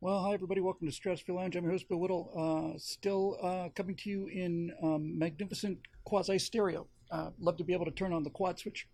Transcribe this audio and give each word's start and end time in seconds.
Well, 0.00 0.22
hi 0.22 0.32
everybody. 0.32 0.60
Welcome 0.60 0.86
to 0.86 0.92
Stratosphere 0.92 1.34
Lounge. 1.34 1.56
I'm 1.56 1.64
your 1.64 1.72
host, 1.72 1.88
Bill 1.88 1.98
Whittle. 1.98 2.30
Uh, 2.32 2.78
still 2.78 3.36
uh, 3.42 3.68
coming 3.74 3.96
to 3.96 4.08
you 4.08 4.28
in 4.28 4.72
um, 4.80 5.18
magnificent 5.18 5.80
quasi 6.04 6.38
stereo. 6.38 6.86
Uh, 7.10 7.30
love 7.40 7.56
to 7.56 7.64
be 7.64 7.72
able 7.72 7.84
to 7.84 7.90
turn 7.90 8.12
on 8.12 8.22
the 8.22 8.30
quad 8.30 8.60
switch. 8.60 8.86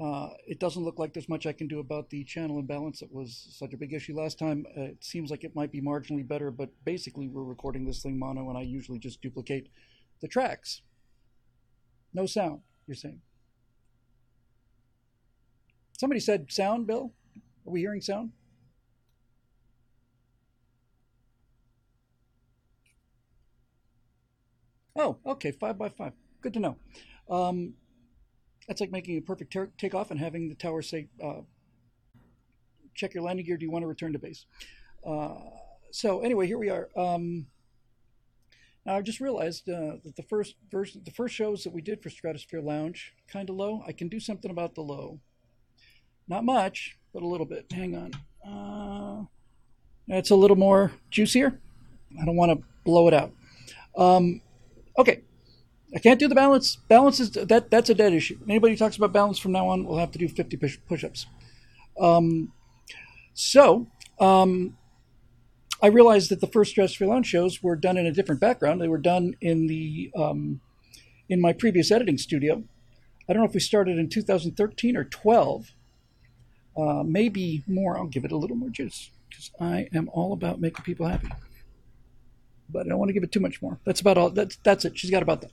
Uh, 0.00 0.30
it 0.46 0.58
doesn't 0.58 0.82
look 0.82 0.98
like 0.98 1.12
there's 1.12 1.28
much 1.28 1.44
I 1.44 1.52
can 1.52 1.68
do 1.68 1.78
about 1.78 2.08
the 2.08 2.24
channel 2.24 2.58
imbalance. 2.58 3.02
It 3.02 3.12
was 3.12 3.48
such 3.50 3.74
a 3.74 3.76
big 3.76 3.92
issue 3.92 4.16
last 4.16 4.38
time. 4.38 4.64
Uh, 4.74 4.84
it 4.84 5.04
seems 5.04 5.30
like 5.30 5.44
it 5.44 5.54
might 5.54 5.70
be 5.70 5.82
marginally 5.82 6.26
better, 6.26 6.50
but 6.50 6.70
basically 6.86 7.28
we're 7.28 7.44
recording 7.44 7.84
this 7.84 8.00
thing 8.00 8.18
mono, 8.18 8.48
and 8.48 8.56
I 8.56 8.62
usually 8.62 8.98
just 8.98 9.20
duplicate 9.20 9.68
the 10.22 10.28
tracks. 10.28 10.80
No 12.14 12.24
sound. 12.24 12.60
You're 12.86 12.94
saying? 12.94 13.20
Somebody 15.98 16.20
said 16.20 16.50
sound, 16.50 16.86
Bill. 16.86 17.12
Are 17.66 17.70
we 17.70 17.80
hearing 17.80 18.00
sound? 18.00 18.30
Oh, 24.96 25.18
okay, 25.26 25.50
five 25.50 25.76
by 25.76 25.88
five. 25.88 26.12
Good 26.40 26.54
to 26.54 26.60
know. 26.60 26.76
Um, 27.28 27.74
that's 28.68 28.80
like 28.80 28.92
making 28.92 29.18
a 29.18 29.20
perfect 29.20 29.52
ter- 29.52 29.72
takeoff 29.76 30.10
and 30.10 30.20
having 30.20 30.48
the 30.48 30.54
tower 30.54 30.82
say, 30.82 31.08
uh, 31.22 31.42
"Check 32.94 33.14
your 33.14 33.24
landing 33.24 33.44
gear. 33.44 33.56
Do 33.56 33.64
you 33.64 33.72
want 33.72 33.82
to 33.82 33.88
return 33.88 34.12
to 34.12 34.18
base?" 34.18 34.46
Uh, 35.04 35.34
so 35.90 36.20
anyway, 36.20 36.46
here 36.46 36.58
we 36.58 36.70
are. 36.70 36.88
Um, 36.96 37.46
now 38.86 38.96
I 38.96 39.02
just 39.02 39.20
realized 39.20 39.68
uh, 39.68 39.96
that 40.04 40.14
the 40.16 40.22
first 40.22 40.56
version, 40.70 41.02
the 41.04 41.10
first 41.10 41.34
shows 41.34 41.64
that 41.64 41.72
we 41.72 41.82
did 41.82 42.02
for 42.02 42.10
Stratosphere 42.10 42.60
Lounge, 42.60 43.14
kind 43.28 43.50
of 43.50 43.56
low. 43.56 43.82
I 43.86 43.92
can 43.92 44.08
do 44.08 44.20
something 44.20 44.50
about 44.50 44.74
the 44.74 44.82
low. 44.82 45.20
Not 46.28 46.44
much, 46.44 46.96
but 47.12 47.22
a 47.22 47.26
little 47.26 47.46
bit. 47.46 47.70
Hang 47.72 47.96
on. 47.96 48.12
Uh, 48.46 49.24
a 50.30 50.34
little 50.34 50.56
more 50.56 50.92
juicier. 51.10 51.60
I 52.20 52.24
don't 52.24 52.36
want 52.36 52.58
to 52.58 52.66
blow 52.84 53.08
it 53.08 53.14
out. 53.14 53.32
Um, 53.96 54.40
Okay, 54.98 55.22
I 55.94 55.98
can't 55.98 56.18
do 56.18 56.28
the 56.28 56.34
balance. 56.34 56.76
Balance 56.88 57.20
is 57.20 57.30
that 57.32 57.70
that's 57.70 57.90
a 57.90 57.94
dead 57.94 58.12
issue. 58.12 58.38
Anybody 58.48 58.74
who 58.74 58.78
talks 58.78 58.96
about 58.96 59.12
balance 59.12 59.38
from 59.38 59.52
now 59.52 59.68
on, 59.68 59.84
we'll 59.84 59.98
have 59.98 60.12
to 60.12 60.18
do 60.18 60.28
50 60.28 60.56
push 60.56 61.04
ups. 61.04 61.26
Um, 62.00 62.52
so 63.32 63.86
um, 64.20 64.76
I 65.82 65.88
realized 65.88 66.30
that 66.30 66.40
the 66.40 66.46
first 66.46 66.72
Stratosphere 66.72 67.08
Lounge 67.08 67.26
shows 67.26 67.62
were 67.62 67.76
done 67.76 67.96
in 67.96 68.06
a 68.06 68.12
different 68.12 68.40
background. 68.40 68.80
They 68.80 68.88
were 68.88 68.98
done 68.98 69.34
in 69.40 69.66
the 69.68 70.10
um, 70.16 70.60
in 71.28 71.40
my 71.40 71.52
previous 71.52 71.90
editing 71.90 72.18
studio. 72.18 72.64
I 73.28 73.32
don't 73.32 73.42
know 73.42 73.48
if 73.48 73.54
we 73.54 73.60
started 73.60 73.98
in 73.98 74.08
2013 74.08 74.96
or 74.96 75.04
12. 75.04 75.72
Uh, 76.76 77.02
maybe 77.04 77.62
more. 77.66 77.96
I'll 77.96 78.06
give 78.06 78.24
it 78.24 78.32
a 78.32 78.36
little 78.36 78.56
more 78.56 78.68
juice 78.68 79.10
because 79.28 79.50
I 79.60 79.88
am 79.94 80.08
all 80.12 80.32
about 80.32 80.60
making 80.60 80.84
people 80.84 81.06
happy 81.06 81.28
but 82.68 82.86
I 82.86 82.88
don't 82.88 82.98
want 82.98 83.08
to 83.10 83.12
give 83.12 83.22
it 83.22 83.32
too 83.32 83.40
much 83.40 83.60
more. 83.62 83.78
That's 83.84 84.00
about 84.00 84.18
all. 84.18 84.30
That's 84.30 84.56
that's 84.56 84.84
it. 84.84 84.98
She's 84.98 85.10
got 85.10 85.22
about 85.22 85.40
that. 85.42 85.52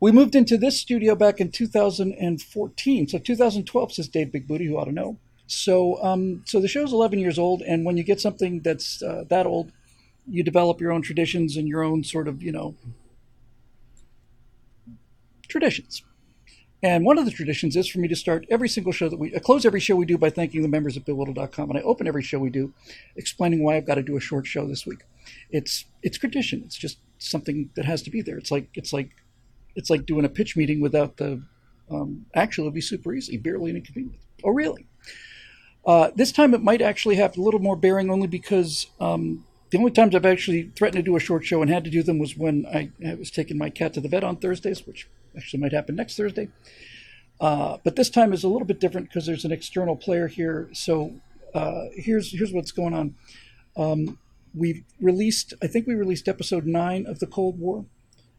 We 0.00 0.12
moved 0.12 0.34
into 0.34 0.58
this 0.58 0.78
studio 0.78 1.14
back 1.14 1.40
in 1.40 1.50
2014. 1.50 3.08
So 3.08 3.18
2012 3.18 3.92
says 3.92 4.08
Dave 4.08 4.32
Big 4.32 4.46
Booty, 4.46 4.66
who 4.66 4.76
ought 4.76 4.84
to 4.84 4.92
know. 4.92 5.18
So 5.46 6.02
um, 6.02 6.42
so 6.46 6.60
the 6.60 6.68
show's 6.68 6.92
11 6.92 7.18
years 7.18 7.38
old, 7.38 7.62
and 7.62 7.84
when 7.84 7.96
you 7.96 8.02
get 8.02 8.20
something 8.20 8.60
that's 8.60 9.02
uh, 9.02 9.24
that 9.28 9.46
old, 9.46 9.72
you 10.28 10.42
develop 10.42 10.80
your 10.80 10.92
own 10.92 11.02
traditions 11.02 11.56
and 11.56 11.68
your 11.68 11.82
own 11.82 12.02
sort 12.04 12.28
of 12.28 12.42
you 12.42 12.52
know 12.52 12.74
traditions. 15.48 16.02
And 16.84 17.02
one 17.02 17.16
of 17.16 17.24
the 17.24 17.30
traditions 17.30 17.76
is 17.76 17.88
for 17.88 17.98
me 17.98 18.08
to 18.08 18.14
start 18.14 18.44
every 18.50 18.68
single 18.68 18.92
show 18.92 19.08
that 19.08 19.18
we 19.18 19.34
I 19.34 19.38
close 19.38 19.64
every 19.64 19.80
show 19.80 19.96
we 19.96 20.04
do 20.04 20.18
by 20.18 20.28
thanking 20.28 20.60
the 20.60 20.68
members 20.68 20.98
at 20.98 21.06
BillWhittle.com, 21.06 21.70
and 21.70 21.78
I 21.78 21.82
open 21.82 22.06
every 22.06 22.22
show 22.22 22.38
we 22.38 22.50
do 22.50 22.74
explaining 23.16 23.64
why 23.64 23.76
I've 23.76 23.86
got 23.86 23.94
to 23.94 24.02
do 24.02 24.18
a 24.18 24.20
short 24.20 24.46
show 24.46 24.66
this 24.66 24.84
week. 24.84 25.00
It's 25.50 25.86
it's 26.02 26.18
tradition. 26.18 26.62
It's 26.62 26.76
just 26.76 26.98
something 27.16 27.70
that 27.74 27.86
has 27.86 28.02
to 28.02 28.10
be 28.10 28.20
there. 28.20 28.36
It's 28.36 28.50
like 28.50 28.68
it's 28.74 28.92
like 28.92 29.12
it's 29.74 29.88
like 29.88 30.04
doing 30.04 30.26
a 30.26 30.28
pitch 30.28 30.58
meeting 30.58 30.82
without 30.82 31.16
the 31.16 31.42
um, 31.90 32.26
actually 32.34 32.66
it'd 32.66 32.74
be 32.74 32.82
super 32.82 33.14
easy, 33.14 33.38
barely 33.38 33.70
an 33.70 33.76
inconvenience. 33.76 34.22
Oh 34.44 34.50
really? 34.50 34.86
Uh, 35.86 36.10
this 36.14 36.32
time 36.32 36.52
it 36.52 36.62
might 36.62 36.82
actually 36.82 37.16
have 37.16 37.34
a 37.38 37.40
little 37.40 37.60
more 37.60 37.76
bearing 37.76 38.10
only 38.10 38.26
because 38.26 38.88
um, 39.00 39.46
the 39.70 39.78
only 39.78 39.90
times 39.90 40.14
I've 40.14 40.26
actually 40.26 40.70
threatened 40.76 41.02
to 41.02 41.10
do 41.10 41.16
a 41.16 41.20
short 41.20 41.46
show 41.46 41.62
and 41.62 41.70
had 41.70 41.84
to 41.84 41.90
do 41.90 42.02
them 42.02 42.18
was 42.18 42.36
when 42.36 42.66
I, 42.66 42.90
I 43.06 43.14
was 43.14 43.30
taking 43.30 43.56
my 43.56 43.70
cat 43.70 43.94
to 43.94 44.02
the 44.02 44.08
vet 44.08 44.22
on 44.22 44.36
Thursdays, 44.36 44.86
which 44.86 45.08
actually 45.36 45.60
might 45.60 45.72
happen 45.72 45.96
next 45.96 46.16
Thursday. 46.16 46.48
Uh, 47.40 47.78
but 47.84 47.96
this 47.96 48.10
time 48.10 48.32
is 48.32 48.44
a 48.44 48.48
little 48.48 48.66
bit 48.66 48.80
different 48.80 49.08
because 49.08 49.26
there's 49.26 49.44
an 49.44 49.52
external 49.52 49.96
player 49.96 50.28
here. 50.28 50.68
So 50.72 51.14
uh, 51.54 51.86
here's 51.94 52.32
here's 52.32 52.52
what's 52.52 52.72
going 52.72 52.94
on. 52.94 53.14
Um, 53.76 54.18
we've 54.54 54.84
released, 55.00 55.52
I 55.62 55.66
think 55.66 55.86
we 55.86 55.94
released 55.94 56.28
episode 56.28 56.64
nine 56.64 57.06
of 57.06 57.18
the 57.18 57.26
Cold 57.26 57.58
War. 57.58 57.86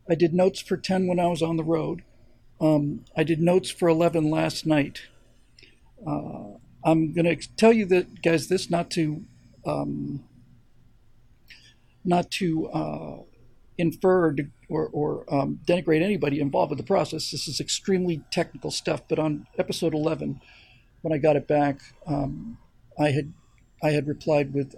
I 0.10 0.16
did 0.16 0.34
notes 0.34 0.62
for 0.62 0.78
ten 0.78 1.08
when 1.08 1.20
I 1.20 1.28
was 1.28 1.42
on 1.42 1.58
the 1.58 1.64
road. 1.64 2.04
Um, 2.62 3.04
I 3.18 3.24
did 3.24 3.42
notes 3.42 3.70
for 3.70 3.90
eleven 3.90 4.30
last 4.30 4.66
night. 4.66 5.02
Uh, 6.08 6.58
I'm 6.84 7.14
going 7.14 7.26
to 7.26 7.56
tell 7.56 7.74
you 7.74 7.86
that, 7.88 8.22
guys, 8.22 8.48
this 8.48 8.70
not 8.70 8.90
to 8.92 9.24
um, 9.66 10.24
not 12.04 12.30
to 12.32 12.68
uh, 12.70 13.18
infer 13.78 14.36
or, 14.70 14.88
or, 14.88 15.26
um, 15.34 15.60
denigrate 15.66 16.02
anybody 16.02 16.40
involved 16.40 16.70
with 16.70 16.80
the 16.80 16.86
process. 16.86 17.32
This 17.32 17.48
is 17.48 17.60
extremely 17.60 18.22
technical 18.32 18.72
stuff. 18.72 19.02
But 19.08 19.20
on 19.20 19.48
episode 19.58 19.94
11, 19.94 20.42
when 21.02 21.14
I 21.14 21.18
got 21.18 21.36
it 21.36 21.48
back, 21.48 21.80
um, 22.08 22.58
I 22.98 23.12
had 23.12 23.34
I 23.84 23.92
had 23.92 24.08
replied 24.08 24.54
with 24.54 24.76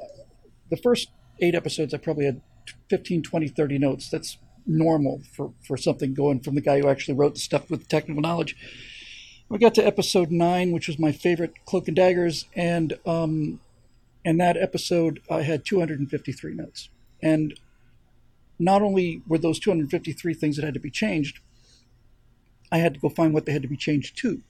the 0.70 0.78
first 0.78 1.10
eight 1.40 1.56
episodes. 1.56 1.94
I 1.94 1.98
probably 1.98 2.26
had 2.26 2.42
15, 2.90 3.24
20, 3.24 3.48
30 3.48 3.78
notes. 3.78 4.10
That's 4.10 4.38
normal 4.66 5.22
for, 5.32 5.54
for 5.66 5.78
something 5.78 6.14
going 6.14 6.42
from 6.42 6.56
the 6.56 6.62
guy 6.62 6.80
who 6.80 6.90
actually 6.90 7.14
wrote 7.16 7.36
the 7.36 7.40
stuff 7.40 7.70
with 7.70 7.88
technical 7.88 8.22
knowledge. 8.22 8.56
We 9.50 9.60
got 9.60 9.76
to 9.76 9.86
episode 9.86 10.30
nine, 10.30 10.72
which 10.72 10.88
was 10.88 11.00
my 11.00 11.14
favorite, 11.14 11.54
Cloak 11.66 11.88
and 11.88 11.96
Daggers, 11.96 12.46
and 12.54 13.00
um, 13.06 13.62
and 14.26 14.40
that 14.42 14.58
episode 14.58 15.22
I 15.32 15.44
had 15.44 15.64
253 15.66 16.54
notes. 16.54 16.90
And 17.22 17.58
not 18.60 18.82
only 18.82 19.22
were 19.28 19.38
those 19.38 19.60
253 19.60 20.34
things 20.34 20.56
that 20.56 20.66
had 20.66 20.74
to 20.74 20.80
be 20.80 20.90
changed, 20.90 21.40
I 22.72 22.80
had 22.80 22.96
to 22.96 23.00
go 23.00 23.10
find 23.10 23.34
what 23.34 23.46
they 23.46 23.54
had 23.54 23.62
to 23.62 23.68
be 23.68 23.78
changed 23.78 24.18
to. 24.20 24.42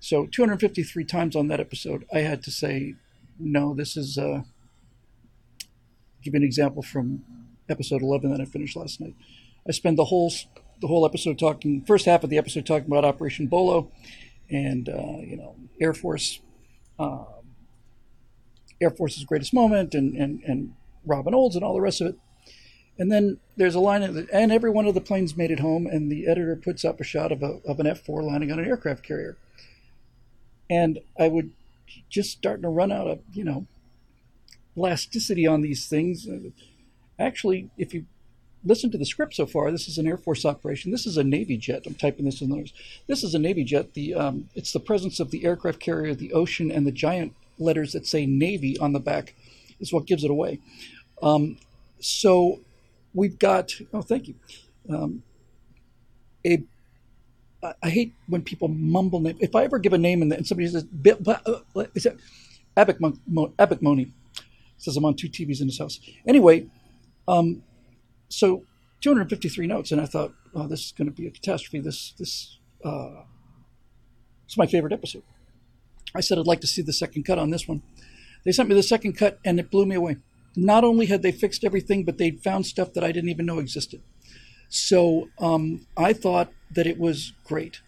So 0.00 0.26
253 0.26 1.04
times 1.04 1.36
on 1.36 1.48
that 1.48 1.60
episode, 1.60 2.06
I 2.12 2.20
had 2.20 2.42
to 2.44 2.50
say, 2.50 2.96
no, 3.38 3.74
this 3.74 3.96
is. 3.96 4.18
Uh, 4.18 4.42
give 6.22 6.34
you 6.34 6.38
an 6.38 6.44
example 6.44 6.82
from 6.82 7.24
episode 7.68 8.02
11 8.02 8.30
that 8.30 8.40
I 8.40 8.44
finished 8.44 8.76
last 8.76 9.00
night. 9.00 9.14
I 9.66 9.72
spend 9.72 9.98
the 9.98 10.06
whole 10.06 10.32
the 10.80 10.88
whole 10.88 11.06
episode 11.06 11.38
talking, 11.38 11.82
first 11.82 12.06
half 12.06 12.24
of 12.24 12.30
the 12.30 12.38
episode 12.38 12.66
talking 12.66 12.88
about 12.88 13.04
Operation 13.04 13.46
Bolo, 13.46 13.90
and 14.50 14.88
uh, 14.88 15.18
you 15.20 15.36
know 15.36 15.54
Air 15.80 15.94
Force, 15.94 16.40
uh, 16.98 17.24
Air 18.80 18.90
Force's 18.90 19.24
greatest 19.24 19.54
moment, 19.54 19.94
and 19.94 20.16
and 20.16 20.42
and 20.42 20.74
Robin 21.06 21.34
Olds 21.34 21.54
and 21.54 21.64
all 21.64 21.74
the 21.74 21.80
rest 21.80 22.00
of 22.00 22.08
it. 22.08 22.16
And 22.98 23.10
then 23.10 23.38
there's 23.56 23.74
a 23.74 23.80
line, 23.80 24.00
the, 24.00 24.28
and 24.32 24.52
every 24.52 24.70
one 24.70 24.86
of 24.86 24.94
the 24.94 25.00
planes 25.00 25.36
made 25.36 25.50
it 25.50 25.60
home, 25.60 25.86
and 25.86 26.10
the 26.10 26.26
editor 26.28 26.56
puts 26.56 26.84
up 26.84 27.00
a 27.00 27.04
shot 27.04 27.32
of, 27.32 27.42
a, 27.42 27.60
of 27.66 27.80
an 27.80 27.86
F 27.86 28.00
4 28.00 28.22
landing 28.22 28.52
on 28.52 28.58
an 28.58 28.66
aircraft 28.66 29.02
carrier. 29.02 29.36
And 30.68 31.00
I 31.18 31.28
would 31.28 31.52
just 32.08 32.30
starting 32.30 32.62
to 32.62 32.68
run 32.68 32.92
out 32.92 33.06
of, 33.06 33.20
you 33.32 33.44
know, 33.44 33.66
elasticity 34.76 35.46
on 35.46 35.62
these 35.62 35.86
things. 35.86 36.26
Actually, 37.18 37.70
if 37.76 37.92
you 37.92 38.06
listen 38.64 38.90
to 38.90 38.98
the 38.98 39.06
script 39.06 39.34
so 39.34 39.46
far, 39.46 39.70
this 39.70 39.88
is 39.88 39.98
an 39.98 40.06
Air 40.06 40.16
Force 40.16 40.44
operation. 40.44 40.90
This 40.90 41.06
is 41.06 41.16
a 41.16 41.24
Navy 41.24 41.56
jet. 41.56 41.82
I'm 41.86 41.94
typing 41.94 42.24
this 42.24 42.40
in 42.40 42.48
notes. 42.48 42.72
This 43.06 43.22
is 43.22 43.34
a 43.34 43.38
Navy 43.38 43.64
jet. 43.64 43.94
The 43.94 44.14
um, 44.14 44.48
it's 44.54 44.72
the 44.72 44.80
presence 44.80 45.20
of 45.20 45.30
the 45.30 45.44
aircraft 45.44 45.80
carrier, 45.80 46.14
the 46.14 46.32
ocean, 46.32 46.70
and 46.70 46.86
the 46.86 46.92
giant 46.92 47.34
letters 47.58 47.92
that 47.92 48.06
say 48.06 48.26
Navy 48.26 48.78
on 48.78 48.92
the 48.92 49.00
back 49.00 49.34
is 49.80 49.92
what 49.92 50.06
gives 50.06 50.24
it 50.24 50.30
away. 50.30 50.58
Um, 51.22 51.58
so 52.00 52.60
we've 53.14 53.38
got. 53.38 53.72
Oh, 53.92 54.02
thank 54.02 54.28
you. 54.28 54.34
Um, 54.88 55.22
a 56.44 56.62
I 57.82 57.90
hate 57.90 58.14
when 58.26 58.42
people 58.42 58.68
mumble 58.68 59.20
name. 59.20 59.36
If 59.40 59.54
I 59.54 59.62
ever 59.62 59.78
give 59.78 59.92
a 59.92 59.98
name 59.98 60.20
and, 60.20 60.46
somebody 60.46 60.68
says, 60.68 60.84
uh, 60.84 61.84
"Is 61.94 62.06
it 62.06 62.18
Epic 62.76 62.96
Epic 63.58 63.82
Money?" 63.82 64.12
Says 64.78 64.96
I'm 64.96 65.04
on 65.04 65.14
two 65.14 65.28
TVs 65.28 65.60
in 65.60 65.68
his 65.68 65.78
house. 65.78 66.00
Anyway, 66.26 66.66
um, 67.28 67.62
so 68.28 68.64
253 69.00 69.66
notes, 69.68 69.92
and 69.92 70.00
I 70.00 70.06
thought, 70.06 70.32
oh, 70.54 70.66
this 70.66 70.86
is 70.86 70.92
going 70.92 71.06
to 71.06 71.14
be 71.14 71.26
a 71.28 71.30
catastrophe. 71.30 71.78
This 71.78 72.14
this 72.18 72.58
uh, 72.84 73.22
it's 74.44 74.58
my 74.58 74.66
favorite 74.66 74.92
episode. 74.92 75.22
I 76.14 76.20
said 76.20 76.38
I'd 76.38 76.46
like 76.46 76.60
to 76.62 76.66
see 76.66 76.82
the 76.82 76.92
second 76.92 77.24
cut 77.24 77.38
on 77.38 77.50
this 77.50 77.68
one. 77.68 77.82
They 78.44 78.50
sent 78.50 78.68
me 78.68 78.74
the 78.74 78.82
second 78.82 79.12
cut, 79.12 79.38
and 79.44 79.60
it 79.60 79.70
blew 79.70 79.86
me 79.86 79.94
away. 79.94 80.16
Not 80.54 80.84
only 80.84 81.06
had 81.06 81.22
they 81.22 81.32
fixed 81.32 81.64
everything, 81.64 82.04
but 82.04 82.18
they'd 82.18 82.42
found 82.42 82.66
stuff 82.66 82.92
that 82.92 83.04
I 83.04 83.12
didn't 83.12 83.30
even 83.30 83.46
know 83.46 83.58
existed. 83.58 84.02
So 84.68 85.28
um, 85.38 85.86
I 85.96 86.12
thought 86.12 86.52
that 86.70 86.86
it 86.86 86.98
was 86.98 87.32
great. 87.44 87.80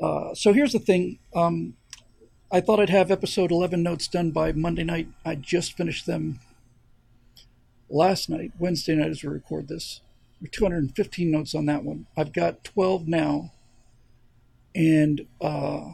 Uh, 0.00 0.34
so 0.34 0.52
here's 0.52 0.72
the 0.72 0.78
thing. 0.78 1.18
Um, 1.34 1.74
I 2.50 2.60
thought 2.60 2.80
I'd 2.80 2.90
have 2.90 3.10
episode 3.10 3.50
11 3.50 3.82
notes 3.82 4.08
done 4.08 4.30
by 4.30 4.52
Monday 4.52 4.84
night. 4.84 5.08
I 5.24 5.34
just 5.34 5.76
finished 5.76 6.06
them 6.06 6.40
last 7.90 8.28
night, 8.28 8.52
Wednesday 8.58 8.94
night, 8.94 9.10
as 9.10 9.22
we 9.22 9.28
record 9.28 9.68
this. 9.68 10.00
215 10.52 11.30
notes 11.30 11.54
on 11.54 11.66
that 11.66 11.84
one. 11.84 12.06
I've 12.16 12.32
got 12.32 12.62
12 12.64 13.08
now, 13.08 13.52
and 14.74 15.26
uh, 15.40 15.92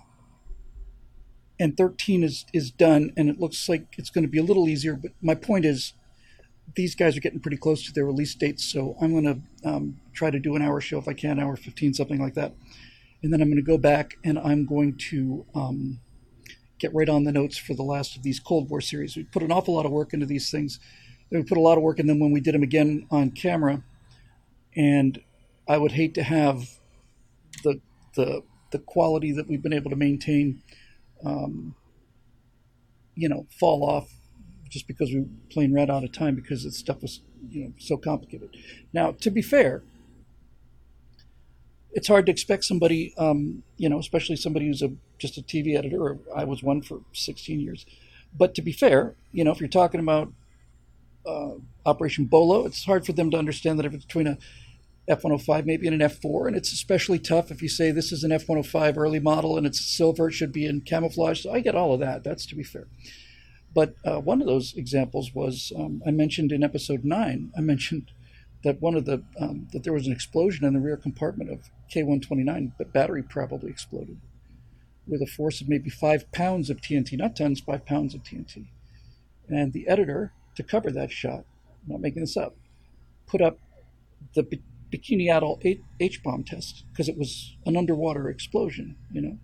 and 1.58 1.76
13 1.76 2.22
is 2.22 2.44
is 2.52 2.70
done, 2.70 3.12
and 3.16 3.28
it 3.28 3.40
looks 3.40 3.68
like 3.68 3.94
it's 3.96 4.10
going 4.10 4.24
to 4.24 4.30
be 4.30 4.38
a 4.38 4.42
little 4.42 4.68
easier. 4.68 4.94
But 4.94 5.12
my 5.22 5.34
point 5.34 5.64
is, 5.64 5.94
these 6.76 6.94
guys 6.94 7.16
are 7.16 7.20
getting 7.20 7.40
pretty 7.40 7.56
close 7.56 7.84
to 7.86 7.92
their 7.92 8.06
release 8.06 8.34
dates, 8.34 8.64
so 8.64 8.96
I'm 9.00 9.12
going 9.12 9.24
to 9.62 9.68
um, 9.68 10.00
try 10.12 10.30
to 10.30 10.38
do 10.38 10.56
an 10.56 10.62
hour 10.62 10.80
show 10.80 10.98
if 10.98 11.08
I 11.08 11.12
can, 11.12 11.38
hour 11.38 11.56
15, 11.56 11.94
something 11.94 12.20
like 12.20 12.34
that, 12.34 12.54
and 13.22 13.32
then 13.32 13.40
I'm 13.40 13.48
going 13.48 13.56
to 13.56 13.62
go 13.62 13.78
back 13.78 14.14
and 14.24 14.38
I'm 14.38 14.66
going 14.66 14.96
to. 15.10 15.46
Um, 15.54 16.00
get 16.84 16.94
right 16.94 17.08
on 17.08 17.24
the 17.24 17.32
notes 17.32 17.56
for 17.56 17.72
the 17.74 17.82
last 17.82 18.16
of 18.16 18.22
these 18.22 18.38
Cold 18.38 18.68
War 18.68 18.80
series. 18.80 19.16
We 19.16 19.24
put 19.24 19.42
an 19.42 19.52
awful 19.52 19.74
lot 19.74 19.86
of 19.86 19.92
work 19.92 20.12
into 20.12 20.26
these 20.26 20.50
things. 20.50 20.80
We 21.30 21.42
put 21.42 21.56
a 21.56 21.62
lot 21.62 21.78
of 21.78 21.82
work 21.82 21.98
in 21.98 22.06
them 22.06 22.20
when 22.20 22.30
we 22.30 22.40
did 22.40 22.54
them 22.54 22.62
again 22.62 23.06
on 23.10 23.30
camera, 23.30 23.82
and 24.76 25.22
I 25.66 25.78
would 25.78 25.92
hate 25.92 26.14
to 26.14 26.22
have 26.22 26.68
the 27.62 27.80
the 28.14 28.42
the 28.70 28.78
quality 28.78 29.32
that 29.32 29.48
we've 29.48 29.62
been 29.62 29.72
able 29.72 29.90
to 29.90 29.96
maintain, 29.96 30.62
um, 31.24 31.74
you 33.14 33.28
know, 33.28 33.46
fall 33.58 33.82
off 33.82 34.12
just 34.74 34.88
because 34.88 35.10
we 35.12 35.24
playing 35.50 35.72
red 35.72 35.88
out 35.88 36.02
of 36.02 36.10
time 36.10 36.34
because 36.34 36.64
the 36.64 36.72
stuff 36.72 37.00
was 37.00 37.20
you 37.48 37.64
know 37.64 37.72
so 37.78 37.96
complicated. 37.96 38.50
Now, 38.92 39.12
to 39.12 39.30
be 39.30 39.40
fair, 39.40 39.82
it's 41.92 42.08
hard 42.08 42.26
to 42.26 42.32
expect 42.32 42.64
somebody, 42.64 43.14
um, 43.16 43.62
you 43.76 43.88
know, 43.88 44.00
especially 44.00 44.34
somebody 44.34 44.66
who's 44.66 44.82
a 44.82 44.92
just 45.16 45.38
a 45.38 45.42
TV 45.42 45.78
editor. 45.78 46.18
I 46.34 46.42
was 46.42 46.62
one 46.62 46.82
for 46.82 47.02
16 47.12 47.60
years. 47.60 47.86
But 48.36 48.56
to 48.56 48.62
be 48.62 48.72
fair, 48.72 49.14
you 49.32 49.44
know, 49.44 49.52
if 49.52 49.60
you're 49.60 49.68
talking 49.68 50.00
about 50.00 50.32
uh, 51.24 51.52
Operation 51.86 52.24
Bolo, 52.24 52.66
it's 52.66 52.84
hard 52.84 53.06
for 53.06 53.12
them 53.12 53.30
to 53.30 53.38
understand 53.38 53.78
that 53.78 53.84
difference 53.84 54.04
between 54.04 54.26
a 54.26 54.38
F-105 55.06 55.66
maybe 55.66 55.86
and 55.86 56.02
an 56.02 56.08
F4, 56.08 56.48
and 56.48 56.56
it's 56.56 56.72
especially 56.72 57.20
tough 57.20 57.52
if 57.52 57.62
you 57.62 57.68
say 57.68 57.92
this 57.92 58.10
is 58.10 58.24
an 58.24 58.32
F-105 58.32 58.96
early 58.96 59.20
model 59.20 59.56
and 59.56 59.66
it's 59.66 59.80
silver, 59.80 60.28
it 60.28 60.32
should 60.32 60.52
be 60.52 60.66
in 60.66 60.80
camouflage. 60.80 61.42
So 61.42 61.52
I 61.52 61.60
get 61.60 61.76
all 61.76 61.94
of 61.94 62.00
that. 62.00 62.24
That's 62.24 62.44
to 62.46 62.56
be 62.56 62.64
fair. 62.64 62.88
But 63.74 63.96
uh, 64.04 64.20
one 64.20 64.40
of 64.40 64.46
those 64.46 64.74
examples 64.74 65.34
was 65.34 65.72
um, 65.76 66.02
I 66.06 66.10
mentioned 66.12 66.52
in 66.52 66.62
episode 66.62 67.04
nine. 67.04 67.52
I 67.56 67.60
mentioned 67.60 68.12
that 68.62 68.80
one 68.80 68.94
of 68.94 69.04
the 69.04 69.22
um, 69.38 69.68
that 69.72 69.82
there 69.82 69.92
was 69.92 70.06
an 70.06 70.12
explosion 70.12 70.64
in 70.64 70.74
the 70.74 70.80
rear 70.80 70.96
compartment 70.96 71.50
of 71.50 71.70
K129, 71.92 72.72
but 72.78 72.92
battery 72.92 73.22
probably 73.22 73.70
exploded 73.70 74.20
with 75.06 75.20
a 75.20 75.26
force 75.26 75.60
of 75.60 75.68
maybe 75.68 75.90
five 75.90 76.30
pounds 76.32 76.70
of 76.70 76.80
TNT, 76.80 77.18
not 77.18 77.36
tons, 77.36 77.60
five 77.60 77.84
pounds 77.84 78.14
of 78.14 78.22
TNT. 78.22 78.66
And 79.48 79.72
the 79.72 79.86
editor, 79.86 80.32
to 80.56 80.62
cover 80.62 80.90
that 80.90 81.10
shot, 81.10 81.44
I'm 81.82 81.92
not 81.92 82.00
making 82.00 82.22
this 82.22 82.36
up, 82.36 82.56
put 83.26 83.42
up 83.42 83.58
the 84.34 84.42
B- 84.42 84.62
Bikini 84.90 85.28
Atoll 85.28 85.60
H 86.00 86.22
bomb 86.22 86.44
test 86.44 86.84
because 86.90 87.08
it 87.08 87.18
was 87.18 87.56
an 87.66 87.76
underwater 87.76 88.30
explosion, 88.30 88.96
you 89.12 89.20
know, 89.20 89.38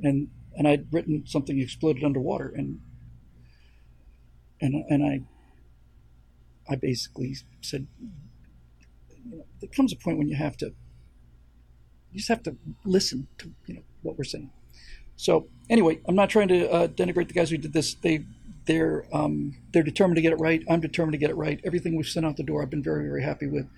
and 0.00 0.28
and 0.54 0.68
I'd 0.68 0.92
written 0.92 1.24
something 1.26 1.58
exploded 1.58 2.04
underwater, 2.04 2.52
and 2.54 2.80
and 4.62 4.84
and 4.88 5.04
I 5.04 6.72
I 6.72 6.76
basically 6.76 7.36
said, 7.60 7.86
you 9.24 9.36
know, 9.36 9.44
there 9.60 9.68
comes 9.68 9.92
a 9.92 9.96
point 9.96 10.16
when 10.16 10.28
you 10.28 10.36
have 10.36 10.56
to 10.58 10.72
you 12.12 12.18
just 12.18 12.28
have 12.28 12.42
to 12.44 12.56
listen 12.84 13.28
to 13.38 13.52
you 13.66 13.74
know 13.74 13.82
what 14.02 14.16
we're 14.16 14.24
saying. 14.24 14.50
So 15.16 15.48
anyway, 15.68 16.00
I'm 16.06 16.14
not 16.14 16.30
trying 16.30 16.48
to 16.48 16.70
uh, 16.70 16.88
denigrate 16.88 17.28
the 17.28 17.34
guys 17.34 17.50
who 17.50 17.58
did 17.58 17.72
this. 17.72 17.94
They 17.94 18.24
they're 18.66 19.06
um, 19.12 19.56
they're 19.72 19.82
determined 19.82 20.16
to 20.16 20.22
get 20.22 20.32
it 20.32 20.40
right. 20.40 20.62
I'm 20.70 20.80
determined 20.80 21.12
to 21.12 21.18
get 21.18 21.30
it 21.30 21.36
right. 21.36 21.60
Everything 21.64 21.96
we've 21.96 22.06
sent 22.06 22.24
out 22.24 22.36
the 22.36 22.42
door, 22.42 22.62
I've 22.62 22.70
been 22.70 22.82
very 22.82 23.06
very 23.06 23.22
happy 23.22 23.46
with. 23.46 23.68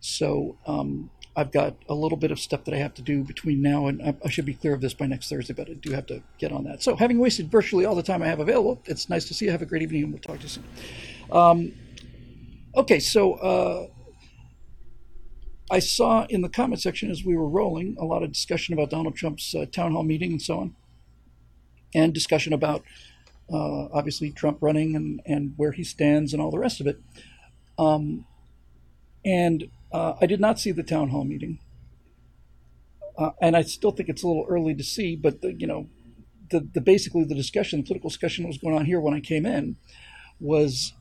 So 0.00 0.58
um, 0.66 1.10
I've 1.36 1.52
got 1.52 1.76
a 1.88 1.94
little 1.94 2.18
bit 2.18 2.30
of 2.30 2.40
stuff 2.40 2.64
that 2.64 2.74
I 2.74 2.78
have 2.78 2.94
to 2.94 3.02
do 3.02 3.22
between 3.22 3.62
now 3.62 3.86
and 3.86 4.02
I, 4.02 4.16
I, 4.24 4.28
should 4.28 4.44
be 4.44 4.54
clear 4.54 4.74
of 4.74 4.80
this 4.80 4.94
by 4.94 5.06
next 5.06 5.30
Thursday, 5.30 5.54
but 5.54 5.70
I 5.70 5.74
do 5.74 5.92
have 5.92 6.06
to 6.06 6.22
get 6.38 6.50
on 6.50 6.64
that. 6.64 6.82
So 6.82 6.96
having 6.96 7.18
wasted 7.18 7.50
virtually 7.50 7.84
all 7.84 7.94
the 7.94 8.02
time 8.02 8.22
I 8.22 8.26
have 8.26 8.40
available, 8.40 8.82
it's 8.86 9.08
nice 9.08 9.26
to 9.28 9.34
see 9.34 9.44
you. 9.44 9.52
Have 9.52 9.62
a 9.62 9.66
great 9.66 9.82
evening, 9.82 10.02
and 10.04 10.12
we'll 10.12 10.20
talk 10.20 10.38
to 10.38 10.42
you 10.42 10.48
soon. 10.48 10.64
Um, 11.32 11.72
okay, 12.76 12.98
so. 13.00 13.34
Uh, 13.34 13.86
I 15.72 15.78
saw 15.78 16.26
in 16.28 16.42
the 16.42 16.48
comment 16.48 16.82
section 16.82 17.12
as 17.12 17.24
we 17.24 17.36
were 17.36 17.48
rolling 17.48 17.96
a 17.96 18.04
lot 18.04 18.24
of 18.24 18.32
discussion 18.32 18.74
about 18.74 18.90
Donald 18.90 19.14
Trump's 19.14 19.54
uh, 19.54 19.66
town 19.66 19.92
hall 19.92 20.02
meeting 20.02 20.32
and 20.32 20.42
so 20.42 20.58
on, 20.58 20.74
and 21.94 22.12
discussion 22.12 22.52
about 22.52 22.82
uh, 23.52 23.86
obviously 23.92 24.32
Trump 24.32 24.58
running 24.60 24.96
and, 24.96 25.20
and 25.26 25.54
where 25.56 25.70
he 25.70 25.84
stands 25.84 26.32
and 26.32 26.42
all 26.42 26.50
the 26.50 26.58
rest 26.58 26.80
of 26.80 26.88
it. 26.88 27.00
Um, 27.78 28.26
and 29.24 29.70
uh, 29.92 30.14
I 30.20 30.26
did 30.26 30.40
not 30.40 30.58
see 30.58 30.72
the 30.72 30.82
town 30.82 31.08
hall 31.08 31.24
meeting, 31.24 31.58
uh, 33.18 33.30
and 33.40 33.56
I 33.56 33.62
still 33.62 33.90
think 33.90 34.08
it's 34.08 34.22
a 34.22 34.26
little 34.28 34.46
early 34.48 34.74
to 34.74 34.84
see. 34.84 35.16
But 35.16 35.42
the, 35.42 35.52
you 35.52 35.66
know, 35.66 35.88
the, 36.50 36.60
the 36.72 36.80
basically 36.80 37.24
the 37.24 37.34
discussion, 37.34 37.80
the 37.80 37.86
political 37.86 38.10
discussion 38.10 38.44
that 38.44 38.48
was 38.48 38.58
going 38.58 38.76
on 38.76 38.86
here 38.86 39.00
when 39.00 39.14
I 39.14 39.20
came 39.20 39.46
in, 39.46 39.76
was, 40.38 40.94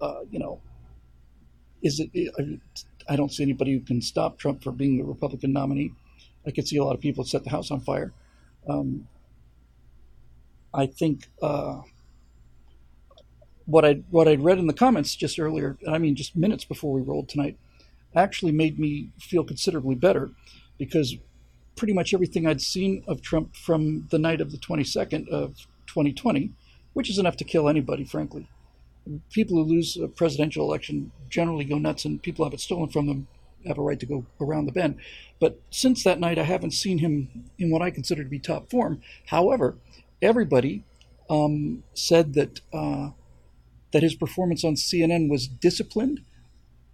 uh, 0.00 0.20
you 0.30 0.38
know, 0.38 0.60
is 1.82 2.00
it 2.00 2.10
I 3.08 3.16
don't 3.16 3.32
see 3.32 3.42
anybody 3.42 3.72
who 3.72 3.80
can 3.80 4.00
stop 4.00 4.38
Trump 4.38 4.62
from 4.62 4.76
being 4.76 4.96
the 4.96 5.04
Republican 5.04 5.52
nominee. 5.52 5.92
I 6.46 6.50
could 6.50 6.66
see 6.66 6.76
a 6.76 6.84
lot 6.84 6.94
of 6.94 7.00
people 7.00 7.24
set 7.24 7.44
the 7.44 7.50
house 7.50 7.70
on 7.70 7.80
fire. 7.80 8.12
Um, 8.68 9.08
I 10.74 10.86
think 10.86 11.28
uh, 11.42 11.82
what 13.66 13.84
I 13.84 13.94
what 14.10 14.28
I'd 14.28 14.42
read 14.42 14.58
in 14.58 14.66
the 14.66 14.72
comments 14.72 15.14
just 15.14 15.38
earlier, 15.38 15.76
I 15.88 15.98
mean 15.98 16.16
just 16.16 16.36
minutes 16.36 16.64
before 16.64 16.92
we 16.92 17.02
rolled 17.02 17.28
tonight, 17.28 17.56
actually 18.14 18.52
made 18.52 18.78
me 18.78 19.10
feel 19.18 19.44
considerably 19.44 19.94
better 19.94 20.30
because 20.78 21.16
pretty 21.76 21.92
much 21.92 22.12
everything 22.12 22.46
I'd 22.46 22.60
seen 22.60 23.02
of 23.06 23.22
Trump 23.22 23.56
from 23.56 24.08
the 24.10 24.18
night 24.18 24.40
of 24.40 24.52
the 24.52 24.58
22nd 24.58 25.28
of 25.28 25.56
2020, 25.86 26.52
which 26.92 27.08
is 27.08 27.18
enough 27.18 27.36
to 27.38 27.44
kill 27.44 27.68
anybody, 27.68 28.04
frankly, 28.04 28.48
people 29.30 29.56
who 29.56 29.64
lose 29.64 29.96
a 29.96 30.08
presidential 30.08 30.66
election 30.66 31.12
generally 31.28 31.64
go 31.64 31.78
nuts, 31.78 32.04
and 32.04 32.22
people 32.22 32.44
have 32.44 32.54
it 32.54 32.60
stolen 32.60 32.88
from 32.88 33.06
them 33.06 33.26
have 33.66 33.78
a 33.78 33.82
right 33.82 34.00
to 34.00 34.06
go 34.06 34.26
around 34.40 34.66
the 34.66 34.72
bend. 34.72 34.96
But 35.40 35.60
since 35.70 36.02
that 36.04 36.20
night, 36.20 36.38
I 36.38 36.44
haven't 36.44 36.72
seen 36.72 36.98
him 36.98 37.50
in 37.58 37.70
what 37.70 37.82
I 37.82 37.90
consider 37.90 38.22
to 38.22 38.28
be 38.28 38.38
top 38.38 38.70
form. 38.70 39.00
However, 39.26 39.76
everybody 40.20 40.84
um, 41.30 41.82
said 41.94 42.34
that 42.34 42.60
uh, 42.72 43.10
that 43.92 44.02
his 44.02 44.14
performance 44.14 44.64
on 44.64 44.74
CNN 44.74 45.30
was 45.30 45.46
disciplined. 45.46 46.20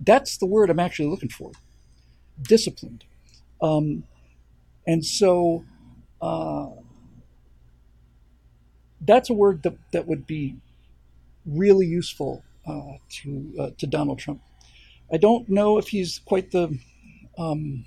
That's 0.01 0.37
the 0.37 0.47
word 0.47 0.71
I'm 0.71 0.81
actually 0.81 1.09
looking 1.09 1.29
for. 1.29 1.53
Disciplined. 2.41 3.05
Um, 3.61 4.05
and 4.87 5.05
so 5.05 5.65
uh, 6.23 6.69
that's 9.01 9.31
a 9.31 9.35
word 9.35 9.63
that, 9.65 9.77
that 9.93 10.07
would 10.07 10.27
be 10.27 10.57
really 11.47 11.87
useful 11.87 12.43
uh, 12.67 12.99
to 13.09 13.55
uh, 13.59 13.71
to 13.79 13.87
Donald 13.87 14.19
Trump. 14.19 14.43
I 15.13 15.17
don't 15.17 15.49
know 15.49 15.79
if 15.79 15.89
he's 15.89 16.21
quite 16.25 16.51
the 16.51 16.79
um, 17.39 17.87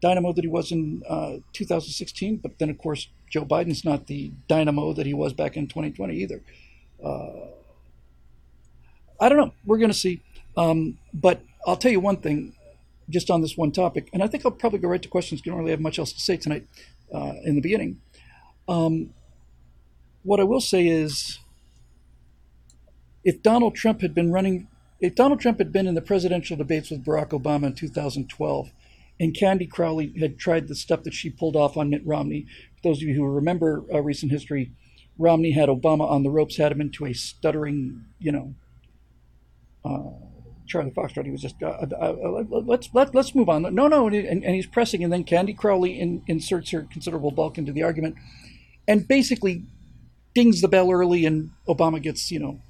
dynamo 0.00 0.32
that 0.32 0.44
he 0.44 0.48
was 0.48 0.72
in 0.72 1.02
uh, 1.08 1.36
2016, 1.52 2.36
but 2.36 2.58
then 2.58 2.70
of 2.70 2.78
course 2.78 3.08
Joe 3.28 3.44
Biden's 3.44 3.84
not 3.84 4.06
the 4.06 4.32
dynamo 4.48 4.92
that 4.94 5.06
he 5.06 5.14
was 5.14 5.32
back 5.32 5.56
in 5.56 5.66
2020 5.66 6.14
either. 6.16 6.42
Uh, 7.04 7.48
I 9.20 9.28
don't 9.28 9.38
know. 9.38 9.52
We're 9.64 9.78
going 9.78 9.90
to 9.90 9.96
see. 9.96 10.22
Um, 10.56 10.98
but 11.12 11.42
I'll 11.66 11.76
tell 11.76 11.90
you 11.90 12.00
one 12.00 12.18
thing, 12.18 12.54
just 13.08 13.30
on 13.30 13.40
this 13.40 13.56
one 13.56 13.72
topic, 13.72 14.08
and 14.12 14.22
I 14.22 14.26
think 14.26 14.44
I'll 14.44 14.52
probably 14.52 14.78
go 14.78 14.88
right 14.88 15.02
to 15.02 15.08
questions. 15.08 15.42
You 15.44 15.52
don't 15.52 15.60
really 15.60 15.70
have 15.70 15.80
much 15.80 15.98
else 15.98 16.12
to 16.12 16.20
say 16.20 16.36
tonight 16.36 16.66
uh, 17.14 17.34
in 17.44 17.54
the 17.54 17.60
beginning. 17.60 18.00
Um, 18.68 19.10
what 20.22 20.40
I 20.40 20.44
will 20.44 20.60
say 20.60 20.88
is 20.88 21.38
if 23.24 23.42
Donald 23.42 23.74
Trump 23.74 24.00
had 24.00 24.14
been 24.14 24.32
running, 24.32 24.68
if 25.00 25.14
Donald 25.14 25.40
Trump 25.40 25.58
had 25.58 25.72
been 25.72 25.86
in 25.86 25.94
the 25.94 26.02
presidential 26.02 26.56
debates 26.56 26.90
with 26.90 27.04
Barack 27.04 27.28
Obama 27.28 27.66
in 27.66 27.74
2012, 27.74 28.70
and 29.18 29.34
Candy 29.34 29.66
Crowley 29.66 30.12
had 30.18 30.38
tried 30.38 30.68
the 30.68 30.74
stuff 30.74 31.02
that 31.04 31.14
she 31.14 31.30
pulled 31.30 31.56
off 31.56 31.76
on 31.76 31.90
Mitt 31.90 32.06
Romney, 32.06 32.46
for 32.76 32.88
those 32.88 32.98
of 32.98 33.08
you 33.08 33.14
who 33.14 33.24
remember 33.24 33.84
uh, 33.92 34.00
recent 34.00 34.30
history, 34.30 34.72
Romney 35.18 35.52
had 35.52 35.68
Obama 35.68 36.08
on 36.08 36.22
the 36.22 36.30
ropes, 36.30 36.56
had 36.56 36.72
him 36.72 36.80
into 36.80 37.06
a 37.06 37.14
stuttering, 37.14 38.04
you 38.18 38.32
know, 38.32 38.54
uh, 39.84 40.26
Charlie 40.66 40.90
Foxtrot. 40.90 41.24
He 41.24 41.30
was 41.30 41.42
just, 41.42 41.62
uh, 41.62 41.66
uh, 41.66 41.94
uh 41.94 42.44
let's 42.50 42.90
let, 42.92 43.14
let's 43.14 43.34
move 43.34 43.48
on. 43.48 43.62
No, 43.74 43.88
no, 43.88 44.06
and, 44.08 44.44
and, 44.44 44.54
he's 44.54 44.66
pressing, 44.66 45.02
and 45.02 45.12
then 45.12 45.24
Candy 45.24 45.52
Crowley 45.52 45.98
in, 45.98 46.22
inserts 46.26 46.70
her 46.70 46.86
considerable 46.90 47.30
bulk 47.30 47.58
into 47.58 47.72
the 47.72 47.82
argument, 47.82 48.16
and 48.86 49.06
basically 49.06 49.64
dings 50.34 50.60
the 50.60 50.68
bell 50.68 50.90
early, 50.90 51.24
and 51.24 51.50
Obama 51.68 52.00
gets, 52.02 52.30
you 52.30 52.38
know, 52.38 52.60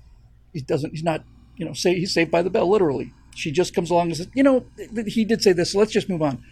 he 0.53 0.61
doesn't 0.61 0.91
he's 0.91 1.03
not 1.03 1.23
you 1.57 1.65
know 1.67 1.73
say 1.73 1.95
he's 1.95 2.15
saved 2.15 2.31
by 2.31 2.43
the 2.43 2.51
bell 2.51 2.71
literally 2.71 3.13
she 3.35 3.51
just 3.51 3.75
comes 3.75 3.91
along 3.91 4.07
and 4.07 4.17
says 4.17 4.29
you 4.35 4.43
know 4.43 4.65
he 5.07 5.25
did 5.25 5.43
say 5.43 5.53
this 5.53 5.73
so 5.73 5.79
let's 5.79 5.93
just 5.93 6.09
move 6.09 6.23
on 6.23 6.43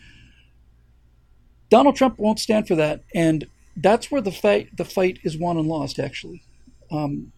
donald 1.71 1.97
trump 1.97 2.19
won't 2.19 2.39
stand 2.39 2.69
for 2.69 2.75
that 2.75 3.03
and 3.15 3.47
that's 3.77 4.11
where 4.11 4.21
the 4.21 4.33
fight 4.33 4.77
the 4.77 4.85
fight 4.85 5.19
is 5.23 5.39
won 5.39 5.57
and 5.57 5.67
lost. 5.69 5.99
Actually, 5.99 6.43
um, 6.91 7.33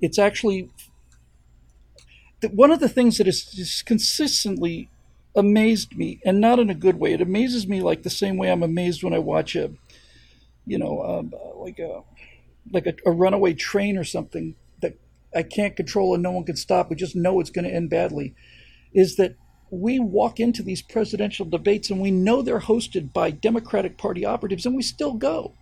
it's 0.00 0.18
actually 0.18 0.70
one 2.52 2.70
of 2.70 2.80
the 2.80 2.88
things 2.88 3.18
that 3.18 3.26
has 3.26 3.44
just 3.44 3.86
consistently 3.86 4.90
amazed 5.34 5.96
me, 5.96 6.20
and 6.24 6.40
not 6.40 6.58
in 6.58 6.70
a 6.70 6.74
good 6.74 6.98
way. 6.98 7.12
It 7.12 7.20
amazes 7.20 7.66
me 7.66 7.80
like 7.82 8.02
the 8.02 8.10
same 8.10 8.36
way 8.36 8.50
I'm 8.50 8.62
amazed 8.62 9.02
when 9.02 9.12
I 9.12 9.18
watch 9.18 9.54
a, 9.54 9.70
you 10.66 10.78
know, 10.78 11.02
um, 11.02 11.32
like 11.56 11.78
a 11.78 12.02
like 12.72 12.86
a, 12.86 12.94
a 13.04 13.12
runaway 13.12 13.54
train 13.54 13.96
or 13.96 14.04
something 14.04 14.56
that 14.80 14.98
I 15.34 15.42
can't 15.42 15.76
control 15.76 16.14
and 16.14 16.22
no 16.22 16.32
one 16.32 16.44
can 16.44 16.56
stop. 16.56 16.90
We 16.90 16.96
just 16.96 17.14
know 17.14 17.38
it's 17.38 17.50
going 17.50 17.64
to 17.64 17.74
end 17.74 17.90
badly. 17.90 18.34
Is 18.92 19.16
that 19.16 19.36
we 19.70 19.98
walk 19.98 20.40
into 20.40 20.62
these 20.62 20.82
presidential 20.82 21.44
debates 21.44 21.90
and 21.90 22.00
we 22.00 22.10
know 22.10 22.42
they're 22.42 22.60
hosted 22.60 23.12
by 23.12 23.30
Democratic 23.30 23.98
Party 23.98 24.24
operatives 24.24 24.64
and 24.64 24.74
we 24.74 24.82
still 24.82 25.12
go 25.14 25.52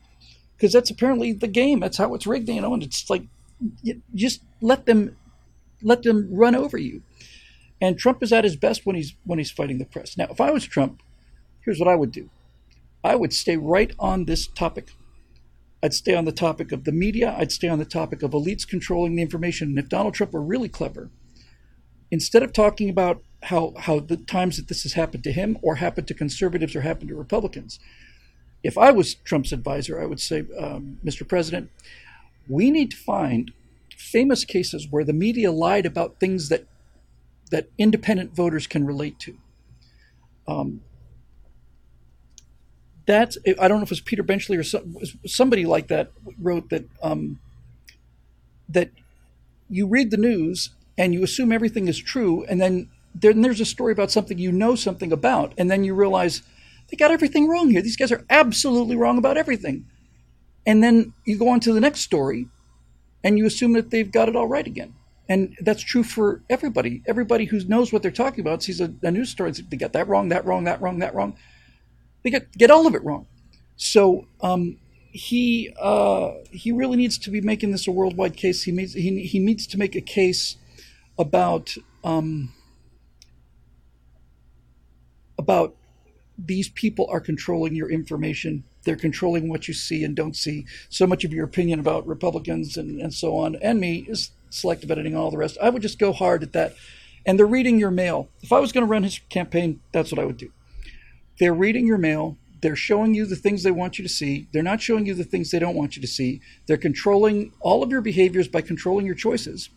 because 0.56 0.72
that's 0.72 0.90
apparently 0.90 1.32
the 1.32 1.48
game. 1.48 1.80
That's 1.80 1.98
how 1.98 2.14
it's 2.14 2.26
rigged, 2.26 2.48
you 2.48 2.60
know. 2.60 2.74
And 2.74 2.82
it's 2.82 3.10
like 3.10 3.24
just 4.14 4.42
let 4.60 4.86
them 4.86 5.16
let 5.84 6.02
them 6.02 6.28
run 6.32 6.54
over 6.54 6.76
you. 6.78 7.02
And 7.80 7.98
Trump 7.98 8.22
is 8.22 8.32
at 8.32 8.44
his 8.44 8.56
best 8.56 8.86
when 8.86 8.96
he's 8.96 9.14
when 9.24 9.38
he's 9.38 9.50
fighting 9.50 9.78
the 9.78 9.84
press. 9.84 10.16
Now, 10.16 10.26
if 10.30 10.40
I 10.40 10.50
was 10.50 10.64
Trump, 10.64 11.02
here's 11.64 11.78
what 11.78 11.88
I 11.88 11.94
would 11.94 12.12
do. 12.12 12.30
I 13.02 13.14
would 13.14 13.32
stay 13.32 13.56
right 13.56 13.92
on 13.98 14.24
this 14.24 14.46
topic. 14.46 14.92
I'd 15.82 15.92
stay 15.92 16.14
on 16.14 16.24
the 16.24 16.32
topic 16.32 16.72
of 16.72 16.84
the 16.84 16.92
media. 16.92 17.34
I'd 17.38 17.52
stay 17.52 17.68
on 17.68 17.78
the 17.78 17.84
topic 17.84 18.22
of 18.22 18.30
elites 18.30 18.66
controlling 18.66 19.16
the 19.16 19.22
information. 19.22 19.68
And 19.68 19.78
if 19.78 19.90
Donald 19.90 20.14
Trump 20.14 20.32
were 20.32 20.42
really 20.42 20.70
clever, 20.70 21.10
instead 22.10 22.42
of 22.42 22.54
talking 22.54 22.88
about 22.88 23.22
how 23.42 23.74
how 23.78 24.00
the 24.00 24.16
times 24.16 24.56
that 24.56 24.68
this 24.68 24.84
has 24.84 24.94
happened 24.94 25.22
to 25.24 25.32
him 25.32 25.58
or 25.60 25.76
happened 25.76 26.08
to 26.08 26.14
conservatives 26.14 26.74
or 26.74 26.80
happened 26.80 27.10
to 27.10 27.14
Republicans, 27.14 27.78
if 28.62 28.78
I 28.78 28.90
was 28.90 29.16
Trump's 29.16 29.52
advisor, 29.52 30.00
I 30.00 30.06
would 30.06 30.20
say, 30.20 30.46
um, 30.58 30.98
Mr. 31.04 31.28
President, 31.28 31.70
we 32.48 32.70
need 32.70 32.90
to 32.92 32.96
find 32.96 33.52
famous 33.96 34.44
cases 34.44 34.86
where 34.90 35.04
the 35.04 35.12
media 35.12 35.50
lied 35.52 35.86
about 35.86 36.20
things 36.20 36.48
that 36.48 36.66
that 37.50 37.68
independent 37.78 38.34
voters 38.34 38.66
can 38.66 38.86
relate 38.86 39.18
to. 39.20 39.36
Um, 40.48 40.80
that's 43.06 43.36
I 43.46 43.68
don't 43.68 43.78
know 43.78 43.84
if 43.84 43.88
it 43.88 43.90
was 43.90 44.00
Peter 44.00 44.22
Benchley 44.22 44.56
or 44.56 44.64
somebody 45.26 45.66
like 45.66 45.88
that 45.88 46.10
wrote 46.40 46.70
that 46.70 46.84
um, 47.02 47.38
that 48.68 48.90
you 49.68 49.86
read 49.86 50.10
the 50.10 50.16
news 50.16 50.70
and 50.96 51.12
you 51.12 51.22
assume 51.22 51.52
everything 51.52 51.88
is 51.88 51.98
true, 51.98 52.44
and 52.44 52.60
then 52.60 52.88
then 53.14 53.42
there's 53.42 53.60
a 53.60 53.66
story 53.66 53.92
about 53.92 54.10
something 54.10 54.38
you 54.38 54.52
know 54.52 54.74
something 54.74 55.12
about, 55.12 55.52
and 55.58 55.70
then 55.70 55.84
you 55.84 55.94
realize 55.94 56.42
they 56.90 56.96
got 56.96 57.10
everything 57.10 57.48
wrong 57.48 57.70
here. 57.70 57.82
These 57.82 57.96
guys 57.96 58.12
are 58.12 58.24
absolutely 58.30 58.96
wrong 58.96 59.18
about 59.18 59.36
everything, 59.36 59.86
and 60.66 60.82
then 60.82 61.12
you 61.24 61.38
go 61.38 61.48
on 61.48 61.60
to 61.60 61.72
the 61.72 61.80
next 61.80 62.00
story, 62.00 62.48
and 63.24 63.38
you 63.38 63.46
assume 63.46 63.72
that 63.72 63.90
they've 63.90 64.12
got 64.12 64.28
it 64.28 64.36
all 64.36 64.46
right 64.46 64.66
again. 64.66 64.94
And 65.28 65.56
that's 65.60 65.82
true 65.82 66.02
for 66.04 66.42
everybody. 66.50 67.02
Everybody 67.06 67.46
who 67.46 67.58
knows 67.64 67.92
what 67.92 68.02
they're 68.02 68.10
talking 68.10 68.40
about 68.40 68.62
sees 68.62 68.80
a, 68.80 68.92
a 69.02 69.10
news 69.10 69.30
story. 69.30 69.52
They 69.52 69.78
got 69.78 69.94
that 69.94 70.06
wrong, 70.06 70.28
that 70.28 70.44
wrong, 70.44 70.64
that 70.64 70.82
wrong, 70.82 70.98
that 70.98 71.14
wrong. 71.14 71.34
They 72.22 72.30
get 72.30 72.52
get 72.52 72.70
all 72.70 72.86
of 72.86 72.94
it 72.94 73.02
wrong. 73.02 73.26
So 73.76 74.26
um, 74.42 74.76
he 75.10 75.74
uh, 75.80 76.32
he 76.50 76.72
really 76.72 76.98
needs 76.98 77.16
to 77.18 77.30
be 77.30 77.40
making 77.40 77.72
this 77.72 77.86
a 77.86 77.90
worldwide 77.90 78.36
case. 78.36 78.64
He 78.64 78.72
needs 78.72 78.92
he, 78.92 79.22
he 79.22 79.38
needs 79.38 79.66
to 79.68 79.78
make 79.78 79.96
a 79.96 80.02
case 80.02 80.56
about 81.18 81.74
um, 82.04 82.52
about 85.38 85.74
these 86.36 86.68
people 86.68 87.06
are 87.10 87.20
controlling 87.20 87.74
your 87.74 87.90
information. 87.90 88.64
They're 88.84 88.96
controlling 88.96 89.48
what 89.48 89.68
you 89.68 89.74
see 89.74 90.04
and 90.04 90.14
don't 90.14 90.36
see. 90.36 90.66
So 90.88 91.06
much 91.06 91.24
of 91.24 91.32
your 91.32 91.44
opinion 91.44 91.80
about 91.80 92.06
Republicans 92.06 92.76
and, 92.76 93.00
and 93.00 93.12
so 93.12 93.36
on, 93.36 93.56
and 93.56 93.80
me, 93.80 94.06
is 94.08 94.30
selective 94.50 94.90
editing, 94.90 95.16
all 95.16 95.30
the 95.30 95.38
rest. 95.38 95.58
I 95.60 95.70
would 95.70 95.82
just 95.82 95.98
go 95.98 96.12
hard 96.12 96.42
at 96.42 96.52
that. 96.52 96.74
And 97.26 97.38
they're 97.38 97.46
reading 97.46 97.78
your 97.78 97.90
mail. 97.90 98.28
If 98.42 98.52
I 98.52 98.60
was 98.60 98.70
going 98.70 98.86
to 98.86 98.90
run 98.90 99.02
his 99.02 99.18
campaign, 99.30 99.80
that's 99.92 100.12
what 100.12 100.18
I 100.18 100.26
would 100.26 100.36
do. 100.36 100.52
They're 101.40 101.54
reading 101.54 101.86
your 101.86 101.98
mail. 101.98 102.36
They're 102.60 102.76
showing 102.76 103.14
you 103.14 103.26
the 103.26 103.36
things 103.36 103.62
they 103.62 103.70
want 103.70 103.98
you 103.98 104.02
to 104.04 104.08
see. 104.08 104.48
They're 104.52 104.62
not 104.62 104.80
showing 104.80 105.06
you 105.06 105.14
the 105.14 105.24
things 105.24 105.50
they 105.50 105.58
don't 105.58 105.74
want 105.74 105.96
you 105.96 106.02
to 106.02 106.08
see. 106.08 106.40
They're 106.66 106.76
controlling 106.76 107.52
all 107.60 107.82
of 107.82 107.90
your 107.90 108.00
behaviors 108.00 108.48
by 108.48 108.60
controlling 108.60 109.06
your 109.06 109.14
choices. 109.14 109.70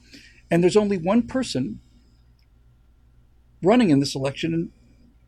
And 0.52 0.64
there's 0.64 0.78
only 0.78 0.98
one 0.98 1.24
person 1.24 1.80
running 3.62 3.90
in 3.90 4.00
this 4.00 4.16
election, 4.16 4.72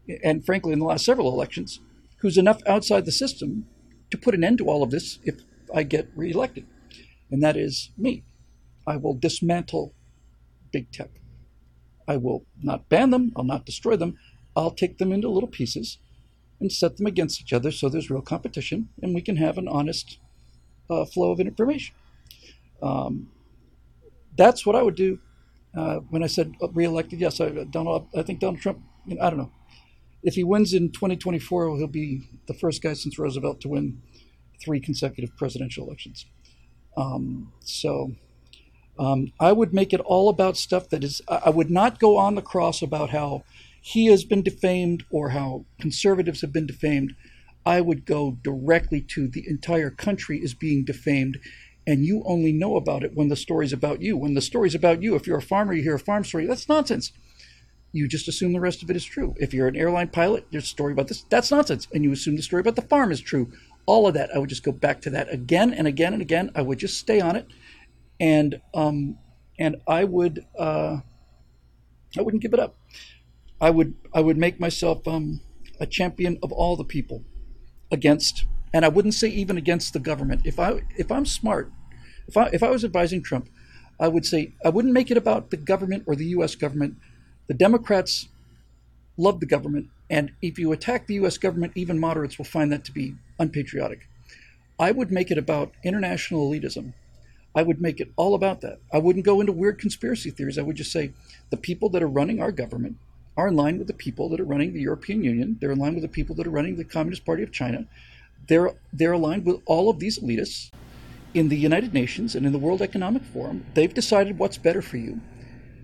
and, 0.07 0.19
and 0.23 0.45
frankly, 0.45 0.71
in 0.71 0.79
the 0.79 0.85
last 0.85 1.03
several 1.03 1.33
elections, 1.33 1.79
who's 2.21 2.37
enough 2.37 2.61
outside 2.67 3.05
the 3.05 3.11
system 3.11 3.65
to 4.11 4.17
put 4.17 4.35
an 4.35 4.43
end 4.43 4.57
to 4.59 4.69
all 4.69 4.83
of 4.83 4.91
this 4.91 5.19
if 5.23 5.41
I 5.73 5.83
get 5.83 6.09
reelected. 6.15 6.65
And 7.31 7.43
that 7.43 7.55
is 7.57 7.91
me. 7.97 8.23
I 8.87 8.97
will 8.97 9.13
dismantle 9.13 9.93
big 10.71 10.91
tech. 10.91 11.09
I 12.07 12.17
will 12.17 12.45
not 12.61 12.89
ban 12.89 13.11
them, 13.11 13.31
I'll 13.35 13.43
not 13.43 13.65
destroy 13.65 13.95
them, 13.95 14.17
I'll 14.55 14.71
take 14.71 14.97
them 14.97 15.11
into 15.11 15.29
little 15.29 15.49
pieces 15.49 15.99
and 16.59 16.71
set 16.71 16.97
them 16.97 17.05
against 17.05 17.39
each 17.39 17.53
other 17.53 17.71
so 17.71 17.87
there's 17.87 18.09
real 18.09 18.21
competition 18.21 18.89
and 19.01 19.13
we 19.13 19.21
can 19.21 19.37
have 19.37 19.57
an 19.57 19.67
honest 19.67 20.19
uh, 20.89 21.05
flow 21.05 21.31
of 21.31 21.39
information. 21.39 21.95
Um, 22.81 23.31
that's 24.35 24.65
what 24.65 24.75
I 24.75 24.81
would 24.81 24.95
do 24.95 25.19
uh, 25.77 25.97
when 26.09 26.23
I 26.23 26.27
said 26.27 26.53
reelected. 26.73 27.19
Yes, 27.19 27.39
I, 27.39 27.49
Donald, 27.49 28.07
I 28.15 28.23
think 28.23 28.39
Donald 28.39 28.61
Trump, 28.61 28.79
you 29.05 29.15
know, 29.15 29.21
I 29.21 29.29
don't 29.29 29.39
know. 29.39 29.51
If 30.23 30.35
he 30.35 30.43
wins 30.43 30.73
in 30.73 30.91
2024, 30.91 31.77
he'll 31.77 31.87
be 31.87 32.23
the 32.47 32.53
first 32.53 32.81
guy 32.81 32.93
since 32.93 33.17
Roosevelt 33.17 33.61
to 33.61 33.69
win 33.69 34.01
three 34.61 34.79
consecutive 34.79 35.35
presidential 35.37 35.85
elections. 35.85 36.25
Um, 36.97 37.53
so 37.61 38.11
um, 38.97 39.31
I 39.39 39.53
would 39.53 39.73
make 39.73 39.93
it 39.93 40.01
all 40.01 40.27
about 40.27 40.57
stuff 40.57 40.89
that 40.89 41.03
is, 41.03 41.21
I 41.29 41.49
would 41.49 41.71
not 41.71 41.99
go 41.99 42.17
on 42.17 42.35
the 42.35 42.41
cross 42.41 42.81
about 42.81 43.11
how 43.11 43.43
he 43.81 44.07
has 44.07 44.25
been 44.25 44.41
defamed 44.41 45.05
or 45.09 45.29
how 45.29 45.65
conservatives 45.79 46.41
have 46.41 46.51
been 46.51 46.67
defamed. 46.67 47.15
I 47.65 47.79
would 47.79 48.05
go 48.05 48.37
directly 48.43 49.01
to 49.01 49.27
the 49.27 49.47
entire 49.47 49.89
country 49.89 50.39
is 50.39 50.53
being 50.53 50.83
defamed, 50.83 51.39
and 51.87 52.05
you 52.05 52.23
only 52.25 52.51
know 52.51 52.75
about 52.75 53.03
it 53.03 53.15
when 53.15 53.29
the 53.29 53.35
story's 53.35 53.73
about 53.73 54.01
you. 54.01 54.17
When 54.17 54.33
the 54.33 54.41
story's 54.41 54.75
about 54.75 55.01
you, 55.01 55.15
if 55.15 55.25
you're 55.25 55.37
a 55.37 55.41
farmer, 55.41 55.73
you 55.73 55.83
hear 55.83 55.95
a 55.95 55.99
farm 55.99 56.25
story, 56.25 56.45
that's 56.45 56.67
nonsense. 56.67 57.13
You 57.91 58.07
just 58.07 58.27
assume 58.27 58.53
the 58.53 58.59
rest 58.59 58.83
of 58.83 58.89
it 58.89 58.95
is 58.95 59.05
true. 59.05 59.33
If 59.37 59.53
you're 59.53 59.67
an 59.67 59.75
airline 59.75 60.09
pilot, 60.09 60.45
there's 60.51 60.65
a 60.65 60.67
story 60.67 60.93
about 60.93 61.07
this, 61.07 61.23
that's 61.23 61.51
nonsense. 61.51 61.87
And 61.93 62.03
you 62.03 62.11
assume 62.11 62.35
the 62.35 62.43
story 62.43 62.61
about 62.61 62.75
the 62.75 62.83
farm 62.83 63.11
is 63.11 63.21
true. 63.21 63.51
All 63.85 64.07
of 64.07 64.13
that, 64.13 64.29
I 64.35 64.37
would 64.37 64.49
just 64.49 64.63
go 64.63 64.71
back 64.71 65.01
to 65.01 65.09
that 65.11 65.33
again 65.33 65.73
and 65.73 65.87
again 65.87 66.13
and 66.13 66.21
again. 66.21 66.51
I 66.53 66.61
would 66.61 66.77
just 66.77 66.99
stay 66.99 67.19
on 67.19 67.35
it 67.35 67.47
and 68.19 68.61
um, 68.73 69.17
and 69.57 69.77
I 69.87 70.03
would 70.03 70.45
uh, 70.57 70.97
I 72.17 72.21
wouldn't 72.21 72.43
give 72.43 72.53
it 72.53 72.59
up. 72.59 72.75
I 73.61 73.69
would 73.69 73.95
I 74.13 74.21
would 74.21 74.37
make 74.37 74.59
myself 74.59 75.07
um, 75.07 75.41
a 75.79 75.85
champion 75.85 76.37
of 76.43 76.51
all 76.51 76.75
the 76.75 76.83
people 76.83 77.23
against, 77.91 78.45
and 78.73 78.85
I 78.85 78.89
wouldn't 78.89 79.13
say 79.13 79.29
even 79.29 79.57
against 79.57 79.93
the 79.93 79.99
government. 79.99 80.41
If 80.45 80.59
I 80.59 80.81
if 80.97 81.11
I'm 81.11 81.25
smart, 81.25 81.71
if 82.27 82.37
I 82.37 82.47
if 82.47 82.63
I 82.63 82.69
was 82.69 82.83
advising 82.83 83.23
Trump, 83.23 83.49
I 83.99 84.07
would 84.07 84.25
say 84.25 84.53
I 84.65 84.69
wouldn't 84.69 84.93
make 84.93 85.11
it 85.11 85.17
about 85.17 85.49
the 85.49 85.57
government 85.57 86.03
or 86.07 86.15
the 86.15 86.25
U.S. 86.27 86.55
government. 86.55 86.95
The 87.49 87.53
Democrats 87.53 88.29
love 89.17 89.41
the 89.41 89.45
government, 89.45 89.89
and 90.09 90.31
if 90.41 90.57
you 90.57 90.71
attack 90.71 91.07
the 91.07 91.15
U.S. 91.15 91.37
government, 91.37 91.73
even 91.75 91.99
moderates 91.99 92.37
will 92.37 92.45
find 92.45 92.71
that 92.71 92.85
to 92.85 92.93
be 92.93 93.15
unpatriotic. 93.37 94.07
I 94.79 94.91
would 94.91 95.11
make 95.11 95.29
it 95.29 95.37
about 95.37 95.73
international 95.83 96.49
elitism 96.49 96.93
I 97.55 97.63
would 97.63 97.81
make 97.81 97.99
it 97.99 98.11
all 98.15 98.35
about 98.35 98.61
that. 98.61 98.79
I 98.93 98.99
wouldn't 98.99 99.25
go 99.25 99.41
into 99.41 99.51
weird 99.51 99.79
conspiracy 99.79 100.29
theories. 100.29 100.57
I 100.57 100.61
would 100.61 100.75
just 100.75 100.91
say 100.91 101.11
the 101.49 101.57
people 101.57 101.89
that 101.89 102.03
are 102.03 102.07
running 102.07 102.41
our 102.41 102.51
government 102.51 102.97
are 103.35 103.47
in 103.47 103.55
line 103.55 103.77
with 103.77 103.87
the 103.87 103.93
people 103.93 104.29
that 104.29 104.39
are 104.39 104.45
running 104.45 104.73
the 104.73 104.81
European 104.81 105.23
Union. 105.23 105.57
They're 105.59 105.71
in 105.71 105.79
line 105.79 105.95
with 105.95 106.03
the 106.03 106.09
people 106.09 106.35
that 106.35 106.47
are 106.47 106.51
running 106.51 106.75
the 106.75 106.83
Communist 106.83 107.25
Party 107.25 107.43
of 107.43 107.51
China. 107.51 107.85
They're 108.47 108.73
they're 108.93 109.13
aligned 109.13 109.45
with 109.45 109.61
all 109.65 109.89
of 109.89 109.99
these 109.99 110.19
elitists 110.19 110.69
in 111.33 111.49
the 111.49 111.57
United 111.57 111.93
Nations 111.93 112.35
and 112.35 112.45
in 112.45 112.51
the 112.51 112.57
World 112.59 112.81
Economic 112.81 113.23
Forum. 113.23 113.65
They've 113.73 113.93
decided 113.93 114.37
what's 114.37 114.57
better 114.57 114.81
for 114.81 114.97
you. 114.97 115.21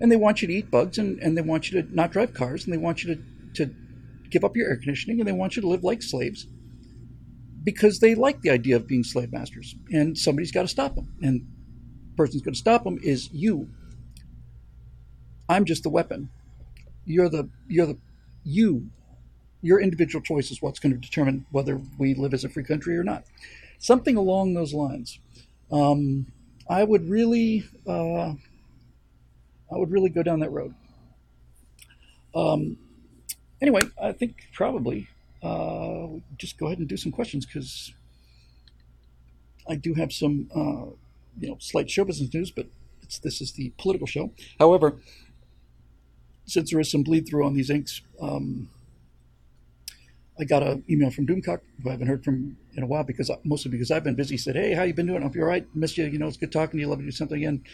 And 0.00 0.10
they 0.12 0.16
want 0.16 0.42
you 0.42 0.48
to 0.48 0.54
eat 0.54 0.70
bugs 0.70 0.98
and, 0.98 1.18
and 1.20 1.36
they 1.36 1.42
want 1.42 1.70
you 1.70 1.82
to 1.82 1.94
not 1.94 2.12
drive 2.12 2.34
cars 2.34 2.64
and 2.64 2.72
they 2.72 2.78
want 2.78 3.02
you 3.02 3.14
to, 3.14 3.22
to 3.54 3.74
give 4.30 4.44
up 4.44 4.56
your 4.56 4.68
air 4.68 4.76
conditioning 4.76 5.20
and 5.20 5.28
they 5.28 5.32
want 5.32 5.56
you 5.56 5.62
to 5.62 5.68
live 5.68 5.84
like 5.84 6.02
slaves 6.02 6.46
because 7.64 7.98
they 7.98 8.14
like 8.14 8.42
the 8.42 8.50
idea 8.50 8.76
of 8.76 8.86
being 8.86 9.02
slave 9.02 9.32
masters. 9.32 9.74
And 9.90 10.16
somebody's 10.16 10.52
got 10.52 10.62
to 10.62 10.68
stop 10.68 10.94
them. 10.94 11.14
And 11.22 11.46
the 12.10 12.16
person's 12.16 12.42
going 12.42 12.54
to 12.54 12.58
stop 12.58 12.84
them 12.84 12.98
is 13.02 13.28
you. 13.32 13.68
I'm 15.48 15.64
just 15.64 15.82
the 15.82 15.90
weapon. 15.90 16.30
You're 17.04 17.28
the 17.28 17.48
you're 17.68 17.86
the 17.86 17.98
you. 18.44 18.90
Your 19.62 19.80
individual 19.80 20.22
choice 20.22 20.50
is 20.50 20.62
what's 20.62 20.78
going 20.78 20.92
to 20.92 20.98
determine 20.98 21.46
whether 21.50 21.80
we 21.98 22.14
live 22.14 22.34
as 22.34 22.44
a 22.44 22.48
free 22.48 22.64
country 22.64 22.96
or 22.96 23.04
not. 23.04 23.24
Something 23.78 24.16
along 24.16 24.54
those 24.54 24.72
lines. 24.72 25.18
Um, 25.70 26.26
I 26.68 26.84
would 26.84 27.08
really, 27.08 27.64
uh, 27.86 28.34
I 29.72 29.76
would 29.76 29.90
really 29.90 30.10
go 30.10 30.22
down 30.22 30.40
that 30.40 30.52
road. 30.52 30.74
Um, 32.34 32.78
anyway, 33.60 33.82
I 34.00 34.12
think 34.12 34.48
probably 34.52 35.08
uh, 35.42 36.08
just 36.36 36.58
go 36.58 36.66
ahead 36.66 36.78
and 36.78 36.88
do 36.88 36.96
some 36.96 37.12
questions 37.12 37.46
because 37.46 37.92
I 39.68 39.74
do 39.74 39.94
have 39.94 40.12
some, 40.12 40.48
uh, 40.54 40.92
you 41.40 41.48
know, 41.48 41.56
slight 41.60 41.90
show 41.90 42.04
business 42.04 42.32
news, 42.32 42.50
but 42.50 42.66
this 43.22 43.40
is 43.40 43.52
the 43.52 43.72
political 43.78 44.06
show. 44.06 44.32
However, 44.58 44.96
since 46.44 46.70
there 46.70 46.80
is 46.80 46.90
some 46.90 47.02
bleed 47.02 47.26
through 47.28 47.44
on 47.44 47.54
these 47.54 47.70
inks, 47.70 48.02
um, 48.20 48.68
I 50.38 50.44
got 50.44 50.62
an 50.62 50.84
email 50.88 51.10
from 51.10 51.26
Doomcock, 51.26 51.60
who 51.82 51.88
I 51.88 51.92
haven't 51.92 52.08
heard 52.08 52.22
from 52.22 52.56
in 52.76 52.82
a 52.82 52.86
while 52.86 53.04
because 53.04 53.30
mostly 53.42 53.70
because 53.70 53.90
I've 53.90 54.04
been 54.04 54.14
busy. 54.14 54.36
Said, 54.36 54.54
"Hey, 54.54 54.74
how 54.74 54.82
you 54.82 54.92
been 54.92 55.06
doing? 55.06 55.20
I 55.20 55.24
hope 55.24 55.34
you're 55.34 55.44
all 55.44 55.50
right. 55.50 55.66
Missed 55.74 55.96
you. 55.96 56.04
You 56.04 56.18
know, 56.18 56.26
it's 56.26 56.36
good 56.36 56.52
talking 56.52 56.78
to 56.78 56.82
you. 56.82 56.88
Love 56.88 56.98
to 56.98 57.04
do 57.04 57.10
something 57.10 57.38
again." 57.38 57.64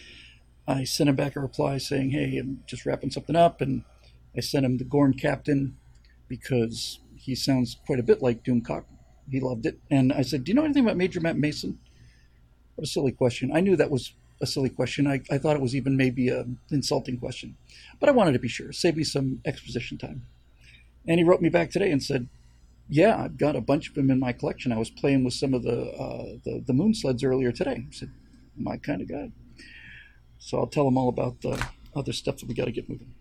I 0.66 0.84
sent 0.84 1.10
him 1.10 1.16
back 1.16 1.36
a 1.36 1.40
reply 1.40 1.78
saying, 1.78 2.10
"Hey, 2.10 2.38
I'm 2.38 2.62
just 2.66 2.86
wrapping 2.86 3.10
something 3.10 3.36
up," 3.36 3.60
and 3.60 3.84
I 4.36 4.40
sent 4.40 4.64
him 4.64 4.78
the 4.78 4.84
Gorn 4.84 5.14
Captain 5.14 5.76
because 6.28 7.00
he 7.16 7.34
sounds 7.34 7.76
quite 7.86 7.98
a 7.98 8.04
bit 8.04 8.22
like 8.22 8.44
Doomcock. 8.44 8.84
He 9.30 9.40
loved 9.40 9.66
it, 9.66 9.78
and 9.90 10.12
I 10.12 10.22
said, 10.22 10.44
"Do 10.44 10.50
you 10.50 10.54
know 10.54 10.64
anything 10.64 10.84
about 10.84 10.96
Major 10.96 11.20
Matt 11.20 11.38
Mason?" 11.38 11.78
What 12.74 12.86
a 12.86 12.90
silly 12.90 13.12
question. 13.12 13.50
I 13.52 13.60
knew 13.60 13.76
that 13.76 13.90
was 13.90 14.14
a 14.40 14.46
silly 14.46 14.70
question. 14.70 15.06
I, 15.06 15.20
I 15.30 15.38
thought 15.38 15.56
it 15.56 15.62
was 15.62 15.76
even 15.76 15.96
maybe 15.96 16.28
an 16.28 16.58
insulting 16.70 17.18
question, 17.18 17.56
but 18.00 18.08
I 18.08 18.12
wanted 18.12 18.32
to 18.32 18.38
be 18.38 18.48
sure, 18.48 18.72
save 18.72 18.96
me 18.96 19.04
some 19.04 19.40
exposition 19.44 19.98
time. 19.98 20.26
And 21.06 21.18
he 21.18 21.24
wrote 21.24 21.42
me 21.42 21.48
back 21.48 21.70
today 21.70 21.90
and 21.90 22.02
said, 22.02 22.28
yeah, 22.88 23.16
I've 23.22 23.38
got 23.38 23.56
a 23.56 23.60
bunch 23.60 23.88
of 23.88 23.94
them 23.94 24.10
in 24.10 24.18
my 24.18 24.32
collection. 24.32 24.72
I 24.72 24.78
was 24.78 24.90
playing 24.90 25.24
with 25.24 25.34
some 25.34 25.54
of 25.54 25.62
the 25.62 25.92
uh, 25.92 26.38
the, 26.44 26.62
the 26.66 26.72
moon 26.72 26.94
sleds 26.94 27.24
earlier 27.24 27.52
today. 27.52 27.86
I 27.88 27.92
said, 27.92 28.10
my 28.56 28.76
kind 28.76 29.00
of 29.00 29.08
guy. 29.08 29.30
So 30.42 30.58
I'll 30.58 30.66
tell 30.66 30.84
them 30.84 30.98
all 30.98 31.08
about 31.08 31.40
the 31.40 31.64
other 31.94 32.12
stuff 32.12 32.38
that 32.38 32.48
we 32.48 32.54
got 32.54 32.64
to 32.64 32.72
get 32.72 32.88
moving. 32.88 33.14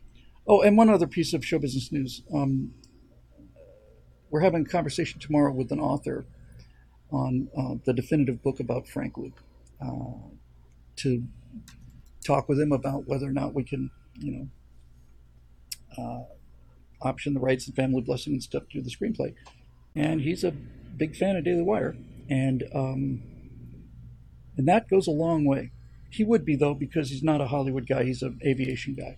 Oh, 0.48 0.62
and 0.62 0.78
one 0.78 0.90
other 0.90 1.08
piece 1.08 1.34
of 1.34 1.46
show 1.46 1.60
business 1.60 1.92
news. 1.92 2.24
Um, 2.34 2.74
we're 4.30 4.42
having 4.42 4.66
a 4.66 4.70
conversation 4.70 5.20
tomorrow 5.20 5.52
with 5.52 5.72
an 5.72 5.80
author 5.80 6.26
on 7.12 7.50
uh, 7.58 7.76
the 7.86 7.94
definitive 7.94 8.42
book 8.42 8.60
about 8.60 8.88
Frank 8.88 9.18
Luke 9.18 9.44
uh, 9.82 10.30
to 10.98 11.24
talk 12.26 12.48
with 12.48 12.60
him 12.60 12.72
about 12.72 13.08
whether 13.08 13.28
or 13.28 13.34
not 13.34 13.54
we 13.54 13.64
can, 13.64 13.92
you 14.18 14.32
know, 14.32 14.48
uh, 15.98 17.06
option 17.06 17.34
the 17.34 17.40
rights 17.40 17.68
and 17.68 17.76
family 17.76 18.02
blessing 18.02 18.34
and 18.34 18.44
stuff 18.44 18.64
to 18.72 18.82
the 18.82 18.90
screenplay 18.90 19.34
and 19.96 20.22
he's 20.22 20.44
a 20.44 20.52
big 20.52 21.16
fan 21.16 21.36
of 21.36 21.44
Daily 21.44 21.62
Wire, 21.62 21.96
and 22.30 22.64
um, 22.74 23.24
and 24.58 24.68
that 24.68 24.90
goes 24.90 25.08
a 25.08 25.12
long 25.12 25.46
way. 25.46 25.72
He 26.12 26.24
would 26.24 26.46
be 26.46 26.56
though 26.56 26.74
because 26.74 27.10
he's 27.10 27.24
not 27.24 27.42
a 27.42 27.48
Hollywood 27.48 27.88
guy; 27.88 28.04
he's 28.04 28.22
an 28.22 28.40
aviation 28.46 28.94
guy, 28.94 29.18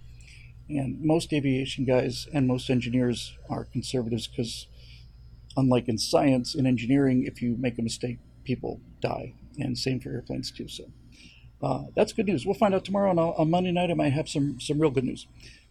and 0.69 1.01
most 1.01 1.33
aviation 1.33 1.85
guys 1.85 2.27
and 2.33 2.47
most 2.47 2.69
engineers 2.69 3.37
are 3.49 3.65
conservatives 3.65 4.27
because, 4.27 4.67
unlike 5.57 5.89
in 5.89 5.97
science, 5.97 6.55
in 6.55 6.65
engineering, 6.65 7.25
if 7.25 7.41
you 7.41 7.57
make 7.59 7.77
a 7.79 7.81
mistake, 7.81 8.19
people 8.43 8.79
die, 9.01 9.33
and 9.57 9.77
same 9.77 9.99
for 9.99 10.09
airplanes 10.09 10.51
too. 10.51 10.67
So. 10.67 10.85
Uh, 11.61 11.85
that's 11.95 12.11
good 12.11 12.25
news. 12.25 12.45
We'll 12.45 12.55
find 12.55 12.75
out 12.75 12.83
tomorrow, 12.83 13.09
and 13.09 13.17
on 13.17 13.49
Monday 13.49 13.71
night 13.71 13.89
I 13.89 13.93
might 13.93 14.11
have 14.11 14.27
some 14.27 14.59
some 14.59 14.79
real 14.79 14.91
good 14.91 15.05
news. 15.05 15.27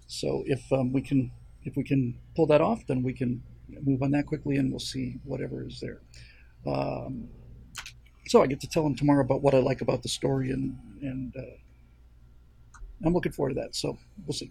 So 0.07 0.43
if 0.47 0.73
um, 0.73 0.91
we 0.91 1.02
can 1.02 1.33
if 1.64 1.76
we 1.76 1.85
can 1.85 2.19
pull 2.35 2.47
that 2.47 2.61
off, 2.61 2.87
then 2.87 3.02
we 3.02 3.12
can 3.12 3.43
move 3.83 4.02
on 4.02 4.11
that 4.12 4.26
quickly 4.26 4.57
and 4.57 4.71
we'll 4.71 4.79
see 4.79 5.21
whatever 5.25 5.67
is 5.67 5.81
there. 5.81 6.00
Um, 6.67 7.29
so 8.32 8.42
I 8.42 8.46
get 8.46 8.60
to 8.60 8.66
tell 8.66 8.86
him 8.86 8.96
tomorrow 8.96 9.20
about 9.20 9.42
what 9.42 9.52
I 9.54 9.58
like 9.58 9.82
about 9.82 10.02
the 10.02 10.08
story, 10.08 10.50
and 10.52 10.74
and 11.02 11.34
uh, 11.36 12.78
I'm 13.04 13.12
looking 13.12 13.30
forward 13.30 13.50
to 13.50 13.60
that. 13.60 13.76
So 13.76 13.98
we'll 14.26 14.32
see. 14.32 14.50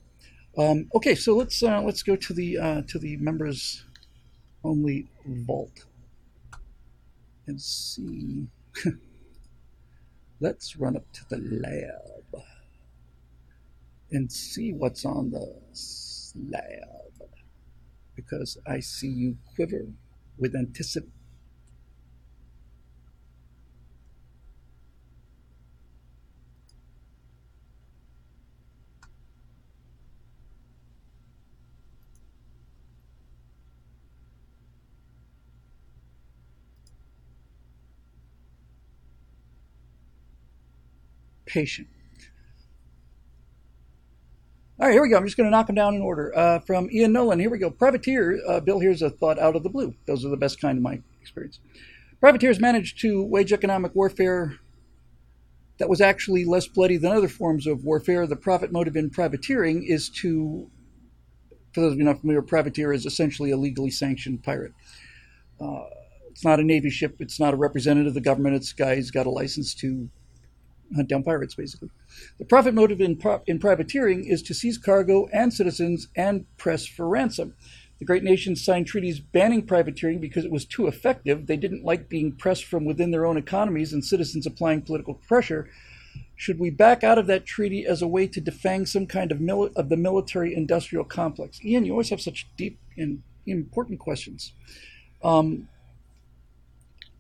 Um, 0.56 0.88
okay, 0.94 1.16
so 1.16 1.36
let's 1.36 1.64
uh, 1.64 1.82
let's 1.82 2.04
go 2.04 2.16
to 2.16 2.32
the 2.32 2.60
uh, 2.60 2.82
to 2.90 3.00
the 3.00 3.18
members 3.18 3.84
only 4.64 5.08
vault 5.26 5.86
and 7.48 7.60
see. 7.60 8.46
let's 10.40 10.76
run 10.76 10.96
up 10.96 11.12
to 11.14 11.26
the 11.32 11.38
lab 11.38 12.44
and 14.12 14.32
see 14.32 14.74
what's 14.74 15.06
on 15.06 15.32
the 15.32 15.56
slab 15.74 17.32
because 18.16 18.60
I 18.68 18.80
see 18.80 19.08
you 19.10 19.38
quiver 19.56 19.88
with 20.38 20.56
anticipation. 20.56 21.21
Patient. 41.52 41.88
All 44.80 44.88
right, 44.88 44.94
here 44.94 45.02
we 45.02 45.10
go. 45.10 45.18
I'm 45.18 45.26
just 45.26 45.38
going 45.38 45.46
to 45.46 45.52
knock 45.52 45.68
them 45.68 45.76
down 45.76 45.94
in 45.94 46.02
order. 46.02 46.36
Uh, 46.36 46.60
from 46.60 46.90
Ian 46.92 47.14
Nolan, 47.14 47.40
here 47.40 47.52
we 47.52 47.60
go. 47.60 47.70
Privateer, 47.70 48.40
uh, 48.48 48.60
Bill, 48.62 48.80
here's 48.80 49.02
a 49.02 49.10
thought 49.10 49.38
out 49.38 49.56
of 49.56 49.64
the 49.64 49.70
blue. 49.70 49.94
Those 50.08 50.26
are 50.26 50.30
the 50.30 50.38
best 50.38 50.60
kind 50.60 50.78
of 50.78 50.82
my 50.82 51.02
experience. 51.22 51.60
Privateers 52.20 52.60
managed 52.60 53.00
to 53.02 53.24
wage 53.24 53.54
economic 53.54 53.94
warfare 53.94 54.56
that 55.78 55.90
was 55.90 56.02
actually 56.02 56.46
less 56.46 56.68
bloody 56.68 56.98
than 56.98 57.12
other 57.12 57.28
forms 57.28 57.68
of 57.68 57.84
warfare. 57.84 58.26
The 58.26 58.36
profit 58.36 58.72
motive 58.72 58.96
in 58.96 59.10
privateering 59.10 59.84
is 59.84 60.10
to, 60.22 60.70
for 61.74 61.82
those 61.82 61.94
of 61.94 62.00
you 62.00 62.06
not 62.06 62.22
familiar, 62.22 62.42
privateer 62.42 62.94
is 62.94 63.06
essentially 63.06 63.52
a 63.52 63.58
legally 63.58 63.92
sanctioned 63.92 64.42
pirate. 64.42 64.74
Uh, 65.60 65.84
it's 66.32 66.46
not 66.46 66.60
a 66.60 66.64
Navy 66.64 66.90
ship. 66.90 67.18
It's 67.20 67.40
not 67.40 67.54
a 67.54 67.58
representative 67.58 68.08
of 68.08 68.14
the 68.14 68.22
government. 68.22 68.56
It's 68.56 68.72
a 68.72 68.76
guy 68.76 68.96
who's 68.96 69.12
got 69.12 69.28
a 69.28 69.32
license 69.32 69.76
to 69.76 70.10
hunt 70.96 71.10
down 71.10 71.24
pirates, 71.24 71.56
basically. 71.56 71.90
The 72.40 72.46
profit 72.46 72.74
motive 72.74 73.02
in, 73.02 73.20
in 73.48 73.60
privateering 73.60 74.26
is 74.26 74.42
to 74.44 74.54
seize 74.54 74.78
cargo 74.78 75.28
and 75.34 75.54
citizens 75.54 76.08
and 76.16 76.46
press 76.58 76.86
for 76.86 77.08
ransom. 77.08 77.56
The 78.00 78.06
great 78.06 78.24
nations 78.24 78.66
signed 78.66 78.88
treaties 78.88 79.20
banning 79.20 79.66
privateering 79.68 80.20
because 80.20 80.44
it 80.44 80.52
was 80.52 80.66
too 80.66 80.88
effective. 80.88 81.46
They 81.46 81.56
didn't 81.58 81.86
like 81.86 82.10
being 82.10 82.32
pressed 82.32 82.66
from 82.66 82.84
within 82.84 83.12
their 83.12 83.28
own 83.28 83.38
economies 83.38 83.94
and 83.94 84.04
citizens 84.04 84.48
applying 84.48 84.82
political 84.82 85.14
pressure. 85.14 85.70
Should 86.36 86.60
we 86.60 86.72
back 86.72 87.04
out 87.04 87.20
of 87.20 87.28
that 87.28 87.46
treaty 87.46 87.86
as 87.86 88.02
a 88.02 88.08
way 88.08 88.26
to 88.26 88.42
defang 88.42 88.88
some 88.88 89.06
kind 89.06 89.32
of, 89.32 89.38
mili- 89.38 89.72
of 89.76 89.90
the 89.90 89.98
military 89.98 90.56
industrial 90.56 91.06
complex? 91.06 91.64
Ian, 91.64 91.86
you 91.86 91.92
always 91.92 92.10
have 92.10 92.22
such 92.22 92.48
deep 92.58 92.80
and 92.98 93.22
important 93.46 94.00
questions. 94.00 94.54
Um, 95.24 95.68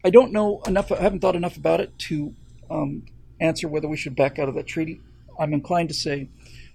I 0.04 0.10
don't 0.10 0.32
know 0.32 0.62
enough, 0.66 0.92
I 0.92 1.00
haven't 1.00 1.20
thought 1.20 1.36
enough 1.36 1.58
about 1.58 1.80
it 1.80 1.98
to 2.00 2.34
um, 2.72 3.06
answer 3.41 3.67
whether 3.67 3.88
we 3.88 3.97
should 3.97 4.15
back 4.15 4.39
out 4.39 4.47
of 4.47 4.56
that 4.56 4.67
treaty. 4.67 5.01
I'm 5.39 5.54
inclined 5.54 5.89
to 5.89 5.95
say 5.95 6.30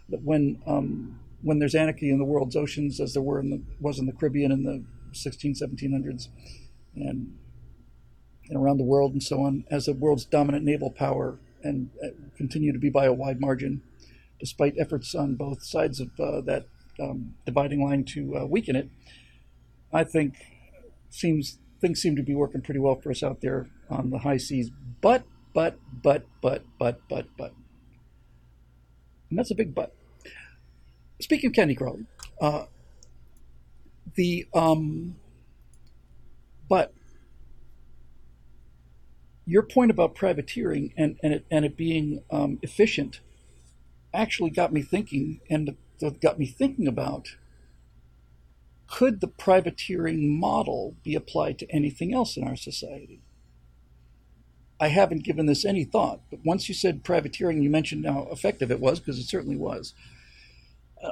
that 0.09 0.23
when 0.23 0.61
um, 0.67 1.21
when 1.43 1.61
there's 1.61 1.75
anarchy 1.75 2.11
in 2.11 2.19
the 2.19 2.25
world's 2.25 2.57
oceans, 2.57 3.01
as 3.01 3.13
there 3.13 3.23
were 3.23 3.39
in 3.39 3.51
the, 3.51 3.63
was 3.81 3.99
in 3.99 4.07
the 4.07 4.13
Caribbean 4.13 4.51
in 4.51 4.65
the 4.65 4.83
16, 5.13 5.55
1700s, 5.55 6.29
and, 6.97 7.37
and 8.49 8.57
around 8.57 8.79
the 8.79 8.85
world 8.85 9.13
and 9.13 9.23
so 9.23 9.43
on, 9.43 9.65
as 9.71 9.87
the 9.87 9.93
world's 9.93 10.25
dominant 10.25 10.65
naval 10.65 10.91
power 10.91 11.39
and 11.63 11.91
uh, 12.03 12.09
continue 12.37 12.73
to 12.73 12.79
be 12.79 12.91
by 12.91 13.05
a 13.05 13.13
wide 13.13 13.41
margin, 13.41 13.83
despite 14.41 14.75
efforts 14.77 15.15
on 15.15 15.37
both 15.37 15.63
sides 15.63 16.01
of 16.01 16.09
uh, 16.19 16.41
that 16.41 16.67
um, 17.01 17.35
dividing 17.45 17.85
line 17.85 18.03
to 18.03 18.39
uh, 18.39 18.45
weaken 18.45 18.75
it, 18.75 18.89
I 19.93 20.03
think 20.03 20.35
seems 21.11 21.59
things 21.81 22.01
seem 22.01 22.17
to 22.17 22.23
be 22.23 22.35
working 22.35 22.63
pretty 22.63 22.81
well 22.81 22.97
for 22.97 23.11
us 23.11 23.23
out 23.23 23.41
there 23.41 23.69
on 23.89 24.11
the 24.11 24.19
high 24.19 24.39
seas. 24.39 24.71
But 25.01 25.25
but, 25.57 25.79
but, 26.03 26.27
but, 26.43 26.65
but, 26.79 27.01
but, 27.09 27.29
but. 27.39 27.55
And 29.31 29.39
that's 29.39 29.51
a 29.51 29.55
big 29.55 29.75
but. 29.75 29.95
Speaking 31.19 31.49
of 31.49 31.55
Candy 31.55 31.75
Crowley, 31.75 32.05
uh, 32.43 32.67
the, 34.17 34.47
um, 34.53 35.17
but 36.69 36.93
your 39.47 39.63
point 39.63 39.91
about 39.91 40.15
privateering 40.15 40.93
and, 40.95 41.19
and, 41.23 41.33
it, 41.33 41.47
and 41.51 41.65
it 41.65 41.75
being 41.75 42.23
um, 42.31 42.59
efficient 42.61 43.21
actually 44.13 44.51
got 44.51 44.75
me 44.75 44.83
thinking 44.83 45.41
and 45.49 45.75
got 46.21 46.39
me 46.39 46.45
thinking 46.45 46.87
about 46.87 47.29
could 48.89 49.23
the 49.23 49.27
privateering 49.27 50.39
model 50.39 50.97
be 51.03 51.15
applied 51.15 51.59
to 51.61 51.67
anything 51.75 52.13
else 52.13 52.37
in 52.37 52.47
our 52.47 52.57
society? 52.57 53.23
I 54.79 54.89
haven't 54.89 55.25
given 55.25 55.47
this 55.47 55.65
any 55.65 55.85
thought, 55.85 56.21
but 56.31 56.41
once 56.45 56.69
you 56.69 56.75
said 56.75 57.05
privateering, 57.05 57.63
you 57.63 57.71
mentioned 57.71 58.07
how 58.07 58.29
effective 58.31 58.71
it 58.71 58.81
was, 58.81 59.01
because 59.01 59.19
it 59.19 59.25
certainly 59.25 59.57
was. 59.57 59.95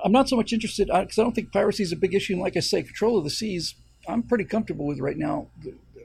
I'm 0.05 0.13
not 0.13 0.29
so 0.29 0.37
much 0.37 0.53
interested, 0.53 0.89
because 0.89 1.19
I 1.19 1.23
don't 1.23 1.35
think 1.35 1.53
piracy 1.53 1.83
is 1.83 1.93
a 1.93 1.97
big 1.97 2.15
issue. 2.15 2.35
And 2.35 2.43
like 2.43 2.57
I 2.57 2.61
say, 2.61 2.83
control 2.83 3.17
of 3.17 3.25
the 3.25 3.31
seas, 3.31 3.75
I'm 4.09 4.23
pretty 4.23 4.45
comfortable 4.45 4.87
with 4.87 5.01
right 5.01 5.17
now. 5.17 5.49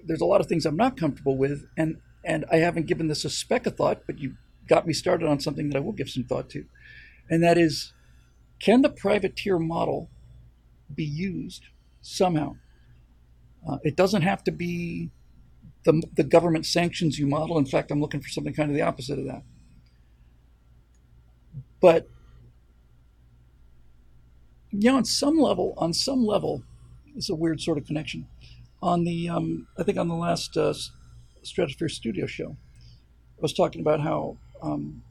There's 0.06 0.22
a 0.22 0.26
lot 0.26 0.41
of 0.41 0.48
things 0.48 0.65
I'm 0.65 0.78
not 0.78 0.98
comfortable 0.98 1.38
with, 1.38 1.65
and, 1.78 1.98
and 2.24 2.45
I 2.52 2.58
haven't 2.58 2.88
given 2.88 3.08
this 3.08 3.26
a 3.26 3.30
speck 3.30 3.65
of 3.65 3.76
thought, 3.76 4.04
but 4.06 4.19
you 4.19 4.36
got 4.67 4.88
me 4.88 4.93
started 4.93 5.28
on 5.28 5.39
something 5.39 5.69
that 5.69 5.78
I 5.78 5.82
will 5.82 5.91
give 5.91 6.10
some 6.10 6.24
thought 6.24 6.50
to. 6.52 6.65
And 7.30 7.43
that 7.43 7.58
is 7.58 7.93
can 8.60 8.82
the 8.82 8.89
privateer 8.89 9.58
model 9.58 10.10
be 10.93 11.04
used 11.04 11.63
somehow? 12.02 12.58
Uh, 13.67 13.78
it 13.84 13.95
doesn't 13.95 14.22
have 14.22 14.43
to 14.43 14.52
be 14.52 15.12
the, 15.86 16.04
the 16.15 16.24
government 16.24 16.65
sanctions 16.65 17.18
you 17.18 17.28
model. 17.28 17.58
In 17.58 17.65
fact, 17.65 17.92
I'm 17.92 18.02
looking 18.02 18.22
for 18.22 18.30
something 18.30 18.54
kind 18.54 18.70
of 18.70 18.76
the 18.76 18.82
opposite 18.82 19.20
of 19.20 19.26
that. 19.26 19.44
But 21.82 22.08
you 24.72 24.92
know, 24.92 24.98
on 24.98 25.06
some 25.06 25.38
level, 25.38 25.74
on 25.78 25.94
some 25.94 26.26
level, 26.26 26.63
it's 27.15 27.30
a 27.30 27.36
weird 27.36 27.62
sort 27.62 27.78
of 27.78 27.86
connection. 27.86 28.28
On 28.82 29.04
the, 29.04 29.28
um, 29.30 29.68
I 29.78 29.84
think 29.84 29.98
on 29.98 30.08
the 30.08 30.15
last 30.15 30.56
uh, 30.56 30.74
Stratosphere 31.44 31.89
Studio 31.89 32.26
show, 32.28 32.56
I 33.38 33.42
was 33.42 33.54
talking 33.54 33.82
about 33.82 34.02
how 34.02 34.38
um, 34.62 35.04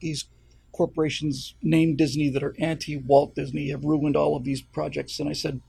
these 0.00 0.26
corporations 0.72 1.54
named 1.62 1.98
Disney 1.98 2.30
that 2.30 2.42
are 2.42 2.54
anti 2.58 2.96
Walt 2.96 3.34
Disney 3.34 3.70
have 3.70 3.84
ruined 3.84 4.16
all 4.16 4.36
of 4.36 4.44
these 4.44 4.62
projects. 4.62 5.20
And 5.20 5.28
I 5.28 5.32
said, 5.32 5.60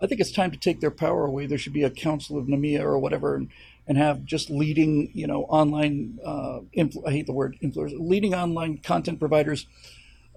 I 0.00 0.06
think 0.06 0.20
it's 0.20 0.32
time 0.32 0.50
to 0.50 0.58
take 0.58 0.80
their 0.80 0.90
power 0.90 1.24
away. 1.24 1.46
There 1.46 1.58
should 1.58 1.72
be 1.72 1.84
a 1.84 1.90
council 1.90 2.38
of 2.38 2.46
NMEA 2.46 2.80
or 2.80 2.98
whatever, 2.98 3.34
and, 3.34 3.48
and 3.86 3.96
have 3.96 4.24
just 4.24 4.50
leading, 4.50 5.10
you 5.14 5.26
know, 5.26 5.44
online. 5.44 6.18
Uh, 6.24 6.60
I 7.06 7.10
hate 7.10 7.26
the 7.26 7.32
word 7.32 7.56
influencers. 7.62 7.94
Leading 7.98 8.34
online 8.34 8.78
content 8.78 9.18
providers 9.18 9.66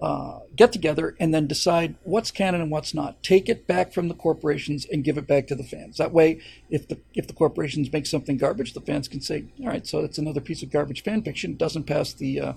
uh, 0.00 0.38
get 0.56 0.72
together 0.72 1.14
and 1.20 1.34
then 1.34 1.46
decide 1.46 1.94
what's 2.04 2.30
canon 2.30 2.62
and 2.62 2.70
what's 2.70 2.94
not. 2.94 3.22
Take 3.22 3.50
it 3.50 3.66
back 3.66 3.92
from 3.92 4.08
the 4.08 4.14
corporations 4.14 4.86
and 4.90 5.04
give 5.04 5.18
it 5.18 5.26
back 5.26 5.46
to 5.48 5.54
the 5.54 5.62
fans. 5.62 5.98
That 5.98 6.12
way, 6.12 6.40
if 6.70 6.88
the 6.88 6.98
if 7.14 7.26
the 7.26 7.34
corporations 7.34 7.92
make 7.92 8.06
something 8.06 8.38
garbage, 8.38 8.72
the 8.72 8.80
fans 8.80 9.08
can 9.08 9.20
say, 9.20 9.44
"All 9.60 9.66
right, 9.66 9.86
so 9.86 9.98
it's 10.00 10.16
another 10.16 10.40
piece 10.40 10.62
of 10.62 10.70
garbage 10.70 11.02
fan 11.02 11.22
fiction. 11.22 11.52
It 11.52 11.58
doesn't 11.58 11.84
pass 11.84 12.14
the 12.14 12.40
uh, 12.40 12.52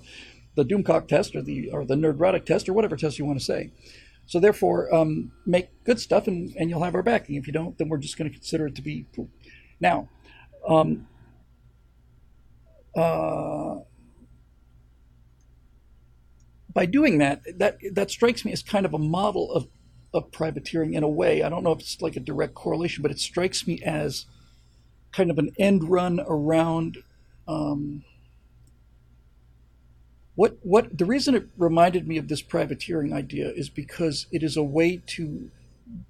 the 0.56 0.64
Doomcock 0.64 1.10
test 1.10 1.36
or 1.36 1.42
the 1.42 1.70
or 1.72 1.84
the 1.84 1.96
Nerdrotic 1.96 2.46
test 2.46 2.70
or 2.70 2.74
whatever 2.74 2.96
test 2.96 3.20
you 3.20 3.26
want 3.26 3.40
to 3.40 3.46
say." 3.46 3.72
So 4.26 4.40
therefore, 4.40 4.94
um, 4.94 5.32
make 5.46 5.84
good 5.84 6.00
stuff 6.00 6.28
and, 6.28 6.56
and 6.56 6.70
you'll 6.70 6.84
have 6.84 6.96
our 6.96 7.04
backing. 7.04 7.36
If 7.36 7.48
you 7.48 7.54
don't, 7.54 7.78
then 7.78 7.90
we're 7.90 7.98
just 7.98 8.18
going 8.18 8.30
to 8.30 8.36
consider 8.36 8.68
it 8.68 8.76
to 8.76 8.82
be 8.82 9.06
poop. 9.16 9.30
Now, 9.80 10.10
um, 10.68 11.08
uh, 12.96 13.80
by 16.74 16.86
doing 16.86 17.20
that, 17.20 17.42
that 17.60 17.78
that 17.92 18.10
strikes 18.10 18.46
me 18.46 18.52
as 18.52 18.64
kind 18.64 18.86
of 18.86 18.94
a 18.94 18.98
model 18.98 19.52
of, 19.52 19.68
of 20.14 20.32
privateering 20.32 20.94
in 20.94 21.04
a 21.04 21.10
way. 21.10 21.44
I 21.44 21.50
don't 21.50 21.64
know 21.64 21.72
if 21.72 21.80
it's 21.80 22.02
like 22.02 22.16
a 22.16 22.20
direct 22.20 22.56
correlation, 22.56 23.02
but 23.02 23.12
it 23.12 23.20
strikes 23.20 23.68
me 23.68 23.82
as 23.84 24.26
kind 25.12 25.30
of 25.30 25.38
an 25.38 25.52
end 25.60 25.90
run 25.90 26.20
around 26.28 26.98
um, 27.48 28.04
what 30.36 30.58
what 30.64 30.98
the 30.98 31.06
reason 31.06 31.36
it 31.36 31.48
reminded 31.58 32.08
me 32.08 32.18
of 32.18 32.28
this 32.28 32.42
privateering 32.42 33.14
idea 33.14 33.52
is 33.52 33.70
because 33.70 34.28
it 34.32 34.42
is 34.42 34.58
a 34.58 34.64
way 34.64 35.02
to 35.06 35.52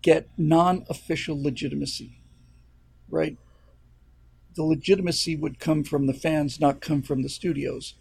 get 0.01 0.29
non-official 0.37 1.41
legitimacy, 1.41 2.19
right? 3.09 3.37
The 4.55 4.63
legitimacy 4.63 5.35
would 5.35 5.59
come 5.59 5.83
from 5.83 6.05
the 6.07 6.13
fans, 6.13 6.59
not 6.59 6.79
come 6.79 7.01
from 7.01 7.23
the 7.23 7.29
studios. 7.29 7.95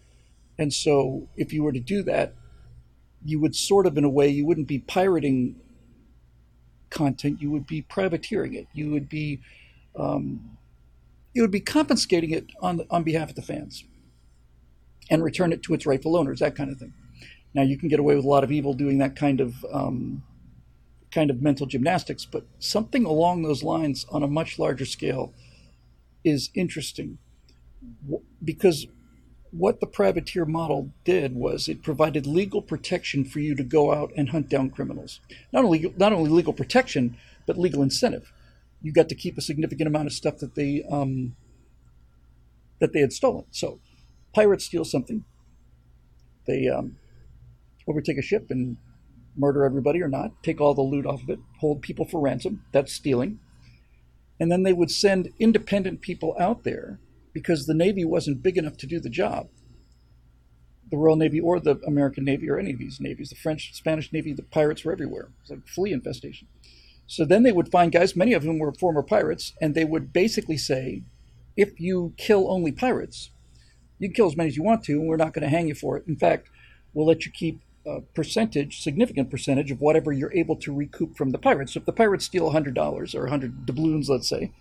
And 0.57 0.71
so 0.71 1.27
if 1.35 1.51
you 1.51 1.63
were 1.63 1.71
to 1.73 1.79
do 1.79 2.03
that, 2.03 2.35
you 3.25 3.39
would 3.39 3.55
sort 3.55 3.85
of 3.85 3.97
in 3.97 4.03
a 4.03 4.09
way 4.09 4.29
you 4.29 4.45
wouldn't 4.45 4.67
be 4.67 4.79
pirating 4.79 5.55
content, 6.89 7.41
you 7.41 7.49
would 7.49 7.65
be 7.65 7.81
privateering 7.81 8.53
it. 8.53 8.67
You 8.71 8.91
would 8.91 9.09
be 9.09 9.41
um, 9.97 10.57
you 11.33 11.41
would 11.41 11.51
be 11.51 11.59
confiscating 11.59 12.31
it 12.31 12.45
on 12.61 12.85
on 12.89 13.03
behalf 13.03 13.29
of 13.29 13.35
the 13.35 13.41
fans 13.41 13.83
and 15.13 15.23
return 15.23 15.53
it 15.53 15.61
to 15.61 15.75
its 15.75 15.85
rightful 15.85 16.17
owners, 16.17 16.39
that 16.39 16.55
kind 16.55 16.71
of 16.71 16.79
thing. 16.79 16.91
Now 17.53 17.61
you 17.61 17.77
can 17.77 17.87
get 17.87 17.99
away 17.99 18.15
with 18.15 18.25
a 18.25 18.27
lot 18.27 18.43
of 18.43 18.51
evil 18.51 18.73
doing 18.73 18.97
that 18.97 19.15
kind 19.15 19.39
of 19.39 19.63
um, 19.71 20.23
kind 21.11 21.29
of 21.29 21.39
mental 21.39 21.67
gymnastics, 21.67 22.25
but 22.25 22.47
something 22.57 23.05
along 23.05 23.43
those 23.43 23.61
lines 23.61 24.07
on 24.09 24.23
a 24.23 24.27
much 24.27 24.57
larger 24.57 24.85
scale 24.85 25.31
is 26.23 26.49
interesting 26.55 27.19
because 28.43 28.87
what 29.51 29.81
the 29.81 29.85
privateer 29.85 30.45
model 30.45 30.89
did 31.03 31.35
was 31.35 31.67
it 31.67 31.83
provided 31.83 32.25
legal 32.25 32.63
protection 32.63 33.23
for 33.23 33.39
you 33.39 33.53
to 33.53 33.63
go 33.63 33.93
out 33.93 34.11
and 34.17 34.29
hunt 34.29 34.49
down 34.49 34.71
criminals. 34.71 35.19
Not 35.51 35.63
only 35.63 35.93
not 35.95 36.11
only 36.11 36.31
legal 36.31 36.53
protection, 36.53 37.17
but 37.45 37.59
legal 37.59 37.83
incentive. 37.83 38.33
You 38.81 38.91
got 38.91 39.09
to 39.09 39.15
keep 39.15 39.37
a 39.37 39.41
significant 39.41 39.87
amount 39.87 40.07
of 40.07 40.13
stuff 40.13 40.39
that 40.39 40.55
they 40.55 40.83
um, 40.89 41.35
that 42.79 42.93
they 42.93 43.01
had 43.01 43.13
stolen. 43.13 43.45
So 43.51 43.79
pirates 44.33 44.65
steal 44.65 44.85
something, 44.85 45.23
they 46.45 46.67
um, 46.67 46.97
overtake 47.87 48.17
a 48.17 48.21
ship 48.21 48.47
and 48.49 48.77
murder 49.35 49.65
everybody 49.65 50.01
or 50.01 50.07
not, 50.07 50.43
take 50.43 50.61
all 50.61 50.73
the 50.73 50.81
loot 50.81 51.05
off 51.05 51.23
of 51.23 51.29
it, 51.29 51.39
hold 51.59 51.81
people 51.81 52.05
for 52.05 52.21
ransom. 52.21 52.63
That's 52.71 52.93
stealing. 52.93 53.39
And 54.39 54.51
then 54.51 54.63
they 54.63 54.73
would 54.73 54.91
send 54.91 55.29
independent 55.39 56.01
people 56.01 56.35
out 56.39 56.63
there 56.63 56.99
because 57.33 57.65
the 57.65 57.73
Navy 57.73 58.05
wasn't 58.05 58.43
big 58.43 58.57
enough 58.57 58.77
to 58.77 58.87
do 58.87 58.99
the 58.99 59.09
job. 59.09 59.47
The 60.91 60.97
Royal 60.97 61.15
Navy 61.15 61.39
or 61.39 61.59
the 61.59 61.77
American 61.87 62.25
Navy 62.25 62.49
or 62.49 62.59
any 62.59 62.73
of 62.73 62.79
these 62.79 62.99
navies, 62.99 63.29
the 63.29 63.35
French, 63.35 63.73
Spanish 63.73 64.13
Navy, 64.13 64.33
the 64.33 64.43
pirates 64.43 64.85
were 64.85 64.91
everywhere. 64.91 65.23
It 65.23 65.41
was 65.41 65.49
like 65.51 65.67
flea 65.67 65.91
infestation. 65.91 66.47
So 67.07 67.25
then 67.25 67.43
they 67.43 67.51
would 67.51 67.71
find 67.71 67.91
guys, 67.91 68.15
many 68.15 68.33
of 68.33 68.43
whom 68.43 68.59
were 68.59 68.73
former 68.73 69.01
pirates, 69.01 69.53
and 69.61 69.73
they 69.73 69.85
would 69.85 70.13
basically 70.13 70.57
say, 70.57 71.03
if 71.57 71.79
you 71.79 72.13
kill 72.17 72.51
only 72.51 72.71
pirates, 72.71 73.31
you 74.03 74.09
can 74.09 74.15
kill 74.15 74.27
as 74.27 74.35
many 74.35 74.49
as 74.49 74.57
you 74.57 74.63
want 74.63 74.83
to, 74.83 74.93
and 74.93 75.07
we're 75.07 75.15
not 75.15 75.33
going 75.33 75.43
to 75.43 75.49
hang 75.49 75.67
you 75.67 75.75
for 75.75 75.97
it. 75.97 76.03
In 76.07 76.15
fact, 76.15 76.49
we'll 76.93 77.07
let 77.07 77.25
you 77.25 77.31
keep 77.31 77.61
a 77.85 78.01
percentage, 78.01 78.81
significant 78.81 79.29
percentage 79.29 79.71
of 79.71 79.81
whatever 79.81 80.11
you're 80.11 80.33
able 80.33 80.55
to 80.57 80.73
recoup 80.73 81.15
from 81.15 81.31
the 81.31 81.37
pirates. 81.37 81.73
So 81.73 81.79
if 81.79 81.85
the 81.85 81.93
pirates 81.93 82.25
steal 82.25 82.51
$100 82.51 83.15
or 83.15 83.21
100 83.21 83.65
doubloons, 83.65 84.09
let's 84.09 84.27
say, 84.27 84.51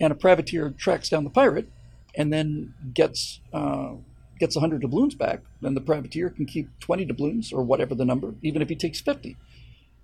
and 0.00 0.12
a 0.12 0.16
privateer 0.16 0.70
tracks 0.70 1.08
down 1.08 1.24
the 1.24 1.30
pirate 1.30 1.68
and 2.14 2.32
then 2.32 2.74
gets 2.94 3.40
uh, 3.52 3.94
gets 4.38 4.54
100 4.54 4.80
doubloons 4.80 5.16
back, 5.16 5.40
then 5.60 5.74
the 5.74 5.80
privateer 5.80 6.30
can 6.30 6.46
keep 6.46 6.68
20 6.78 7.04
doubloons 7.04 7.52
or 7.52 7.62
whatever 7.62 7.94
the 7.94 8.04
number, 8.04 8.34
even 8.42 8.62
if 8.62 8.68
he 8.68 8.76
takes 8.76 9.00
50. 9.00 9.36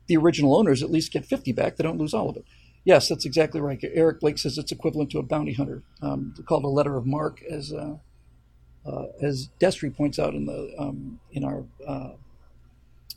The 0.08 0.16
original 0.16 0.56
owners 0.56 0.82
at 0.82 0.90
least 0.90 1.12
get 1.12 1.24
50 1.24 1.52
back. 1.52 1.76
They 1.76 1.84
don't 1.84 1.98
lose 1.98 2.12
all 2.12 2.28
of 2.28 2.37
it. 2.37 2.44
Yes, 2.84 3.08
that's 3.08 3.24
exactly 3.24 3.60
right. 3.60 3.78
Eric 3.82 4.20
Blake 4.20 4.38
says 4.38 4.58
it's 4.58 4.72
equivalent 4.72 5.10
to 5.10 5.18
a 5.18 5.22
bounty 5.22 5.54
hunter, 5.54 5.82
um, 6.02 6.34
called 6.44 6.64
a 6.64 6.68
letter 6.68 6.96
of 6.96 7.06
marque, 7.06 7.42
as 7.48 7.72
uh, 7.72 7.94
uh, 8.87 9.07
as 9.20 9.49
Destry 9.61 9.94
points 9.94 10.18
out 10.18 10.35
in 10.35 10.47
the 10.47 10.75
um, 10.79 11.20
in 11.33 11.44
our 11.44 11.64
uh, 11.87 12.11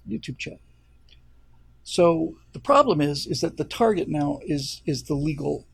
YouTube 0.10 0.38
chat. 0.38 0.60
So 1.84 2.36
the 2.54 2.60
problem 2.60 3.02
is 3.02 3.26
is 3.28 3.42
that 3.42 3.58
the 3.58 3.64
target 3.64 4.08
now 4.08 4.40
is 4.46 4.82
is 4.86 5.04
the 5.04 5.16
legal. 5.16 5.66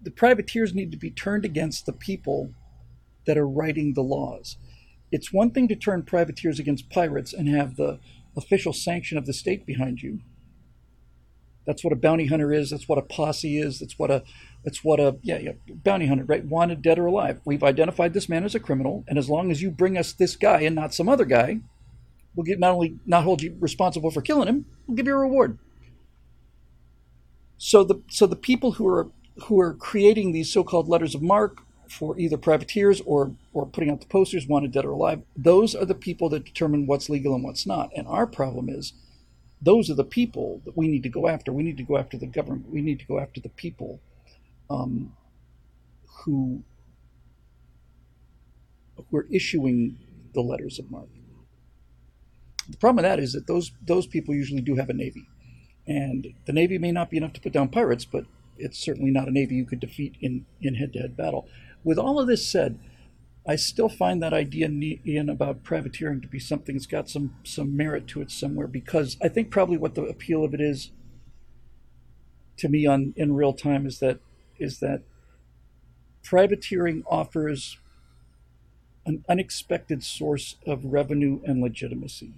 The 0.00 0.10
privateers 0.10 0.74
need 0.74 0.90
to 0.92 0.96
be 0.96 1.10
turned 1.10 1.44
against 1.44 1.84
the 1.84 1.92
people 1.92 2.52
that 3.26 3.36
are 3.36 3.48
writing 3.48 3.94
the 3.94 4.02
laws. 4.02 4.56
It's 5.10 5.32
one 5.32 5.50
thing 5.50 5.68
to 5.68 5.76
turn 5.76 6.02
privateers 6.02 6.58
against 6.58 6.90
pirates 6.90 7.32
and 7.32 7.48
have 7.48 7.76
the 7.76 7.98
official 8.36 8.72
sanction 8.72 9.18
of 9.18 9.26
the 9.26 9.32
state 9.32 9.66
behind 9.66 10.02
you. 10.02 10.20
That's 11.68 11.84
what 11.84 11.92
a 11.92 11.96
bounty 11.96 12.24
hunter 12.24 12.50
is. 12.50 12.70
That's 12.70 12.88
what 12.88 12.96
a 12.96 13.02
posse 13.02 13.60
is. 13.60 13.78
That's 13.78 13.98
what 13.98 14.10
a 14.10 14.22
that's 14.64 14.82
what 14.82 14.98
a 15.00 15.18
yeah, 15.20 15.36
yeah 15.36 15.52
bounty 15.68 16.06
hunter, 16.06 16.24
right? 16.24 16.42
Wanted, 16.42 16.80
dead 16.80 16.98
or 16.98 17.04
alive. 17.04 17.42
We've 17.44 17.62
identified 17.62 18.14
this 18.14 18.26
man 18.26 18.44
as 18.44 18.54
a 18.54 18.60
criminal, 18.60 19.04
and 19.06 19.18
as 19.18 19.28
long 19.28 19.50
as 19.50 19.60
you 19.60 19.70
bring 19.70 19.98
us 19.98 20.14
this 20.14 20.34
guy 20.34 20.62
and 20.62 20.74
not 20.74 20.94
some 20.94 21.10
other 21.10 21.26
guy, 21.26 21.60
we'll 22.34 22.44
get 22.44 22.58
not 22.58 22.72
only 22.72 22.96
not 23.04 23.24
hold 23.24 23.42
you 23.42 23.54
responsible 23.60 24.10
for 24.10 24.22
killing 24.22 24.48
him, 24.48 24.64
we'll 24.86 24.96
give 24.96 25.06
you 25.06 25.12
a 25.12 25.18
reward. 25.18 25.58
So 27.58 27.84
the 27.84 28.00
so 28.08 28.26
the 28.26 28.34
people 28.34 28.72
who 28.72 28.88
are 28.88 29.10
who 29.44 29.60
are 29.60 29.74
creating 29.74 30.32
these 30.32 30.50
so-called 30.50 30.88
letters 30.88 31.14
of 31.14 31.20
marque 31.20 31.60
for 31.90 32.18
either 32.18 32.38
privateers 32.38 33.02
or 33.02 33.32
or 33.52 33.66
putting 33.66 33.90
out 33.90 34.00
the 34.00 34.06
posters, 34.06 34.46
wanted, 34.48 34.72
dead 34.72 34.86
or 34.86 34.92
alive, 34.92 35.20
those 35.36 35.74
are 35.74 35.84
the 35.84 35.94
people 35.94 36.30
that 36.30 36.46
determine 36.46 36.86
what's 36.86 37.10
legal 37.10 37.34
and 37.34 37.44
what's 37.44 37.66
not. 37.66 37.90
And 37.94 38.06
our 38.08 38.26
problem 38.26 38.70
is 38.70 38.94
those 39.60 39.90
are 39.90 39.94
the 39.94 40.04
people 40.04 40.62
that 40.64 40.76
we 40.76 40.88
need 40.88 41.02
to 41.02 41.08
go 41.08 41.28
after. 41.28 41.52
We 41.52 41.62
need 41.62 41.76
to 41.78 41.82
go 41.82 41.98
after 41.98 42.16
the 42.16 42.26
government. 42.26 42.70
We 42.70 42.82
need 42.82 43.00
to 43.00 43.06
go 43.06 43.18
after 43.18 43.40
the 43.40 43.48
people 43.48 44.00
um, 44.70 45.12
who 46.24 46.62
who 49.10 49.16
are 49.16 49.26
issuing 49.30 49.98
the 50.34 50.40
letters 50.40 50.78
of 50.78 50.90
marque. 50.90 51.08
The 52.68 52.76
problem 52.76 52.96
with 52.96 53.04
that 53.04 53.18
is 53.18 53.32
that 53.32 53.46
those 53.46 53.72
those 53.84 54.06
people 54.06 54.34
usually 54.34 54.60
do 54.60 54.76
have 54.76 54.90
a 54.90 54.94
navy, 54.94 55.26
and 55.86 56.34
the 56.44 56.52
navy 56.52 56.78
may 56.78 56.92
not 56.92 57.10
be 57.10 57.16
enough 57.16 57.32
to 57.34 57.40
put 57.40 57.52
down 57.52 57.68
pirates, 57.68 58.04
but 58.04 58.26
it's 58.58 58.78
certainly 58.78 59.10
not 59.10 59.28
a 59.28 59.32
navy 59.32 59.54
you 59.54 59.64
could 59.64 59.80
defeat 59.80 60.16
in 60.20 60.46
in 60.60 60.74
head-to-head 60.74 61.16
battle. 61.16 61.48
With 61.84 61.98
all 61.98 62.20
of 62.20 62.26
this 62.26 62.46
said, 62.46 62.78
I 63.48 63.56
still 63.56 63.88
find 63.88 64.22
that 64.22 64.34
idea, 64.34 64.68
Ian, 64.68 65.30
about 65.30 65.64
privateering 65.64 66.20
to 66.20 66.28
be 66.28 66.38
something 66.38 66.74
that's 66.74 66.86
got 66.86 67.08
some 67.08 67.34
some 67.44 67.74
merit 67.74 68.06
to 68.08 68.20
it 68.20 68.30
somewhere 68.30 68.66
because 68.66 69.16
I 69.22 69.28
think 69.28 69.50
probably 69.50 69.78
what 69.78 69.94
the 69.94 70.02
appeal 70.02 70.44
of 70.44 70.52
it 70.52 70.60
is 70.60 70.92
to 72.58 72.68
me 72.68 72.84
on 72.84 73.14
in 73.16 73.34
real 73.34 73.54
time 73.54 73.86
is 73.86 74.00
that 74.00 74.20
is 74.58 74.80
that 74.80 75.02
privateering 76.22 77.02
offers 77.10 77.78
an 79.06 79.24
unexpected 79.30 80.04
source 80.04 80.56
of 80.66 80.84
revenue 80.84 81.40
and 81.44 81.62
legitimacy. 81.62 82.34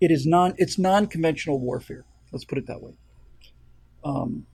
It 0.00 0.10
is 0.10 0.26
non 0.26 0.54
it's 0.58 0.76
non-conventional 0.76 1.60
warfare. 1.60 2.04
Let's 2.32 2.44
put 2.44 2.58
it 2.58 2.66
that 2.66 2.82
way. 2.82 2.98
Um, 4.04 4.46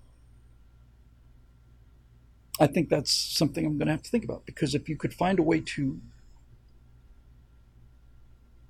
I 2.63 2.69
think 2.69 2.89
that's 2.89 3.11
something 3.11 3.67
I'm 3.67 3.77
going 3.77 3.87
to 3.87 3.93
have 3.93 4.03
to 4.03 4.11
think 4.11 4.23
about 4.23 4.47
because 4.47 4.77
if 4.77 4.89
you 4.89 4.97
could 4.97 5.13
find 5.13 5.41
a 5.41 5.43
way 5.43 5.59
to, 5.75 6.01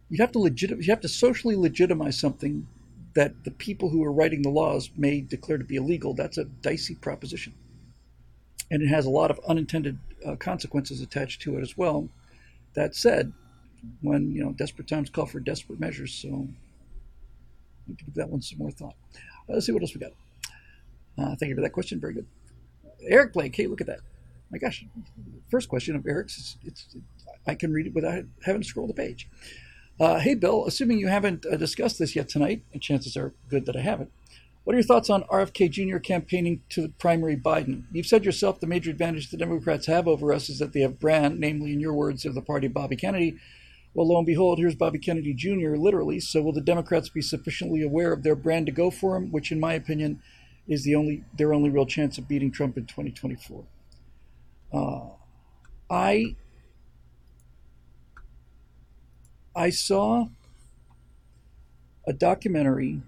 you'd 0.09 0.21
have 0.21 0.33
to 0.33 0.39
legit, 0.39 0.71
you 0.71 0.87
have 0.91 1.03
to 1.03 1.09
socially 1.09 1.57
legitimize 1.57 2.19
something 2.19 2.67
that 3.15 3.45
the 3.45 3.51
people 3.51 3.91
who 3.91 4.03
are 4.03 4.11
writing 4.11 4.41
the 4.41 4.49
laws 4.49 4.89
may 4.97 5.21
declare 5.21 5.59
to 5.59 5.65
be 5.65 5.77
illegal. 5.77 6.15
That's 6.15 6.39
a 6.39 6.45
dicey 6.45 6.95
proposition, 6.95 7.53
and 8.71 8.83
it 8.83 8.89
has 8.89 9.05
a 9.05 9.11
lot 9.11 9.31
of 9.31 9.39
unintended 9.47 9.99
uh, 10.27 10.37
consequences 10.37 11.03
attached 11.03 11.43
to 11.43 11.59
it 11.59 11.61
as 11.61 11.77
well. 11.77 12.09
That 12.73 12.95
said, 12.95 13.35
when 14.01 14.33
you 14.33 14.43
know 14.43 14.53
desperate 14.53 14.89
times 14.89 15.11
call 15.11 15.27
for 15.27 15.39
desperate 15.39 15.81
measures, 15.81 16.15
so 16.15 16.49
give 17.99 18.15
that 18.15 18.31
one 18.31 18.41
some 18.41 18.57
more 18.57 18.71
thought. 18.71 18.95
Uh, 19.47 19.53
let's 19.53 19.67
see 19.67 19.73
what 19.73 19.83
else 19.83 19.95
we 19.95 20.01
got. 20.01 20.13
Uh, 21.19 21.37
thank 21.37 21.51
you 21.51 21.55
for 21.55 21.61
that 21.61 21.75
question. 21.75 22.01
Very 22.01 22.15
good. 22.15 22.27
Eric 23.07 23.33
Blake, 23.33 23.55
hey, 23.57 23.67
look 23.67 23.81
at 23.81 23.87
that. 23.87 24.01
My 24.51 24.59
gosh, 24.59 24.85
first 25.51 25.69
question 25.69 25.97
of 25.97 26.07
Eric's 26.07 26.39
is 26.39 26.57
it's, 26.65 26.97
I 27.47 27.55
can 27.55 27.73
read 27.73 27.87
it 27.87 27.95
without 27.95 28.25
having 28.45 28.63
to 28.63 28.69
scroll 28.69 28.87
the 28.87 28.95
page. 28.95 29.29
Uh, 30.01 30.19
hey, 30.19 30.35
Bill, 30.35 30.67
assuming 30.67 30.99
you 30.99 31.09
haven't 31.09 31.47
uh, 31.47 31.57
discussed 31.57 31.99
this 31.99 32.17
yet 32.17 32.29
tonight, 32.29 32.63
and 32.73 32.83
chances 32.83 33.17
are 33.17 33.35
good 33.49 33.67
that 33.67 33.77
I 33.77 33.81
haven't, 33.81 34.11
what 34.65 34.75
are 34.75 34.79
your 34.79 34.85
thoughts 34.85 35.11
on 35.11 35.25
RFK 35.25 35.71
Jr. 35.71 35.99
campaigning 35.99 36.63
to 36.69 36.89
primary 36.99 37.37
Biden? 37.37 37.85
You've 37.91 38.07
said 38.07 38.25
yourself 38.25 38.61
the 38.61 38.69
major 38.69 38.93
advantage 38.93 39.31
the 39.31 39.37
Democrats 39.37 39.87
have 39.87 40.07
over 40.07 40.33
us 40.33 40.49
is 40.49 40.61
that 40.61 40.73
they 40.73 40.81
have 40.81 41.01
brand, 41.01 41.41
namely, 41.41 41.73
in 41.73 41.81
your 41.81 41.95
words, 41.95 42.25
of 42.25 42.35
the 42.35 42.43
party 42.43 42.69
Bobby 42.69 42.95
Kennedy. 42.95 43.37
Well, 43.93 44.07
lo 44.07 44.19
and 44.19 44.27
behold, 44.27 44.59
here's 44.59 44.77
Bobby 44.77 45.01
Kennedy 45.01 45.35
Jr., 45.35 45.75
literally. 45.77 46.21
So, 46.21 46.43
will 46.43 46.53
the 46.53 46.61
Democrats 46.61 47.09
be 47.09 47.23
sufficiently 47.23 47.83
aware 47.83 48.13
of 48.13 48.23
their 48.23 48.37
brand 48.37 48.67
to 48.67 48.73
go 48.73 48.91
for 48.91 49.17
him, 49.17 49.33
which, 49.33 49.51
in 49.51 49.59
my 49.59 49.75
opinion, 49.75 50.23
is 50.69 50.85
the 50.85 50.95
only 50.95 51.25
their 51.37 51.53
only 51.53 51.71
real 51.71 51.87
chance 51.87 52.19
of 52.19 52.29
beating 52.29 52.51
Trump 52.51 52.77
in 52.77 52.87
2024. 52.87 53.65
Uh, 54.73 55.01
I 55.91 56.37
I 59.55 59.71
saw 59.71 60.29
a 62.07 62.13
documentary 62.13 63.03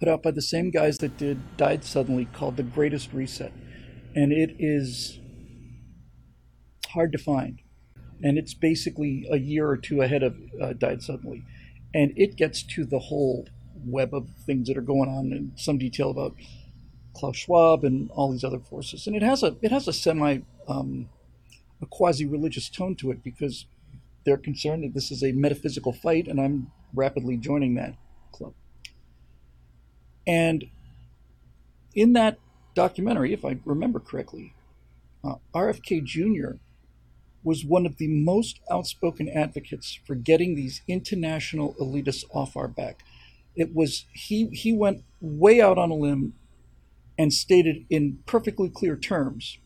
put 0.00 0.08
out 0.08 0.22
by 0.22 0.30
the 0.32 0.42
same 0.42 0.70
guys 0.70 0.98
that 0.98 1.16
did 1.16 1.56
Died 1.56 1.84
Suddenly 1.84 2.26
called 2.26 2.56
The 2.56 2.62
Greatest 2.62 3.12
Reset, 3.12 3.52
and 4.14 4.32
it 4.32 4.56
is 4.58 5.20
hard 6.88 7.12
to 7.12 7.18
find, 7.18 7.60
and 8.22 8.36
it's 8.38 8.54
basically 8.54 9.26
a 9.30 9.38
year 9.38 9.68
or 9.68 9.76
two 9.76 10.00
ahead 10.00 10.22
of 10.22 10.36
uh, 10.60 10.72
Died 10.72 11.02
Suddenly, 11.02 11.44
and 11.94 12.12
it 12.16 12.36
gets 12.36 12.62
to 12.74 12.84
the 12.84 12.98
whole 12.98 13.46
web 13.86 14.14
of 14.14 14.28
things 14.46 14.68
that 14.68 14.76
are 14.76 14.82
going 14.82 15.08
on 15.08 15.32
and 15.32 15.52
some 15.56 15.78
detail 15.78 16.10
about 16.10 16.34
Klaus 17.14 17.36
Schwab 17.36 17.84
and 17.84 18.10
all 18.10 18.30
these 18.30 18.44
other 18.44 18.58
forces. 18.58 19.06
And 19.06 19.16
it 19.16 19.22
has 19.22 19.42
a 19.42 19.56
it 19.62 19.70
has 19.70 19.88
a 19.88 19.92
semi 19.92 20.40
um, 20.68 21.08
a 21.80 21.86
quasi 21.86 22.26
religious 22.26 22.68
tone 22.68 22.96
to 22.96 23.10
it 23.10 23.22
because 23.22 23.66
they're 24.24 24.36
concerned 24.36 24.84
that 24.84 24.94
this 24.94 25.10
is 25.10 25.22
a 25.22 25.32
metaphysical 25.32 25.92
fight, 25.92 26.26
and 26.26 26.40
I'm 26.40 26.72
rapidly 26.94 27.36
joining 27.36 27.74
that 27.74 27.94
club. 28.32 28.54
And 30.26 30.64
in 31.94 32.14
that 32.14 32.38
documentary, 32.74 33.32
if 33.32 33.44
I 33.44 33.58
remember 33.64 34.00
correctly, 34.00 34.54
uh, 35.22 35.36
RFK 35.54 36.04
Jr. 36.04 36.56
was 37.42 37.64
one 37.64 37.86
of 37.86 37.98
the 37.98 38.08
most 38.08 38.60
outspoken 38.70 39.28
advocates 39.28 39.98
for 40.06 40.14
getting 40.14 40.54
these 40.54 40.82
international 40.88 41.74
elitists 41.80 42.24
off 42.32 42.56
our 42.56 42.68
back 42.68 43.04
it 43.56 43.74
was 43.74 44.06
he 44.12 44.48
he 44.48 44.72
went 44.72 45.04
way 45.20 45.60
out 45.60 45.78
on 45.78 45.90
a 45.90 45.94
limb 45.94 46.34
and 47.18 47.32
stated 47.32 47.84
in 47.88 48.18
perfectly 48.26 48.68
clear 48.68 48.96
terms 48.96 49.58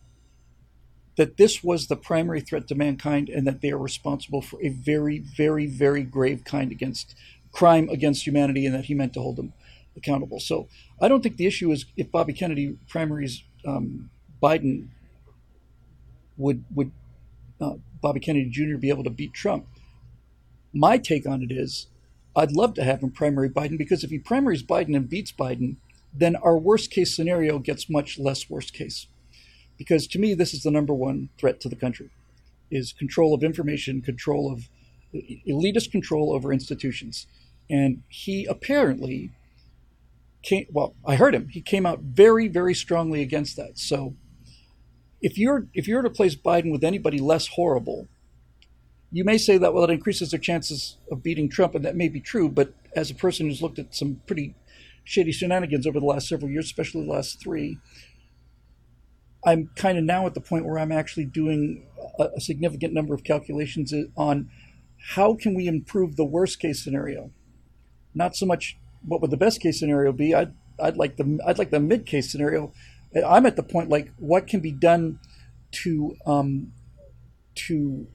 that 1.17 1.37
this 1.37 1.63
was 1.63 1.87
the 1.87 1.95
primary 1.95 2.39
threat 2.39 2.67
to 2.67 2.75
mankind 2.75 3.27
and 3.29 3.45
that 3.45 3.61
they 3.61 3.71
are 3.71 3.77
responsible 3.77 4.41
for 4.41 4.61
a 4.63 4.69
very 4.69 5.19
very 5.19 5.65
very 5.65 6.03
grave 6.03 6.43
kind 6.43 6.71
against 6.71 7.15
crime 7.51 7.89
against 7.89 8.25
humanity 8.25 8.65
and 8.65 8.75
that 8.75 8.85
he 8.85 8.93
meant 8.93 9.13
to 9.13 9.21
hold 9.21 9.35
them 9.35 9.53
accountable. 9.97 10.39
So 10.39 10.67
i 11.01 11.07
don't 11.07 11.21
think 11.21 11.37
the 11.37 11.47
issue 11.47 11.71
is 11.71 11.85
if 11.97 12.11
bobby 12.11 12.33
kennedy 12.33 12.77
primaries 12.87 13.43
um, 13.65 14.09
biden 14.41 14.89
would 16.37 16.63
would 16.73 16.91
uh, 17.59 17.73
bobby 18.01 18.19
kennedy 18.19 18.49
jr 18.49 18.77
be 18.77 18.89
able 18.89 19.03
to 19.03 19.09
beat 19.09 19.33
trump? 19.33 19.65
My 20.71 20.99
take 20.99 21.25
on 21.25 21.41
it 21.41 21.51
is 21.51 21.87
I'd 22.39 22.53
love 22.53 22.73
to 22.75 22.83
have 22.83 23.01
him 23.01 23.11
primary 23.11 23.49
Biden 23.49 23.77
because 23.77 24.03
if 24.03 24.09
he 24.09 24.17
primaries 24.17 24.63
Biden 24.63 24.95
and 24.95 25.09
beats 25.09 25.31
Biden, 25.31 25.75
then 26.13 26.35
our 26.37 26.57
worst 26.57 26.89
case 26.89 27.15
scenario 27.15 27.59
gets 27.59 27.89
much 27.89 28.17
less 28.17 28.49
worst 28.49 28.73
case. 28.73 29.07
Because 29.77 30.07
to 30.07 30.19
me, 30.19 30.33
this 30.33 30.53
is 30.53 30.63
the 30.63 30.71
number 30.71 30.93
one 30.93 31.29
threat 31.37 31.59
to 31.61 31.69
the 31.69 31.75
country 31.75 32.09
is 32.71 32.93
control 32.93 33.33
of 33.33 33.43
information, 33.43 34.01
control 34.01 34.51
of 34.51 34.69
elitist 35.13 35.91
control 35.91 36.33
over 36.33 36.53
institutions. 36.53 37.27
And 37.69 38.03
he 38.07 38.45
apparently 38.45 39.31
came, 40.41 40.65
well, 40.71 40.95
I 41.05 41.15
heard 41.15 41.35
him. 41.35 41.49
He 41.49 41.61
came 41.61 41.85
out 41.85 41.99
very, 41.99 42.47
very 42.47 42.73
strongly 42.73 43.21
against 43.21 43.55
that. 43.57 43.77
So 43.77 44.15
if 45.21 45.37
you're 45.37 45.67
if 45.73 45.87
you're 45.87 46.01
to 46.01 46.09
place 46.09 46.35
Biden 46.35 46.71
with 46.71 46.83
anybody 46.83 47.19
less 47.19 47.47
horrible, 47.47 48.07
you 49.11 49.23
may 49.23 49.37
say 49.37 49.57
that 49.57 49.73
well 49.73 49.83
it 49.85 49.89
increases 49.89 50.31
their 50.31 50.39
chances 50.39 50.97
of 51.11 51.23
beating 51.23 51.49
Trump, 51.49 51.75
and 51.75 51.83
that 51.85 51.95
may 51.95 52.09
be 52.09 52.19
true. 52.19 52.49
But 52.49 52.73
as 52.95 53.09
a 53.09 53.15
person 53.15 53.47
who's 53.47 53.61
looked 53.61 53.79
at 53.79 53.95
some 53.95 54.21
pretty 54.27 54.55
shady 55.03 55.31
shenanigans 55.31 55.87
over 55.87 55.99
the 55.99 56.05
last 56.05 56.27
several 56.27 56.51
years, 56.51 56.65
especially 56.65 57.03
the 57.05 57.11
last 57.11 57.41
three, 57.41 57.79
I'm 59.45 59.69
kind 59.75 59.97
of 59.97 60.03
now 60.03 60.25
at 60.25 60.33
the 60.33 60.41
point 60.41 60.65
where 60.65 60.77
I'm 60.77 60.91
actually 60.91 61.25
doing 61.25 61.87
a, 62.19 62.29
a 62.35 62.41
significant 62.41 62.93
number 62.93 63.13
of 63.13 63.23
calculations 63.23 63.93
on 64.15 64.49
how 65.15 65.33
can 65.35 65.55
we 65.55 65.67
improve 65.67 66.15
the 66.15 66.25
worst 66.25 66.59
case 66.59 66.83
scenario, 66.83 67.31
not 68.13 68.35
so 68.35 68.45
much 68.45 68.77
what 69.05 69.21
would 69.21 69.31
the 69.31 69.37
best 69.37 69.61
case 69.61 69.79
scenario 69.79 70.11
be. 70.11 70.35
I'd 70.35 70.53
I'd 70.81 70.97
like 70.97 71.17
the 71.17 71.39
I'd 71.45 71.57
like 71.57 71.71
the 71.71 71.79
mid 71.79 72.05
case 72.05 72.31
scenario. 72.31 72.73
I'm 73.25 73.45
at 73.45 73.55
the 73.55 73.63
point 73.63 73.89
like 73.89 74.11
what 74.17 74.45
can 74.45 74.59
be 74.59 74.71
done 74.71 75.19
to 75.71 76.15
um, 76.25 76.73
to 77.55 78.07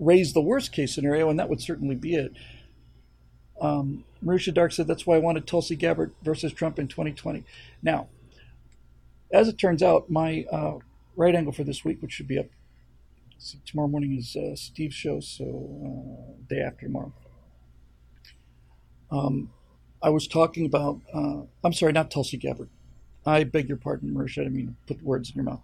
raise 0.00 0.32
the 0.32 0.40
worst 0.40 0.72
case 0.72 0.94
scenario, 0.94 1.30
and 1.30 1.38
that 1.38 1.48
would 1.48 1.60
certainly 1.60 1.94
be 1.94 2.14
it. 2.14 2.32
Um, 3.60 4.04
Marusha 4.24 4.52
Dark 4.52 4.72
said 4.72 4.86
that's 4.86 5.06
why 5.06 5.16
I 5.16 5.20
wanted 5.20 5.46
Tulsi 5.46 5.76
Gabbard 5.76 6.12
versus 6.22 6.52
Trump 6.52 6.78
in 6.78 6.88
2020. 6.88 7.44
Now, 7.82 8.08
as 9.30 9.46
it 9.46 9.58
turns 9.58 9.82
out, 9.82 10.10
my 10.10 10.46
uh, 10.50 10.78
right 11.14 11.34
angle 11.34 11.52
for 11.52 11.62
this 11.62 11.84
week, 11.84 12.00
which 12.00 12.12
should 12.12 12.26
be 12.26 12.38
up 12.38 12.46
see, 13.38 13.60
tomorrow 13.64 13.88
morning, 13.88 14.16
is 14.16 14.34
uh, 14.34 14.56
Steve's 14.56 14.94
show, 14.94 15.20
so 15.20 15.44
uh, 15.84 16.32
day 16.48 16.60
after 16.60 16.86
tomorrow. 16.86 17.12
Um, 19.10 19.50
I 20.02 20.08
was 20.08 20.26
talking 20.26 20.64
about, 20.64 21.00
uh, 21.12 21.42
I'm 21.62 21.72
sorry, 21.74 21.92
not 21.92 22.10
Tulsi 22.10 22.38
Gabbard. 22.38 22.70
I 23.26 23.44
beg 23.44 23.68
your 23.68 23.76
pardon, 23.76 24.14
Marusha. 24.14 24.40
I 24.40 24.44
didn't 24.44 24.56
mean 24.56 24.76
to 24.86 24.94
put 24.94 25.02
words 25.04 25.28
in 25.28 25.36
your 25.36 25.44
mouth. 25.44 25.60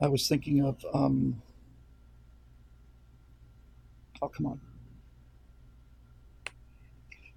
I 0.00 0.08
was 0.08 0.28
thinking 0.28 0.62
of 0.62 0.84
um, 0.92 1.40
Oh, 4.22 4.28
come 4.28 4.46
on. 4.46 4.60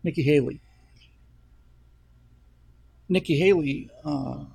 Nikki 0.04 0.24
Haley. 0.24 0.62
Nikki 3.10 3.38
Haley, 3.38 3.90
uh, 4.06 4.46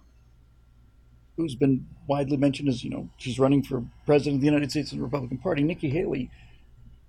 who's 1.37 1.55
been 1.55 1.87
widely 2.07 2.37
mentioned 2.37 2.69
as, 2.69 2.85
you 2.85 2.91
know, 2.91 3.09
she's 3.17 3.39
running 3.39 3.63
for 3.63 3.85
president 4.07 4.37
of 4.37 4.41
the 4.41 4.47
United 4.47 4.71
States 4.71 4.93
in 4.93 4.99
the 4.99 5.05
Republican 5.05 5.39
Party. 5.39 5.63
Nikki 5.63 5.91
Haley 5.91 6.31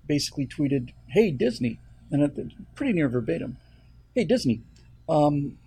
basically 0.08 0.48
tweeted, 0.48 0.92
Hey, 1.08 1.32
Disney, 1.32 1.80
and 2.12 2.24
at 2.24 2.36
pretty 2.76 2.94
near 2.94 3.08
verbatim, 3.08 3.58
Hey, 4.16 4.24
Disney, 4.24 4.62
um, 5.08 5.58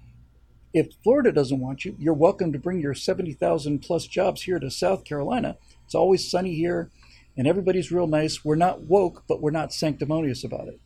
if 0.75 0.89
Florida 1.03 1.33
doesn't 1.33 1.61
want 1.61 1.85
you, 1.85 1.97
you're 1.99 2.15
welcome 2.15 2.53
to 2.53 2.59
bring 2.59 2.81
your 2.81 2.95
70,000 2.95 3.79
plus 3.79 4.07
jobs 4.07 4.43
here 4.43 4.59
to 4.59 4.71
South 4.71 5.05
Carolina. 5.05 5.57
It's 5.85 5.95
always 5.95 6.31
sunny 6.31 6.55
here 6.55 6.91
and 7.39 7.47
everybody's 7.47 7.93
real 7.93 8.09
nice. 8.09 8.45
We're 8.45 8.57
not 8.57 8.83
woke, 8.83 9.23
but 9.29 9.41
we're 9.41 9.53
not 9.53 9.73
sanctimonious 9.73 10.43
about 10.43 10.67
it. 10.67 10.81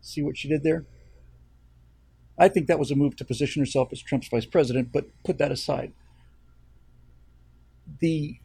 See 0.00 0.22
what 0.22 0.38
she 0.38 0.48
did 0.48 0.64
there? 0.64 0.86
I 2.38 2.48
think 2.48 2.66
that 2.66 2.78
was 2.78 2.90
a 2.90 2.96
move 2.96 3.14
to 3.16 3.24
position 3.26 3.60
herself 3.60 3.90
as 3.92 4.00
Trump's 4.00 4.28
vice 4.28 4.46
president, 4.46 4.90
but 4.90 5.04
put 5.22 5.36
that 5.36 5.52
aside. 5.52 5.92
The 8.00 8.38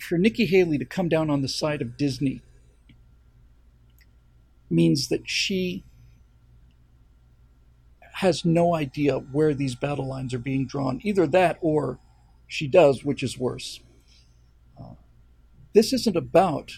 for 0.00 0.18
Nikki 0.18 0.46
Haley 0.46 0.78
to 0.78 0.84
come 0.84 1.08
down 1.08 1.30
on 1.30 1.42
the 1.42 1.48
side 1.48 1.82
of 1.82 1.96
Disney 1.96 2.42
means 4.68 5.08
that 5.08 5.28
she 5.28 5.84
has 8.14 8.44
no 8.44 8.74
idea 8.74 9.18
where 9.18 9.54
these 9.54 9.74
battle 9.74 10.08
lines 10.08 10.32
are 10.32 10.38
being 10.38 10.66
drawn. 10.66 11.00
Either 11.04 11.26
that 11.26 11.58
or 11.60 11.98
she 12.48 12.66
does, 12.66 13.04
which 13.04 13.22
is 13.22 13.38
worse. 13.38 13.80
This 15.74 15.92
isn't 15.92 16.16
about 16.16 16.72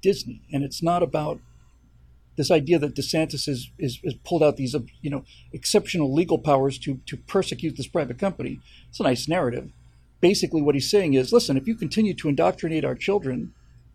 Disney, 0.00 0.42
and 0.52 0.64
it's 0.64 0.82
not 0.82 1.02
about 1.02 1.40
this 2.36 2.50
idea 2.50 2.78
that 2.78 2.94
DeSantis 2.94 3.48
is, 3.48 3.70
is, 3.78 3.98
is, 4.04 4.14
pulled 4.24 4.44
out 4.44 4.56
these 4.56 4.74
you 5.02 5.10
know 5.10 5.24
exceptional 5.52 6.14
legal 6.14 6.38
powers 6.38 6.78
to 6.78 7.00
to 7.06 7.16
persecute 7.16 7.76
this 7.76 7.88
private 7.88 8.18
company. 8.18 8.60
It's 8.88 9.00
a 9.00 9.02
nice 9.02 9.28
narrative, 9.28 9.70
basically 10.20 10.62
what 10.62 10.74
he's 10.74 10.90
saying 10.90 11.14
is 11.14 11.32
listen, 11.32 11.56
if 11.56 11.66
you 11.66 11.74
continue 11.74 12.14
to 12.14 12.28
indoctrinate 12.28 12.84
our 12.84 12.94
children 12.94 13.52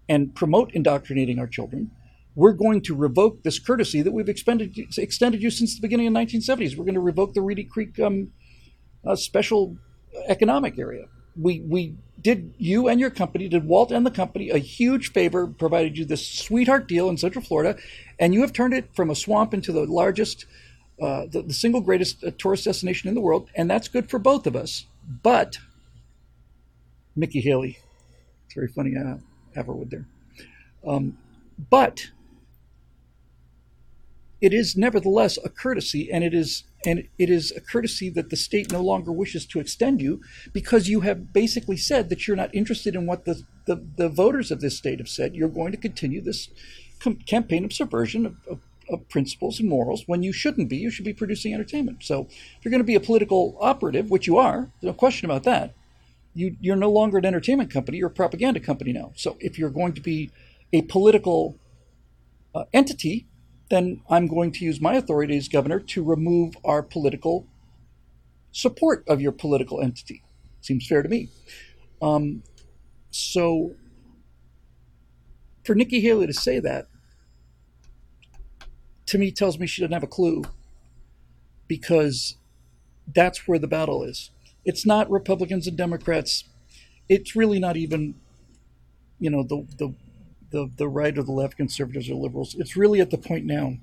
and 0.09 0.35
promote 0.35 0.71
indoctrinating 0.73 1.39
our 1.39 1.47
children, 1.47 1.91
we're 2.35 2.53
going 2.53 2.81
to 2.81 2.95
revoke 2.95 3.43
this 3.43 3.59
courtesy 3.59 4.01
that 4.01 4.11
we've 4.11 4.29
extended, 4.29 4.77
extended 4.97 5.41
you 5.41 5.49
since 5.49 5.75
the 5.75 5.81
beginning 5.81 6.07
of 6.07 6.13
the 6.13 6.19
1970s. 6.19 6.75
We're 6.75 6.85
going 6.85 6.95
to 6.95 6.99
revoke 6.99 7.33
the 7.33 7.41
Reedy 7.41 7.63
Creek 7.63 7.99
um, 7.99 8.31
uh, 9.05 9.15
special 9.15 9.77
economic 10.27 10.77
area. 10.77 11.05
We, 11.35 11.61
we 11.61 11.95
did, 12.21 12.53
you 12.57 12.87
and 12.87 12.99
your 12.99 13.09
company, 13.09 13.47
did 13.47 13.65
Walt 13.65 13.91
and 13.91 14.05
the 14.05 14.11
company 14.11 14.49
a 14.49 14.57
huge 14.57 15.11
favor, 15.11 15.47
provided 15.47 15.97
you 15.97 16.05
this 16.05 16.27
sweetheart 16.27 16.87
deal 16.87 17.09
in 17.09 17.17
Central 17.17 17.43
Florida, 17.43 17.77
and 18.19 18.33
you 18.33 18.41
have 18.41 18.53
turned 18.53 18.73
it 18.73 18.89
from 18.95 19.09
a 19.09 19.15
swamp 19.15 19.53
into 19.53 19.71
the 19.71 19.85
largest, 19.85 20.45
uh, 21.01 21.25
the, 21.29 21.41
the 21.41 21.53
single 21.53 21.81
greatest 21.81 22.23
uh, 22.23 22.31
tourist 22.37 22.65
destination 22.65 23.09
in 23.09 23.15
the 23.15 23.21
world, 23.21 23.49
and 23.55 23.69
that's 23.69 23.87
good 23.87 24.09
for 24.09 24.19
both 24.19 24.47
of 24.47 24.55
us. 24.55 24.85
But, 25.23 25.57
Nikki 27.15 27.41
Haley, 27.41 27.79
it's 28.45 28.53
very 28.53 28.67
funny, 28.67 28.95
uh, 28.95 29.17
Haverwood 29.55 29.91
there. 29.91 30.05
Um, 30.85 31.17
but 31.69 32.11
it 34.39 34.53
is 34.53 34.75
nevertheless 34.75 35.37
a 35.43 35.49
courtesy, 35.49 36.11
and 36.11 36.23
it 36.23 36.33
is 36.33 36.63
and 36.85 37.07
it 37.17 37.29
is 37.29 37.51
a 37.51 37.61
courtesy 37.61 38.09
that 38.09 38.29
the 38.29 38.35
state 38.35 38.71
no 38.71 38.81
longer 38.81 39.11
wishes 39.11 39.45
to 39.47 39.59
extend 39.59 40.01
you 40.01 40.21
because 40.51 40.89
you 40.89 41.01
have 41.01 41.31
basically 41.31 41.77
said 41.77 42.09
that 42.09 42.27
you're 42.27 42.37
not 42.37 42.53
interested 42.53 42.95
in 42.95 43.05
what 43.05 43.25
the, 43.25 43.43
the, 43.65 43.83
the 43.95 44.09
voters 44.09 44.51
of 44.51 44.61
this 44.61 44.77
state 44.77 44.99
have 44.99 45.09
said. 45.09 45.35
You're 45.35 45.49
going 45.49 45.71
to 45.71 45.77
continue 45.77 46.21
this 46.21 46.49
com- 46.99 47.19
campaign 47.25 47.63
of 47.63 47.73
subversion 47.73 48.25
of, 48.25 48.35
of, 48.49 48.59
of, 48.89 49.07
principles 49.09 49.59
and 49.59 49.69
morals 49.69 50.03
when 50.07 50.23
you 50.23 50.33
shouldn't 50.33 50.69
be. 50.69 50.77
You 50.77 50.89
should 50.89 51.05
be 51.05 51.13
producing 51.13 51.53
entertainment. 51.53 52.03
So 52.03 52.27
if 52.29 52.59
you're 52.63 52.71
going 52.71 52.79
to 52.79 52.85
be 52.85 52.95
a 52.95 52.99
political 52.99 53.57
operative, 53.61 54.09
which 54.09 54.27
you 54.27 54.37
are, 54.37 54.69
no 54.81 54.93
question 54.93 55.29
about 55.29 55.43
that, 55.43 55.73
you, 56.33 56.57
you're 56.59 56.75
no 56.75 56.91
longer 56.91 57.17
an 57.17 57.25
entertainment 57.25 57.71
company, 57.71 57.97
you're 57.97 58.07
a 58.07 58.11
propaganda 58.11 58.59
company 58.59 58.91
now. 58.91 59.11
So 59.15 59.37
if 59.39 59.57
you're 59.57 59.69
going 59.69 59.93
to 59.93 60.01
be 60.01 60.31
a 60.73 60.81
political 60.81 61.57
uh, 62.55 62.65
entity, 62.73 63.27
then 63.73 64.01
I'm 64.07 64.27
going 64.27 64.51
to 64.51 64.65
use 64.65 64.79
my 64.79 64.93
authority 64.93 65.36
as 65.36 65.47
governor 65.47 65.79
to 65.79 66.03
remove 66.03 66.55
our 66.63 66.83
political 66.83 67.47
support 68.51 69.03
of 69.07 69.19
your 69.19 69.31
political 69.31 69.81
entity. 69.81 70.21
Seems 70.62 70.86
fair 70.86 71.01
to 71.01 71.09
me. 71.09 71.29
Um, 71.99 72.43
so 73.09 73.73
for 75.65 75.73
Nikki 75.73 76.01
Haley 76.01 76.27
to 76.27 76.33
say 76.33 76.59
that, 76.59 76.88
to 79.07 79.17
me, 79.17 79.31
tells 79.31 79.57
me 79.57 79.65
she 79.65 79.81
doesn't 79.81 79.93
have 79.93 80.03
a 80.03 80.07
clue 80.07 80.43
because 81.67 82.38
that's 83.07 83.47
where 83.47 83.57
the 83.57 83.67
battle 83.67 84.03
is. 84.03 84.29
It's 84.65 84.86
not 84.86 85.09
Republicans 85.09 85.65
and 85.65 85.75
Democrats. 85.75 86.43
It's 87.09 87.36
really 87.36 87.57
not 87.57 87.75
even, 87.75 88.13
you 89.19 89.31
know, 89.31 89.41
the, 89.41 89.65
the 89.77 89.95
the, 90.53 90.69
the 90.77 90.87
right 90.87 91.17
or 91.17 91.23
the 91.23 91.31
left, 91.31 91.57
conservatives 91.57 92.09
or 92.09 92.13
liberals. 92.13 92.55
It's 92.57 92.77
really 92.77 93.01
at 93.01 93.09
the 93.09 93.17
point 93.17 93.43
now 93.43 93.77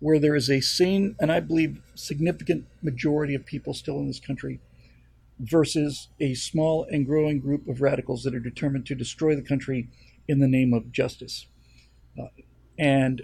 where 0.00 0.18
there 0.18 0.34
is 0.34 0.48
a 0.48 0.62
sane 0.62 1.14
and 1.20 1.30
I 1.30 1.40
believe 1.40 1.82
significant 1.94 2.64
majority 2.82 3.34
of 3.34 3.44
people 3.44 3.74
still 3.74 3.98
in 3.98 4.06
this 4.06 4.18
country 4.18 4.60
versus 5.38 6.08
a 6.18 6.32
small 6.34 6.86
and 6.90 7.06
growing 7.06 7.38
group 7.38 7.68
of 7.68 7.82
radicals 7.82 8.22
that 8.22 8.34
are 8.34 8.40
determined 8.40 8.86
to 8.86 8.94
destroy 8.94 9.36
the 9.36 9.42
country 9.42 9.88
in 10.26 10.38
the 10.38 10.48
name 10.48 10.72
of 10.72 10.90
justice. 10.90 11.46
Uh, 12.18 12.28
and 12.78 13.22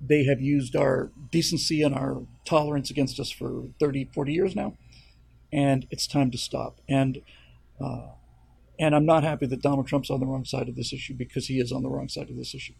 they 0.00 0.24
have 0.24 0.40
used 0.40 0.74
our 0.74 1.12
decency 1.30 1.82
and 1.82 1.94
our 1.94 2.22
tolerance 2.44 2.90
against 2.90 3.20
us 3.20 3.30
for 3.30 3.66
30, 3.78 4.10
40 4.12 4.32
years 4.32 4.56
now. 4.56 4.76
And 5.52 5.86
it's 5.90 6.08
time 6.08 6.32
to 6.32 6.38
stop. 6.38 6.80
And 6.88 7.22
uh, 7.80 8.08
and 8.78 8.94
I'm 8.94 9.06
not 9.06 9.24
happy 9.24 9.46
that 9.46 9.62
Donald 9.62 9.86
Trump's 9.86 10.10
on 10.10 10.20
the 10.20 10.26
wrong 10.26 10.44
side 10.44 10.68
of 10.68 10.76
this 10.76 10.92
issue 10.92 11.14
because 11.14 11.46
he 11.46 11.58
is 11.58 11.72
on 11.72 11.82
the 11.82 11.88
wrong 11.88 12.08
side 12.08 12.30
of 12.30 12.36
this 12.36 12.54
issue. 12.54 12.74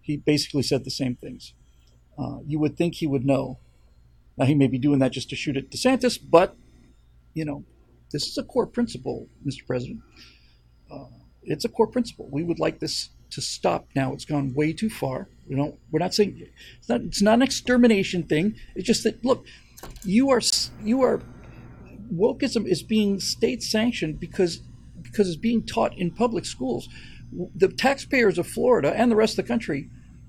He 0.00 0.16
basically 0.16 0.62
said 0.62 0.84
the 0.84 0.90
same 0.90 1.16
things. 1.16 1.52
Uh, 2.18 2.38
you 2.46 2.58
would 2.58 2.76
think 2.76 2.96
he 2.96 3.06
would 3.06 3.24
know. 3.24 3.58
Now, 4.38 4.46
he 4.46 4.54
may 4.54 4.66
be 4.66 4.78
doing 4.78 4.98
that 5.00 5.12
just 5.12 5.28
to 5.30 5.36
shoot 5.36 5.56
at 5.56 5.70
DeSantis, 5.70 6.18
but, 6.18 6.56
you 7.34 7.44
know, 7.44 7.64
this 8.12 8.26
is 8.26 8.38
a 8.38 8.42
core 8.42 8.66
principle, 8.66 9.28
Mr. 9.46 9.66
President. 9.66 10.00
Uh, 10.90 11.06
it's 11.42 11.64
a 11.64 11.68
core 11.68 11.86
principle. 11.86 12.28
We 12.30 12.42
would 12.42 12.58
like 12.58 12.80
this 12.80 13.10
to 13.30 13.40
stop 13.40 13.88
now. 13.94 14.12
It's 14.12 14.24
gone 14.24 14.54
way 14.54 14.72
too 14.72 14.88
far. 14.88 15.28
We 15.48 15.56
don't. 15.56 15.76
We're 15.90 16.00
not 16.00 16.14
saying 16.14 16.40
it's 16.78 16.88
not. 16.88 17.00
It's 17.02 17.22
not 17.22 17.34
an 17.34 17.42
extermination 17.42 18.22
thing. 18.22 18.56
It's 18.74 18.86
just 18.86 19.04
that 19.04 19.24
look, 19.24 19.44
you 20.04 20.30
are 20.30 20.40
you 20.82 21.02
are 21.02 21.20
wokeism 22.12 22.66
is 22.66 22.82
being 22.82 23.20
state 23.20 23.62
sanctioned 23.62 24.20
because 24.20 24.60
because 25.16 25.28
it's 25.28 25.36
being 25.36 25.64
taught 25.64 25.96
in 25.96 26.10
public 26.10 26.44
schools. 26.44 26.90
The 27.32 27.68
taxpayers 27.68 28.36
of 28.36 28.46
Florida 28.46 28.92
and 28.94 29.10
the 29.10 29.16
rest 29.16 29.38
of 29.38 29.44
the 29.44 29.48
country 29.48 29.88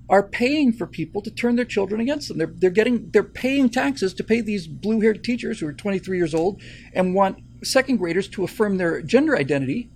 are 0.10 0.24
paying 0.24 0.72
for 0.72 0.88
people 0.88 1.22
to 1.22 1.30
turn 1.30 1.58
their 1.58 1.66
children 1.66 2.00
against 2.00 2.30
them. 2.30 2.38
They're, 2.38 2.54
they're 2.56 2.70
getting 2.70 3.12
they're 3.12 3.24
paying 3.24 3.70
taxes 3.70 4.14
to 4.14 4.24
pay 4.24 4.40
these 4.40 4.66
blue-haired 4.66 5.26
teachers 5.26 5.60
who 5.60 5.68
are 5.68 5.74
23 5.74 6.18
years 6.18 6.34
old 6.34 6.62
and 6.94 7.14
want 7.14 7.40
second 7.64 7.98
graders 7.98 8.30
to 8.30 8.46
affirm 8.46 8.78
their 8.78 9.02
gender 9.02 9.38
identity. 9.38 9.90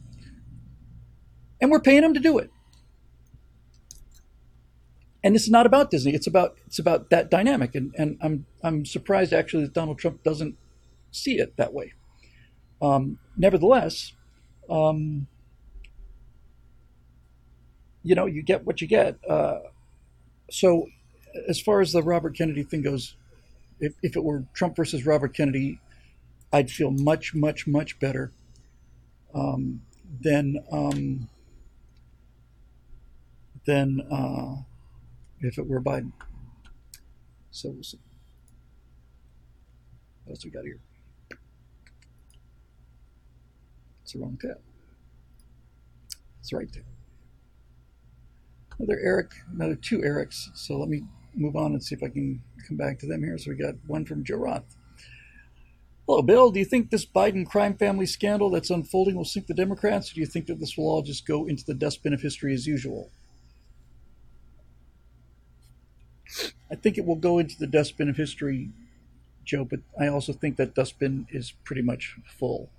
And 1.62 1.72
we're 1.72 1.80
paying 1.80 2.02
them 2.02 2.14
to 2.14 2.20
do 2.20 2.38
it. 2.38 2.50
And 5.24 5.34
this 5.34 5.44
is 5.44 5.52
not 5.52 5.66
about 5.66 5.92
Disney. 5.92 6.14
It's 6.14 6.28
about 6.28 6.58
it's 6.68 6.80
about 6.80 7.10
that 7.12 7.32
dynamic. 7.32 7.76
And, 7.76 7.96
and 7.98 8.18
I'm 8.22 8.46
I'm 8.62 8.86
surprised 8.86 9.32
actually 9.32 9.64
that 9.64 9.74
Donald 9.74 10.00
Trump 10.00 10.24
doesn't 10.24 10.58
see 11.12 11.40
it 11.40 11.56
that 11.56 11.74
way. 11.74 11.94
Um, 12.82 13.20
nevertheless, 13.38 14.14
um, 14.72 15.28
you 18.04 18.16
know, 18.16 18.26
you 18.26 18.42
get 18.42 18.66
what 18.66 18.82
you 18.82 18.88
get. 18.88 19.18
Uh, 19.30 19.60
so, 20.50 20.88
as 21.48 21.60
far 21.60 21.82
as 21.82 21.92
the 21.92 22.02
Robert 22.02 22.36
Kennedy 22.36 22.64
thing 22.64 22.82
goes, 22.82 23.16
if, 23.80 23.94
if 24.02 24.16
it 24.16 24.24
were 24.24 24.46
Trump 24.54 24.76
versus 24.76 25.06
Robert 25.06 25.36
Kennedy, 25.36 25.80
I'd 26.52 26.72
feel 26.72 26.92
much, 26.92 27.36
much, 27.36 27.68
much 27.68 28.00
better 28.00 28.32
um, 29.34 29.82
than 30.22 30.64
um, 30.72 31.30
than 33.66 34.02
uh, 34.12 34.64
if 35.40 35.58
it 35.58 35.68
were 35.68 35.82
Biden. 35.82 36.14
So, 37.52 37.70
we'll 37.70 37.84
see. 37.84 38.00
What 40.24 40.34
else 40.34 40.46
we 40.46 40.52
got 40.52 40.64
here? 40.64 40.80
It's 44.12 44.18
the 44.18 44.26
wrong 44.26 44.38
tab. 44.42 44.60
It's 46.42 46.52
right 46.52 46.68
there. 46.74 46.84
Another 48.78 49.00
Eric, 49.02 49.32
another 49.54 49.76
two 49.76 50.00
Erics. 50.00 50.50
So 50.54 50.78
let 50.78 50.90
me 50.90 51.04
move 51.34 51.56
on 51.56 51.72
and 51.72 51.82
see 51.82 51.96
if 51.96 52.04
I 52.04 52.10
can 52.10 52.44
come 52.68 52.76
back 52.76 53.00
to 53.00 53.06
them 53.06 53.24
here. 53.24 53.38
So 53.38 53.52
we 53.52 53.56
got 53.56 53.76
one 53.88 54.04
from 54.04 54.26
Joe 54.26 54.36
Roth. 54.36 54.76
Hello, 56.06 56.22
Bill. 56.22 56.52
Do 56.52 56.60
you 56.60 56.66
think 56.66 56.90
this 56.90 57.06
Biden 57.06 57.48
crime 57.48 57.78
family 57.78 58.06
scandal 58.06 58.50
that's 58.50 58.70
unfolding 58.70 59.16
will 59.16 59.24
sink 59.24 59.48
the 59.48 59.54
Democrats, 59.54 60.12
or 60.12 60.16
do 60.16 60.20
you 60.20 60.28
think 60.28 60.48
that 60.48 60.60
this 60.60 60.76
will 60.76 60.90
all 60.90 61.04
just 61.04 61.26
go 61.26 61.46
into 61.46 61.64
the 61.64 61.74
dustbin 61.74 62.14
of 62.14 62.22
history 62.22 62.54
as 62.54 62.68
usual? 62.68 63.12
I 66.70 66.76
think 66.76 66.98
it 66.98 67.06
will 67.06 67.16
go 67.16 67.40
into 67.40 67.58
the 67.58 67.68
dustbin 67.68 68.10
of 68.10 68.18
history, 68.18 68.72
Joe, 69.46 69.64
but 69.64 69.80
I 69.98 70.08
also 70.08 70.34
think 70.34 70.58
that 70.58 70.76
dustbin 70.76 71.28
is 71.30 71.54
pretty 71.64 71.82
much 71.82 72.18
full 72.26 72.70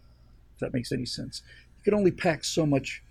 that 0.62 0.72
makes 0.72 0.92
any 0.92 1.07
sense. 1.07 1.42
You 1.79 1.85
can 1.85 1.94
only 1.94 2.11
pack 2.11 2.44
so 2.44 2.64
much 2.64 3.03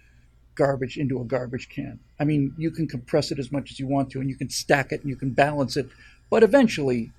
garbage 0.56 0.98
into 0.98 1.22
a 1.22 1.26
garbage 1.26 1.70
can. 1.70 2.00
I 2.20 2.24
mean, 2.24 2.54
you 2.58 2.72
can 2.72 2.88
compress 2.88 3.32
it 3.32 3.40
as 3.40 3.52
much 3.52 3.72
as 3.72 3.80
you 3.80 3.88
want 3.88 4.10
to, 4.12 4.20
and 4.20 4.30
you 4.30 4.36
can 4.36 4.50
stack 4.50 4.92
it 4.92 5.02
and 5.02 5.10
you 5.10 5.16
can 5.16 5.32
balance 5.32 5.78
it, 5.78 5.90
but 6.30 6.44
eventually 6.44 7.12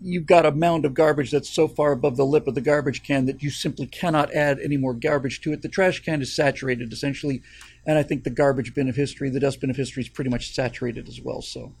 you've 0.00 0.26
got 0.26 0.44
a 0.44 0.52
mound 0.52 0.84
of 0.84 0.92
garbage 0.92 1.30
that's 1.30 1.48
so 1.48 1.66
far 1.66 1.92
above 1.92 2.16
the 2.16 2.26
lip 2.26 2.46
of 2.46 2.54
the 2.54 2.60
garbage 2.60 3.02
can 3.02 3.24
that 3.26 3.42
you 3.42 3.50
simply 3.50 3.86
cannot 3.86 4.32
add 4.34 4.58
any 4.60 4.76
more 4.76 4.92
garbage 4.92 5.40
to 5.40 5.52
it. 5.52 5.62
The 5.62 5.68
trash 5.68 6.00
can 6.00 6.20
is 6.20 6.34
saturated 6.34 6.92
essentially, 6.92 7.42
and 7.86 7.96
I 7.96 8.02
think 8.02 8.24
the 8.24 8.30
garbage 8.30 8.74
bin 8.74 8.88
of 8.88 8.96
history, 8.96 9.30
the 9.30 9.40
dustbin 9.40 9.70
of 9.70 9.76
history, 9.76 10.02
is 10.02 10.08
pretty 10.08 10.30
much 10.30 10.54
saturated 10.54 11.08
as 11.08 11.20
well. 11.20 11.40
So 11.40 11.72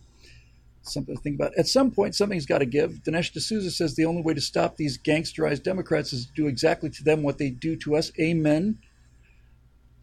something 0.88 1.16
to 1.16 1.22
think 1.22 1.36
about. 1.36 1.56
At 1.56 1.66
some 1.66 1.90
point, 1.90 2.14
something's 2.14 2.46
got 2.46 2.58
to 2.58 2.66
give. 2.66 3.02
Dinesh 3.04 3.32
D'Souza 3.32 3.70
says 3.70 3.94
the 3.94 4.04
only 4.04 4.22
way 4.22 4.34
to 4.34 4.40
stop 4.40 4.76
these 4.76 4.98
gangsterized 4.98 5.62
Democrats 5.62 6.12
is 6.12 6.26
to 6.26 6.32
do 6.32 6.46
exactly 6.46 6.90
to 6.90 7.04
them 7.04 7.22
what 7.22 7.38
they 7.38 7.50
do 7.50 7.76
to 7.76 7.96
us. 7.96 8.12
Amen. 8.20 8.78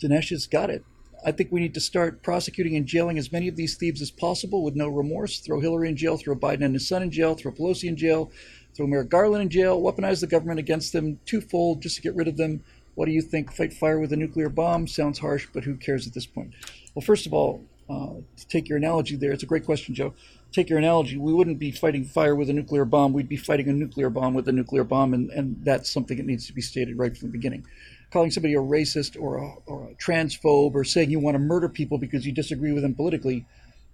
Dinesh 0.02 0.30
has 0.30 0.48
got 0.48 0.70
it. 0.70 0.84
I 1.26 1.32
think 1.32 1.52
we 1.52 1.62
need 1.62 1.74
to 1.76 1.80
start 1.80 2.22
prosecuting 2.22 2.76
and 2.76 2.86
jailing 2.86 3.18
as 3.18 3.32
many 3.32 3.48
of 3.48 3.56
these 3.56 3.76
thieves 3.78 4.02
as 4.02 4.12
possible 4.12 4.64
with 4.64 4.76
no 4.76 4.90
remorse. 4.90 5.40
Throw 5.40 5.62
Hillary 5.62 5.88
in 5.88 5.96
jail, 5.96 6.18
throw 6.18 6.36
Biden 6.36 6.66
and 6.66 6.74
his 6.74 6.88
son 6.88 7.02
in 7.02 7.12
jail, 7.12 7.34
throw 7.34 7.52
Pelosi 7.52 7.88
in 7.88 7.96
jail, 7.96 8.32
throw 8.76 8.88
Merrick 8.88 9.10
Garland 9.10 9.42
in 9.42 9.50
jail, 9.50 9.82
weaponize 9.82 10.20
the 10.20 10.28
government 10.28 10.60
against 10.60 10.92
them 10.92 11.20
twofold 11.26 11.82
just 11.82 11.96
to 11.96 12.02
get 12.02 12.16
rid 12.16 12.28
of 12.28 12.36
them. 12.36 12.64
What 12.96 13.06
do 13.06 13.12
you 13.12 13.22
think? 13.22 13.54
Fight 13.54 13.74
fire 13.74 14.00
with 14.00 14.12
a 14.12 14.18
nuclear 14.18 14.50
bomb? 14.50 14.86
Sounds 14.88 15.20
harsh, 15.20 15.48
but 15.54 15.64
who 15.64 15.76
cares 15.76 16.06
at 16.06 16.14
this 16.14 16.26
point? 16.26 16.52
Well, 16.94 17.04
first 17.04 17.26
of 17.26 17.34
all, 17.34 17.64
uh, 17.90 18.16
to 18.38 18.48
take 18.48 18.68
your 18.68 18.78
analogy 18.78 19.16
there, 19.16 19.32
it's 19.32 19.44
a 19.44 19.48
great 19.48 19.66
question, 19.66 19.96
Joe 19.96 20.14
take 20.54 20.70
your 20.70 20.80
analogy, 20.80 21.18
we 21.18 21.34
wouldn't 21.34 21.60
be 21.60 21.72
fighting 21.72 22.06
fire 22.06 22.36
with 22.36 22.50
a 22.50 22.54
nuclear 22.54 22.86
bomb. 22.86 23.12
We'd 23.12 23.28
be 23.28 23.38
fighting 23.38 23.68
a 23.68 23.74
nuclear 23.74 24.10
bomb 24.10 24.34
with 24.34 24.48
a 24.48 24.52
nuclear 24.52 24.84
bomb, 24.84 25.14
and, 25.14 25.30
and 25.32 25.58
that's 25.64 25.92
something 25.92 26.18
that 26.18 26.26
needs 26.26 26.46
to 26.48 26.54
be 26.54 26.62
stated 26.62 26.98
right 26.98 27.16
from 27.18 27.30
the 27.30 27.32
beginning. 27.32 27.66
calling 28.12 28.30
somebody 28.30 28.54
a 28.54 28.60
racist 28.60 29.20
or 29.20 29.38
a, 29.38 29.54
or 29.66 29.90
a 29.90 29.96
transphobe 29.96 30.76
or 30.76 30.84
saying 30.84 31.10
you 31.10 31.20
want 31.20 31.36
to 31.36 31.40
murder 31.40 31.68
people 31.68 31.98
because 31.98 32.26
you 32.26 32.32
disagree 32.32 32.72
with 32.72 32.84
them 32.84 32.94
politically, 32.94 33.46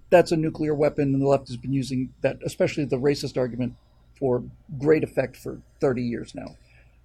that's 0.09 0.31
a 0.31 0.37
nuclear 0.37 0.73
weapon, 0.73 1.13
and 1.13 1.21
the 1.21 1.27
left 1.27 1.47
has 1.47 1.57
been 1.57 1.73
using 1.73 2.13
that, 2.21 2.39
especially 2.43 2.83
the 2.83 2.97
racist 2.97 3.37
argument, 3.37 3.75
for 4.17 4.43
great 4.77 5.03
effect 5.03 5.37
for 5.37 5.61
30 5.79 6.03
years 6.03 6.35
now. 6.35 6.57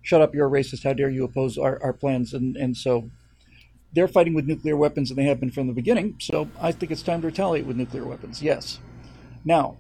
Shut 0.03 0.21
up, 0.21 0.35
you're 0.35 0.49
a 0.49 0.51
racist. 0.51 0.83
How 0.83 0.93
dare 0.93 1.11
you 1.11 1.25
oppose 1.25 1.57
our, 1.57 1.81
our 1.83 1.93
plans? 1.93 2.35
And, 2.35 2.57
and 2.57 2.77
so 2.77 3.09
they're 3.93 4.09
fighting 4.09 4.35
with 4.35 4.47
nuclear 4.47 4.77
weapons, 4.77 5.11
and 5.11 5.19
they 5.19 5.25
have 5.25 5.39
been 5.39 5.51
from 5.51 5.69
the 5.69 5.73
beginning. 5.73 6.17
So 6.19 6.49
I 6.61 6.73
think 6.73 6.91
it's 6.91 7.03
time 7.03 7.21
to 7.21 7.29
retaliate 7.29 7.67
with 7.67 7.77
nuclear 7.77 8.05
weapons, 8.05 8.43
yes. 8.43 8.81
Now, 9.45 9.77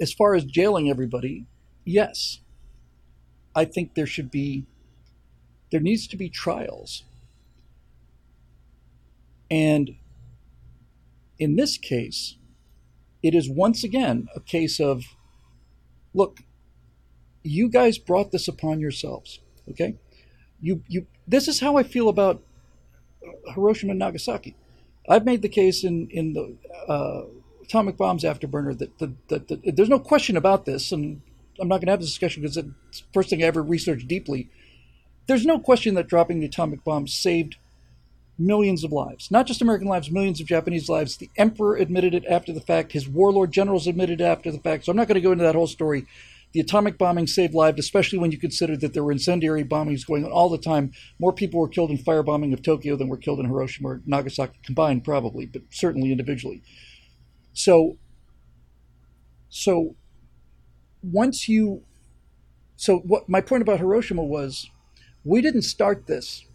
as 0.00 0.12
far 0.12 0.34
as 0.34 0.44
jailing 0.44 0.88
everybody, 0.90 1.46
yes. 1.84 2.40
I 3.54 3.64
think 3.64 3.94
there 3.94 4.06
should 4.06 4.30
be, 4.30 4.66
there 5.70 5.80
needs 5.80 6.06
to 6.08 6.16
be 6.16 6.28
trials. 6.28 7.04
And 9.50 9.96
in 11.38 11.56
this 11.56 11.76
case, 11.78 12.36
it 13.22 13.34
is 13.34 13.48
once 13.48 13.84
again 13.84 14.28
a 14.34 14.40
case 14.40 14.80
of 14.80 15.04
look, 16.12 16.40
you 17.42 17.68
guys 17.68 17.98
brought 17.98 18.32
this 18.32 18.48
upon 18.48 18.80
yourselves. 18.80 19.40
Okay? 19.70 19.96
You, 20.60 20.82
you, 20.88 21.06
this 21.26 21.46
is 21.48 21.60
how 21.60 21.76
I 21.76 21.82
feel 21.82 22.08
about 22.08 22.42
Hiroshima 23.54 23.90
and 23.90 23.98
Nagasaki. 23.98 24.56
I've 25.08 25.24
made 25.24 25.42
the 25.42 25.48
case 25.48 25.84
in, 25.84 26.08
in 26.10 26.32
the 26.32 26.56
uh, 26.88 27.22
atomic 27.62 27.96
bombs 27.96 28.24
afterburner 28.24 28.76
that, 28.78 28.98
that, 28.98 29.28
that, 29.28 29.48
that 29.48 29.76
there's 29.76 29.88
no 29.88 29.98
question 29.98 30.36
about 30.36 30.64
this, 30.64 30.92
and 30.92 31.20
I'm 31.60 31.68
not 31.68 31.76
going 31.76 31.86
to 31.86 31.92
have 31.92 32.00
this 32.00 32.10
discussion 32.10 32.42
because 32.42 32.56
it's 32.56 33.00
the 33.00 33.06
first 33.12 33.30
thing 33.30 33.42
I 33.42 33.46
ever 33.46 33.62
researched 33.62 34.08
deeply. 34.08 34.48
There's 35.26 35.46
no 35.46 35.58
question 35.58 35.94
that 35.94 36.08
dropping 36.08 36.40
the 36.40 36.46
atomic 36.46 36.84
bomb 36.84 37.06
saved 37.06 37.56
millions 38.38 38.82
of 38.84 38.92
lives, 38.92 39.30
not 39.30 39.46
just 39.46 39.62
American 39.62 39.88
lives, 39.88 40.10
millions 40.10 40.40
of 40.40 40.46
Japanese 40.46 40.88
lives. 40.88 41.16
The 41.16 41.30
emperor 41.36 41.76
admitted 41.76 42.14
it 42.14 42.24
after 42.26 42.52
the 42.52 42.60
fact. 42.60 42.92
His 42.92 43.08
warlord 43.08 43.52
generals 43.52 43.86
admitted 43.86 44.20
it 44.20 44.24
after 44.24 44.50
the 44.50 44.58
fact. 44.58 44.84
So 44.84 44.90
I'm 44.90 44.96
not 44.96 45.08
going 45.08 45.14
to 45.14 45.20
go 45.20 45.32
into 45.32 45.44
that 45.44 45.54
whole 45.54 45.66
story. 45.66 46.06
The 46.54 46.60
atomic 46.60 46.98
bombing 46.98 47.26
saved 47.26 47.52
lives, 47.52 47.80
especially 47.80 48.20
when 48.20 48.30
you 48.30 48.38
consider 48.38 48.76
that 48.76 48.94
there 48.94 49.02
were 49.02 49.10
incendiary 49.10 49.64
bombings 49.64 50.06
going 50.06 50.24
on 50.24 50.30
all 50.30 50.48
the 50.48 50.56
time. 50.56 50.92
More 51.18 51.32
people 51.32 51.58
were 51.58 51.68
killed 51.68 51.90
in 51.90 51.98
firebombing 51.98 52.52
of 52.52 52.62
Tokyo 52.62 52.94
than 52.94 53.08
were 53.08 53.16
killed 53.16 53.40
in 53.40 53.46
Hiroshima 53.46 53.88
or 53.88 54.02
Nagasaki 54.06 54.60
combined, 54.62 55.02
probably, 55.02 55.46
but 55.46 55.62
certainly 55.70 56.12
individually. 56.12 56.62
So, 57.54 57.98
so 59.48 59.96
once 61.02 61.48
you, 61.48 61.82
so 62.76 62.98
what 62.98 63.28
my 63.28 63.40
point 63.40 63.62
about 63.62 63.80
Hiroshima 63.80 64.22
was, 64.22 64.70
we 65.24 65.40
didn't 65.40 65.62
start 65.62 66.06
this. 66.06 66.46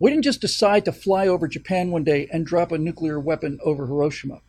We 0.00 0.10
didn't 0.10 0.24
just 0.24 0.40
decide 0.40 0.84
to 0.86 0.92
fly 0.92 1.28
over 1.28 1.46
Japan 1.46 1.92
one 1.92 2.02
day 2.02 2.28
and 2.32 2.44
drop 2.44 2.72
a 2.72 2.78
nuclear 2.78 3.20
weapon 3.20 3.60
over 3.64 3.86
Hiroshima. 3.86 4.40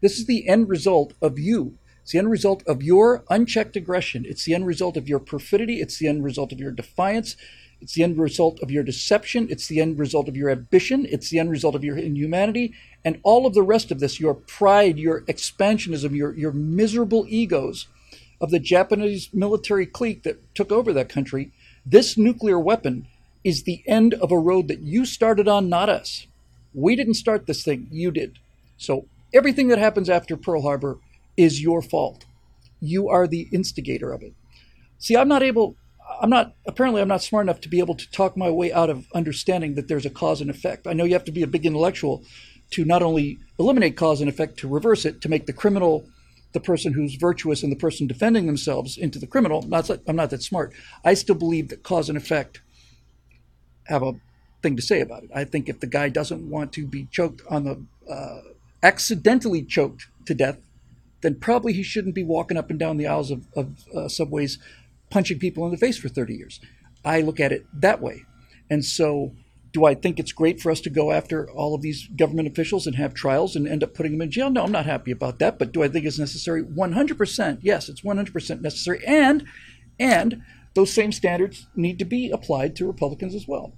This 0.00 0.18
is 0.18 0.26
the 0.26 0.48
end 0.48 0.68
result 0.68 1.14
of 1.22 1.38
you. 1.38 1.78
It's 2.10 2.14
the 2.14 2.18
end 2.18 2.30
result 2.32 2.64
of 2.66 2.82
your 2.82 3.22
unchecked 3.30 3.76
aggression. 3.76 4.24
It's 4.28 4.44
the 4.44 4.52
end 4.52 4.66
result 4.66 4.96
of 4.96 5.08
your 5.08 5.20
perfidy. 5.20 5.80
It's 5.80 5.96
the 5.96 6.08
end 6.08 6.24
result 6.24 6.50
of 6.50 6.58
your 6.58 6.72
defiance. 6.72 7.36
It's 7.80 7.94
the 7.94 8.02
end 8.02 8.18
result 8.18 8.58
of 8.64 8.68
your 8.68 8.82
deception. 8.82 9.46
It's 9.48 9.68
the 9.68 9.80
end 9.80 9.96
result 9.96 10.26
of 10.28 10.36
your 10.36 10.50
ambition. 10.50 11.06
It's 11.08 11.30
the 11.30 11.38
end 11.38 11.52
result 11.52 11.76
of 11.76 11.84
your 11.84 11.96
inhumanity. 11.96 12.74
And 13.04 13.20
all 13.22 13.46
of 13.46 13.54
the 13.54 13.62
rest 13.62 13.92
of 13.92 14.00
this, 14.00 14.18
your 14.18 14.34
pride, 14.34 14.98
your 14.98 15.20
expansionism, 15.26 16.16
your, 16.16 16.34
your 16.34 16.50
miserable 16.50 17.26
egos 17.28 17.86
of 18.40 18.50
the 18.50 18.58
Japanese 18.58 19.28
military 19.32 19.86
clique 19.86 20.24
that 20.24 20.52
took 20.52 20.72
over 20.72 20.92
that 20.92 21.08
country, 21.08 21.52
this 21.86 22.18
nuclear 22.18 22.58
weapon 22.58 23.06
is 23.44 23.62
the 23.62 23.84
end 23.86 24.14
of 24.14 24.32
a 24.32 24.36
road 24.36 24.66
that 24.66 24.80
you 24.80 25.06
started 25.06 25.46
on, 25.46 25.68
not 25.68 25.88
us. 25.88 26.26
We 26.74 26.96
didn't 26.96 27.14
start 27.14 27.46
this 27.46 27.62
thing, 27.62 27.86
you 27.92 28.10
did. 28.10 28.40
So 28.76 29.06
everything 29.32 29.68
that 29.68 29.78
happens 29.78 30.10
after 30.10 30.36
Pearl 30.36 30.62
Harbor 30.62 30.98
is 31.36 31.62
your 31.62 31.82
fault. 31.82 32.24
You 32.80 33.08
are 33.08 33.26
the 33.26 33.48
instigator 33.52 34.12
of 34.12 34.22
it. 34.22 34.34
See, 34.98 35.16
I'm 35.16 35.28
not 35.28 35.42
able, 35.42 35.76
I'm 36.20 36.30
not, 36.30 36.54
apparently, 36.66 37.00
I'm 37.00 37.08
not 37.08 37.22
smart 37.22 37.46
enough 37.46 37.60
to 37.62 37.68
be 37.68 37.78
able 37.78 37.94
to 37.94 38.10
talk 38.10 38.36
my 38.36 38.50
way 38.50 38.72
out 38.72 38.90
of 38.90 39.06
understanding 39.14 39.74
that 39.74 39.88
there's 39.88 40.06
a 40.06 40.10
cause 40.10 40.40
and 40.40 40.50
effect. 40.50 40.86
I 40.86 40.92
know 40.92 41.04
you 41.04 41.14
have 41.14 41.24
to 41.24 41.32
be 41.32 41.42
a 41.42 41.46
big 41.46 41.66
intellectual 41.66 42.24
to 42.72 42.84
not 42.84 43.02
only 43.02 43.38
eliminate 43.58 43.96
cause 43.96 44.20
and 44.20 44.28
effect, 44.28 44.58
to 44.58 44.68
reverse 44.68 45.04
it, 45.04 45.20
to 45.22 45.28
make 45.28 45.46
the 45.46 45.52
criminal 45.52 46.06
the 46.52 46.60
person 46.60 46.92
who's 46.92 47.14
virtuous 47.14 47.62
and 47.62 47.70
the 47.70 47.76
person 47.76 48.06
defending 48.06 48.46
themselves 48.46 48.96
into 48.96 49.18
the 49.18 49.26
criminal. 49.26 49.62
Not 49.62 49.86
that, 49.86 50.02
I'm 50.08 50.16
not 50.16 50.30
that 50.30 50.42
smart. 50.42 50.72
I 51.04 51.14
still 51.14 51.36
believe 51.36 51.68
that 51.68 51.82
cause 51.82 52.08
and 52.08 52.18
effect 52.18 52.60
have 53.84 54.02
a 54.02 54.14
thing 54.62 54.76
to 54.76 54.82
say 54.82 55.00
about 55.00 55.22
it. 55.22 55.30
I 55.34 55.44
think 55.44 55.68
if 55.68 55.80
the 55.80 55.86
guy 55.86 56.08
doesn't 56.08 56.48
want 56.48 56.72
to 56.74 56.86
be 56.86 57.06
choked 57.10 57.42
on 57.48 57.64
the 57.64 58.12
uh, 58.12 58.40
accidentally 58.82 59.62
choked 59.62 60.08
to 60.26 60.34
death, 60.34 60.58
then 61.22 61.34
probably 61.34 61.72
he 61.72 61.82
shouldn't 61.82 62.14
be 62.14 62.24
walking 62.24 62.56
up 62.56 62.70
and 62.70 62.78
down 62.78 62.96
the 62.96 63.06
aisles 63.06 63.30
of, 63.30 63.46
of 63.54 63.84
uh, 63.94 64.08
subways 64.08 64.58
punching 65.10 65.38
people 65.38 65.64
in 65.64 65.70
the 65.70 65.76
face 65.76 65.98
for 65.98 66.08
30 66.08 66.34
years. 66.34 66.60
I 67.04 67.20
look 67.20 67.40
at 67.40 67.52
it 67.52 67.66
that 67.74 68.00
way. 68.00 68.24
And 68.68 68.84
so, 68.84 69.32
do 69.72 69.84
I 69.84 69.94
think 69.94 70.18
it's 70.18 70.32
great 70.32 70.60
for 70.60 70.70
us 70.70 70.80
to 70.82 70.90
go 70.90 71.12
after 71.12 71.48
all 71.50 71.74
of 71.74 71.82
these 71.82 72.08
government 72.16 72.48
officials 72.48 72.86
and 72.86 72.96
have 72.96 73.14
trials 73.14 73.54
and 73.54 73.68
end 73.68 73.84
up 73.84 73.94
putting 73.94 74.12
them 74.12 74.22
in 74.22 74.30
jail? 74.30 74.50
No, 74.50 74.64
I'm 74.64 74.72
not 74.72 74.86
happy 74.86 75.10
about 75.10 75.38
that. 75.38 75.58
But 75.58 75.72
do 75.72 75.82
I 75.82 75.88
think 75.88 76.06
it's 76.06 76.18
necessary? 76.18 76.62
100%. 76.62 77.58
Yes, 77.62 77.88
it's 77.88 78.02
100% 78.02 78.60
necessary. 78.60 79.04
And, 79.06 79.44
and 79.98 80.42
those 80.74 80.92
same 80.92 81.12
standards 81.12 81.68
need 81.74 81.98
to 81.98 82.04
be 82.04 82.30
applied 82.30 82.76
to 82.76 82.86
Republicans 82.86 83.34
as 83.34 83.46
well. 83.46 83.72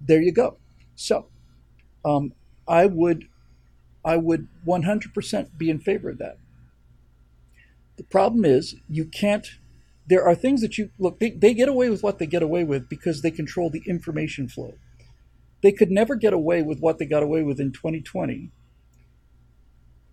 There 0.00 0.22
you 0.22 0.32
go. 0.32 0.58
So, 0.94 1.26
um, 2.04 2.32
I 2.68 2.86
would, 2.86 3.28
I 4.06 4.16
would 4.16 4.46
100% 4.64 5.58
be 5.58 5.68
in 5.68 5.80
favor 5.80 6.10
of 6.10 6.18
that. 6.18 6.38
The 7.96 8.04
problem 8.04 8.44
is 8.44 8.76
you 8.88 9.04
can't. 9.04 9.46
There 10.06 10.24
are 10.24 10.36
things 10.36 10.60
that 10.60 10.78
you 10.78 10.90
look. 10.98 11.18
They, 11.18 11.30
they 11.30 11.52
get 11.54 11.68
away 11.68 11.90
with 11.90 12.04
what 12.04 12.18
they 12.18 12.26
get 12.26 12.42
away 12.42 12.62
with 12.62 12.88
because 12.88 13.22
they 13.22 13.32
control 13.32 13.68
the 13.68 13.82
information 13.86 14.48
flow. 14.48 14.74
They 15.62 15.72
could 15.72 15.90
never 15.90 16.14
get 16.14 16.32
away 16.32 16.62
with 16.62 16.78
what 16.78 16.98
they 16.98 17.06
got 17.06 17.24
away 17.24 17.42
with 17.42 17.58
in 17.58 17.72
2020. 17.72 18.52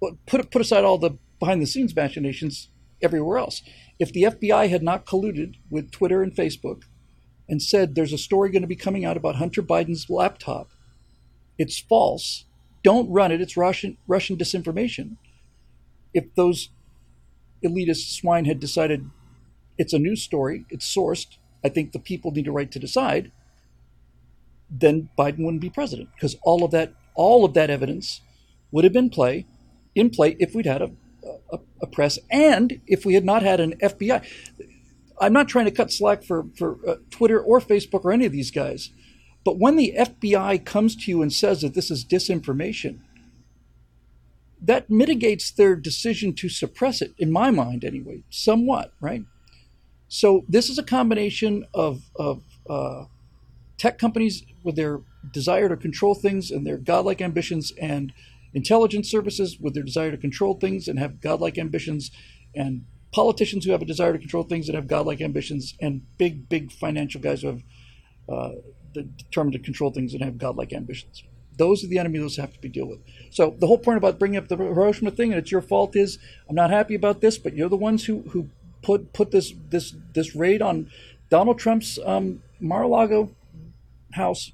But 0.02 0.26
put 0.26 0.50
put 0.50 0.62
aside 0.62 0.84
all 0.84 0.98
the 0.98 1.18
behind 1.40 1.62
the 1.62 1.68
scenes 1.68 1.96
machinations 1.96 2.70
everywhere 3.02 3.38
else. 3.38 3.62
If 4.00 4.12
the 4.12 4.24
FBI 4.24 4.70
had 4.70 4.82
not 4.82 5.06
colluded 5.06 5.56
with 5.70 5.92
Twitter 5.92 6.24
and 6.24 6.34
Facebook 6.34 6.84
and 7.48 7.62
said 7.62 7.94
there's 7.94 8.14
a 8.14 8.18
story 8.18 8.50
going 8.50 8.64
to 8.64 8.68
be 8.68 8.76
coming 8.76 9.06
out 9.06 9.18
about 9.18 9.36
Hunter 9.36 9.62
Biden's 9.62 10.10
laptop, 10.10 10.72
it's 11.60 11.80
false. 11.80 12.46
Don't 12.84 13.10
run 13.10 13.32
it. 13.32 13.42
It's 13.42 13.58
Russian 13.58 13.98
Russian 14.08 14.38
disinformation. 14.38 15.18
If 16.14 16.34
those 16.36 16.70
elitist 17.64 18.14
swine 18.14 18.46
had 18.46 18.60
decided 18.60 19.10
it's 19.78 19.94
a 19.94 20.00
news 20.00 20.22
story, 20.22 20.66
it's 20.70 20.94
sourced, 20.94 21.38
I 21.64 21.70
think 21.70 21.92
the 21.92 22.00
people 22.00 22.32
need 22.32 22.48
a 22.48 22.52
right 22.52 22.72
to 22.72 22.80
decide, 22.80 23.32
then 24.70 25.10
Biden 25.18 25.40
wouldn't 25.40 25.62
be 25.62 25.70
president 25.70 26.10
because 26.16 26.36
all 26.44 26.64
of 26.64 26.72
that 26.72 26.94
all 27.16 27.46
of 27.46 27.54
that 27.54 27.70
evidence 27.70 28.22
would 28.72 28.84
have 28.84 28.94
been 28.94 29.10
play 29.10 29.46
in 29.96 30.10
play 30.10 30.36
if 30.40 30.54
we'd 30.54 30.66
had 30.66 30.82
a 30.82 30.92
a, 31.52 31.60
a, 31.82 31.88
press, 31.88 32.20
and 32.32 32.82
if 32.88 33.06
we 33.06 33.14
had 33.14 33.26
not 33.26 33.44
had 33.44 33.60
an 33.60 33.74
FBI. 33.82 34.26
I'm 35.20 35.34
not 35.34 35.48
trying 35.48 35.66
to 35.66 35.72
cut 35.72 35.92
slack 35.92 36.24
for, 36.24 36.46
for 36.58 36.78
uh, 36.88 36.96
Twitter 37.12 37.42
or 37.42 37.60
Facebook 37.60 38.04
or 38.04 38.12
any 38.12 38.26
of 38.26 38.32
these 38.32 38.52
guys, 38.52 38.90
but 39.44 39.60
when 39.60 39.76
the 39.76 39.94
FBI 39.98 40.64
comes 40.66 40.96
to 40.96 41.12
you 41.12 41.22
and 41.22 41.32
says 41.32 41.62
that 41.62 41.74
this 41.74 41.92
is 41.92 42.06
disinformation, 42.06 43.00
that 44.62 44.90
mitigates 44.90 45.52
their 45.52 45.76
decision 45.76 46.34
to 46.36 46.48
suppress 46.48 47.02
it, 47.02 47.14
in 47.18 47.32
my 47.32 47.52
mind 47.52 47.84
anyway, 47.84 48.24
somewhat, 48.30 48.94
right? 49.02 49.24
So 50.08 50.46
this 50.48 50.70
is 50.70 50.78
a 50.78 50.84
combination 50.84 51.66
of, 51.74 52.04
of 52.16 52.44
uh, 52.70 53.06
tech 53.78 53.98
companies 53.98 54.44
with 54.64 54.78
their 54.78 55.02
desire 55.34 55.68
to 55.68 55.76
control 55.76 56.16
things 56.16 56.50
and 56.50 56.66
their 56.66 56.78
godlike 56.78 57.22
ambitions 57.22 57.74
and 57.82 58.14
intelligence 58.54 59.10
services 59.10 59.60
with 59.60 59.74
their 59.74 59.84
desire 59.84 60.12
to 60.12 60.18
control 60.18 60.54
things 60.54 60.88
and 60.88 61.00
have 61.00 61.20
godlike 61.20 61.58
ambitions, 61.58 62.12
and 62.56 62.86
politicians 63.12 63.66
who 63.66 63.72
have 63.72 63.82
a 63.82 63.86
desire 63.86 64.14
to 64.14 64.20
control 64.20 64.44
things 64.44 64.70
and 64.70 64.76
have 64.76 64.88
godlike 64.88 65.20
ambitions, 65.20 65.76
and 65.82 66.02
big, 66.18 66.48
big 66.48 66.72
financial 66.72 67.20
guys 67.20 67.42
who 67.42 67.48
have 67.48 67.64
uh, 68.30 68.52
determined 68.94 69.54
to 69.54 69.60
control 69.60 69.92
things 69.92 70.14
and 70.14 70.24
have 70.24 70.38
godlike 70.38 70.74
ambitions. 70.74 71.24
Those 71.58 71.84
are 71.84 71.88
the 71.88 72.00
enemies 72.00 72.22
those 72.22 72.38
have 72.38 72.54
to 72.54 72.60
be 72.60 72.70
dealt 72.70 72.90
with. 72.90 73.00
So 73.30 73.56
the 73.60 73.68
whole 73.68 73.78
point 73.78 73.98
about 73.98 74.18
bringing 74.18 74.38
up 74.38 74.48
the 74.48 74.58
Hiroshima 74.58 75.12
thing 75.12 75.32
and 75.32 75.40
it's 75.40 75.52
your 75.52 75.62
fault 75.62 75.96
is 75.96 76.18
I'm 76.50 76.56
not 76.56 76.72
happy 76.72 76.96
about 76.96 77.22
this, 77.22 77.38
but 77.38 77.56
you're 77.56 77.70
the 77.70 77.76
ones 77.76 78.06
who 78.06 78.22
who 78.30 78.50
put 78.82 79.14
put 79.14 79.32
this 79.32 79.54
this 79.70 79.96
this 80.14 80.36
raid 80.36 80.62
on 80.62 80.90
Donald 81.30 81.60
Trump's 81.60 82.00
um, 82.06 82.42
Mar-a-Lago 82.60 83.30
house. 84.14 84.52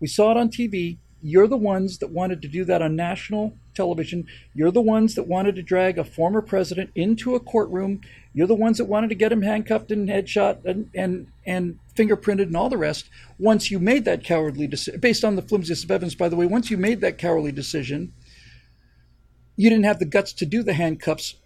We 0.00 0.06
saw 0.06 0.32
it 0.32 0.36
on 0.36 0.48
TV 0.48 0.98
you're 1.22 1.46
the 1.46 1.56
ones 1.56 1.98
that 1.98 2.10
wanted 2.10 2.40
to 2.42 2.48
do 2.48 2.64
that 2.64 2.82
on 2.82 2.96
national 2.96 3.54
television. 3.74 4.26
You're 4.54 4.70
the 4.70 4.80
ones 4.80 5.14
that 5.14 5.26
wanted 5.26 5.54
to 5.56 5.62
drag 5.62 5.98
a 5.98 6.04
former 6.04 6.40
president 6.40 6.90
into 6.94 7.34
a 7.34 7.40
courtroom. 7.40 8.00
You're 8.32 8.46
the 8.46 8.54
ones 8.54 8.78
that 8.78 8.86
wanted 8.86 9.08
to 9.08 9.14
get 9.14 9.32
him 9.32 9.42
handcuffed 9.42 9.90
and 9.90 10.08
headshot 10.08 10.64
and 10.64 10.90
and, 10.94 11.28
and 11.44 11.78
fingerprinted 12.00 12.44
and 12.44 12.56
all 12.56 12.68
the 12.68 12.78
rest. 12.78 13.08
Once 13.38 13.70
you 13.70 13.78
made 13.78 14.04
that 14.04 14.24
cowardly 14.24 14.66
decision, 14.66 15.00
based 15.00 15.24
on 15.24 15.36
the 15.36 15.42
flimsiest 15.42 15.84
of 15.84 15.90
evidence, 15.90 16.14
by 16.14 16.28
the 16.28 16.36
way, 16.36 16.46
once 16.46 16.70
you 16.70 16.76
made 16.76 17.00
that 17.00 17.18
cowardly 17.18 17.52
decision, 17.52 18.12
you 19.56 19.68
didn't 19.68 19.84
have 19.84 19.98
the 19.98 20.04
guts 20.04 20.32
to 20.32 20.46
do 20.46 20.62
the 20.62 20.72
handcuffs 20.72 21.36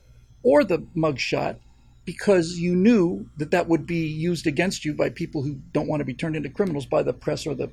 or 0.42 0.62
the 0.62 0.78
mugshot 0.96 1.56
because 2.04 2.58
you 2.58 2.76
knew 2.76 3.28
that 3.38 3.50
that 3.50 3.68
would 3.68 3.86
be 3.86 4.06
used 4.06 4.46
against 4.46 4.84
you 4.84 4.92
by 4.92 5.08
people 5.08 5.42
who 5.42 5.54
don't 5.72 5.88
want 5.88 6.00
to 6.00 6.04
be 6.04 6.14
turned 6.14 6.36
into 6.36 6.50
criminals 6.50 6.86
by 6.86 7.02
the 7.02 7.12
press 7.12 7.46
or 7.46 7.54
the 7.54 7.70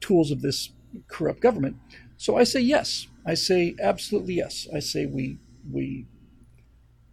tools 0.00 0.30
of 0.30 0.42
this 0.42 0.70
corrupt 1.08 1.40
government. 1.40 1.76
So 2.16 2.36
I 2.36 2.44
say 2.44 2.60
yes. 2.60 3.06
I 3.24 3.34
say 3.34 3.74
absolutely 3.80 4.34
yes. 4.34 4.68
I 4.74 4.80
say 4.80 5.06
we 5.06 5.38
we 5.70 6.06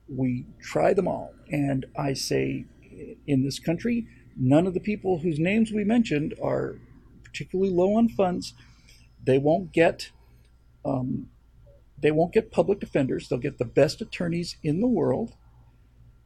we 0.09 0.45
try 0.61 0.93
them 0.93 1.07
all, 1.07 1.33
and 1.51 1.85
I 1.97 2.13
say 2.13 2.65
in 3.25 3.43
this 3.43 3.59
country, 3.59 4.07
none 4.39 4.67
of 4.67 4.73
the 4.73 4.79
people 4.79 5.19
whose 5.19 5.39
names 5.39 5.71
we 5.71 5.83
mentioned 5.83 6.33
are 6.41 6.75
particularly 7.23 7.71
low 7.71 7.95
on 7.95 8.09
funds. 8.09 8.53
They 9.23 9.37
won't 9.37 9.71
get 9.71 10.11
um, 10.85 11.29
they 11.99 12.11
won't 12.11 12.33
get 12.33 12.51
public 12.51 12.79
defenders. 12.79 13.27
They'll 13.27 13.39
get 13.39 13.57
the 13.57 13.65
best 13.65 14.01
attorneys 14.01 14.57
in 14.63 14.81
the 14.81 14.87
world, 14.87 15.33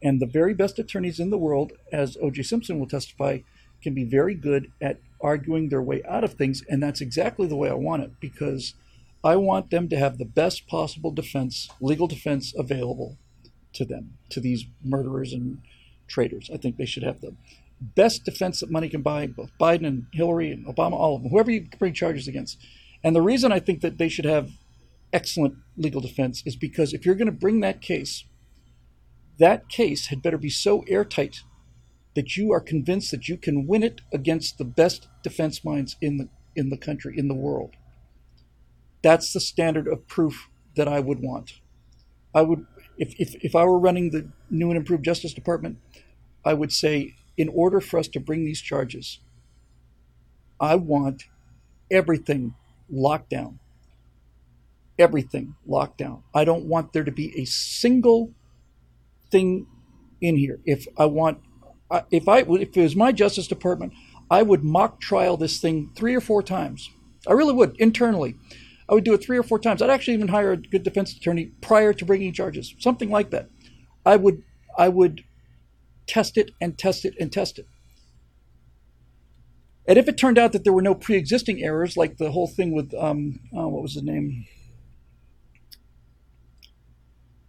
and 0.04 0.22
the 0.22 0.26
very 0.26 0.54
best 0.54 0.78
attorneys 0.78 1.20
in 1.20 1.30
the 1.30 1.38
world, 1.38 1.72
as 1.92 2.18
O.J. 2.22 2.44
Simpson 2.44 2.80
will 2.80 2.88
testify, 2.88 3.40
can 3.82 3.94
be 3.94 4.04
very 4.04 4.36
good 4.36 4.72
at 4.82 5.00
arguing 5.22 5.70
their 5.70 5.82
way 5.82 6.02
out 6.08 6.24
of 6.24 6.34
things. 6.34 6.64
And 6.68 6.84
that's 6.84 7.02
exactly 7.02 7.48
the 7.48 7.56
way 7.56 7.70
I 7.70 7.76
want 7.76 8.04
it 8.04 8.20
because 8.20 8.74
I 9.24 9.36
want 9.38 9.70
them 9.70 9.88
to 9.90 9.98
have 9.98 10.18
the 10.18 10.26
best 10.26 10.68
possible 10.68 11.12
defense, 11.12 11.70
legal 11.80 12.08
defense 12.08 12.54
available 12.58 13.18
to 13.74 13.86
them, 13.86 14.18
to 14.30 14.40
these 14.40 14.66
murderers 14.84 15.32
and 15.32 15.60
traitors. 16.08 16.50
I 16.54 16.58
think 16.58 16.78
they 16.78 16.86
should 16.86 17.04
have 17.04 17.22
the 17.22 17.36
best 17.82 18.24
defense 18.24 18.60
that 18.60 18.72
money 18.72 18.90
can 18.90 19.02
buy, 19.02 19.28
both 19.28 19.52
Biden 19.60 19.88
and 19.88 20.06
Hillary 20.14 20.52
and 20.52 20.66
Obama, 20.66 20.94
all 20.94 21.16
of 21.16 21.24
them, 21.24 21.32
whoever 21.32 21.52
you 21.52 21.68
bring 21.80 21.94
charges 21.94 22.28
against. 22.28 22.58
And 23.04 23.16
the 23.16 23.22
reason 23.22 23.52
I 23.52 23.60
think 23.60 23.82
that 23.82 23.98
they 23.98 24.10
should 24.10 24.26
have 24.26 24.52
excellent 25.12 25.56
legal 25.76 26.02
defense 26.02 26.44
is 26.46 26.56
because 26.56 26.94
if 26.94 27.06
you're 27.06 27.16
going 27.16 27.26
to 27.26 27.32
bring 27.32 27.60
that 27.62 27.82
case, 27.82 28.26
that 29.40 29.68
case 29.70 30.08
had 30.08 30.22
better 30.22 30.38
be 30.38 30.50
so 30.50 30.84
airtight 30.88 31.42
that 32.16 32.36
you 32.36 32.52
are 32.52 32.60
convinced 32.60 33.12
that 33.12 33.28
you 33.28 33.38
can 33.38 33.68
win 33.68 33.84
it 33.84 34.02
against 34.14 34.58
the 34.58 34.66
best 34.66 35.08
defense 35.24 35.64
minds 35.64 35.96
in 36.02 36.18
the 36.18 36.30
in 36.56 36.70
the 36.70 36.78
country 36.78 37.18
in 37.18 37.30
the 37.30 37.34
world 37.34 37.76
that's 39.02 39.32
the 39.32 39.40
standard 39.40 39.88
of 39.88 40.06
proof 40.08 40.50
that 40.76 40.88
i 40.88 41.00
would 41.00 41.20
want 41.22 41.62
i 42.36 42.42
would 42.42 42.66
if, 42.98 43.14
if, 43.18 43.36
if 43.44 43.56
i 43.56 43.64
were 43.64 43.80
running 43.80 44.12
the 44.12 44.30
new 44.50 44.70
and 44.70 44.78
improved 44.78 45.06
justice 45.06 45.34
department 45.34 45.78
i 46.44 46.54
would 46.54 46.72
say 46.72 47.16
in 47.38 47.50
order 47.50 47.80
for 47.80 48.00
us 48.00 48.08
to 48.08 48.20
bring 48.20 48.46
these 48.46 48.62
charges 48.62 49.20
i 50.60 50.76
want 50.76 51.26
everything 51.90 52.54
locked 52.90 53.30
down 53.30 53.60
everything 55.00 55.56
locked 55.66 55.98
down 55.98 56.24
i 56.34 56.44
don't 56.44 56.66
want 56.66 56.94
there 56.94 57.04
to 57.04 57.12
be 57.12 57.34
a 57.40 57.46
single 57.46 58.32
thing 59.32 59.66
in 60.22 60.38
here 60.38 60.60
if 60.66 60.88
i 60.98 61.06
want 61.06 61.40
if 62.12 62.28
I 62.28 62.40
if 62.40 62.78
it 62.78 62.82
was 62.82 62.96
my 62.96 63.12
Justice 63.12 63.48
Department, 63.48 63.94
I 64.30 64.44
would 64.44 64.64
mock 64.64 65.02
trial 65.02 65.38
this 65.38 65.60
thing 65.60 65.92
three 65.96 66.16
or 66.16 66.22
four 66.22 66.42
times. 66.42 66.90
I 67.28 67.34
really 67.34 67.54
would 67.54 67.76
internally. 67.80 68.36
I 68.90 68.94
would 68.94 69.04
do 69.04 69.14
it 69.14 69.24
three 69.24 69.38
or 69.38 69.44
four 69.44 69.60
times. 69.60 69.82
I'd 69.82 69.90
actually 69.90 70.16
even 70.16 70.30
hire 70.30 70.54
a 70.54 70.58
good 70.58 70.84
defense 70.84 71.16
attorney 71.16 71.52
prior 71.62 71.94
to 71.94 72.06
bringing 72.06 72.34
charges, 72.34 72.76
something 72.80 73.10
like 73.10 73.32
that. 73.32 73.50
I 74.06 74.16
would 74.16 74.44
I 74.78 74.90
would 74.90 75.24
test 76.12 76.38
it 76.38 76.52
and 76.60 76.78
test 76.78 77.06
it 77.06 77.16
and 77.20 77.32
test 77.32 77.58
it. 77.58 77.66
And 79.88 79.98
if 79.98 80.10
it 80.10 80.18
turned 80.18 80.38
out 80.38 80.52
that 80.52 80.66
there 80.66 80.74
were 80.74 80.82
no 80.82 80.94
pre-existing 80.94 81.64
errors, 81.64 81.96
like 81.96 82.18
the 82.18 82.32
whole 82.32 82.48
thing 82.48 82.74
with 82.74 82.94
um, 82.94 83.40
oh, 83.54 83.70
what 83.70 83.82
was 83.82 83.94
his 83.94 84.04
name, 84.04 84.46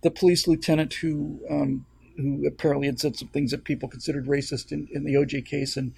the 0.03 0.11
police 0.13 0.47
lieutenant 0.47 0.95
who 0.95 1.41
um, 1.51 1.87
who 2.17 2.47
apparently 2.47 2.87
had 2.87 3.01
said 3.01 3.17
some 3.17 3.29
things 3.29 3.51
that 3.51 3.65
people 3.65 3.89
considered 3.89 4.27
racist 4.27 4.71
in, 4.71 4.87
in 4.93 5.05
the 5.05 5.15
OJ 5.15 5.45
case, 5.45 5.77
and 5.77 5.93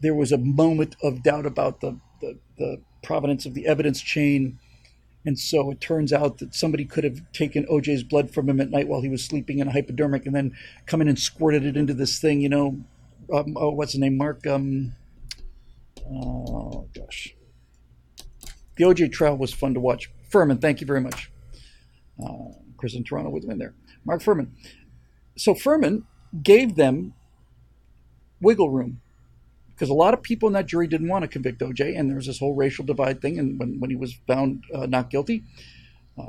there 0.00 0.14
was 0.14 0.30
a 0.30 0.38
moment 0.38 0.94
of 1.02 1.22
doubt 1.22 1.46
about 1.46 1.80
the, 1.80 1.98
the, 2.20 2.38
the 2.58 2.80
provenance 3.02 3.44
of 3.44 3.54
the 3.54 3.66
evidence 3.66 4.00
chain. 4.00 4.58
And 5.26 5.38
so 5.38 5.70
it 5.70 5.80
turns 5.80 6.12
out 6.12 6.38
that 6.38 6.54
somebody 6.54 6.84
could 6.84 7.04
have 7.04 7.20
taken 7.32 7.64
OJ's 7.66 8.02
blood 8.02 8.32
from 8.32 8.48
him 8.48 8.60
at 8.60 8.70
night 8.70 8.88
while 8.88 9.00
he 9.00 9.08
was 9.08 9.24
sleeping 9.24 9.58
in 9.58 9.68
a 9.68 9.72
hypodermic 9.72 10.26
and 10.26 10.34
then 10.34 10.54
come 10.86 11.00
in 11.00 11.08
and 11.08 11.18
squirted 11.18 11.64
it 11.64 11.76
into 11.76 11.94
this 11.94 12.18
thing, 12.18 12.40
you 12.40 12.48
know. 12.48 12.80
Um, 13.32 13.56
oh, 13.56 13.70
what's 13.70 13.94
the 13.94 13.98
name? 13.98 14.18
Mark. 14.18 14.46
Um, 14.46 14.94
oh, 16.06 16.88
gosh. 16.94 17.34
The 18.76 18.84
OJ 18.84 19.12
trial 19.12 19.38
was 19.38 19.54
fun 19.54 19.72
to 19.74 19.80
watch. 19.80 20.10
Fuhrman, 20.30 20.60
thank 20.60 20.80
you 20.80 20.86
very 20.86 21.00
much. 21.00 21.30
Uh, 22.22 22.52
Chris 22.76 22.94
in 22.94 23.04
Toronto 23.04 23.30
with 23.30 23.44
him 23.44 23.50
in 23.52 23.58
there. 23.58 23.74
Mark 24.04 24.22
Fuhrman 24.22 24.48
so 25.36 25.54
Fuhrman 25.54 26.04
gave 26.42 26.76
them 26.76 27.14
wiggle 28.40 28.70
room 28.70 29.00
because 29.74 29.88
a 29.88 29.94
lot 29.94 30.14
of 30.14 30.22
people 30.22 30.46
in 30.46 30.52
that 30.52 30.66
jury 30.66 30.86
didn't 30.86 31.08
want 31.08 31.22
to 31.22 31.28
convict 31.28 31.60
OJ, 31.60 31.98
and 31.98 32.08
there 32.08 32.16
was 32.16 32.26
this 32.26 32.38
whole 32.38 32.54
racial 32.54 32.84
divide 32.84 33.20
thing. 33.20 33.38
And 33.38 33.58
when, 33.58 33.80
when 33.80 33.90
he 33.90 33.96
was 33.96 34.14
found 34.26 34.64
uh, 34.72 34.86
not 34.86 35.10
guilty, 35.10 35.44
uh, 36.18 36.22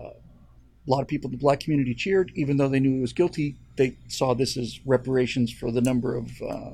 a 0.87 0.91
lot 0.91 1.01
of 1.01 1.07
people 1.07 1.29
in 1.29 1.31
the 1.31 1.41
black 1.41 1.59
community 1.59 1.93
cheered, 1.93 2.31
even 2.35 2.57
though 2.57 2.67
they 2.67 2.79
knew 2.79 2.95
he 2.95 3.01
was 3.01 3.13
guilty. 3.13 3.55
They 3.75 3.97
saw 4.07 4.33
this 4.33 4.57
as 4.57 4.79
reparations 4.85 5.51
for 5.51 5.71
the 5.71 5.81
number 5.81 6.15
of 6.15 6.41
uh, 6.41 6.71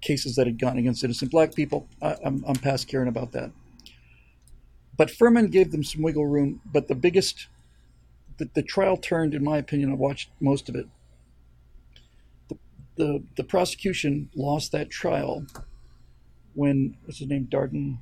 cases 0.00 0.36
that 0.36 0.46
had 0.46 0.58
gone 0.58 0.78
against 0.78 1.04
innocent 1.04 1.30
black 1.30 1.54
people. 1.54 1.88
I, 2.02 2.16
I'm, 2.24 2.44
I'm 2.46 2.56
past 2.56 2.88
caring 2.88 3.08
about 3.08 3.32
that. 3.32 3.50
But 4.96 5.08
Fuhrman 5.08 5.50
gave 5.50 5.72
them 5.72 5.84
some 5.84 6.02
wiggle 6.02 6.26
room. 6.26 6.60
But 6.64 6.88
the 6.88 6.94
biggest, 6.94 7.48
the, 8.38 8.48
the 8.54 8.62
trial 8.62 8.96
turned, 8.96 9.34
in 9.34 9.44
my 9.44 9.58
opinion, 9.58 9.90
I 9.90 9.94
watched 9.94 10.30
most 10.40 10.68
of 10.68 10.74
it 10.74 10.86
the 12.96 13.22
the 13.36 13.44
prosecution 13.44 14.30
lost 14.34 14.72
that 14.72 14.90
trial 14.90 15.46
when 16.54 16.96
what's 17.04 17.18
his 17.18 17.28
name 17.28 17.48
Darden? 17.50 17.98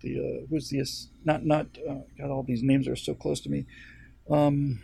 The 0.00 0.18
uh, 0.18 0.46
who's 0.50 0.68
the 0.68 0.84
not 1.24 1.44
not 1.44 1.66
uh, 1.88 2.00
God 2.18 2.30
all 2.30 2.42
these 2.42 2.62
names 2.62 2.88
are 2.88 2.96
so 2.96 3.14
close 3.14 3.40
to 3.42 3.50
me. 3.50 3.66
Um, 4.30 4.82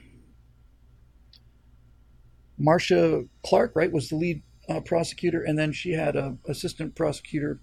Marcia 2.56 3.24
Clark 3.44 3.72
right 3.74 3.92
was 3.92 4.08
the 4.08 4.16
lead 4.16 4.42
uh, 4.68 4.80
prosecutor 4.80 5.42
and 5.42 5.58
then 5.58 5.72
she 5.72 5.92
had 5.92 6.16
a 6.16 6.36
assistant 6.48 6.94
prosecutor 6.94 7.60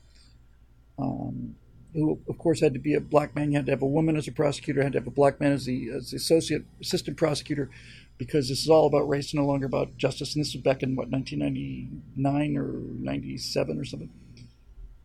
um, 0.97 1.55
who 1.93 2.19
of 2.29 2.37
course 2.37 2.59
had 2.59 2.73
to 2.73 2.79
be 2.79 2.93
a 2.93 3.01
black 3.01 3.35
man. 3.35 3.51
You 3.51 3.57
had 3.57 3.65
to 3.67 3.71
have 3.71 3.81
a 3.81 3.87
woman 3.87 4.17
as 4.17 4.27
a 4.27 4.31
prosecutor 4.31 4.83
had 4.83 4.93
to 4.93 4.99
have 4.99 5.07
a 5.07 5.11
black 5.11 5.39
man 5.39 5.53
as 5.53 5.65
the, 5.65 5.89
as 5.95 6.11
the 6.11 6.17
associate 6.17 6.65
assistant 6.81 7.17
prosecutor 7.17 7.69
because 8.17 8.49
this 8.49 8.61
is 8.63 8.69
all 8.69 8.87
about 8.87 9.09
race, 9.09 9.33
no 9.33 9.45
longer 9.45 9.65
about 9.65 9.97
justice. 9.97 10.35
And 10.35 10.43
this 10.43 10.53
was 10.53 10.63
back 10.63 10.83
in 10.83 10.95
what 10.95 11.09
1999 11.09 12.57
or 12.57 12.71
97 13.03 13.79
or 13.79 13.85
something, 13.85 14.09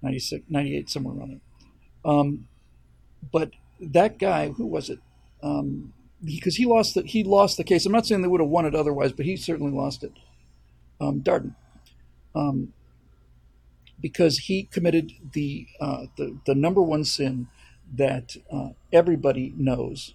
96, 0.03 0.45
98, 0.49 0.91
somewhere 0.91 1.17
around 1.17 1.31
there. 1.31 2.13
Um, 2.13 2.49
but 3.33 3.51
that 3.81 4.19
guy, 4.19 4.51
who 4.51 4.67
was 4.67 4.91
it? 4.91 5.01
Um, 5.43 5.93
because 6.23 6.57
he 6.57 6.67
lost 6.67 6.95
the 6.95 7.03
he 7.03 7.25
lost 7.25 7.57
the 7.57 7.65
case. 7.65 7.87
I'm 7.87 7.93
not 7.93 8.07
saying 8.07 8.23
they 8.23 8.29
would 8.29 8.41
have 8.41 8.51
won 8.51 8.67
it 8.67 8.75
otherwise, 8.75 9.13
but 9.13 9.27
he 9.27 9.37
certainly 9.37 9.73
lost 9.73 10.05
it. 10.05 10.13
Um, 11.01 11.21
Darden, 11.21 11.55
um, 12.35 12.75
because 14.01 14.39
he 14.39 14.65
committed 14.65 15.13
the, 15.33 15.67
uh, 15.81 16.07
the 16.17 16.37
the 16.47 16.55
number 16.55 16.83
one 16.83 17.05
sin 17.05 17.49
that 17.95 18.37
uh, 18.53 18.71
everybody 18.93 19.55
knows 19.57 20.15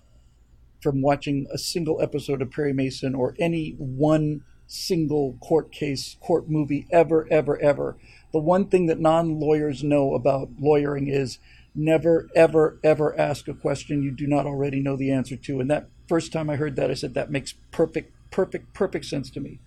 from 0.86 1.02
watching 1.02 1.48
a 1.52 1.58
single 1.58 2.00
episode 2.00 2.44
of 2.44 2.52
Perry 2.52 2.72
Mason 2.72 3.16
or 3.16 3.34
any 3.40 3.72
one 3.80 4.44
single 4.68 5.36
court 5.42 5.72
case, 5.72 6.16
court 6.22 6.48
movie 6.48 6.86
ever, 6.92 7.28
ever, 7.32 7.60
ever. 7.60 7.98
The 8.32 8.38
one 8.38 8.68
thing 8.68 8.86
that 8.86 9.00
non 9.00 9.40
lawyers 9.40 9.84
know 9.84 10.14
about 10.14 10.50
lawyering 10.60 11.08
is 11.08 11.40
never, 11.74 12.30
ever, 12.36 12.78
ever 12.84 13.20
ask 13.20 13.48
a 13.48 13.56
question 13.56 14.04
you 14.04 14.12
do 14.12 14.28
not 14.28 14.46
already 14.46 14.80
know 14.80 14.96
the 14.96 15.10
answer 15.10 15.36
to. 15.36 15.60
And 15.60 15.72
that 15.72 15.90
first 16.08 16.32
time 16.32 16.52
I 16.52 16.56
heard 16.56 16.76
that, 16.76 16.92
I 16.92 16.94
said, 16.94 17.16
that 17.16 17.32
makes 17.32 17.56
perfect, 17.72 18.14
perfect, 18.30 18.72
perfect 18.76 19.06
sense 19.06 19.32
to 19.32 19.40
me. 19.40 19.58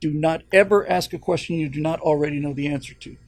Do 0.00 0.14
not 0.14 0.44
ever 0.50 0.88
ask 0.88 1.12
a 1.12 1.18
question 1.18 1.56
you 1.56 1.68
do 1.68 1.82
not 1.82 2.00
already 2.00 2.40
know 2.40 2.54
the 2.54 2.68
answer 2.68 2.94
to. 2.94 3.18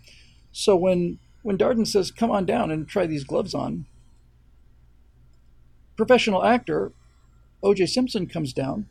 So 0.52 0.74
when 0.74 1.18
when 1.42 1.58
Darden 1.58 1.86
says, 1.86 2.10
"Come 2.10 2.30
on 2.30 2.46
down 2.46 2.70
and 2.70 2.88
try 2.88 3.04
these 3.04 3.24
gloves 3.24 3.52
on," 3.52 3.84
professional 5.96 6.42
actor 6.42 6.92
O.J. 7.66 7.86
Simpson 7.86 8.26
comes 8.26 8.52
down, 8.52 8.86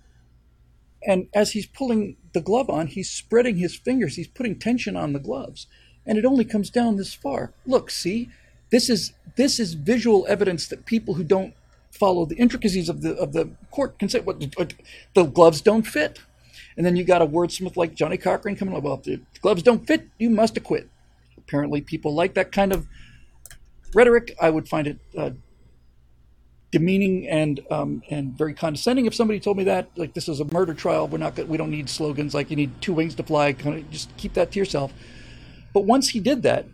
and 1.07 1.27
as 1.33 1.51
he's 1.51 1.65
pulling 1.65 2.17
the 2.33 2.41
glove 2.41 2.69
on, 2.69 2.87
he's 2.87 3.09
spreading 3.09 3.57
his 3.57 3.75
fingers. 3.75 4.15
He's 4.15 4.27
putting 4.27 4.57
tension 4.57 4.95
on 4.97 5.13
the 5.13 5.19
gloves, 5.19 5.67
and 6.05 6.17
it 6.17 6.25
only 6.25 6.45
comes 6.45 6.69
down 6.69 6.97
this 6.97 7.13
far. 7.13 7.53
Look, 7.65 7.89
see, 7.89 8.29
this 8.71 8.89
is 8.89 9.13
this 9.35 9.59
is 9.59 9.73
visual 9.73 10.25
evidence 10.27 10.67
that 10.67 10.85
people 10.85 11.13
who 11.13 11.23
don't 11.23 11.53
follow 11.91 12.25
the 12.25 12.35
intricacies 12.35 12.89
of 12.89 13.01
the 13.01 13.15
of 13.15 13.33
the 13.33 13.49
court 13.71 13.97
can 13.97 14.09
say 14.09 14.19
What 14.19 14.39
the 15.13 15.23
gloves 15.23 15.61
don't 15.61 15.87
fit, 15.87 16.19
and 16.75 16.85
then 16.85 16.95
you 16.95 17.03
got 17.03 17.21
a 17.21 17.27
wordsmith 17.27 17.77
like 17.77 17.95
Johnnie 17.95 18.17
Cochran 18.17 18.55
coming 18.55 18.75
up. 18.75 18.83
Well, 18.83 18.95
if 18.95 19.03
the 19.03 19.21
gloves 19.41 19.63
don't 19.63 19.87
fit, 19.87 20.09
you 20.17 20.29
must 20.29 20.57
acquit. 20.57 20.89
Apparently, 21.37 21.81
people 21.81 22.13
like 22.13 22.33
that 22.33 22.51
kind 22.51 22.73
of 22.73 22.87
rhetoric. 23.93 24.35
I 24.41 24.49
would 24.49 24.67
find 24.67 24.87
it 24.87 24.97
uh, 25.17 25.31
demeaning 26.75 27.25
and 27.29 27.61
um, 27.71 28.03
and 28.09 28.37
very 28.37 28.53
condescending. 28.53 29.05
If 29.05 29.15
somebody 29.15 29.39
told 29.39 29.55
me 29.55 29.63
that, 29.63 29.87
like 29.95 30.13
this 30.13 30.27
is 30.27 30.41
a 30.41 30.45
murder 30.51 30.73
trial, 30.73 31.07
we're 31.07 31.19
not 31.19 31.37
we 31.47 31.55
don't 31.55 31.71
need 31.71 31.89
slogans 31.89 32.33
like 32.33 32.49
you 32.49 32.57
need 32.57 32.81
two 32.81 32.91
wings 32.91 33.15
to 33.15 33.23
fly. 33.23 33.53
Kind 33.53 33.77
of 33.77 33.89
just 33.89 34.15
keep 34.17 34.33
that 34.33 34.51
to 34.51 34.59
yourself. 34.59 34.91
But 35.73 35.85
once 35.85 36.09
he 36.09 36.19
did 36.19 36.43
that, 36.43 36.65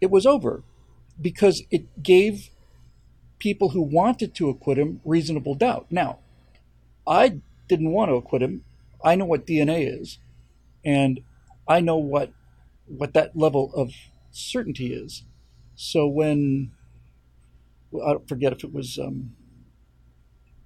it 0.00 0.10
was 0.10 0.26
over 0.26 0.64
because 1.20 1.62
it 1.70 2.02
gave 2.02 2.50
people 3.38 3.68
who 3.68 3.80
wanted 3.80 4.34
to 4.34 4.48
acquit 4.48 4.76
him 4.76 5.00
reasonable 5.04 5.54
doubt. 5.54 5.86
Now, 5.88 6.18
I 7.06 7.40
didn't 7.68 7.92
want 7.92 8.10
to 8.10 8.16
acquit 8.16 8.42
him. 8.42 8.64
I 9.04 9.14
know 9.14 9.24
what 9.24 9.46
DNA 9.46 10.00
is, 10.00 10.18
and 10.84 11.20
I 11.68 11.78
know 11.78 11.96
what 11.96 12.32
what 12.88 13.14
that 13.14 13.36
level 13.36 13.70
of 13.72 13.92
certainty 14.32 14.92
is. 14.92 15.22
So 15.76 16.08
when 16.08 16.72
I 17.94 18.16
forget 18.26 18.52
if 18.52 18.64
it 18.64 18.72
was 18.72 18.98
um, 18.98 19.34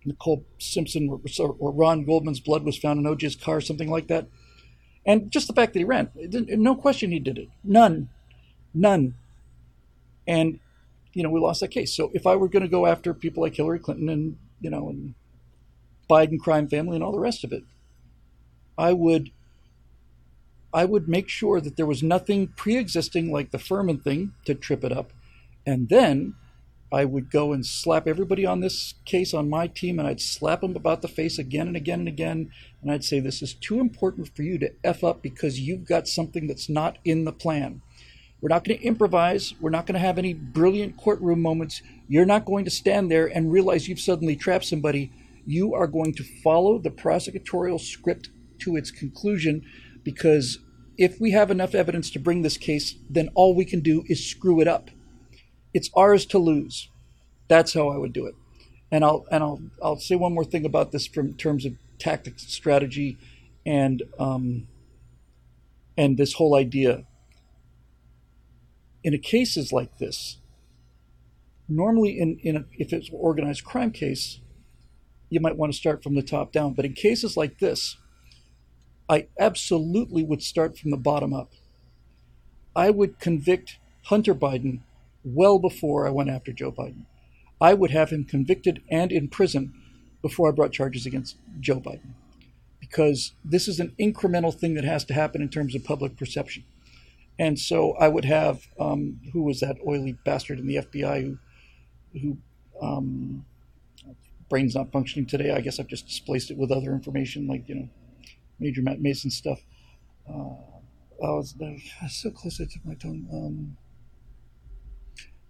Nicole 0.05 0.45
Simpson 0.59 1.09
or, 1.09 1.57
or, 1.59 1.73
Ron 1.73 2.05
Goldman's 2.05 2.41
blood 2.41 2.65
was 2.65 2.77
found 2.77 2.99
in 2.99 3.13
OJ's 3.13 3.37
car, 3.37 3.61
something 3.61 3.91
like 3.91 4.09
that, 4.09 4.27
and 5.07 5.31
just 5.31 5.47
the 5.47 5.53
fact 5.53 5.73
that 5.73 5.81
he 5.81 5.85
ran, 5.85 6.11
no 6.15 6.75
question 6.75 7.13
he 7.13 7.19
did 7.19 7.39
it, 7.39 7.49
none, 7.63 8.09
none, 8.75 9.15
and 10.27 10.59
you 11.13 11.23
know 11.23 11.31
we 11.31 11.41
lost 11.41 11.61
that 11.61 11.69
case. 11.69 11.95
So 11.95 12.11
if 12.15 12.27
I 12.27 12.37
were 12.37 12.49
going 12.49 12.63
to 12.63 12.69
go 12.69 12.87
after 12.87 13.15
people 13.15 13.43
like 13.43 13.55
Hillary 13.55 13.79
Clinton 13.79 14.09
and 14.09 14.39
you 14.61 14.71
know 14.71 14.89
and 14.89 15.15
Biden 16.11 16.39
crime 16.39 16.69
family 16.69 16.97
and 16.97 17.05
all 17.05 17.13
the 17.13 17.19
rest 17.19 17.45
of 17.45 17.53
it, 17.53 17.63
I 18.77 18.93
would 18.93 19.31
I 20.75 20.85
would 20.85 21.09
make 21.09 21.29
sure 21.29 21.61
that 21.61 21.77
there 21.77 21.87
was 21.87 22.03
nothing 22.03 22.49
pre-existing 22.49 23.31
like 23.31 23.51
the 23.51 23.59
Fuhrman 23.59 24.03
thing 24.03 24.33
to 24.47 24.55
trip 24.55 24.85
it 24.85 24.93
up, 24.93 25.13
and 25.67 25.89
then 25.89 26.35
I 26.93 27.07
would 27.07 27.31
go 27.31 27.53
and 27.53 27.65
slap 27.65 28.07
everybody 28.07 28.45
on 28.45 28.61
this 28.61 28.95
case 29.07 29.33
on 29.33 29.49
my 29.49 29.67
team, 29.67 29.99
and 29.99 30.07
I'd 30.07 30.21
slap 30.21 30.61
them 30.61 30.77
about 30.77 31.01
the 31.01 31.09
face 31.09 31.39
again 31.39 31.67
and 31.67 31.77
again 31.77 32.01
and 32.01 32.09
again, 32.09 32.51
and 32.83 32.93
I'd 32.93 33.05
say 33.05 33.19
this 33.19 33.41
is 33.41 33.55
too 33.55 33.81
important 33.81 34.35
for 34.37 34.43
you 34.43 34.59
to 34.59 34.73
f 34.85 35.03
up 35.03 35.23
because 35.23 35.59
you've 35.59 35.87
got 35.87 36.07
something 36.07 36.47
that's 36.47 36.69
not 36.69 36.99
in 37.05 37.25
the 37.25 37.33
plan. 37.33 37.81
We're 38.43 38.51
not 38.51 38.65
going 38.65 38.79
to 38.79 38.85
improvise. 38.85 39.55
We're 39.61 39.71
not 39.71 39.87
going 39.87 39.95
to 39.95 40.07
have 40.07 40.19
any 40.19 40.35
brilliant 40.35 40.97
courtroom 40.97 41.41
moments. 41.41 41.81
You're 42.09 42.27
not 42.27 42.45
going 42.45 42.65
to 42.65 42.71
stand 42.71 43.11
there 43.11 43.27
and 43.27 43.53
realize 43.53 43.89
you've 43.89 44.01
suddenly 44.01 44.37
trapped 44.37 44.65
somebody. 44.65 45.13
You 45.47 45.75
are 45.75 45.87
going 45.87 46.13
to 46.15 46.25
follow 46.43 46.79
the 46.79 46.91
prosecutorial 46.91 47.81
script 47.81 48.31
to 48.59 48.77
its 48.77 48.91
conclusion 48.91 49.63
because 50.03 50.59
if 50.99 51.21
we 51.21 51.31
have 51.31 51.51
enough 51.51 51.75
evidence 51.75 52.11
to 52.11 52.19
bring 52.19 52.43
this 52.43 52.59
case, 52.59 52.97
then 53.09 53.31
all 53.35 53.55
we 53.55 53.65
can 53.65 53.81
do 53.81 54.05
is 54.09 54.29
screw 54.29 54.61
it 54.61 54.69
up. 54.69 54.91
It's 55.75 55.91
ours 55.95 56.27
to 56.27 56.39
lose. 56.39 56.89
That's 57.49 57.75
how 57.75 57.89
I 57.89 57.97
would 57.97 58.13
do 58.13 58.27
it. 58.27 58.35
And 58.91 59.05
I'll 59.05 59.25
and 59.31 59.43
I'll 59.43 59.63
I'll 59.83 59.99
say 59.99 60.15
one 60.17 60.35
more 60.35 60.45
thing 60.45 60.65
about 60.65 60.93
this 60.93 61.07
from 61.07 61.35
terms 61.35 61.65
of 61.65 61.75
tactics, 61.99 62.47
strategy, 62.53 63.19
and 63.65 64.03
um, 64.19 64.69
and 65.97 66.17
this 66.17 66.35
whole 66.35 66.55
idea. 66.55 67.05
In 69.05 69.19
cases 69.19 69.73
like 69.73 69.99
this, 69.99 70.39
normally 71.69 72.19
in, 72.19 72.39
in 72.43 72.57
a, 72.57 72.65
if 72.79 72.93
it's 72.93 73.09
an 73.09 73.17
organized 73.19 73.65
crime 73.65 73.91
case, 73.91 74.41
you 75.29 75.41
might 75.41 75.57
want 75.57 75.73
to 75.73 75.79
start 75.79 76.03
from 76.03 76.15
the 76.15 76.23
top 76.23 76.53
down. 76.53 76.75
But 76.75 76.85
in 76.85 76.93
cases 76.93 77.37
like 77.37 77.59
this, 77.59 77.97
I 79.09 79.27
absolutely 79.39 80.23
would 80.23 80.43
start 80.43 80.79
from 80.79 80.91
the 80.91 80.97
bottom 80.97 81.35
up. 81.35 81.53
I 82.77 82.91
would 82.91 83.19
convict 83.19 83.79
Hunter 84.05 84.35
Biden 84.35 84.81
well 85.25 85.59
before 85.59 86.07
I 86.07 86.11
went 86.11 86.31
after 86.31 86.53
Joe 86.53 86.73
Biden. 86.73 87.07
I 87.61 87.75
would 87.75 87.91
have 87.91 88.11
him 88.11 88.25
convicted 88.25 88.83
and 88.91 89.13
in 89.13 89.29
prison 89.29 89.73
before 90.21 90.49
I 90.49 90.53
brought 90.53 90.73
charges 90.73 91.07
against 91.07 91.37
Joe 91.61 91.81
Biden. 91.81 92.15
Because 92.81 93.33
this 93.45 93.69
is 93.69 93.79
an 93.79 93.95
incremental 93.99 94.53
thing 94.53 94.75
that 94.75 94.85
has 94.85 95.05
to 95.07 95.15
happen 95.15 95.41
in 95.41 95.49
terms 95.49 95.75
of 95.75 95.85
public 95.85 96.17
perception. 96.17 96.65
And 97.39 97.59
so 97.59 97.93
I 97.93 98.09
would 98.09 98.25
have, 98.25 98.67
um, 98.79 99.21
who 99.33 99.43
was 99.43 99.61
that 99.61 99.77
oily 99.87 100.17
bastard 100.25 100.59
in 100.59 100.67
the 100.67 100.77
FBI 100.77 101.23
who, 101.23 101.39
who 102.21 102.39
um, 102.81 103.45
brain's 104.49 104.75
not 104.75 104.93
functioning 104.93 105.27
today. 105.27 105.51
I 105.51 105.61
guess 105.61 105.81
I've 105.81 105.87
just 105.87 106.07
displaced 106.07 106.51
it 106.51 106.59
with 106.59 106.71
other 106.71 106.93
information 106.93 107.47
like, 107.47 107.69
you 107.69 107.75
know, 107.75 107.89
Major 108.59 108.83
Matt 108.83 109.01
Mason 109.01 109.31
stuff. 109.31 109.61
Uh, 110.29 110.55
I 111.25 111.31
was, 111.31 111.55
I 111.61 111.81
was 112.03 112.15
so 112.15 112.31
close 112.31 112.59
to 112.59 112.67
my 112.85 112.95
tongue. 112.95 113.27
Um, 113.33 113.77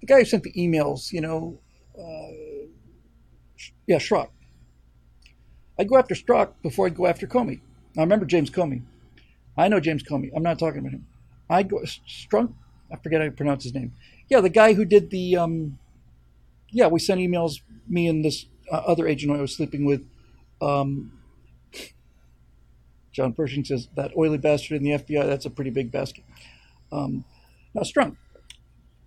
the 0.02 0.06
guy 0.06 0.18
who 0.18 0.24
sent 0.24 0.42
the 0.42 0.52
emails, 0.52 1.12
you 1.12 1.20
know, 1.20 1.58
uh, 1.96 2.66
yeah, 3.86 3.98
Strzok. 3.98 4.30
I'd 5.78 5.88
go 5.88 5.96
after 5.96 6.14
Strzok 6.14 6.54
before 6.60 6.86
I'd 6.86 6.96
go 6.96 7.06
after 7.06 7.26
Comey. 7.26 7.60
Now 7.94 8.02
remember 8.02 8.26
James 8.26 8.50
Comey. 8.50 8.82
I 9.56 9.68
know 9.68 9.78
James 9.78 10.02
Comey. 10.02 10.30
I'm 10.34 10.42
not 10.42 10.58
talking 10.58 10.80
about 10.80 10.92
him. 10.92 11.06
I'd 11.48 11.70
go 11.70 11.78
Strunk. 11.78 12.52
I 12.92 12.96
forget 12.96 13.20
how 13.20 13.26
to 13.26 13.32
pronounce 13.32 13.62
his 13.62 13.74
name. 13.74 13.92
Yeah, 14.28 14.40
the 14.40 14.50
guy 14.50 14.74
who 14.74 14.84
did 14.84 15.10
the. 15.10 15.36
Um, 15.36 15.78
yeah, 16.68 16.88
we 16.88 16.98
sent 16.98 17.20
emails. 17.20 17.60
Me 17.86 18.08
and 18.08 18.24
this 18.24 18.46
uh, 18.70 18.76
other 18.76 19.06
agent 19.06 19.32
I 19.32 19.40
was 19.40 19.54
sleeping 19.54 19.84
with. 19.84 20.04
Um, 20.60 21.12
John 23.12 23.34
Pershing 23.34 23.64
says 23.64 23.88
that 23.94 24.16
oily 24.16 24.38
bastard 24.38 24.78
in 24.78 24.84
the 24.84 24.90
FBI, 24.90 25.26
that's 25.26 25.44
a 25.44 25.50
pretty 25.50 25.70
big 25.70 25.92
basket. 25.92 26.24
Um, 26.90 27.24
now, 27.74 27.82
Strunk, 27.82 28.16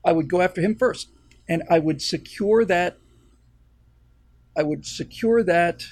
I 0.06 0.14
would 0.14 0.30
go 0.30 0.42
after 0.42 0.62
him 0.62 0.76
first, 0.76 1.10
and 1.50 1.64
I 1.70 1.80
would 1.80 2.02
secure 2.02 2.64
that. 2.66 2.98
I 4.58 4.64
would 4.64 4.86
secure 4.86 5.44
that 5.44 5.84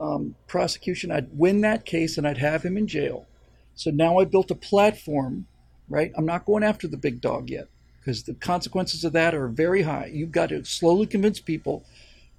um, 0.00 0.34
prosecution. 0.46 1.10
I'd 1.10 1.38
win 1.38 1.60
that 1.62 1.86
case, 1.86 2.18
and 2.18 2.26
I'd 2.26 2.38
have 2.38 2.64
him 2.64 2.76
in 2.76 2.86
jail. 2.86 3.26
So 3.74 3.90
now 3.90 4.18
I 4.18 4.24
built 4.24 4.50
a 4.50 4.56
platform, 4.56 5.46
right? 5.88 6.12
I'm 6.16 6.26
not 6.26 6.44
going 6.44 6.62
after 6.62 6.86
the 6.86 6.96
big 6.96 7.20
dog 7.20 7.50
yet 7.50 7.68
because 8.00 8.24
the 8.24 8.34
consequences 8.34 9.04
of 9.04 9.12
that 9.14 9.34
are 9.34 9.48
very 9.48 9.82
high. 9.82 10.10
You've 10.12 10.32
got 10.32 10.50
to 10.50 10.64
slowly 10.64 11.06
convince 11.06 11.40
people 11.40 11.84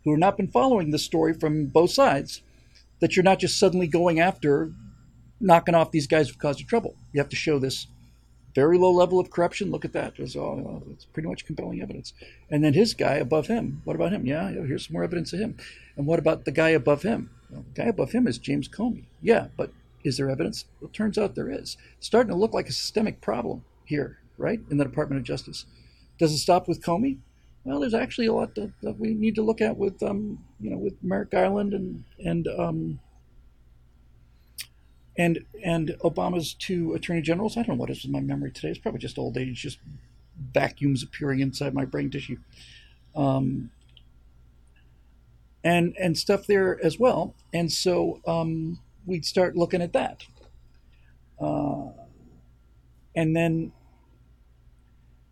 who 0.03 0.11
have 0.11 0.19
not 0.19 0.37
been 0.37 0.47
following 0.47 0.91
the 0.91 0.99
story 0.99 1.33
from 1.33 1.65
both 1.65 1.91
sides 1.91 2.43
that 2.99 3.15
you're 3.15 3.23
not 3.23 3.39
just 3.39 3.59
suddenly 3.59 3.87
going 3.87 4.19
after 4.19 4.71
knocking 5.39 5.75
off 5.75 5.91
these 5.91 6.07
guys 6.07 6.29
who 6.29 6.35
caused 6.35 6.59
you 6.59 6.65
trouble. 6.65 6.95
You 7.11 7.19
have 7.19 7.29
to 7.29 7.35
show 7.35 7.59
this 7.59 7.87
very 8.55 8.77
low 8.77 8.91
level 8.91 9.19
of 9.19 9.29
corruption. 9.29 9.69
Look 9.69 9.85
at 9.85 9.93
that. 9.93 10.13
It's, 10.17 10.35
all, 10.35 10.83
it's 10.91 11.05
pretty 11.05 11.27
much 11.27 11.45
compelling 11.45 11.81
evidence. 11.81 12.13
And 12.49 12.63
then 12.63 12.73
his 12.73 12.93
guy 12.93 13.15
above 13.15 13.47
him. 13.47 13.81
What 13.83 13.95
about 13.95 14.13
him? 14.13 14.25
Yeah, 14.25 14.49
here's 14.49 14.87
some 14.87 14.93
more 14.93 15.03
evidence 15.03 15.33
of 15.33 15.39
him. 15.39 15.57
And 15.97 16.07
what 16.07 16.19
about 16.19 16.45
the 16.45 16.51
guy 16.51 16.69
above 16.69 17.03
him? 17.03 17.29
Well, 17.49 17.65
the 17.73 17.81
guy 17.83 17.89
above 17.89 18.13
him 18.13 18.27
is 18.27 18.37
James 18.37 18.69
Comey. 18.69 19.03
Yeah, 19.21 19.47
but 19.57 19.71
is 20.03 20.17
there 20.17 20.29
evidence? 20.29 20.65
Well, 20.79 20.89
it 20.89 20.93
turns 20.93 21.17
out 21.17 21.35
there 21.35 21.51
is. 21.51 21.77
It's 21.97 22.07
starting 22.07 22.31
to 22.31 22.37
look 22.37 22.53
like 22.53 22.69
a 22.69 22.73
systemic 22.73 23.21
problem 23.21 23.65
here, 23.83 24.19
right, 24.37 24.61
in 24.71 24.77
the 24.77 24.85
Department 24.85 25.19
of 25.19 25.25
Justice. 25.25 25.65
Does 26.17 26.31
it 26.31 26.37
stop 26.37 26.67
with 26.67 26.81
Comey? 26.81 27.17
Well, 27.65 27.79
there's 27.79 27.93
actually 27.95 28.27
a 28.27 28.33
lot 28.33 28.55
that, 28.55 28.71
that 28.83 28.99
we 28.99 29.13
need 29.15 29.35
to 29.35 29.41
look 29.41 29.59
at 29.59 29.75
with, 29.75 30.01
um, 30.03 30.43
you 30.61 30.69
know, 30.69 30.77
with 30.77 30.93
Merrick 31.01 31.31
Garland 31.31 31.73
and 31.73 32.03
and 32.23 32.47
um, 32.47 32.99
and 35.17 35.45
and 35.63 35.95
Obama's 36.03 36.53
two 36.53 36.93
attorney 36.93 37.21
generals. 37.21 37.57
I 37.57 37.63
don't 37.63 37.75
know 37.75 37.81
what 37.81 37.89
is 37.89 38.05
in 38.05 38.11
my 38.11 38.19
memory 38.19 38.51
today. 38.51 38.69
It's 38.69 38.79
probably 38.79 38.99
just 38.99 39.17
old 39.17 39.37
age, 39.37 39.61
just 39.61 39.79
vacuums 40.53 41.03
appearing 41.03 41.39
inside 41.39 41.73
my 41.73 41.85
brain 41.85 42.09
tissue, 42.09 42.37
um, 43.15 43.71
and 45.63 45.95
and 45.99 46.17
stuff 46.17 46.47
there 46.47 46.83
as 46.83 46.99
well. 46.99 47.33
And 47.53 47.71
so 47.71 48.21
um, 48.27 48.79
we'd 49.05 49.25
start 49.25 49.55
looking 49.55 49.81
at 49.81 49.93
that, 49.93 50.25
uh, 51.39 51.87
and 53.15 53.35
then 53.35 53.71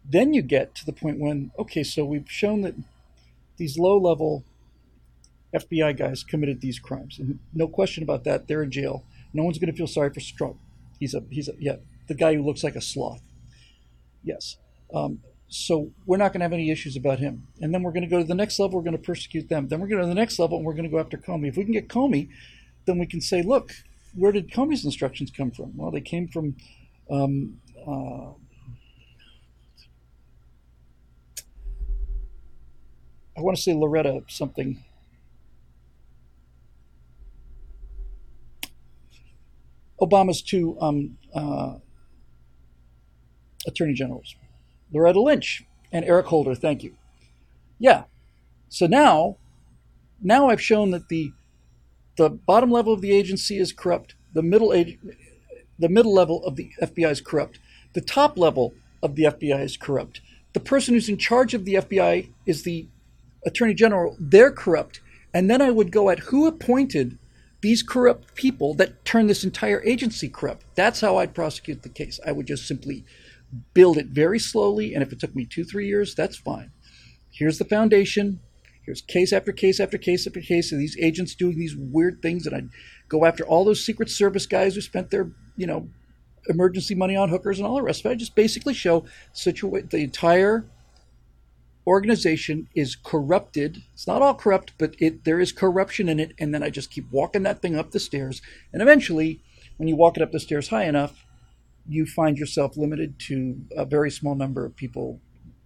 then 0.05 0.33
you 0.33 0.41
get 0.41 0.75
to 0.75 0.85
the 0.85 0.93
point 0.93 1.19
when, 1.19 1.51
okay, 1.57 1.83
so 1.83 2.03
we've 2.03 2.29
shown 2.29 2.61
that 2.61 2.75
these 3.57 3.77
low 3.77 3.97
level 3.97 4.43
FBI 5.53 5.97
guys 5.97 6.23
committed 6.23 6.61
these 6.61 6.79
crimes. 6.79 7.19
And 7.19 7.39
no 7.53 7.67
question 7.67 8.03
about 8.03 8.23
that, 8.25 8.47
they're 8.47 8.63
in 8.63 8.71
jail. 8.71 9.03
No 9.33 9.43
one's 9.43 9.57
going 9.57 9.71
to 9.71 9.77
feel 9.77 9.87
sorry 9.87 10.11
for 10.13 10.19
Strunk. 10.19 10.57
He's 10.99 11.13
a, 11.13 11.23
he's 11.29 11.49
a, 11.49 11.53
yeah, 11.59 11.77
the 12.07 12.13
guy 12.13 12.35
who 12.35 12.43
looks 12.43 12.63
like 12.63 12.75
a 12.75 12.81
sloth. 12.81 13.21
Yes. 14.23 14.57
Um, 14.93 15.19
so 15.47 15.91
we're 16.05 16.17
not 16.17 16.33
going 16.33 16.39
to 16.39 16.45
have 16.45 16.53
any 16.53 16.71
issues 16.71 16.95
about 16.95 17.19
him. 17.19 17.47
And 17.61 17.73
then 17.73 17.83
we're 17.83 17.91
going 17.91 18.03
to 18.03 18.09
go 18.09 18.19
to 18.19 18.23
the 18.23 18.35
next 18.35 18.59
level. 18.59 18.77
We're 18.77 18.83
going 18.83 18.97
to 18.97 19.03
persecute 19.03 19.49
them. 19.49 19.67
Then 19.67 19.79
we're 19.79 19.87
going 19.87 20.01
to 20.01 20.07
the 20.07 20.15
next 20.15 20.39
level 20.39 20.57
and 20.57 20.65
we're 20.65 20.73
going 20.73 20.85
to 20.85 20.89
go 20.89 20.99
after 20.99 21.17
Comey. 21.17 21.47
If 21.47 21.57
we 21.57 21.63
can 21.63 21.73
get 21.73 21.89
Comey, 21.89 22.29
then 22.85 22.97
we 22.97 23.05
can 23.05 23.21
say, 23.21 23.41
look, 23.41 23.71
where 24.15 24.31
did 24.31 24.49
Comey's 24.49 24.85
instructions 24.85 25.31
come 25.35 25.51
from? 25.51 25.75
Well, 25.75 25.91
they 25.91 26.01
came 26.01 26.27
from 26.27 26.55
um, 27.09 27.59
uh, 27.87 28.31
I 33.35 33.41
want 33.41 33.57
to 33.57 33.63
say 33.63 33.73
Loretta 33.73 34.23
something. 34.27 34.83
Obama's 40.05 40.41
two 40.41 40.77
um, 40.79 41.17
uh, 41.33 41.75
attorney 43.67 43.93
generals, 43.93 44.35
Loretta 44.91 45.21
Lynch 45.21 45.63
and 45.91 46.05
Eric 46.05 46.27
Holder. 46.27 46.55
Thank 46.55 46.83
you. 46.83 46.95
Yeah. 47.79 48.03
So 48.69 48.87
now, 48.87 49.37
now 50.21 50.49
I've 50.49 50.61
shown 50.61 50.91
that 50.91 51.09
the 51.09 51.31
the 52.15 52.29
bottom 52.29 52.69
level 52.71 52.93
of 52.93 53.01
the 53.01 53.11
agency 53.11 53.57
is 53.57 53.73
corrupt. 53.73 54.15
The 54.33 54.43
middle 54.43 54.71
age, 54.71 54.99
the 55.79 55.89
middle 55.89 56.13
level 56.13 56.43
of 56.45 56.55
the 56.55 56.71
FBI 56.81 57.09
is 57.09 57.21
corrupt. 57.21 57.59
The 57.93 58.01
top 58.01 58.37
level 58.37 58.73
of 59.01 59.15
the 59.15 59.23
FBI 59.23 59.63
is 59.63 59.77
corrupt. 59.77 60.21
The 60.53 60.59
person 60.59 60.93
who's 60.93 61.09
in 61.09 61.17
charge 61.17 61.53
of 61.53 61.65
the 61.65 61.75
FBI 61.75 62.29
is 62.45 62.63
the 62.63 62.87
attorney 63.45 63.73
general. 63.73 64.15
They're 64.19 64.51
corrupt. 64.51 65.01
And 65.33 65.49
then 65.49 65.61
I 65.61 65.71
would 65.71 65.91
go 65.91 66.09
at 66.09 66.19
who 66.19 66.45
appointed 66.45 67.17
these 67.63 67.81
corrupt 67.81 68.35
people 68.35 68.73
that 68.73 69.05
turn 69.05 69.27
this 69.27 69.45
entire 69.45 69.81
agency 69.83 70.27
corrupt. 70.27 70.65
That's 70.75 70.99
how 70.99 71.17
I'd 71.17 71.33
prosecute 71.33 71.81
the 71.81 71.89
case. 71.89 72.19
I 72.27 72.33
would 72.33 72.45
just 72.45 72.67
simply 72.67 73.05
build 73.73 73.97
it 73.97 74.07
very 74.07 74.37
slowly. 74.37 74.93
And 74.93 75.01
if 75.01 75.13
it 75.13 75.19
took 75.19 75.33
me 75.33 75.45
two, 75.45 75.63
three 75.63 75.87
years, 75.87 76.13
that's 76.13 76.35
fine. 76.35 76.71
Here's 77.31 77.59
the 77.59 77.65
foundation. 77.65 78.41
Here's 78.85 79.01
case 79.01 79.31
after 79.31 79.53
case 79.53 79.79
after 79.79 79.97
case 79.97 80.27
after 80.27 80.41
case 80.41 80.73
of 80.73 80.77
these 80.77 80.97
agents 80.99 81.35
doing 81.35 81.57
these 81.57 81.73
weird 81.73 82.21
things. 82.21 82.45
And 82.45 82.53
I'd 82.53 82.69
go 83.07 83.23
after 83.23 83.45
all 83.45 83.63
those 83.63 83.83
Secret 83.83 84.09
Service 84.09 84.45
guys 84.45 84.75
who 84.75 84.81
spent 84.81 85.09
their, 85.09 85.31
you 85.55 85.65
know, 85.65 85.87
emergency 86.49 86.95
money 86.95 87.15
on 87.15 87.29
hookers 87.29 87.59
and 87.59 87.65
all 87.65 87.75
the 87.75 87.81
rest 87.81 88.01
of 88.01 88.11
it. 88.11 88.15
I 88.15 88.15
just 88.15 88.35
basically 88.35 88.73
show 88.73 89.05
situa- 89.33 89.89
the 89.89 89.99
entire 89.99 90.65
organization 91.85 92.67
is 92.75 92.95
corrupted. 92.95 93.83
It's 93.93 94.07
not 94.07 94.21
all 94.21 94.35
corrupt, 94.35 94.73
but 94.77 94.95
it 94.99 95.25
there 95.25 95.39
is 95.39 95.51
corruption 95.51 96.09
in 96.09 96.19
it. 96.19 96.33
And 96.39 96.53
then 96.53 96.63
I 96.63 96.69
just 96.69 96.91
keep 96.91 97.11
walking 97.11 97.43
that 97.43 97.61
thing 97.61 97.75
up 97.75 97.91
the 97.91 97.99
stairs. 97.99 98.41
And 98.71 98.81
eventually, 98.81 99.41
when 99.77 99.87
you 99.87 99.95
walk 99.95 100.17
it 100.17 100.23
up 100.23 100.31
the 100.31 100.39
stairs 100.39 100.69
high 100.69 100.85
enough, 100.85 101.25
you 101.87 102.05
find 102.05 102.37
yourself 102.37 102.77
limited 102.77 103.19
to 103.19 103.65
a 103.75 103.85
very 103.85 104.09
small 104.09 104.35
number 104.35 104.65
of 104.65 104.75
people 104.75 105.19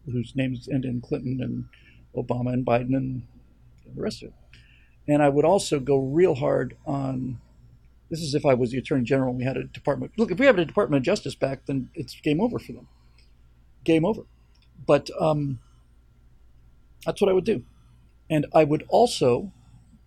whose 0.05 0.36
names 0.36 0.68
end 0.72 0.86
in 0.86 1.01
Clinton 1.01 1.39
and 1.41 1.65
Obama 2.15 2.53
and 2.53 2.65
Biden 2.65 2.95
and 2.95 3.24
the 3.95 4.01
rest 4.01 4.24
of 4.24 4.30
it. 4.30 4.34
And 5.07 5.22
I 5.22 5.30
would 5.30 5.45
also 5.45 5.80
go 5.80 5.97
real 5.97 6.36
hard 6.36 6.76
on 6.86 7.39
this 8.09 8.22
is 8.22 8.34
if 8.34 8.45
I 8.45 8.53
was 8.53 8.72
the 8.72 8.78
Attorney 8.78 9.03
General 9.03 9.30
and 9.30 9.38
we 9.38 9.43
had 9.43 9.57
a 9.57 9.65
department. 9.65 10.13
Look, 10.18 10.32
if 10.32 10.39
we 10.39 10.45
have 10.45 10.57
a 10.57 10.65
Department 10.65 11.01
of 11.01 11.05
Justice 11.05 11.36
back, 11.36 11.65
then 11.65 11.89
it's 11.93 12.20
game 12.22 12.39
over 12.39 12.57
for 12.57 12.72
them. 12.72 12.88
Game 13.84 14.05
over. 14.05 14.24
But 14.86 15.09
um, 15.20 15.59
that's 17.05 17.21
what 17.21 17.29
I 17.29 17.33
would 17.33 17.45
do. 17.45 17.63
And 18.29 18.45
I 18.53 18.63
would 18.63 18.85
also, 18.89 19.51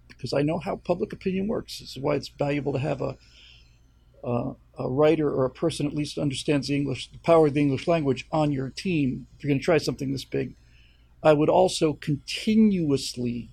because 0.09 0.33
I 0.33 0.43
know 0.43 0.59
how 0.59 0.77
public 0.77 1.13
opinion 1.13 1.49
works, 1.49 1.79
this 1.79 1.97
is 1.97 2.03
why 2.03 2.15
it's 2.15 2.29
valuable 2.29 2.73
to 2.73 2.79
have 2.79 3.01
a, 3.01 3.17
a, 4.23 4.53
a 4.79 4.91
writer 4.91 5.31
or 5.31 5.45
a 5.45 5.51
person 5.51 5.87
at 5.87 5.95
least 5.95 6.19
understands 6.19 6.69
the 6.69 6.77
English, 6.77 7.11
the 7.11 7.19
power 7.19 7.47
of 7.47 7.55
the 7.55 7.61
English 7.61 7.89
language 7.89 8.27
on 8.31 8.53
your 8.53 8.69
team. 8.69 9.27
If 9.37 9.45
you're 9.45 9.51
going 9.51 9.61
to 9.61 9.65
try 9.65 9.79
something 9.79 10.13
this 10.13 10.25
big, 10.25 10.55
I 11.23 11.33
would 11.33 11.49
also 11.49 11.95
continuously, 11.95 13.51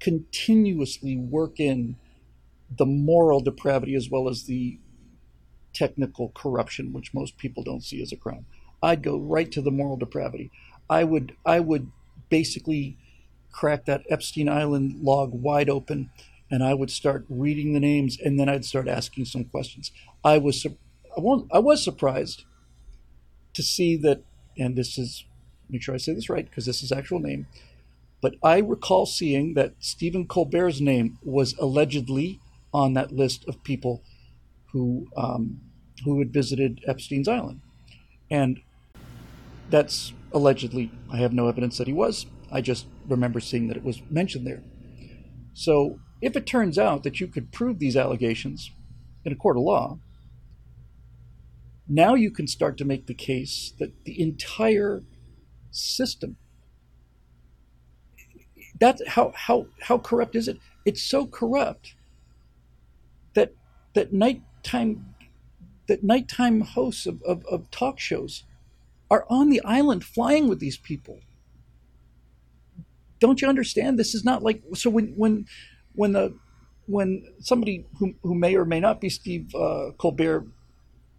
continuously 0.00 1.16
work 1.16 1.58
in 1.58 1.96
the 2.76 2.86
moral 2.86 3.40
depravity 3.40 3.94
as 3.94 4.10
well 4.10 4.28
as 4.28 4.44
the 4.44 4.78
technical 5.72 6.30
corruption, 6.34 6.92
which 6.92 7.14
most 7.14 7.38
people 7.38 7.62
don't 7.62 7.84
see 7.84 8.02
as 8.02 8.12
a 8.12 8.16
crime. 8.16 8.46
I'd 8.82 9.02
go 9.02 9.18
right 9.18 9.50
to 9.52 9.62
the 9.62 9.70
moral 9.70 9.96
depravity. 9.96 10.50
I 10.90 11.04
would 11.04 11.36
I 11.44 11.60
would 11.60 11.90
basically 12.28 12.96
crack 13.52 13.86
that 13.86 14.04
Epstein 14.08 14.48
Island 14.48 15.02
log 15.02 15.32
wide 15.32 15.68
open, 15.68 16.10
and 16.50 16.62
I 16.62 16.74
would 16.74 16.90
start 16.90 17.24
reading 17.28 17.72
the 17.72 17.80
names, 17.80 18.18
and 18.18 18.38
then 18.38 18.48
I'd 18.48 18.64
start 18.64 18.88
asking 18.88 19.26
some 19.26 19.44
questions. 19.44 19.92
I 20.24 20.38
was 20.38 20.64
I, 21.16 21.20
I 21.52 21.58
was 21.58 21.82
surprised 21.82 22.44
to 23.54 23.62
see 23.62 23.96
that, 23.96 24.22
and 24.56 24.76
this 24.76 24.98
is 24.98 25.24
make 25.68 25.82
sure 25.82 25.94
I 25.94 25.98
say 25.98 26.14
this 26.14 26.30
right 26.30 26.48
because 26.48 26.66
this 26.66 26.82
is 26.82 26.92
actual 26.92 27.18
name. 27.18 27.46
But 28.20 28.34
I 28.42 28.58
recall 28.58 29.06
seeing 29.06 29.54
that 29.54 29.74
Stephen 29.78 30.26
Colbert's 30.26 30.80
name 30.80 31.18
was 31.22 31.54
allegedly 31.58 32.40
on 32.72 32.94
that 32.94 33.12
list 33.12 33.44
of 33.48 33.62
people 33.62 34.02
who 34.72 35.06
um, 35.16 35.60
who 36.04 36.18
had 36.18 36.32
visited 36.32 36.80
Epstein's 36.86 37.28
island, 37.28 37.60
and 38.30 38.60
that's 39.70 40.12
allegedly. 40.32 40.90
I 41.10 41.18
have 41.18 41.32
no 41.32 41.48
evidence 41.48 41.78
that 41.78 41.86
he 41.86 41.92
was. 41.92 42.26
I 42.50 42.60
just 42.60 42.86
remember 43.06 43.40
seeing 43.40 43.68
that 43.68 43.76
it 43.76 43.84
was 43.84 44.02
mentioned 44.10 44.46
there. 44.46 44.62
So 45.52 46.00
if 46.20 46.36
it 46.36 46.46
turns 46.46 46.78
out 46.78 47.02
that 47.02 47.20
you 47.20 47.26
could 47.28 47.52
prove 47.52 47.78
these 47.78 47.96
allegations 47.96 48.70
in 49.24 49.32
a 49.32 49.36
court 49.36 49.56
of 49.56 49.62
law, 49.62 49.98
now 51.88 52.14
you 52.14 52.30
can 52.30 52.46
start 52.46 52.76
to 52.78 52.84
make 52.84 53.06
the 53.06 53.14
case 53.14 53.72
that 53.78 54.04
the 54.04 54.20
entire 54.20 55.02
system 55.70 56.36
that 58.80 59.00
how 59.08 59.32
how 59.34 59.66
how 59.80 59.98
corrupt 59.98 60.36
is 60.36 60.48
it? 60.48 60.58
It's 60.84 61.02
so 61.02 61.26
corrupt 61.26 61.94
that 63.34 63.54
that 63.94 64.12
nighttime 64.12 65.14
that 65.88 66.04
nighttime 66.04 66.60
hosts 66.60 67.06
of, 67.06 67.22
of, 67.22 67.44
of 67.46 67.70
talk 67.70 67.98
shows 67.98 68.44
are 69.10 69.26
on 69.28 69.50
the 69.50 69.62
island 69.64 70.04
flying 70.04 70.48
with 70.48 70.60
these 70.60 70.76
people. 70.76 71.20
Don't 73.20 73.40
you 73.40 73.48
understand? 73.48 73.98
This 73.98 74.14
is 74.14 74.24
not 74.24 74.42
like 74.42 74.62
so 74.74 74.90
when 74.90 75.14
when 75.16 75.46
when 75.94 76.12
the 76.12 76.38
when 76.86 77.24
somebody 77.40 77.84
who, 77.98 78.14
who 78.22 78.34
may 78.34 78.56
or 78.56 78.64
may 78.64 78.80
not 78.80 79.00
be 79.00 79.10
Steve 79.10 79.54
uh, 79.54 79.90
Colbert 79.98 80.46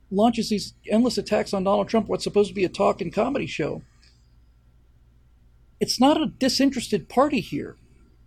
launches 0.09 0.49
these 0.49 0.73
endless 0.89 1.17
attacks 1.17 1.53
on 1.53 1.63
Donald 1.63 1.87
Trump, 1.87 2.07
what's 2.07 2.23
supposed 2.23 2.49
to 2.49 2.55
be 2.55 2.65
a 2.65 2.69
talk 2.69 3.01
and 3.01 3.13
comedy 3.13 3.45
show, 3.45 3.83
it's 5.79 5.99
not 5.99 6.19
a 6.19 6.25
disinterested 6.25 7.07
party 7.07 7.39
here. 7.39 7.75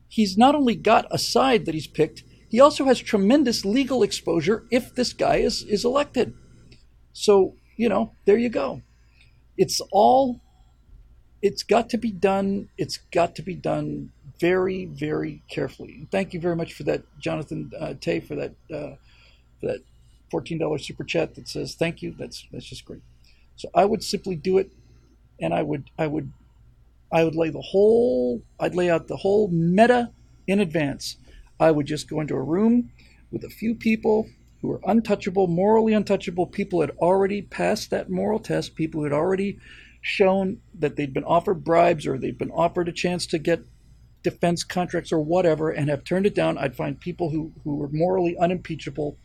He's 0.08 0.38
not 0.38 0.54
only 0.54 0.76
got 0.76 1.06
a 1.10 1.18
side 1.18 1.64
that 1.64 1.74
he's 1.74 1.86
picked, 1.86 2.22
he 2.48 2.60
also 2.60 2.84
has 2.84 3.00
tremendous 3.00 3.64
legal 3.64 4.02
exposure 4.02 4.64
if 4.70 4.94
this 4.94 5.12
guy 5.12 5.36
is, 5.36 5.62
is 5.62 5.84
elected. 5.84 6.34
So, 7.12 7.56
you 7.76 7.88
know, 7.88 8.12
there 8.26 8.38
you 8.38 8.50
go. 8.50 8.82
It's 9.56 9.80
all, 9.92 10.40
it's 11.42 11.62
got 11.62 11.90
to 11.90 11.98
be 11.98 12.12
done. 12.12 12.68
It's 12.78 12.98
got 13.12 13.34
to 13.36 13.42
be 13.42 13.54
done 13.54 14.12
very, 14.40 14.86
very 14.86 15.42
carefully. 15.48 16.06
Thank 16.10 16.34
you 16.34 16.40
very 16.40 16.56
much 16.56 16.74
for 16.74 16.84
that, 16.84 17.02
Jonathan 17.18 17.70
uh, 17.78 17.94
Tay, 18.00 18.20
for 18.20 18.34
that, 18.36 18.52
uh, 18.72 18.96
for 19.60 19.66
that 19.66 19.80
$14 20.32 20.84
super 20.84 21.04
chat 21.04 21.34
that 21.34 21.48
says 21.48 21.74
thank 21.74 22.02
you. 22.02 22.14
That's, 22.18 22.46
that's 22.52 22.66
just 22.66 22.84
great. 22.84 23.02
So 23.56 23.68
I 23.74 23.84
would 23.84 24.02
simply 24.02 24.36
do 24.36 24.58
it 24.58 24.72
and 25.40 25.54
I 25.54 25.62
would, 25.62 25.90
I 25.98 26.06
would 26.06 26.32
I 27.12 27.24
would 27.24 27.36
lay 27.36 27.50
the 27.50 27.60
whole, 27.60 28.42
I'd 28.58 28.74
lay 28.74 28.90
out 28.90 29.06
the 29.06 29.18
whole 29.18 29.48
meta 29.48 30.10
in 30.46 30.60
advance. 30.60 31.16
I 31.60 31.70
would 31.70 31.86
just 31.86 32.08
go 32.08 32.20
into 32.20 32.34
a 32.34 32.42
room 32.42 32.90
with 33.30 33.44
a 33.44 33.50
few 33.50 33.74
people 33.74 34.28
who 34.62 34.68
were 34.68 34.80
untouchable, 34.84 35.48
morally 35.48 35.92
untouchable. 35.92 36.46
People 36.46 36.80
had 36.80 36.90
already 36.98 37.42
passed 37.42 37.90
that 37.90 38.08
moral 38.08 38.38
test. 38.38 38.76
People 38.76 39.00
who 39.00 39.04
had 39.04 39.12
already 39.12 39.58
shown 40.00 40.60
that 40.78 40.96
they'd 40.96 41.12
been 41.12 41.24
offered 41.24 41.64
bribes 41.64 42.06
or 42.06 42.16
they'd 42.16 42.38
been 42.38 42.50
offered 42.52 42.88
a 42.88 42.92
chance 42.92 43.26
to 43.26 43.38
get 43.38 43.64
defense 44.22 44.62
contracts 44.62 45.12
or 45.12 45.20
whatever 45.20 45.70
and 45.70 45.90
have 45.90 46.04
turned 46.04 46.26
it 46.26 46.34
down. 46.34 46.56
I'd 46.56 46.76
find 46.76 46.98
people 46.98 47.30
who, 47.30 47.52
who 47.64 47.74
were 47.74 47.88
morally 47.88 48.36
unimpeachable. 48.38 49.18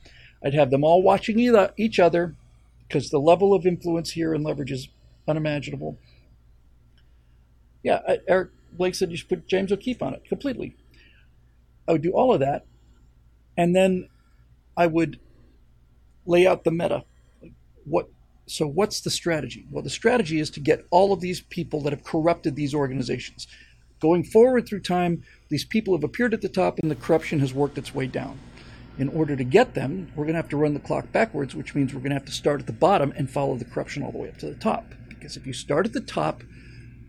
I'd 0.43 0.55
have 0.55 0.71
them 0.71 0.83
all 0.83 1.03
watching 1.03 1.39
each 1.77 1.99
other 1.99 2.35
because 2.87 3.09
the 3.09 3.19
level 3.19 3.53
of 3.53 3.65
influence 3.65 4.11
here 4.11 4.33
and 4.33 4.43
leverage 4.43 4.71
is 4.71 4.89
unimaginable. 5.27 5.99
Yeah, 7.83 7.99
Eric 8.27 8.49
Blake 8.73 8.95
said 8.95 9.11
you 9.11 9.17
should 9.17 9.29
put 9.29 9.47
James 9.47 9.71
O'Keefe 9.71 10.01
on 10.01 10.15
it 10.15 10.25
completely. 10.27 10.75
I 11.87 11.91
would 11.91 12.01
do 12.01 12.11
all 12.11 12.33
of 12.33 12.39
that, 12.39 12.65
and 13.55 13.75
then 13.75 14.09
I 14.75 14.87
would 14.87 15.19
lay 16.27 16.45
out 16.45 16.63
the 16.63 16.71
meta. 16.71 17.03
What? 17.85 18.09
So 18.47 18.67
what's 18.67 19.01
the 19.01 19.09
strategy? 19.09 19.65
Well, 19.69 19.83
the 19.83 19.89
strategy 19.89 20.39
is 20.39 20.49
to 20.51 20.59
get 20.59 20.85
all 20.89 21.11
of 21.11 21.19
these 21.19 21.41
people 21.41 21.81
that 21.81 21.93
have 21.93 22.03
corrupted 22.03 22.55
these 22.55 22.73
organizations. 22.73 23.47
Going 23.99 24.23
forward 24.23 24.67
through 24.67 24.81
time, 24.81 25.23
these 25.49 25.65
people 25.65 25.95
have 25.95 26.03
appeared 26.03 26.33
at 26.33 26.41
the 26.41 26.49
top, 26.49 26.79
and 26.79 26.89
the 26.89 26.95
corruption 26.95 27.39
has 27.39 27.53
worked 27.53 27.77
its 27.77 27.95
way 27.95 28.07
down. 28.07 28.39
In 28.97 29.09
order 29.09 29.35
to 29.35 29.43
get 29.43 29.73
them, 29.73 30.11
we're 30.15 30.25
going 30.25 30.35
to 30.35 30.41
have 30.41 30.49
to 30.49 30.57
run 30.57 30.73
the 30.73 30.79
clock 30.79 31.11
backwards, 31.11 31.55
which 31.55 31.75
means 31.75 31.93
we're 31.93 31.99
going 31.99 32.11
to 32.11 32.15
have 32.15 32.25
to 32.25 32.31
start 32.31 32.59
at 32.61 32.67
the 32.67 32.73
bottom 32.73 33.13
and 33.17 33.29
follow 33.29 33.55
the 33.55 33.65
corruption 33.65 34.03
all 34.03 34.11
the 34.11 34.17
way 34.17 34.29
up 34.29 34.37
to 34.37 34.47
the 34.47 34.55
top. 34.55 34.85
Because 35.07 35.35
if 35.35 35.45
you 35.45 35.53
start 35.53 35.85
at 35.85 35.93
the 35.93 36.01
top, 36.01 36.43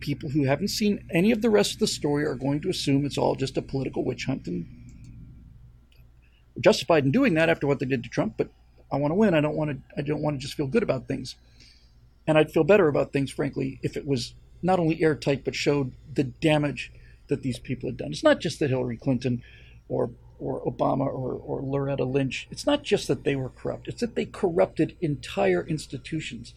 people 0.00 0.30
who 0.30 0.44
haven't 0.44 0.68
seen 0.68 1.04
any 1.12 1.30
of 1.30 1.42
the 1.42 1.50
rest 1.50 1.74
of 1.74 1.78
the 1.78 1.86
story 1.86 2.24
are 2.24 2.34
going 2.34 2.60
to 2.62 2.68
assume 2.68 3.04
it's 3.04 3.18
all 3.18 3.34
just 3.34 3.56
a 3.56 3.62
political 3.62 4.04
witch 4.04 4.26
hunt 4.26 4.46
and 4.46 4.66
justified 6.60 7.04
in 7.04 7.10
doing 7.10 7.34
that 7.34 7.48
after 7.48 7.66
what 7.66 7.78
they 7.78 7.86
did 7.86 8.02
to 8.02 8.10
Trump, 8.10 8.34
but 8.36 8.50
I 8.90 8.96
want 8.96 9.10
to 9.12 9.16
win. 9.16 9.34
I 9.34 9.40
don't 9.40 9.56
want 9.56 9.70
to 9.70 9.78
I 9.96 10.02
don't 10.02 10.22
want 10.22 10.36
to 10.36 10.40
just 10.40 10.54
feel 10.54 10.66
good 10.66 10.82
about 10.82 11.08
things. 11.08 11.36
And 12.26 12.36
I'd 12.36 12.50
feel 12.50 12.64
better 12.64 12.88
about 12.88 13.12
things, 13.12 13.30
frankly, 13.30 13.80
if 13.82 13.96
it 13.96 14.06
was 14.06 14.34
not 14.62 14.78
only 14.78 15.02
airtight 15.02 15.44
but 15.44 15.54
showed 15.54 15.92
the 16.12 16.24
damage 16.24 16.92
that 17.28 17.42
these 17.42 17.58
people 17.58 17.88
had 17.88 17.96
done. 17.96 18.10
It's 18.10 18.24
not 18.24 18.40
just 18.40 18.58
that 18.58 18.70
Hillary 18.70 18.96
Clinton 18.96 19.42
or 19.88 20.10
or 20.38 20.64
Obama 20.64 21.06
or, 21.06 21.34
or 21.34 21.62
Loretta 21.62 22.04
Lynch. 22.04 22.46
It's 22.50 22.66
not 22.66 22.84
just 22.84 23.08
that 23.08 23.24
they 23.24 23.34
were 23.34 23.48
corrupt. 23.50 23.88
It's 23.88 24.00
that 24.00 24.14
they 24.14 24.24
corrupted 24.24 24.96
entire 25.00 25.66
institutions 25.66 26.54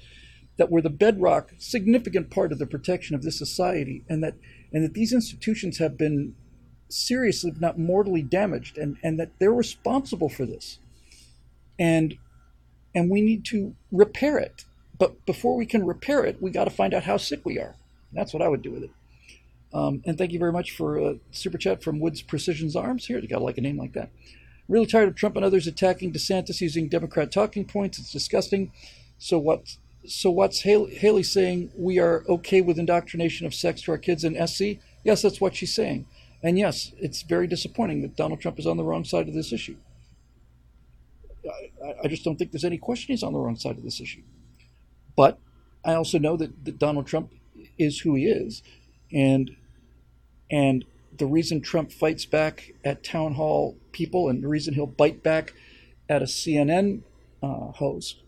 that 0.58 0.70
were 0.70 0.82
the 0.82 0.90
bedrock, 0.90 1.54
significant 1.58 2.30
part 2.30 2.52
of 2.52 2.60
the 2.60 2.68
protection 2.68 3.16
of 3.16 3.24
this 3.24 3.38
society, 3.38 4.04
and 4.08 4.24
that 4.24 4.36
and 4.72 4.84
that 4.84 4.94
these 4.94 5.14
institutions 5.14 5.80
have 5.80 5.98
been 5.98 6.36
seriously, 6.90 7.52
if 7.52 7.60
not 7.60 7.80
mortally 7.80 8.22
damaged, 8.22 8.78
and, 8.78 8.98
and 9.02 9.20
that 9.20 9.32
they're 9.40 9.54
responsible 9.54 10.30
for 10.30 10.46
this. 10.46 10.80
And 11.80 12.18
and 12.94 13.10
we 13.10 13.22
need 13.22 13.46
to 13.46 13.76
repair 13.92 14.38
it. 14.38 14.66
But 14.98 15.26
before 15.26 15.56
we 15.56 15.66
can 15.66 15.86
repair 15.86 16.24
it, 16.24 16.42
we 16.42 16.52
got 16.52 16.66
to 16.66 16.70
find 16.70 16.94
out 16.94 17.04
how 17.04 17.18
sick 17.18 17.46
we 17.46 17.58
are. 17.58 17.76
That's 18.14 18.34
what 18.34 18.44
I 18.44 18.48
would 18.48 18.62
do 18.62 18.72
with 18.72 18.84
it. 18.84 18.92
Um, 19.74 20.02
and 20.06 20.18
thank 20.18 20.32
you 20.32 20.40
very 20.40 20.52
much 20.52 20.72
for 20.72 20.98
a 20.98 21.16
super 21.32 21.58
chat 21.58 21.82
from 21.82 22.00
Woods 22.00 22.22
Precision's 22.22 22.76
Arms. 22.76 23.06
Here, 23.06 23.18
you 23.18 23.28
got 23.28 23.40
to 23.40 23.44
like 23.44 23.58
a 23.58 23.62
name 23.62 23.78
like 23.78 23.94
that. 23.94 24.10
Really 24.68 24.86
tired 24.86 25.10
of 25.10 25.16
Trump 25.16 25.36
and 25.36 25.46
others 25.46 25.68
attacking 25.68 26.14
DeSantis 26.14 26.62
using 26.62 26.88
Democrat 26.88 27.32
talking 27.32 27.66
points. 27.66 28.00
It's 28.00 28.12
disgusting. 28.12 28.72
So 29.18 29.38
what? 29.38 29.78
So 30.06 30.30
what's 30.30 30.62
Haley, 30.62 30.96
Haley 30.96 31.24
saying? 31.24 31.72
We 31.76 32.00
are 32.00 32.24
okay 32.28 32.62
with 32.62 32.80
indoctrination 32.80 33.46
of 33.46 33.54
sex 33.54 33.82
to 33.84 33.92
our 33.92 33.98
kids 33.98 34.24
in 34.24 34.36
SC. 34.48 34.80
Yes, 35.04 35.22
that's 35.22 35.40
what 35.40 35.56
she's 35.56 35.74
saying. 35.74 36.06
And 36.44 36.58
yes, 36.58 36.92
it's 36.98 37.22
very 37.22 37.48
disappointing 37.48 38.02
that 38.02 38.16
Donald 38.16 38.42
Trump 38.42 38.60
is 38.60 38.68
on 38.68 38.78
the 38.78 38.84
wrong 38.84 39.04
side 39.04 39.28
of 39.28 39.34
this 39.34 39.54
issue. 39.54 39.78
I, 42.04 42.08
just 42.08 42.24
don't 42.24 42.36
think 42.38 42.52
there's 42.52 42.66
any 42.66 42.78
question 42.78 43.14
he's 43.14 43.24
on 43.24 43.34
the 43.34 43.40
wrong 43.40 43.56
side 43.56 43.78
of 43.78 43.84
this 43.84 44.00
issue. 44.00 44.22
But 45.16 45.40
I 45.84 45.94
also 45.94 46.20
know 46.20 46.38
that, 46.38 46.66
that 46.66 46.78
Donald 46.78 47.08
Trump 47.08 47.32
is 47.78 48.00
who 48.00 48.16
he 48.16 48.26
is, 48.26 48.62
and 49.12 49.52
and 50.50 50.86
the 51.18 51.26
reason 51.26 51.62
Trump 51.62 51.92
fights 51.92 52.26
back 52.26 52.74
at 52.84 53.04
town 53.04 53.34
hall 53.34 53.78
people, 53.92 54.30
and 54.30 54.44
the 54.44 54.48
reason 54.48 54.74
he'll 54.74 54.86
bite 54.86 55.24
back 55.24 55.54
at 56.10 56.22
a 56.22 56.26
CNN 56.26 57.02
uh, 57.42 57.72
host, 57.72 58.22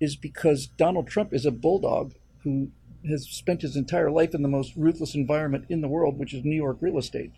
is 0.00 0.16
because 0.16 0.66
Donald 0.66 1.08
Trump 1.08 1.32
is 1.32 1.46
a 1.46 1.50
bulldog 1.50 2.14
who 2.42 2.70
has 3.08 3.28
spent 3.28 3.62
his 3.62 3.76
entire 3.76 4.10
life 4.10 4.34
in 4.34 4.42
the 4.42 4.48
most 4.48 4.74
ruthless 4.76 5.14
environment 5.14 5.64
in 5.68 5.80
the 5.80 5.88
world, 5.88 6.18
which 6.18 6.32
is 6.32 6.44
New 6.44 6.56
York 6.56 6.78
real 6.80 6.98
estate. 6.98 7.32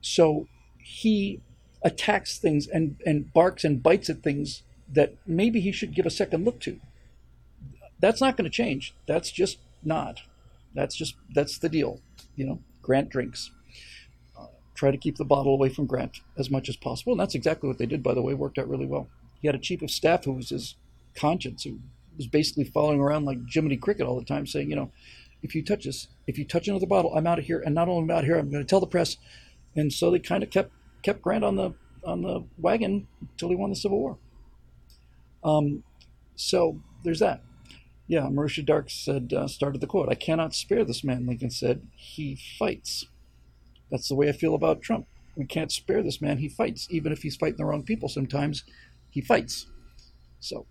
So 0.00 0.46
he 0.78 1.40
attacks 1.82 2.38
things 2.38 2.66
and, 2.66 2.96
and 3.06 3.32
barks 3.32 3.64
and 3.64 3.82
bites 3.82 4.10
at 4.10 4.22
things 4.22 4.62
that 4.92 5.14
maybe 5.26 5.60
he 5.60 5.72
should 5.72 5.94
give 5.94 6.06
a 6.06 6.10
second 6.10 6.44
look 6.44 6.60
to. 6.60 6.80
That's 8.00 8.20
not 8.20 8.36
going 8.36 8.44
to 8.44 8.50
change. 8.50 8.94
That's 9.06 9.30
just 9.30 9.58
not. 9.82 10.20
That's 10.74 10.96
just 10.96 11.14
that's 11.34 11.58
the 11.58 11.68
deal. 11.68 12.00
You 12.36 12.46
know, 12.46 12.58
Grant 12.82 13.10
drinks. 13.10 13.50
Uh, 14.38 14.46
try 14.74 14.90
to 14.90 14.96
keep 14.96 15.16
the 15.16 15.24
bottle 15.24 15.52
away 15.52 15.68
from 15.68 15.86
Grant 15.86 16.20
as 16.38 16.50
much 16.50 16.68
as 16.68 16.76
possible, 16.76 17.12
and 17.12 17.20
that's 17.20 17.34
exactly 17.34 17.68
what 17.68 17.78
they 17.78 17.86
did. 17.86 18.02
By 18.02 18.14
the 18.14 18.22
way, 18.22 18.34
worked 18.34 18.58
out 18.58 18.68
really 18.68 18.86
well. 18.86 19.08
He 19.40 19.48
had 19.48 19.54
a 19.54 19.58
chief 19.58 19.82
of 19.82 19.90
staff 19.90 20.24
who 20.24 20.32
was 20.32 20.50
his 20.50 20.76
conscience, 21.14 21.64
who 21.64 21.80
was 22.16 22.26
basically 22.26 22.64
following 22.64 23.00
around 23.00 23.24
like 23.24 23.38
Jiminy 23.52 23.76
Cricket 23.76 24.06
all 24.06 24.18
the 24.18 24.24
time, 24.24 24.46
saying, 24.46 24.70
you 24.70 24.76
know, 24.76 24.90
if 25.42 25.54
you 25.54 25.62
touch 25.62 25.84
this, 25.84 26.08
if 26.26 26.38
you 26.38 26.44
touch 26.44 26.68
another 26.68 26.86
bottle, 26.86 27.14
I'm 27.14 27.26
out 27.26 27.38
of 27.38 27.46
here, 27.46 27.60
and 27.60 27.74
not 27.74 27.88
only 27.88 28.02
am 28.02 28.10
I 28.10 28.18
out 28.18 28.24
here, 28.24 28.38
I'm 28.38 28.50
going 28.50 28.62
to 28.62 28.68
tell 28.68 28.80
the 28.80 28.86
press. 28.86 29.16
And 29.74 29.92
so 29.92 30.10
they 30.10 30.18
kind 30.18 30.42
of 30.42 30.50
kept 30.50 30.72
kept 31.02 31.22
Grant 31.22 31.44
on 31.44 31.56
the 31.56 31.74
on 32.04 32.22
the 32.22 32.44
wagon 32.58 33.06
until 33.20 33.50
he 33.50 33.56
won 33.56 33.70
the 33.70 33.76
Civil 33.76 33.98
War. 33.98 34.18
Um, 35.44 35.82
so 36.36 36.80
there's 37.04 37.20
that. 37.20 37.42
Yeah, 38.06 38.22
Marisha 38.22 38.64
Dark 38.64 38.90
said, 38.90 39.32
uh, 39.32 39.46
started 39.46 39.80
the 39.80 39.86
quote, 39.86 40.08
I 40.08 40.14
cannot 40.14 40.54
spare 40.54 40.84
this 40.84 41.04
man, 41.04 41.26
Lincoln 41.26 41.50
said. 41.50 41.86
He 41.94 42.36
fights. 42.58 43.06
That's 43.90 44.08
the 44.08 44.14
way 44.14 44.28
I 44.28 44.32
feel 44.32 44.54
about 44.54 44.82
Trump. 44.82 45.06
We 45.36 45.44
can't 45.44 45.70
spare 45.70 46.02
this 46.02 46.20
man. 46.20 46.38
He 46.38 46.48
fights. 46.48 46.88
Even 46.90 47.12
if 47.12 47.22
he's 47.22 47.36
fighting 47.36 47.58
the 47.58 47.64
wrong 47.64 47.84
people 47.84 48.08
sometimes, 48.08 48.64
he 49.10 49.20
fights. 49.20 49.66
So, 50.40 50.66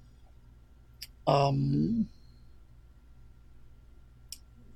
um, 1.28 2.10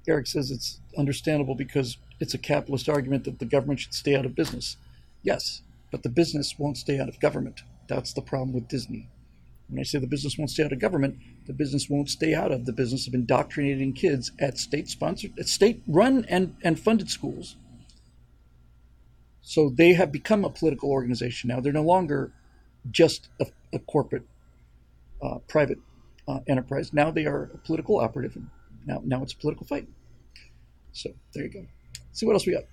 Eric 0.08 0.28
says 0.28 0.52
it's 0.52 0.80
understandable 0.98 1.56
because 1.56 1.98
it's 2.20 2.34
a 2.34 2.38
capitalist 2.38 2.88
argument 2.88 3.26
that 3.26 3.40
the 3.40 3.46
government 3.46 3.80
should 3.82 3.94
stay 3.94 4.16
out 4.16 4.26
of 4.26 4.36
business. 4.36 4.78
Yes, 5.24 5.62
but 5.92 6.04
the 6.04 6.10
business 6.10 6.56
won't 6.60 6.78
stay 6.78 7.00
out 7.00 7.10
of 7.10 7.20
government. 7.20 7.62
That's 7.88 8.14
the 8.14 8.22
problem 8.22 8.54
with 8.54 8.68
Disney. 8.68 9.10
When 9.70 9.80
I 9.80 9.84
say 9.84 9.98
the 9.98 10.08
business 10.08 10.38
won't 10.38 10.52
stay 10.52 10.64
out 10.64 10.74
of 10.74 10.80
government, 10.80 11.18
the 11.48 11.54
business 11.54 11.90
won't 11.90 12.10
stay 12.10 12.34
out 12.34 12.52
of 12.52 12.66
the 12.66 12.74
business 12.74 13.08
of 13.08 13.14
indoctrinating 13.14 13.94
kids 13.94 14.32
at 14.40 14.58
state 14.58 14.90
sponsored, 14.90 15.32
at 15.40 15.48
state 15.48 15.82
run 15.88 16.26
and, 16.30 16.56
and 16.64 16.80
funded 16.80 17.10
schools. 17.10 17.56
So 19.42 19.70
they 19.70 19.94
have 19.94 20.12
become 20.12 20.46
a 20.46 20.50
political 20.50 20.92
organization 20.92 21.48
now. 21.50 21.60
They're 21.60 21.74
no 21.74 21.82
longer 21.82 22.32
just 22.92 23.30
a, 23.40 23.48
a 23.74 23.80
corporate, 23.80 24.24
uh, 25.22 25.40
private 25.48 25.80
uh, 26.28 26.40
enterprise. 26.48 26.94
Now 26.94 27.12
they 27.12 27.26
are 27.26 27.50
a 27.54 27.58
political 27.58 28.00
operative. 28.00 28.36
And 28.36 28.50
now, 28.86 29.02
now 29.04 29.24
it's 29.24 29.34
a 29.34 29.38
political 29.38 29.66
fight. 29.66 29.88
So 30.92 31.12
there 31.34 31.44
you 31.44 31.50
go. 31.50 31.66
See 32.12 32.26
what 32.26 32.34
else 32.34 32.46
we 32.46 32.54
got. 32.54 32.64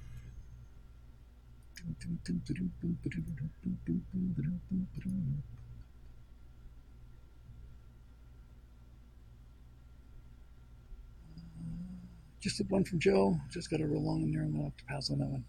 Just 12.41 12.61
one 12.71 12.85
from 12.85 12.99
Joe. 12.99 13.37
Just 13.51 13.71
got 13.71 13.81
a 13.81 13.87
real 13.87 14.03
long 14.03 14.23
in 14.23 14.33
there. 14.33 14.43
I'm 14.43 14.53
to 14.55 14.65
have 14.65 14.77
to 14.77 14.85
pass 14.85 15.11
on 15.11 15.19
that 15.19 15.27
one. 15.27 15.45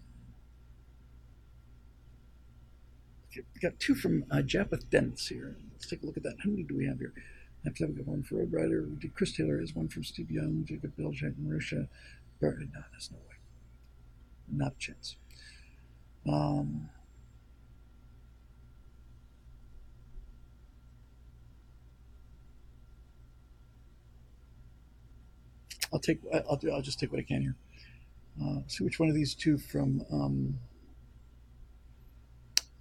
We 3.34 3.62
got 3.62 3.80
two 3.80 3.96
from 3.96 4.26
uh, 4.30 4.42
Japheth 4.42 4.90
Dents 4.90 5.30
here. 5.30 5.56
Let's 5.72 5.88
take 5.88 6.04
a 6.04 6.06
look 6.06 6.18
at 6.18 6.24
that. 6.24 6.36
How 6.44 6.50
many 6.50 6.64
do 6.64 6.76
we 6.76 6.86
have 6.88 7.00
here? 7.00 7.14
After 7.66 7.86
that, 7.86 7.94
we 7.94 7.98
got 8.00 8.08
one 8.08 8.24
for 8.24 8.36
Road 8.36 8.52
Rider. 8.52 8.90
Chris 9.16 9.32
Taylor 9.32 9.60
has 9.60 9.74
one 9.74 9.88
from 9.88 10.04
Steve 10.04 10.30
Young, 10.30 10.66
Jacob 10.68 10.98
Bell, 10.98 11.12
Jack 11.12 11.34
Marisha. 11.42 11.88
No, 12.42 12.50
there's 12.92 13.10
no 13.12 13.20
way. 13.20 13.36
Not 14.52 14.74
a 14.74 14.80
chance. 14.80 15.16
Um, 16.28 16.90
I'll 25.94 26.00
take. 26.00 26.20
I'll 26.50 26.58
do. 26.58 26.72
I'll 26.72 26.82
just 26.82 27.00
take 27.00 27.12
what 27.12 27.20
I 27.20 27.24
can 27.24 27.42
here. 27.42 27.56
Uh, 28.42 28.60
see 28.68 28.84
which 28.84 29.00
one 29.00 29.10
of 29.10 29.16
these 29.16 29.36
two 29.36 29.58
from. 29.58 30.06
Um, 30.12 30.60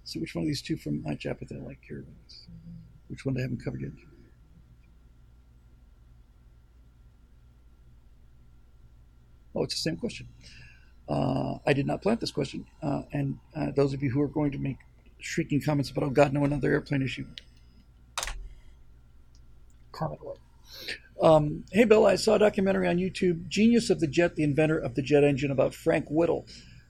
see 0.03 0.19
which 0.19 0.35
one 0.35 0.43
of 0.43 0.47
these 0.47 0.61
two 0.61 0.77
from 0.77 1.01
my 1.03 1.15
Japheth 1.15 1.51
I 1.51 1.59
like 1.59 1.79
here. 1.87 2.05
Which 3.07 3.25
one 3.25 3.37
I 3.37 3.41
haven't 3.41 3.63
covered 3.63 3.81
yet? 3.81 3.91
Oh, 9.53 9.63
it's 9.63 9.75
the 9.75 9.81
same 9.81 9.97
question. 9.97 10.27
Uh, 11.11 11.57
I 11.65 11.73
did 11.73 11.85
not 11.85 12.01
plant 12.01 12.21
this 12.21 12.31
question, 12.31 12.65
uh, 12.81 13.01
and 13.11 13.37
uh, 13.53 13.71
those 13.75 13.93
of 13.93 14.01
you 14.01 14.11
who 14.11 14.21
are 14.21 14.29
going 14.29 14.51
to 14.51 14.57
make 14.57 14.77
shrieking 15.19 15.61
comments 15.61 15.89
about, 15.89 16.05
oh 16.05 16.09
God, 16.09 16.31
no, 16.31 16.45
another 16.45 16.71
airplane 16.71 17.01
issue. 17.01 17.25
Comment 19.91 20.21
away. 20.23 20.35
Um, 21.21 21.65
hey, 21.71 21.83
Bill, 21.83 22.05
I 22.05 22.15
saw 22.15 22.35
a 22.35 22.39
documentary 22.39 22.87
on 22.87 22.97
YouTube, 22.97 23.49
Genius 23.49 23.89
of 23.89 23.99
the 23.99 24.07
Jet, 24.07 24.35
the 24.35 24.43
inventor 24.43 24.79
of 24.79 24.95
the 24.95 25.01
jet 25.01 25.25
engine, 25.25 25.51
about 25.51 25.75
Frank 25.75 26.05
Whittle, 26.09 26.47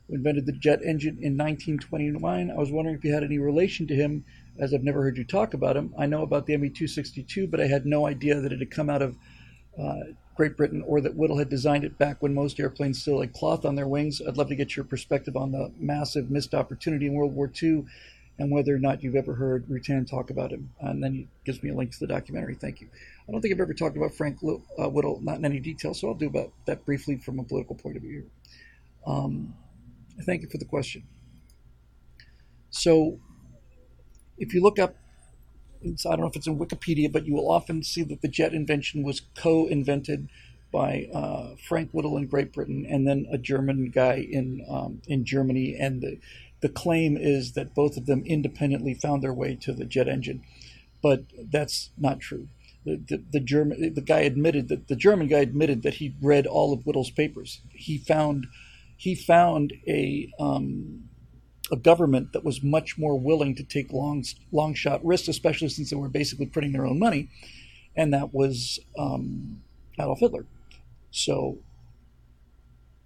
who 0.07 0.15
invented 0.15 0.45
the 0.45 0.53
jet 0.53 0.82
engine 0.84 1.15
in 1.15 1.36
1929. 1.36 2.51
I 2.51 2.53
was 2.55 2.72
wondering 2.72 2.97
if 2.97 3.03
you 3.03 3.13
had 3.13 3.24
any 3.24 3.39
relation 3.39 3.88
to 3.88 3.95
him, 3.95 4.24
as 4.59 4.72
I've 4.72 4.84
never 4.84 5.01
heard 5.01 5.17
you 5.17 5.24
talk 5.24 5.55
about 5.55 5.76
him. 5.76 5.95
I 5.97 6.05
know 6.05 6.22
about 6.22 6.45
the 6.45 6.55
ME 6.57 6.69
262, 6.69 7.47
but 7.47 7.59
I 7.59 7.65
had 7.65 7.88
no 7.88 8.05
idea 8.05 8.39
that 8.39 8.53
it 8.53 8.59
had 8.59 8.69
come 8.69 8.89
out 8.89 9.01
of 9.01 9.17
uh, 9.82 9.95
Great 10.42 10.58
Britain 10.58 10.84
or 10.88 11.00
that 11.02 11.16
Whittle 11.16 11.38
had 11.38 11.50
designed 11.50 11.84
it 11.84 12.00
back 12.00 12.20
when 12.20 12.34
most 12.34 12.60
airplanes 12.60 13.00
still 13.00 13.22
had 13.22 13.32
cloth 13.32 13.64
on 13.64 13.76
their 13.76 13.88
wings. 13.88 14.24
I'd 14.28 14.38
love 14.38 14.48
to 14.48 14.56
get 14.56 14.76
your 14.76 14.84
perspective 14.84 15.38
on 15.38 15.52
the 15.52 15.72
massive 15.78 16.32
missed 16.32 16.56
opportunity 16.56 17.06
in 17.06 17.14
World 17.14 17.36
War 17.36 17.52
II 17.62 17.86
and 18.39 18.50
whether 18.50 18.74
or 18.74 18.80
not 18.80 19.04
you've 19.04 19.16
ever 19.16 19.36
heard 19.36 19.68
Rutan 19.68 20.10
talk 20.10 20.32
about 20.32 20.52
him. 20.52 20.72
And 20.80 21.04
then 21.04 21.14
he 21.14 21.28
gives 21.46 21.62
me 21.62 21.70
a 21.70 21.76
link 21.76 21.92
to 21.92 22.00
the 22.00 22.08
documentary. 22.08 22.56
Thank 22.56 22.82
you. 22.82 22.88
I 23.30 23.32
don't 23.32 23.39
think 23.39 23.54
I've 23.54 23.60
ever 23.60 23.76
talked 23.76 23.96
about 23.96 24.16
Frank 24.16 24.39
uh, 24.42 24.89
Whittle, 24.89 25.20
not 25.22 25.38
in 25.38 25.46
any 25.46 25.60
detail, 25.60 25.94
so 25.94 26.08
I'll 26.08 26.16
do 26.16 26.26
about 26.26 26.52
that 26.66 26.86
briefly 26.86 27.18
from 27.18 27.38
a 27.38 27.44
political 27.44 27.76
point 27.76 27.98
of 27.98 28.02
view. 28.02 28.28
Um, 29.06 29.54
thank 30.24 30.42
you 30.42 30.50
for 30.50 30.58
the 30.58 30.66
question. 30.66 31.04
So, 32.72 33.20
if 34.39 34.56
you 34.56 34.64
look 34.64 34.80
up, 34.80 34.96
I 35.84 36.10
don't 36.12 36.22
know 36.22 36.28
if 36.28 36.36
it's 36.36 36.48
in 36.48 36.60
Wikipedia, 36.60 37.12
but 37.12 37.26
you 37.26 37.34
will 37.34 37.50
often 37.50 37.84
see 37.84 38.04
that 38.04 38.22
the 38.22 38.28
jet 38.28 38.54
invention 38.54 39.04
was 39.04 39.22
co-invented 39.36 40.30
by 40.72 41.10
uh, 41.14 41.56
Frank 41.68 41.92
Whittle 41.92 42.18
in 42.18 42.28
Great 42.28 42.54
Britain 42.54 42.86
and 42.90 43.08
then 43.08 43.28
a 43.32 43.38
German 43.38 43.90
guy 43.90 44.26
in 44.30 44.66
um, 44.70 45.02
in 45.08 45.26
Germany, 45.26 45.76
and 45.78 46.02
the 46.02 46.20
the 46.62 46.70
claim 46.70 47.18
is 47.18 47.54
that 47.54 47.74
both 47.74 47.98
of 47.98 48.06
them 48.06 48.24
independently 48.26 48.94
found 48.94 49.22
their 49.22 49.34
way 49.34 49.56
to 49.56 49.74
the 49.74 49.86
jet 49.86 50.08
engine, 50.08 50.44
but 51.02 51.24
that's 51.52 51.90
not 51.98 52.20
true. 52.20 52.48
The, 52.86 52.98
the, 53.08 53.24
the 53.32 53.40
German 53.40 53.94
the 53.94 54.02
guy 54.02 54.22
admitted 54.22 54.70
that 54.70 54.88
the 54.88 54.96
German 54.96 55.28
guy 55.28 55.40
admitted 55.40 55.84
that 55.84 55.96
he 55.96 56.16
read 56.22 56.48
all 56.48 56.74
of 56.74 56.84
Whittle's 56.84 57.12
papers. 57.12 57.62
He 57.72 57.98
found 57.98 58.48
he 58.96 59.16
found 59.16 59.74
a 59.88 60.32
um, 60.40 61.10
a 61.72 61.78
government 61.78 62.34
that 62.34 62.43
was 62.43 62.61
much 62.61 62.97
more 62.97 63.17
willing 63.17 63.55
to 63.55 63.63
take 63.63 63.93
long 63.93 64.24
long 64.51 64.74
shot 64.74 65.03
risks, 65.05 65.28
especially 65.28 65.69
since 65.69 65.89
they 65.89 65.95
were 65.95 66.09
basically 66.09 66.45
printing 66.45 66.74
their 66.74 66.86
own 66.86 66.99
money, 66.99 67.30
and 67.95 68.13
that 68.13 68.34
was 68.34 68.80
um, 68.97 69.61
Adolf 69.99 70.19
Hitler. 70.19 70.45
So 71.11 71.59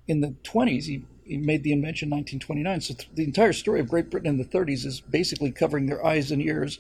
in 0.08 0.22
the 0.22 0.36
20s, 0.44 0.86
he, 0.86 1.04
he 1.26 1.38
made 1.38 1.64
the 1.64 1.72
invention 1.72 2.08
in 2.08 2.18
1929. 2.18 2.82
So 2.82 2.94
th- 2.94 3.10
the 3.14 3.24
entire 3.24 3.54
story 3.54 3.80
of 3.80 3.90
Great 3.90 4.10
Britain 4.10 4.30
in 4.30 4.38
the 4.38 4.46
30s 4.46 4.86
is 4.86 5.02
basically 5.02 5.52
covering 5.52 5.88
their 5.88 6.06
eyes 6.06 6.32
and 6.32 6.42
ears 6.42 6.80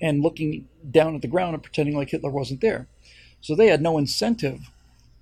and 0.00 0.22
looking 0.22 0.68
down 0.90 1.14
at 1.14 1.22
the 1.22 1.28
ground 1.28 1.54
and 1.54 1.62
pretending 1.62 1.96
like 1.96 2.10
Hitler 2.10 2.30
wasn't 2.30 2.60
there. 2.60 2.86
So 3.40 3.54
they 3.54 3.66
had 3.68 3.82
no 3.82 3.98
incentive 3.98 4.70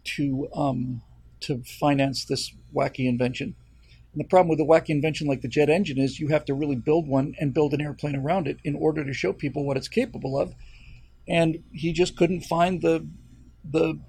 to 0.05 0.49
um, 0.55 1.03
to 1.41 1.63
finance 1.65 2.25
this 2.25 2.53
wacky 2.75 3.07
invention. 3.09 3.55
And 4.17 4.25
the 4.25 4.29
problem 4.29 4.49
with 4.49 4.61
a 4.61 4.63
wacky 4.63 4.89
invention 4.89 5.27
like 5.27 5.43
the 5.43 5.49
jet 5.49 5.69
engine 5.69 5.99
is 5.99 6.19
you 6.19 6.29
have 6.29 6.47
to 6.47 6.55
really 6.55 6.75
build 6.75 7.07
one 7.07 7.35
and 7.39 7.53
build 7.53 7.75
an 7.75 7.83
airplane 7.83 8.17
around 8.17 8.49
it 8.49 8.57
in 8.65 8.75
order 8.75 9.05
to 9.05 9.13
show 9.13 9.35
people 9.35 9.67
what 9.67 9.77
it's 9.77 9.89
capable 9.89 10.41
of. 10.41 10.55
And 11.29 11.63
he 11.71 11.93
just 11.93 12.17
couldn't 12.17 12.41
find 12.41 12.81
the 12.81 13.07
the 13.63 14.01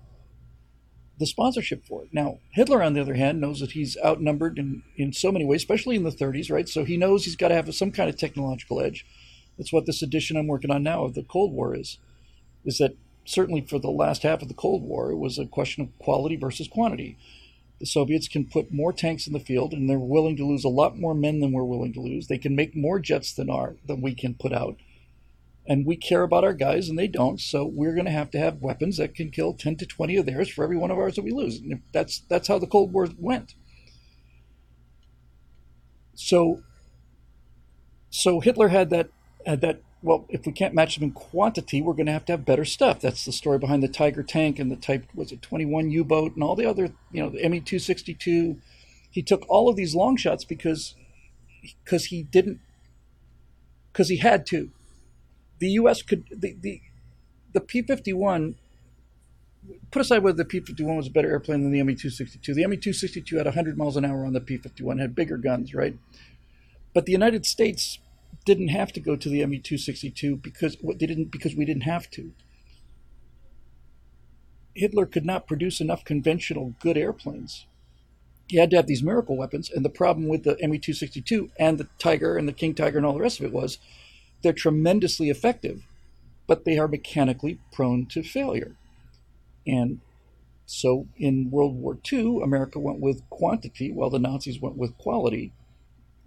the 1.20 1.26
sponsorship 1.26 1.84
for 1.86 2.04
it. 2.04 2.10
Now, 2.14 2.40
Hitler, 2.52 2.82
on 2.82 2.94
the 2.94 3.02
other 3.02 3.16
hand, 3.16 3.42
knows 3.42 3.60
that 3.60 3.72
he's 3.72 3.98
outnumbered 4.06 4.58
in, 4.58 4.84
in 4.96 5.12
so 5.12 5.30
many 5.30 5.44
ways, 5.44 5.62
especially 5.62 5.98
in 5.98 6.04
the 6.04 6.12
30s, 6.12 6.50
right? 6.50 6.70
So 6.70 6.86
he 6.86 6.96
knows 6.96 7.26
he's 7.26 7.36
got 7.36 7.48
to 7.50 7.56
have 7.56 7.74
some 7.74 7.92
kind 7.92 8.08
of 8.08 8.18
technological 8.18 8.80
edge. 8.80 9.04
That's 9.58 9.74
what 9.74 9.88
this 9.88 10.04
edition 10.04 10.38
I'm 10.38 10.48
working 10.48 10.72
on 10.72 10.84
now 10.84 11.04
of 11.04 11.16
the 11.16 11.24
Cold 11.24 11.52
War 11.52 11.76
is. 11.76 11.98
Is 12.64 12.78
that 12.78 12.96
certainly 13.26 13.62
for 13.62 13.80
the 13.80 13.90
last 13.90 14.24
half 14.24 14.42
of 14.42 14.48
the 14.48 14.54
Cold 14.54 14.84
War, 14.84 15.12
it 15.12 15.18
was 15.18 15.38
a 15.38 15.48
question 15.48 15.84
of 15.84 15.98
quality 16.00 16.38
versus 16.38 16.68
quantity. 16.68 17.18
The 17.80 17.86
Soviets 17.86 18.28
can 18.28 18.46
put 18.46 18.74
more 18.74 18.92
tanks 18.92 19.28
in 19.28 19.34
the 19.34 19.40
field, 19.40 19.72
and 19.74 19.90
they're 19.90 20.00
willing 20.00 20.36
to 20.38 20.46
lose 20.46 20.64
a 20.64 20.70
lot 20.70 20.98
more 20.98 21.14
men 21.14 21.40
than 21.40 21.52
we're 21.52 21.64
willing 21.64 21.94
to 21.94 22.02
lose. 22.02 22.28
They 22.28 22.40
can 22.40 22.56
make 22.56 22.76
more 22.76 23.00
jets 23.00 23.34
than 23.34 23.50
our 23.50 23.76
than 23.86 24.02
we 24.02 24.16
can 24.16 24.34
put 24.34 24.52
out. 24.52 24.78
And 25.70 25.86
we 25.86 25.98
care 25.98 26.24
about 26.24 26.46
our 26.46 26.54
guys 26.54 26.88
and 26.88 26.98
they 26.98 27.10
don't 27.10 27.42
so 27.42 27.66
we're 27.66 27.94
going 27.94 28.06
to 28.06 28.12
have 28.12 28.32
to 28.32 28.40
have 28.40 28.62
weapons 28.62 28.98
that 28.98 29.14
can 29.14 29.30
kill 29.30 29.54
10 29.54 29.76
to 29.78 29.86
20 29.86 30.16
of 30.16 30.26
theirs 30.26 30.48
for 30.48 30.64
every 30.64 30.78
one 30.78 30.92
of 30.92 30.98
ours 30.98 31.16
that 31.16 31.26
we 31.26 31.32
lose. 31.32 31.60
And 31.60 31.82
that's 31.92 32.20
that's 32.30 32.48
how 32.48 32.58
the 32.58 32.68
cold 32.68 32.94
war 32.94 33.10
went. 33.18 33.54
So 36.16 36.64
so 38.10 38.40
hitler 38.40 38.70
had 38.70 38.90
that 38.92 39.10
had 39.46 39.60
that 39.62 39.82
well 40.08 40.26
if 40.30 40.46
we 40.46 40.52
can't 40.52 40.74
match 40.74 40.96
them 40.96 41.04
in 41.04 41.12
quantity 41.12 41.82
we're 41.82 41.94
going 41.94 42.06
to 42.06 42.12
have 42.12 42.26
to 42.26 42.34
have 42.34 42.46
better 42.46 42.66
stuff 42.66 43.00
that's 43.00 43.26
the 43.26 43.32
story 43.32 43.60
behind 43.60 43.84
the 43.84 43.88
tiger 43.88 44.24
tank 44.24 44.60
and 44.60 44.72
the 44.72 44.76
type 44.76 45.06
was 45.14 45.32
it 45.32 45.42
21 45.42 45.90
u-boat 45.92 46.34
and 46.36 46.44
all 46.44 46.56
the 46.56 46.66
other 46.66 46.92
you 47.12 47.22
know 47.22 47.30
the 47.30 47.48
me-262 47.48 48.58
he 49.12 49.22
took 49.22 49.46
all 49.50 49.70
of 49.70 49.76
these 49.76 49.96
long 49.96 50.16
shots 50.16 50.44
because 50.44 50.96
because 51.84 52.06
he 52.06 52.24
didn't 52.24 52.60
because 53.92 54.10
he 54.10 54.18
had 54.18 54.46
to 54.46 54.72
the 55.60 55.70
U.S. 55.70 56.02
could 56.02 56.26
the 56.32 56.56
the, 56.60 56.82
the 57.54 57.62
P-51. 57.62 58.56
Put 59.92 60.02
aside 60.02 60.24
whether 60.24 60.38
the 60.38 60.46
P-51 60.46 60.96
was 60.96 61.08
a 61.08 61.12
better 61.12 61.30
airplane 61.30 61.62
than 61.64 61.74
the 61.74 61.84
Me-262. 61.84 62.54
The 62.54 62.66
Me-262 62.68 63.38
had 63.38 63.48
100 63.48 63.78
miles 63.78 63.98
an 63.98 64.06
hour 64.06 64.26
on 64.26 64.32
the 64.32 64.40
P-51, 64.40 65.02
had 65.02 65.14
bigger 65.14 65.38
guns, 65.38 65.74
right? 65.74 65.98
But 66.94 67.06
the 67.06 67.12
United 67.12 67.46
States 67.46 68.00
didn't 68.46 68.70
have 68.70 68.92
to 68.94 69.00
go 69.00 69.16
to 69.16 69.30
the 69.30 69.46
Me-262 69.46 70.42
because 70.42 70.78
they 70.82 71.06
didn't 71.06 71.32
because 71.32 71.56
we 71.56 71.66
didn't 71.66 71.84
have 71.84 72.10
to. 72.12 72.32
Hitler 74.74 75.06
could 75.06 75.26
not 75.26 75.48
produce 75.48 75.82
enough 75.82 76.06
conventional 76.06 76.76
good 76.80 76.98
airplanes. 76.98 77.66
He 78.48 78.58
had 78.58 78.70
to 78.70 78.78
have 78.78 78.88
these 78.88 79.04
miracle 79.04 79.36
weapons, 79.36 79.70
and 79.70 79.84
the 79.84 79.90
problem 79.90 80.28
with 80.28 80.44
the 80.44 80.56
Me-262 80.66 81.50
and 81.60 81.78
the 81.78 81.88
Tiger 82.00 82.38
and 82.38 82.48
the 82.48 82.54
King 82.54 82.74
Tiger 82.74 82.98
and 82.98 83.06
all 83.06 83.14
the 83.14 83.20
rest 83.20 83.40
of 83.40 83.46
it 83.46 83.52
was 83.52 83.80
they're 84.42 84.54
tremendously 84.54 85.30
effective, 85.30 85.86
but 86.48 86.64
they 86.64 86.78
are 86.78 86.88
mechanically 86.88 87.60
prone 87.74 88.06
to 88.08 88.24
failure. 88.24 88.76
And 89.66 90.00
so 90.66 91.08
in 91.18 91.50
World 91.50 91.76
War 91.76 91.98
II, 92.12 92.42
America 92.42 92.80
went 92.80 93.00
with 93.00 93.30
quantity 93.30 93.92
while 93.92 94.10
the 94.10 94.20
Nazis 94.20 94.62
went 94.62 94.78
with 94.78 94.98
quality. 94.98 95.54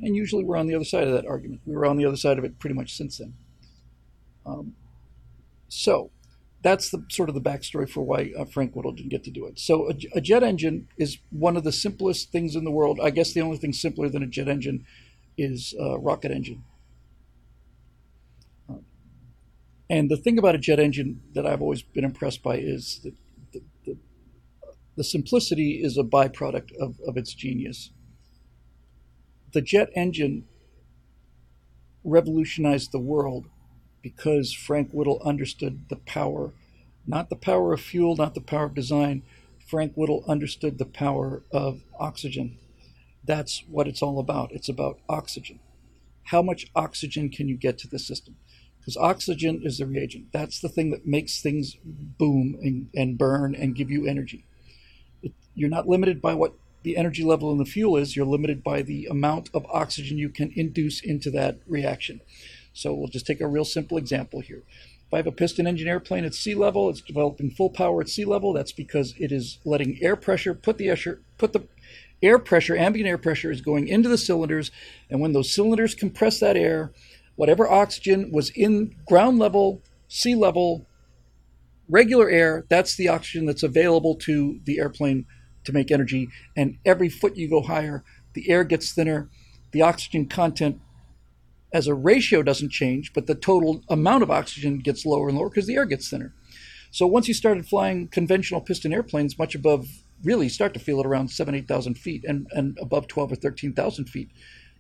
And 0.03 0.17
usually 0.17 0.45
we're 0.45 0.57
on 0.57 0.67
the 0.67 0.75
other 0.75 0.85
side 0.85 1.07
of 1.07 1.13
that 1.13 1.27
argument. 1.27 1.61
We 1.67 1.75
were 1.75 1.87
on 1.87 1.97
the 1.97 2.07
other 2.07 2.17
side 2.17 2.39
of 2.39 2.45
it 2.45 2.59
pretty 2.59 2.75
much 2.75 2.97
since 2.97 3.19
then. 3.19 3.35
Um, 4.47 4.75
so 5.69 6.11
that's 6.63 6.91
the 6.91 7.05
sort 7.11 7.29
of 7.29 7.35
the 7.35 7.41
backstory 7.41 7.89
for 7.89 8.03
why 8.03 8.33
uh, 8.39 8.45
Frank 8.45 8.75
Whittle 8.75 8.93
didn't 8.93 9.11
get 9.11 9.25
to 9.25 9.31
do 9.31 9.47
it. 9.47 9.59
So 9.59 9.91
a, 9.91 9.95
a, 10.15 10.21
jet 10.21 10.43
engine 10.43 10.89
is 10.99 11.19
one 11.31 11.57
of 11.57 11.65
the 11.65 11.73
simplest 11.73 12.33
things 12.33 12.55
in 12.55 12.65
the 12.65 12.71
world. 12.71 12.99
I 13.03 13.11
guess 13.11 13.33
the 13.33 13.41
only 13.41 13.57
thing 13.57 13.73
simpler 13.73 14.09
than 14.09 14.23
a 14.23 14.27
jet 14.27 14.49
engine 14.49 14.85
is 15.39 15.75
a 15.79 15.99
rocket 15.99 16.31
engine. 16.31 16.65
And 19.89 20.09
the 20.09 20.17
thing 20.17 20.39
about 20.39 20.55
a 20.55 20.59
jet 20.59 20.79
engine 20.79 21.21
that 21.35 21.45
I've 21.45 21.61
always 21.61 21.83
been 21.83 22.05
impressed 22.05 22.45
by 22.45 22.59
is 22.59 23.01
that 23.03 23.15
the, 23.53 23.63
the, 23.85 23.99
the 24.97 25.03
simplicity 25.03 25.81
is 25.83 25.99
a 25.99 26.05
byproduct 26.05 26.71
of, 26.81 27.01
of 27.07 27.17
its 27.17 27.35
genius. 27.35 27.91
The 29.53 29.61
jet 29.63 29.91
engine 29.95 30.45
revolutionized 32.05 32.93
the 32.93 32.99
world 33.01 33.47
because 34.03 34.53
Frank 34.53 34.91
Whittle 34.93 35.21
understood 35.25 35.87
the 35.89 35.97
power, 35.97 36.53
not 37.07 37.29
the 37.31 37.37
power 37.37 37.73
of 37.73 37.81
fuel, 37.81 38.17
not 38.17 38.35
the 38.35 38.41
power 38.41 38.65
of 38.65 38.75
design. 38.75 39.23
Frank 39.67 39.95
Whittle 39.95 40.25
understood 40.27 40.79
the 40.79 40.87
power 40.87 41.43
of 41.53 41.83
oxygen. 41.99 42.59
That's 43.25 43.65
what 43.69 43.89
it's 43.89 44.03
all 44.03 44.19
about. 44.19 44.53
It's 44.53 44.69
about 44.69 45.01
oxygen. 45.09 45.61
How 46.25 46.43
much 46.43 46.67
oxygen 46.75 47.29
can 47.29 47.49
you 47.49 47.57
get 47.57 47.79
to 47.79 47.89
the 47.89 47.99
system? 47.99 48.37
because 48.81 48.97
oxygen 48.97 49.61
is 49.63 49.79
the 49.79 49.87
reagent. 49.87 50.33
That's 50.33 50.61
the 50.61 50.69
thing 50.69 50.91
that 50.91 51.07
makes 51.07 51.41
things 51.43 51.77
boom 51.85 52.59
and, 52.63 52.89
and 52.95 53.19
burn 53.19 53.55
and 53.55 53.75
give 53.77 53.91
you 53.91 54.07
energy. 54.07 54.45
It, 55.23 55.33
you're 55.55 55.69
not 55.69 55.87
limited 55.89 56.23
by 56.23 56.35
what 56.35 56.55
the 56.83 56.97
energy 56.97 57.25
level 57.25 57.53
in 57.53 57.59
the 57.59 57.65
fuel 57.65 57.97
is, 57.97 58.17
you're 58.17 58.27
limited 58.27 58.63
by 58.63 58.83
the 58.83 59.07
amount 59.07 59.51
of 59.53 59.67
oxygen 59.67 60.19
you 60.19 60.29
can 60.29 60.53
induce 60.55 61.01
into 61.01 61.31
that 61.31 61.59
reaction. 61.67 62.21
So 62.73 62.95
we'll 62.95 63.09
just 63.09 63.27
take 63.27 63.41
a 63.41 63.47
real 63.47 63.65
simple 63.65 63.99
example 63.99 64.41
here. 64.41 64.63
If 65.07 65.15
I 65.15 65.17
have 65.19 65.27
a 65.27 65.33
piston 65.33 65.67
engine 65.67 65.89
airplane 65.89 66.25
at 66.25 66.35
sea 66.35 66.55
level, 66.55 66.89
it's 66.89 67.01
developing 67.01 67.51
full 67.51 67.71
power 67.71 68.01
at 68.01 68.09
sea 68.09 68.25
level. 68.25 68.53
That's 68.53 68.73
because 68.73 69.15
it 69.19 69.33
is 69.33 69.59
letting 69.65 69.99
air 70.01 70.17
pressure 70.17 70.55
put 70.55 70.79
the 70.79 70.89
air, 70.89 71.21
put 71.37 71.53
the 71.53 71.67
air 72.23 72.39
pressure, 72.39 72.77
ambient 72.77 73.09
air 73.09 73.19
pressure 73.19 73.51
is 73.51 73.61
going 73.61 73.89
into 73.89 74.09
the 74.09 74.19
cylinders, 74.19 74.71
and 75.09 75.21
when 75.21 75.33
those 75.33 75.53
cylinders 75.53 75.95
compress 75.95 76.41
that 76.41 76.57
air, 76.57 76.93
whatever 77.37 77.69
oxygen 77.69 78.31
was 78.31 78.51
in 78.51 78.95
ground 79.07 79.39
level, 79.39 79.83
sea 80.09 80.35
level, 80.35 80.87
regular 81.89 82.29
air, 82.29 82.65
that's 82.69 82.95
the 82.97 83.09
oxygen 83.09 83.47
that's 83.47 83.63
available 83.63 84.15
to 84.15 84.61
the 84.65 84.79
airplane 84.79 85.27
to 85.65 85.73
make 85.73 85.91
energy. 85.91 86.29
And 86.57 86.79
every 86.85 87.09
foot 87.09 87.37
you 87.37 87.49
go 87.49 87.63
higher, 87.63 88.05
the 88.35 88.51
air 88.51 88.65
gets 88.65 88.93
thinner, 88.93 89.29
the 89.73 89.83
oxygen 89.83 90.27
content 90.27 90.81
as 91.73 91.87
a 91.87 91.95
ratio 91.95 92.43
doesn't 92.43 92.71
change, 92.71 93.13
but 93.13 93.27
the 93.27 93.35
total 93.35 93.83
amount 93.89 94.23
of 94.23 94.31
oxygen 94.31 94.79
gets 94.79 95.07
lower 95.07 95.29
and 95.29 95.39
lower 95.39 95.49
because 95.49 95.67
the 95.67 95.77
air 95.77 95.85
gets 95.85 96.09
thinner. 96.09 96.35
So 96.91 97.07
once 97.07 97.29
you 97.29 97.35
started 97.35 97.67
flying 97.67 98.09
conventional 98.09 98.61
piston 98.61 98.93
airplanes 98.93 99.39
much 99.39 99.55
above, 99.55 99.87
really 100.25 100.49
start 100.49 100.75
to 100.75 100.81
feel 100.81 101.01
it 101.01 101.07
around 101.07 101.29
seven, 101.29 101.55
8,000 101.55 101.95
feet 101.95 102.25
and, 102.27 102.49
and 102.51 102.77
above 102.81 103.07
12 103.07 103.33
or 103.33 103.37
13,000 103.37 104.07
feet, 104.07 104.31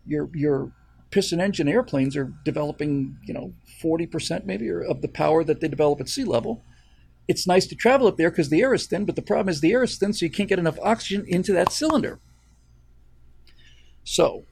your, 0.05 0.28
your 0.35 0.72
piston 1.11 1.41
engine 1.41 1.68
airplanes 1.68 2.16
are 2.16 2.33
developing, 2.45 3.16
you 3.24 3.35
know, 3.35 3.53
40% 3.83 4.45
maybe 4.45 4.68
of 4.70 5.03
the 5.03 5.09
power 5.09 5.45
that 5.45 5.61
they 5.61 5.68
develop 5.68 6.01
at 6.01 6.09
sea 6.09 6.24
level. 6.24 6.64
It's 7.28 7.46
nice 7.46 7.66
to 7.68 7.76
travel 7.76 8.06
up 8.06 8.16
there 8.16 8.30
because 8.30 8.50
the 8.50 8.60
air 8.60 8.74
is 8.74 8.86
thin, 8.86 9.04
but 9.04 9.16
the 9.16 9.22
problem 9.22 9.48
is 9.48 9.60
the 9.60 9.72
air 9.72 9.82
is 9.82 9.96
thin, 9.96 10.12
so 10.12 10.24
you 10.24 10.30
can't 10.30 10.48
get 10.48 10.58
enough 10.58 10.78
oxygen 10.82 11.24
into 11.28 11.52
that 11.52 11.72
cylinder. 11.72 12.18
So, 14.04 14.44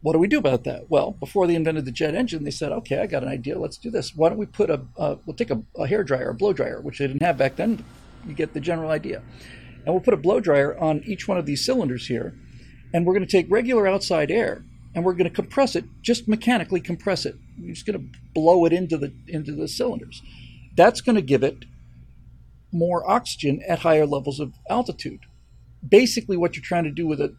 what 0.00 0.12
do 0.12 0.18
we 0.18 0.28
do 0.28 0.38
about 0.38 0.64
that? 0.64 0.88
Well, 0.88 1.10
before 1.12 1.46
they 1.46 1.54
invented 1.54 1.84
the 1.84 1.92
jet 1.92 2.14
engine, 2.14 2.44
they 2.44 2.50
said, 2.50 2.72
okay, 2.72 3.00
I 3.00 3.06
got 3.06 3.24
an 3.24 3.28
idea. 3.28 3.58
Let's 3.58 3.76
do 3.76 3.90
this. 3.90 4.14
Why 4.14 4.28
don't 4.28 4.38
we 4.38 4.46
put 4.46 4.70
a, 4.70 4.80
uh, 4.96 5.16
we'll 5.26 5.36
take 5.36 5.50
a, 5.50 5.60
a 5.76 5.86
hair 5.86 6.04
dryer, 6.04 6.30
a 6.30 6.34
blow 6.34 6.52
dryer, 6.52 6.80
which 6.80 6.98
they 6.98 7.06
didn't 7.06 7.22
have 7.22 7.36
back 7.36 7.56
then. 7.56 7.84
You 8.26 8.34
get 8.34 8.54
the 8.54 8.60
general 8.60 8.90
idea. 8.90 9.22
And 9.84 9.94
we'll 9.94 10.00
put 10.02 10.14
a 10.14 10.18
blow 10.18 10.40
dryer 10.40 10.78
on 10.78 11.02
each 11.04 11.26
one 11.26 11.38
of 11.38 11.46
these 11.46 11.64
cylinders 11.64 12.06
here. 12.06 12.34
And 12.94 13.04
we're 13.04 13.14
going 13.14 13.26
to 13.26 13.30
take 13.30 13.50
regular 13.50 13.86
outside 13.86 14.30
air 14.30 14.62
and 14.94 15.04
we're 15.04 15.12
going 15.12 15.28
to 15.28 15.34
compress 15.34 15.76
it, 15.76 15.84
just 16.02 16.28
mechanically 16.28 16.80
compress 16.80 17.26
it. 17.26 17.36
We're 17.60 17.74
just 17.74 17.86
going 17.86 17.98
to 17.98 18.18
blow 18.34 18.64
it 18.64 18.72
into 18.72 18.96
the 18.96 19.12
into 19.26 19.52
the 19.52 19.68
cylinders. 19.68 20.22
That's 20.76 21.00
going 21.00 21.16
to 21.16 21.22
give 21.22 21.42
it 21.42 21.64
more 22.72 23.08
oxygen 23.08 23.62
at 23.66 23.80
higher 23.80 24.06
levels 24.06 24.40
of 24.40 24.54
altitude. 24.68 25.20
Basically, 25.86 26.36
what 26.36 26.56
you're 26.56 26.62
trying 26.62 26.84
to 26.84 26.90
do 26.90 27.06
with 27.06 27.20
it 27.20 27.32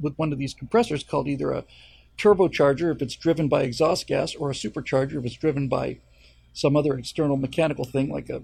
with 0.00 0.16
one 0.16 0.32
of 0.32 0.38
these 0.38 0.54
compressors 0.54 1.02
called 1.02 1.28
either 1.28 1.52
a 1.52 1.64
turbocharger 2.18 2.94
if 2.94 3.02
it's 3.02 3.16
driven 3.16 3.48
by 3.48 3.62
exhaust 3.62 4.06
gas 4.06 4.34
or 4.34 4.50
a 4.50 4.54
supercharger 4.54 5.18
if 5.18 5.24
it's 5.24 5.36
driven 5.36 5.68
by 5.68 5.98
some 6.52 6.76
other 6.76 6.98
external 6.98 7.36
mechanical 7.36 7.84
thing 7.84 8.10
like 8.10 8.30
a 8.30 8.42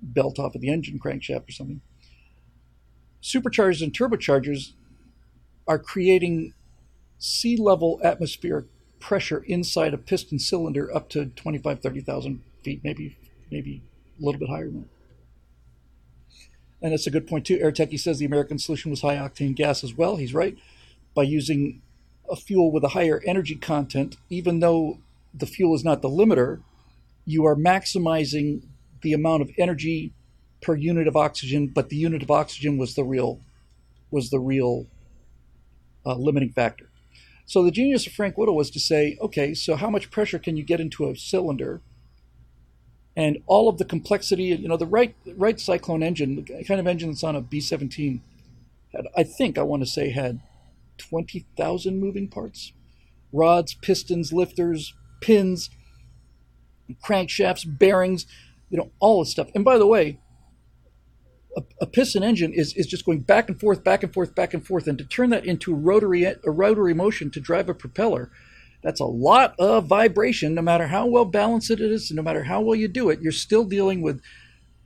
belt 0.00 0.38
off 0.38 0.54
of 0.54 0.60
the 0.60 0.72
engine 0.72 0.98
crankshaft 0.98 1.48
or 1.48 1.52
something. 1.52 1.80
Superchargers 3.22 3.82
and 3.82 3.92
turbochargers 3.92 4.72
are 5.66 5.78
creating 5.78 6.54
sea 7.18 7.56
level 7.56 8.00
atmospheric 8.02 8.66
pressure 8.98 9.44
inside 9.46 9.94
a 9.94 9.98
piston 9.98 10.38
cylinder 10.38 10.94
up 10.94 11.08
to 11.10 11.26
25, 11.26 11.80
30,000 11.80 12.42
feet, 12.62 12.80
maybe, 12.82 13.16
maybe 13.50 13.82
a 14.20 14.24
little 14.24 14.38
bit 14.38 14.48
higher 14.48 14.66
than 14.66 14.82
that. 14.82 14.99
And 16.82 16.92
that's 16.92 17.06
a 17.06 17.10
good 17.10 17.26
point 17.26 17.46
too. 17.46 17.58
Air 17.60 17.72
Techie 17.72 18.00
says 18.00 18.18
the 18.18 18.24
American 18.24 18.58
solution 18.58 18.90
was 18.90 19.02
high 19.02 19.16
octane 19.16 19.54
gas 19.54 19.84
as 19.84 19.94
well. 19.94 20.16
He's 20.16 20.34
right. 20.34 20.56
By 21.14 21.24
using 21.24 21.82
a 22.30 22.36
fuel 22.36 22.70
with 22.70 22.84
a 22.84 22.88
higher 22.88 23.20
energy 23.26 23.56
content, 23.56 24.16
even 24.28 24.60
though 24.60 24.98
the 25.34 25.46
fuel 25.46 25.74
is 25.74 25.84
not 25.84 26.02
the 26.02 26.08
limiter, 26.08 26.62
you 27.24 27.44
are 27.44 27.56
maximizing 27.56 28.62
the 29.02 29.12
amount 29.12 29.42
of 29.42 29.50
energy 29.58 30.12
per 30.62 30.74
unit 30.74 31.06
of 31.06 31.16
oxygen, 31.16 31.66
but 31.68 31.88
the 31.88 31.96
unit 31.96 32.22
of 32.22 32.30
oxygen 32.30 32.78
was 32.78 32.94
the 32.94 33.04
real 33.04 33.40
was 34.10 34.30
the 34.30 34.40
real 34.40 34.86
uh, 36.04 36.14
limiting 36.14 36.50
factor. 36.50 36.90
So 37.46 37.62
the 37.62 37.70
genius 37.70 38.06
of 38.06 38.12
Frank 38.12 38.36
Whittle 38.36 38.56
was 38.56 38.70
to 38.70 38.80
say, 38.80 39.16
okay, 39.20 39.54
so 39.54 39.76
how 39.76 39.90
much 39.90 40.10
pressure 40.10 40.38
can 40.38 40.56
you 40.56 40.62
get 40.62 40.80
into 40.80 41.08
a 41.08 41.16
cylinder? 41.16 41.80
And 43.16 43.38
all 43.46 43.68
of 43.68 43.78
the 43.78 43.84
complexity, 43.84 44.44
you 44.44 44.68
know, 44.68 44.76
the 44.76 44.86
Wright 44.86 45.14
Wright 45.36 45.58
Cyclone 45.58 46.02
engine, 46.02 46.44
the 46.44 46.64
kind 46.64 46.80
of 46.80 46.86
engine 46.86 47.10
that's 47.10 47.24
on 47.24 47.36
a 47.36 47.40
B-17, 47.40 48.20
had, 48.92 49.06
I 49.16 49.24
think 49.24 49.58
I 49.58 49.62
want 49.62 49.82
to 49.82 49.88
say 49.88 50.10
had 50.10 50.40
20,000 50.98 51.98
moving 51.98 52.28
parts, 52.28 52.72
rods, 53.32 53.74
pistons, 53.74 54.32
lifters, 54.32 54.94
pins, 55.20 55.70
crankshafts, 57.04 57.78
bearings, 57.78 58.26
you 58.68 58.78
know, 58.78 58.90
all 59.00 59.20
this 59.20 59.30
stuff. 59.30 59.50
And 59.54 59.64
by 59.64 59.78
the 59.78 59.86
way, 59.86 60.20
a, 61.56 61.62
a, 61.80 61.86
piston 61.86 62.22
engine 62.22 62.52
is, 62.52 62.74
is 62.74 62.86
just 62.86 63.04
going 63.04 63.20
back 63.20 63.48
and 63.48 63.58
forth, 63.58 63.82
back 63.82 64.02
and 64.02 64.12
forth, 64.12 64.34
back 64.34 64.54
and 64.54 64.64
forth. 64.64 64.86
And 64.86 64.96
to 64.98 65.04
turn 65.04 65.30
that 65.30 65.44
into 65.44 65.74
rotary, 65.74 66.24
a 66.24 66.36
rotary 66.44 66.94
motion 66.94 67.30
to 67.32 67.40
drive 67.40 67.68
a 67.68 67.74
propeller, 67.74 68.30
that's 68.82 69.00
a 69.00 69.04
lot 69.04 69.54
of 69.58 69.86
vibration, 69.86 70.54
no 70.54 70.62
matter 70.62 70.86
how 70.86 71.06
well 71.06 71.24
balanced 71.24 71.70
it 71.70 71.80
is, 71.80 72.10
no 72.10 72.22
matter 72.22 72.44
how 72.44 72.60
well 72.60 72.74
you 72.74 72.88
do 72.88 73.10
it, 73.10 73.20
you're 73.20 73.32
still 73.32 73.64
dealing 73.64 74.00
with 74.00 74.22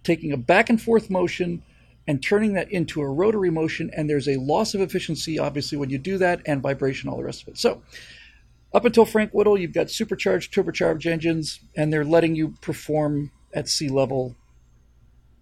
taking 0.03 0.32
a 0.32 0.36
back 0.36 0.68
and 0.68 0.80
forth 0.80 1.11
motion 1.11 1.62
and 2.07 2.22
turning 2.22 2.53
that 2.55 2.70
into 2.70 3.01
a 3.01 3.09
rotary 3.09 3.51
motion. 3.51 3.90
And 3.97 4.11
there's 4.11 4.28
a 4.28 4.36
loss 4.36 4.74
of 4.74 4.80
efficiency, 4.80 5.38
obviously, 5.38 5.78
when 5.78 5.90
you 5.90 5.99
do 5.99 6.18
that, 6.18 6.42
and 6.47 6.61
vibration, 6.61 7.09
all 7.09 7.16
the 7.16 7.24
rest 7.24 7.42
of 7.42 7.49
it. 7.49 7.59
So, 7.59 7.82
up 8.72 8.84
until 8.84 9.05
Frank 9.05 9.30
Whittle, 9.32 9.57
you've 9.57 9.72
got 9.72 9.90
supercharged, 9.90 10.53
turbocharged 10.53 11.07
engines, 11.07 11.61
and 11.76 11.92
they're 11.92 12.05
letting 12.05 12.34
you 12.34 12.55
perform 12.61 13.30
at 13.55 13.68
sea 13.68 13.88
level 13.88 14.34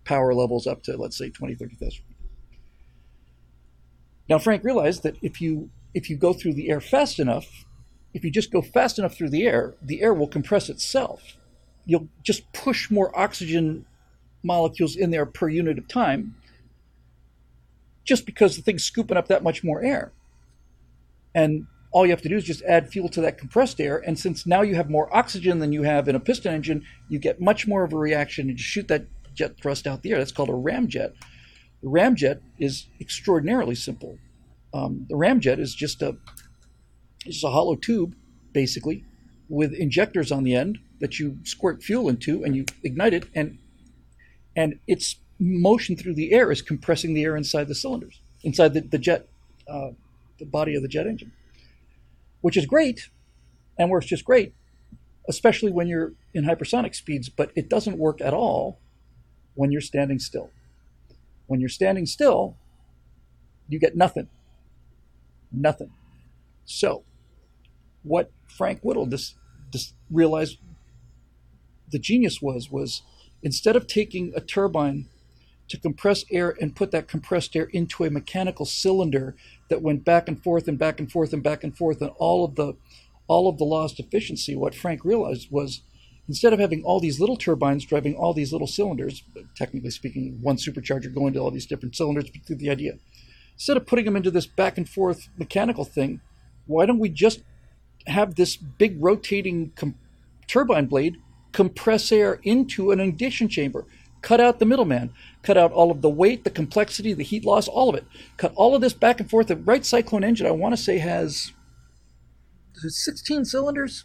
power 0.05 0.35
levels 0.35 0.67
up 0.67 0.83
to, 0.83 0.97
let's 0.97 1.17
say, 1.17 1.31
20, 1.31 1.55
30,000 1.55 2.03
Now, 4.29 4.39
Frank 4.39 4.63
realized 4.65 5.03
that 5.05 5.17
if 5.23 5.41
you 5.41 5.71
if 5.95 6.09
you 6.09 6.17
go 6.17 6.33
through 6.33 6.55
the 6.55 6.71
air 6.71 6.81
fast 6.81 7.19
enough, 7.19 7.67
if 8.15 8.25
you 8.25 8.31
just 8.31 8.53
go 8.53 8.63
fast 8.63 8.99
enough 8.99 9.15
through 9.15 9.31
the 9.31 9.47
air, 9.47 9.75
the 9.81 10.03
air 10.03 10.13
will 10.13 10.27
compress 10.27 10.69
itself. 10.69 11.37
You'll 11.87 12.09
just 12.23 12.53
push 12.53 12.91
more 12.91 13.17
oxygen 13.19 13.87
molecules 14.43 14.97
in 14.97 15.11
there 15.11 15.27
per 15.27 15.49
unit 15.49 15.79
of 15.79 15.89
time, 15.89 16.35
just 18.05 18.27
because 18.27 18.57
the 18.57 18.63
thing's 18.63 18.85
scooping 18.85 19.17
up 19.17 19.29
that 19.29 19.43
much 19.43 19.65
more 19.65 19.83
air. 19.83 20.13
And 21.35 21.67
all 21.93 22.05
you 22.05 22.13
have 22.13 22.23
to 22.23 22.29
do 22.29 22.37
is 22.37 22.45
just 22.45 22.63
add 22.65 22.89
fuel 22.89 23.09
to 23.11 23.21
that 23.21 23.39
compressed 23.39 23.81
air. 23.81 24.03
And 24.05 24.19
since 24.19 24.47
now 24.47 24.63
you 24.63 24.75
have 24.75 24.91
more 24.91 25.15
oxygen 25.15 25.59
than 25.59 25.73
you 25.73 25.83
have 25.83 26.09
in 26.09 26.17
a 26.17 26.21
piston 26.21 26.55
engine, 26.55 26.85
you 27.09 27.19
get 27.19 27.41
much 27.41 27.67
more 27.67 27.85
of 27.85 27.93
a 27.93 27.99
reaction 27.99 28.49
and 28.49 28.59
you 28.59 28.63
shoot 28.63 28.89
that 28.89 29.07
jet 29.35 29.57
thrust 29.61 29.87
out 29.87 30.03
the 30.03 30.13
air. 30.13 30.19
That's 30.19 30.33
called 30.33 30.49
a 30.49 30.53
ramjet. 30.53 31.15
The 31.83 31.89
ramjet 31.89 32.41
is 32.59 32.87
extraordinarily 33.01 33.75
simple. 33.75 34.19
Um, 34.75 35.07
the 35.09 35.17
ramjet 35.17 35.59
is 35.59 35.75
just 35.75 36.01
a 36.01 36.17
it's 37.25 37.45
a 37.45 37.51
hollow 37.51 37.77
tube, 37.77 38.15
basically, 38.53 39.05
with 39.49 39.73
injectors 39.73 40.33
on 40.33 40.45
the 40.45 40.55
end 40.55 40.79
that 41.01 41.19
you 41.19 41.39
squirt 41.45 41.83
fuel 41.83 42.09
into 42.09 42.45
and 42.45 42.57
you 42.57 42.65
ignite 42.83 43.15
it, 43.15 43.27
and 43.35 43.59
and 44.57 44.79
its 44.87 45.17
motion 45.39 45.97
through 45.97 46.15
the 46.15 46.33
air 46.33 46.51
is 46.53 46.63
compressing 46.63 47.15
the 47.15 47.25
air 47.25 47.37
inside 47.37 47.69
the 47.69 47.75
cylinders, 47.75 48.21
inside 48.43 48.75
the, 48.75 48.81
the 48.81 48.99
jet, 48.99 49.29
uh, 49.69 49.91
the 50.39 50.45
body 50.45 50.75
of 50.75 50.83
the 50.83 50.89
jet 50.89 51.07
engine, 51.07 51.33
which 52.43 52.57
is 52.57 52.67
great 52.67 53.09
and 53.79 53.91
works 53.91 54.07
just 54.07 54.25
great, 54.25 54.55
especially 55.29 55.73
when 55.73 55.87
you're 55.87 56.13
in 56.35 56.45
hypersonic 56.45 56.95
speeds, 56.95 57.29
but 57.29 57.51
it 57.57 57.69
doesn't 57.69 57.99
work 57.99 58.21
at 58.21 58.35
all 58.35 58.79
when 59.55 59.73
you're 59.73 59.81
standing 59.81 60.19
still. 60.19 60.51
When 61.47 61.61
you're 61.61 61.69
standing 61.69 62.07
still, 62.07 62.57
you 63.69 63.79
get 63.79 63.97
nothing. 63.97 64.29
Nothing. 65.51 65.91
So, 66.65 67.05
what 68.03 68.31
Frank 68.49 68.81
Whittle 68.83 69.07
just, 69.07 69.37
just 69.73 69.95
realized 70.11 70.59
the 71.91 71.99
genius 71.99 72.41
was 72.41 72.71
was 72.71 73.03
instead 73.43 73.77
of 73.77 73.87
taking 73.87 74.33
a 74.35 74.41
turbine 74.41 75.07
to 75.69 75.79
compress 75.79 76.25
air 76.31 76.55
and 76.61 76.75
put 76.75 76.91
that 76.91 77.09
compressed 77.09 77.55
air 77.55 77.65
into 77.73 78.05
a 78.05 78.11
mechanical 78.11 78.67
cylinder 78.67 79.37
that 79.69 79.83
went 79.83 80.05
back 80.05 80.29
and 80.29 80.43
forth 80.43 80.69
and 80.69 80.79
back 80.79 80.99
and 80.99 81.11
forth 81.11 81.33
and 81.33 81.43
back 81.43 81.63
and 81.63 81.77
forth 81.77 82.01
and 82.01 82.11
all 82.19 82.45
of 82.45 82.57
the 82.57 82.75
all 83.29 83.49
of 83.49 83.59
the 83.59 83.65
lost 83.65 84.01
efficiency 84.01 84.55
what 84.55 84.75
frank 84.75 85.05
realized 85.05 85.49
was 85.51 85.83
instead 86.29 86.53
of 86.53 86.59
having 86.59 86.83
all 86.85 87.01
these 87.01 87.21
little 87.21 87.37
turbines 87.37 87.85
driving 87.85 88.15
all 88.15 88.35
these 88.35 88.53
little 88.53 88.67
cylinders 88.67 89.23
technically 89.57 89.91
speaking 89.91 90.39
one 90.43 90.57
supercharger 90.57 91.13
going 91.15 91.33
to 91.33 91.39
all 91.39 91.51
these 91.51 91.67
different 91.67 91.97
cylinders 91.97 92.29
but 92.31 92.59
the 92.59 92.71
idea 92.71 92.95
instead 93.55 93.77
of 93.77 93.87
putting 93.87 94.05
them 94.05 94.17
into 94.17 94.31
this 94.31 94.47
back 94.47 94.77
and 94.77 94.89
forth 94.89 95.29
mechanical 95.39 95.85
thing 95.85 96.21
why 96.67 96.85
don't 96.85 96.99
we 96.99 97.09
just 97.09 97.43
have 98.07 98.35
this 98.35 98.57
big 98.57 99.03
rotating 99.03 99.73
com- 99.77 99.95
turbine 100.47 100.87
blade 100.87 101.17
compress 101.53 102.11
air 102.11 102.41
into 102.43 102.91
an 102.91 103.01
ignition 103.01 103.49
chamber 103.49 103.87
cut 104.23 104.41
out 104.41 104.59
the 104.59 104.65
middleman, 104.65 105.13
cut 105.43 105.59
out 105.59 105.73
all 105.73 105.91
of 105.91 106.01
the 106.01 106.09
weight, 106.09 106.45
the 106.45 106.51
complexity, 106.51 107.13
the 107.13 107.25
heat 107.25 107.45
loss, 107.45 107.69
all 107.69 107.91
of 107.91 107.97
it. 107.97 108.07
Cut 108.37 108.53
all 108.55 108.75
of 108.75 108.81
this 108.81 108.95
back 108.95 109.21
and 109.21 109.29
forth. 109.29 109.49
The 109.49 109.57
Wright 109.57 109.85
Cyclone 109.85 110.25
engine, 110.25 110.47
I 110.47 110.53
want 110.53 110.75
to 110.75 110.83
say, 110.83 110.99
has 110.99 111.53
16 112.75 113.45
cylinders, 113.45 114.05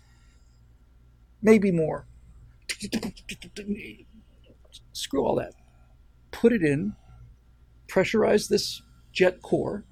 maybe 1.42 1.72
more. 1.72 2.08
Screw 4.92 5.24
all 5.24 5.36
that. 5.36 5.54
Put 6.32 6.52
it 6.52 6.64
in, 6.64 6.96
pressurize 7.88 8.50
this 8.50 8.82
jet 9.14 9.42
core. 9.42 9.86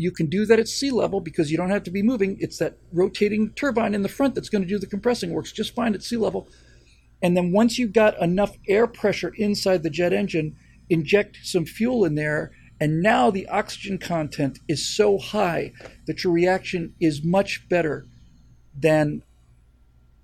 You 0.00 0.10
can 0.10 0.26
do 0.26 0.46
that 0.46 0.58
at 0.58 0.68
sea 0.68 0.90
level 0.90 1.20
because 1.20 1.50
you 1.50 1.56
don't 1.56 1.70
have 1.70 1.82
to 1.84 1.90
be 1.90 2.02
moving. 2.02 2.36
It's 2.40 2.58
that 2.58 2.78
rotating 2.92 3.52
turbine 3.54 3.94
in 3.94 4.02
the 4.02 4.08
front 4.08 4.34
that's 4.34 4.48
going 4.48 4.62
to 4.62 4.68
do 4.68 4.78
the 4.78 4.86
compressing. 4.86 5.32
Works 5.32 5.52
just 5.52 5.74
fine 5.74 5.94
at 5.94 6.02
sea 6.02 6.16
level 6.16 6.48
and 7.22 7.36
then 7.36 7.52
once 7.52 7.78
you've 7.78 7.92
got 7.92 8.20
enough 8.20 8.56
air 8.68 8.86
pressure 8.86 9.32
inside 9.36 9.82
the 9.82 9.90
jet 9.90 10.12
engine, 10.12 10.56
inject 10.88 11.38
some 11.42 11.66
fuel 11.66 12.04
in 12.04 12.14
there. 12.14 12.52
And 12.80 13.02
now 13.02 13.30
the 13.30 13.46
oxygen 13.48 13.98
content 13.98 14.58
is 14.66 14.86
so 14.86 15.18
high 15.18 15.72
that 16.06 16.24
your 16.24 16.32
reaction 16.32 16.94
is 17.00 17.22
much 17.22 17.68
better 17.68 18.06
than 18.74 19.22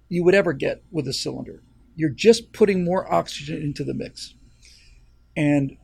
you 0.09 0.24
would 0.24 0.35
ever 0.35 0.55
get 0.55 0.82
with 0.90 1.07
a 1.07 1.12
cylinder. 1.12 1.62
You're 1.94 2.09
just 2.09 2.53
putting 2.53 2.85
more 2.85 3.12
oxygen 3.12 3.62
into 3.62 3.85
the 3.85 3.93
mix. 3.93 4.35
And 5.36 5.77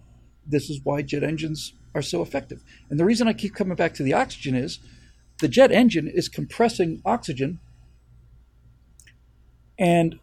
this 0.47 0.71
is 0.71 0.81
why 0.83 1.03
jet 1.03 1.23
engines 1.23 1.75
are 1.95 2.03
so 2.03 2.23
effective. 2.23 2.63
And 2.91 2.99
the 2.99 3.05
reason 3.05 3.29
I 3.29 3.33
keep 3.33 3.55
coming 3.55 3.77
back 3.77 3.95
to 3.95 4.03
the 4.03 4.15
oxygen 4.15 4.55
is 4.55 4.79
the 5.41 5.49
jet 5.49 5.73
engine 5.73 6.09
is 6.09 6.29
compressing 6.29 7.03
oxygen 7.05 7.59
and 9.79 10.19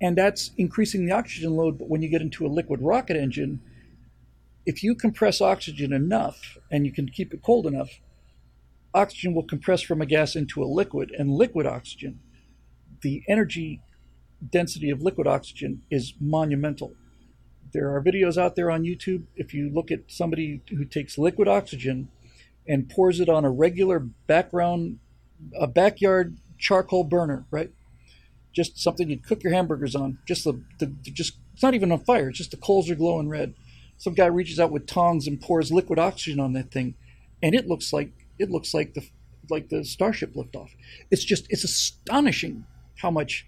and 0.00 0.16
that's 0.16 0.52
increasing 0.56 1.06
the 1.06 1.12
oxygen 1.12 1.56
load. 1.56 1.76
But 1.76 1.88
when 1.88 2.02
you 2.02 2.08
get 2.08 2.22
into 2.22 2.46
a 2.46 2.48
liquid 2.48 2.80
rocket 2.80 3.16
engine, 3.16 3.60
if 4.64 4.84
you 4.84 4.94
compress 4.94 5.40
oxygen 5.40 5.92
enough 5.92 6.56
and 6.70 6.86
you 6.86 6.92
can 6.92 7.08
keep 7.08 7.34
it 7.34 7.42
cold 7.42 7.66
enough, 7.66 7.90
oxygen 8.94 9.34
will 9.34 9.42
compress 9.42 9.82
from 9.82 10.00
a 10.00 10.06
gas 10.06 10.36
into 10.36 10.62
a 10.62 10.66
liquid, 10.66 11.10
and 11.18 11.30
liquid 11.30 11.66
oxygen, 11.66 12.20
the 13.02 13.22
energy 13.28 13.80
density 14.50 14.90
of 14.90 15.02
liquid 15.02 15.26
oxygen 15.26 15.82
is 15.90 16.14
monumental. 16.20 16.92
There 17.72 17.94
are 17.94 18.02
videos 18.02 18.36
out 18.36 18.56
there 18.56 18.70
on 18.70 18.84
YouTube. 18.84 19.24
If 19.36 19.52
you 19.54 19.70
look 19.70 19.90
at 19.90 20.00
somebody 20.08 20.62
who 20.70 20.84
takes 20.84 21.18
liquid 21.18 21.48
oxygen 21.48 22.08
and 22.66 22.88
pours 22.88 23.20
it 23.20 23.28
on 23.28 23.44
a 23.44 23.50
regular 23.50 23.98
background, 23.98 24.98
a 25.58 25.66
backyard 25.66 26.36
charcoal 26.58 27.04
burner, 27.04 27.46
right? 27.50 27.70
just 28.58 28.78
something 28.78 29.08
you'd 29.08 29.24
cook 29.24 29.44
your 29.44 29.52
hamburgers 29.52 29.94
on. 29.94 30.18
Just 30.26 30.42
the, 30.42 30.60
the, 30.78 30.86
just 30.86 31.38
it's 31.52 31.62
not 31.62 31.74
even 31.74 31.92
on 31.92 32.00
fire. 32.00 32.28
It's 32.28 32.38
just 32.38 32.50
the 32.50 32.56
coals 32.56 32.90
are 32.90 32.96
glowing 32.96 33.28
red. 33.28 33.54
Some 33.96 34.14
guy 34.14 34.26
reaches 34.26 34.58
out 34.58 34.72
with 34.72 34.86
tongs 34.86 35.28
and 35.28 35.40
pours 35.40 35.70
liquid 35.70 35.98
oxygen 35.98 36.40
on 36.40 36.52
that 36.54 36.72
thing, 36.72 36.94
and 37.40 37.54
it 37.54 37.68
looks 37.68 37.92
like 37.92 38.10
it 38.38 38.50
looks 38.50 38.74
like 38.74 38.94
the 38.94 39.08
like 39.48 39.68
the 39.68 39.84
Starship 39.84 40.34
liftoff. 40.34 40.70
It's 41.10 41.24
just 41.24 41.46
it's 41.50 41.64
astonishing 41.64 42.64
how 42.96 43.12
much 43.12 43.46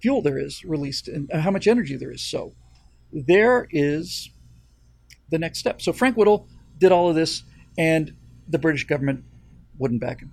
fuel 0.00 0.22
there 0.22 0.38
is 0.38 0.64
released 0.64 1.08
and 1.08 1.28
how 1.32 1.50
much 1.50 1.66
energy 1.66 1.96
there 1.96 2.12
is. 2.12 2.22
So 2.22 2.54
there 3.12 3.68
is 3.70 4.30
the 5.30 5.38
next 5.38 5.58
step. 5.58 5.82
So 5.82 5.92
Frank 5.92 6.16
Whittle 6.16 6.46
did 6.78 6.92
all 6.92 7.08
of 7.08 7.14
this, 7.14 7.42
and 7.78 8.14
the 8.48 8.58
British 8.58 8.84
government 8.86 9.24
wouldn't 9.78 10.00
back 10.00 10.20
him. 10.20 10.32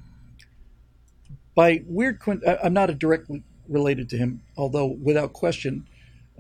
By 1.56 1.84
weird, 1.88 2.22
I'm 2.64 2.74
not 2.74 2.98
directly 3.00 3.44
related 3.68 4.10
to 4.10 4.18
him, 4.18 4.42
although 4.58 4.86
without 4.86 5.34
question, 5.34 5.88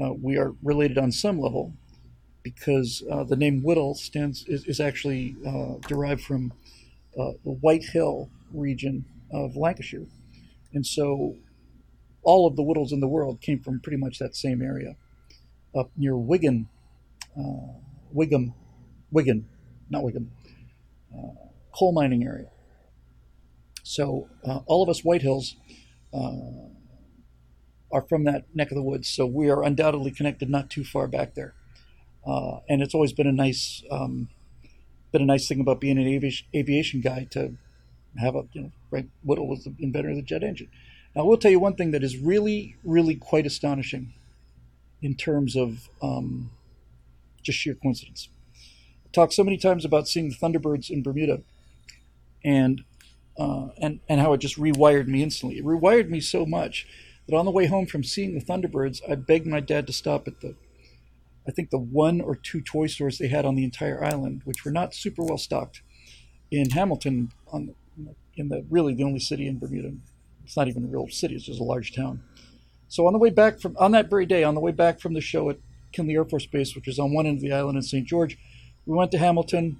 uh, 0.01 0.13
we 0.13 0.37
are 0.37 0.53
related 0.63 0.97
on 0.97 1.11
some 1.11 1.39
level 1.39 1.73
because 2.41 3.03
uh, 3.11 3.23
the 3.23 3.35
name 3.35 3.61
Whittle 3.61 3.95
stands 3.95 4.45
is, 4.47 4.65
is 4.65 4.79
actually 4.79 5.35
uh, 5.45 5.75
derived 5.87 6.21
from 6.21 6.53
uh, 7.19 7.33
the 7.43 7.51
White 7.51 7.83
Hill 7.83 8.29
region 8.53 9.05
of 9.31 9.55
Lancashire, 9.55 10.07
and 10.73 10.85
so 10.85 11.35
all 12.23 12.47
of 12.47 12.55
the 12.55 12.63
Whittles 12.63 12.91
in 12.91 12.99
the 12.99 13.07
world 13.07 13.41
came 13.41 13.59
from 13.59 13.79
pretty 13.79 13.97
much 13.97 14.19
that 14.19 14.35
same 14.35 14.61
area, 14.61 14.95
up 15.75 15.91
near 15.97 16.17
Wigan, 16.17 16.67
uh, 17.37 17.73
Wigan, 18.11 18.53
Wigan, 19.11 19.47
not 19.89 20.03
Wigan, 20.03 20.31
uh, 21.15 21.47
coal 21.75 21.91
mining 21.91 22.23
area. 22.23 22.49
So 23.83 24.29
uh, 24.45 24.59
all 24.65 24.83
of 24.83 24.89
us 24.89 25.03
White 25.03 25.21
Hills 25.21 25.55
are 27.91 28.01
from 28.01 28.23
that 28.25 28.45
neck 28.53 28.71
of 28.71 28.75
the 28.75 28.83
woods, 28.83 29.07
so 29.09 29.25
we 29.25 29.49
are 29.49 29.63
undoubtedly 29.63 30.11
connected 30.11 30.49
not 30.49 30.69
too 30.69 30.83
far 30.83 31.07
back 31.07 31.33
there. 31.33 31.55
Uh, 32.25 32.59
and 32.69 32.81
it's 32.81 32.93
always 32.93 33.13
been 33.13 33.27
a 33.27 33.31
nice 33.31 33.83
um, 33.89 34.29
been 35.11 35.21
a 35.21 35.25
nice 35.25 35.47
thing 35.47 35.59
about 35.59 35.81
being 35.81 35.97
an 35.97 36.07
aviation, 36.07 36.47
aviation 36.55 37.01
guy 37.01 37.27
to 37.31 37.55
have 38.17 38.35
a 38.35 38.43
you 38.53 38.61
know 38.61 38.71
Frank 38.89 39.09
Whittle 39.23 39.47
was 39.47 39.63
the 39.63 39.73
inventor 39.79 40.11
of 40.11 40.17
the 40.17 40.21
jet 40.21 40.43
engine. 40.43 40.69
Now 41.15 41.21
I 41.21 41.25
will 41.25 41.37
tell 41.37 41.51
you 41.51 41.59
one 41.59 41.75
thing 41.75 41.91
that 41.91 42.03
is 42.03 42.17
really 42.17 42.75
really 42.83 43.15
quite 43.15 43.45
astonishing 43.45 44.13
in 45.01 45.15
terms 45.15 45.55
of 45.55 45.89
um, 46.01 46.51
just 47.41 47.57
sheer 47.57 47.75
coincidence. 47.75 48.29
I 49.05 49.09
talked 49.11 49.33
so 49.33 49.43
many 49.43 49.57
times 49.57 49.85
about 49.85 50.07
seeing 50.07 50.29
the 50.29 50.35
Thunderbirds 50.35 50.89
in 50.89 51.03
Bermuda, 51.03 51.41
and 52.43 52.83
uh, 53.37 53.69
and 53.77 53.99
and 54.07 54.19
how 54.19 54.33
it 54.33 54.39
just 54.39 54.57
rewired 54.57 55.07
me 55.07 55.23
instantly. 55.23 55.57
It 55.57 55.65
rewired 55.65 56.09
me 56.09 56.19
so 56.19 56.45
much 56.45 56.87
that 57.27 57.35
on 57.35 57.45
the 57.45 57.51
way 57.51 57.67
home 57.67 57.85
from 57.85 58.03
seeing 58.03 58.33
the 58.33 58.43
Thunderbirds, 58.43 59.01
I 59.09 59.15
begged 59.15 59.47
my 59.47 59.59
dad 59.59 59.87
to 59.87 59.93
stop 59.93 60.27
at 60.27 60.41
the 60.41 60.55
I 61.47 61.51
think 61.51 61.71
the 61.71 61.79
one 61.79 62.21
or 62.21 62.35
two 62.35 62.61
toy 62.61 62.87
stores 62.87 63.17
they 63.17 63.27
had 63.27 63.45
on 63.45 63.55
the 63.55 63.63
entire 63.63 64.03
island, 64.03 64.41
which 64.45 64.63
were 64.63 64.71
not 64.71 64.93
super 64.93 65.23
well 65.23 65.37
stocked, 65.37 65.81
in 66.51 66.69
Hamilton, 66.69 67.31
on 67.51 67.73
in 68.35 68.49
the 68.49 68.65
really 68.69 68.93
the 68.93 69.03
only 69.03 69.19
city 69.19 69.47
in 69.47 69.57
Bermuda. 69.57 69.93
It's 70.45 70.55
not 70.55 70.67
even 70.67 70.83
a 70.83 70.87
real 70.87 71.07
city; 71.07 71.35
it's 71.35 71.45
just 71.45 71.59
a 71.59 71.63
large 71.63 71.95
town. 71.95 72.21
So 72.89 73.05
on 73.05 73.13
the 73.13 73.19
way 73.19 73.29
back 73.29 73.59
from 73.59 73.77
on 73.77 73.91
that 73.91 74.09
very 74.09 74.25
day, 74.25 74.43
on 74.43 74.55
the 74.55 74.59
way 74.59 74.71
back 74.71 74.99
from 74.99 75.13
the 75.13 75.21
show 75.21 75.49
at 75.49 75.59
Kindley 75.91 76.15
Air 76.15 76.25
Force 76.25 76.47
Base, 76.47 76.75
which 76.75 76.87
is 76.87 76.99
on 76.99 77.13
one 77.13 77.25
end 77.25 77.37
of 77.37 77.41
the 77.41 77.53
island 77.53 77.77
in 77.77 77.83
St. 77.83 78.05
George, 78.05 78.37
we 78.85 78.97
went 78.97 79.11
to 79.11 79.19
Hamilton, 79.19 79.79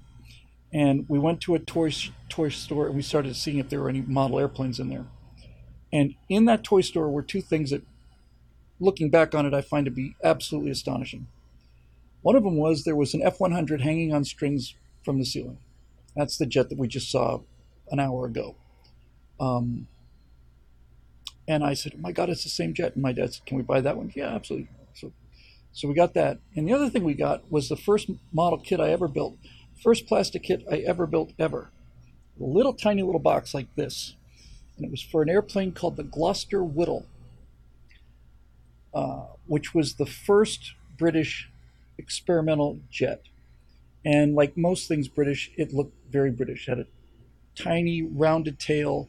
and 0.72 1.04
we 1.08 1.18
went 1.18 1.40
to 1.42 1.56
a 1.56 1.58
toy 1.58 1.92
toy 2.28 2.48
store, 2.48 2.86
and 2.86 2.94
we 2.94 3.02
started 3.02 3.34
seeing 3.34 3.58
if 3.58 3.68
there 3.68 3.80
were 3.80 3.88
any 3.88 4.02
model 4.02 4.38
airplanes 4.38 4.78
in 4.78 4.88
there. 4.88 5.06
And 5.92 6.14
in 6.28 6.44
that 6.44 6.62
toy 6.62 6.82
store 6.82 7.10
were 7.10 7.22
two 7.22 7.40
things 7.40 7.70
that, 7.70 7.82
looking 8.78 9.10
back 9.10 9.34
on 9.34 9.44
it, 9.44 9.52
I 9.52 9.60
find 9.60 9.84
to 9.86 9.90
be 9.90 10.14
absolutely 10.22 10.70
astonishing. 10.70 11.26
One 12.22 12.36
of 12.36 12.44
them 12.44 12.56
was 12.56 12.84
there 12.84 12.94
was 12.94 13.12
an 13.12 13.22
F 13.22 13.40
100 13.40 13.80
hanging 13.80 14.14
on 14.14 14.24
strings 14.24 14.76
from 15.04 15.18
the 15.18 15.24
ceiling. 15.24 15.58
That's 16.14 16.36
the 16.36 16.46
jet 16.46 16.68
that 16.68 16.78
we 16.78 16.86
just 16.86 17.10
saw 17.10 17.40
an 17.90 17.98
hour 17.98 18.26
ago. 18.26 18.54
Um, 19.40 19.88
and 21.48 21.64
I 21.64 21.74
said, 21.74 21.92
oh 21.96 22.00
my 22.00 22.12
God, 22.12 22.28
it's 22.28 22.44
the 22.44 22.50
same 22.50 22.74
jet. 22.74 22.94
And 22.94 23.02
my 23.02 23.12
dad 23.12 23.34
said, 23.34 23.46
Can 23.46 23.56
we 23.56 23.62
buy 23.62 23.80
that 23.80 23.96
one? 23.96 24.12
Yeah, 24.14 24.28
absolutely. 24.34 24.68
So, 24.94 25.12
so 25.72 25.88
we 25.88 25.94
got 25.94 26.14
that. 26.14 26.38
And 26.54 26.68
the 26.68 26.72
other 26.72 26.88
thing 26.88 27.04
we 27.04 27.14
got 27.14 27.50
was 27.50 27.68
the 27.68 27.76
first 27.76 28.08
model 28.32 28.58
kit 28.58 28.80
I 28.80 28.90
ever 28.90 29.08
built, 29.08 29.36
first 29.82 30.06
plastic 30.06 30.44
kit 30.44 30.64
I 30.70 30.76
ever 30.78 31.06
built 31.06 31.32
ever. 31.38 31.70
A 32.40 32.44
little 32.44 32.72
tiny 32.72 33.02
little 33.02 33.20
box 33.20 33.52
like 33.52 33.74
this. 33.74 34.14
And 34.76 34.86
it 34.86 34.90
was 34.90 35.02
for 35.02 35.22
an 35.22 35.28
airplane 35.28 35.72
called 35.72 35.96
the 35.96 36.04
Gloster 36.04 36.64
Whittle, 36.64 37.06
uh, 38.94 39.26
which 39.46 39.74
was 39.74 39.94
the 39.94 40.06
first 40.06 40.74
British 40.96 41.50
experimental 41.98 42.80
jet. 42.90 43.24
And 44.04 44.34
like 44.34 44.56
most 44.56 44.88
things 44.88 45.08
British, 45.08 45.50
it 45.56 45.74
looked 45.74 45.94
very 46.10 46.30
British. 46.30 46.66
It 46.66 46.70
had 46.70 46.78
a 46.78 46.86
tiny 47.54 48.02
rounded 48.02 48.58
tail, 48.58 49.08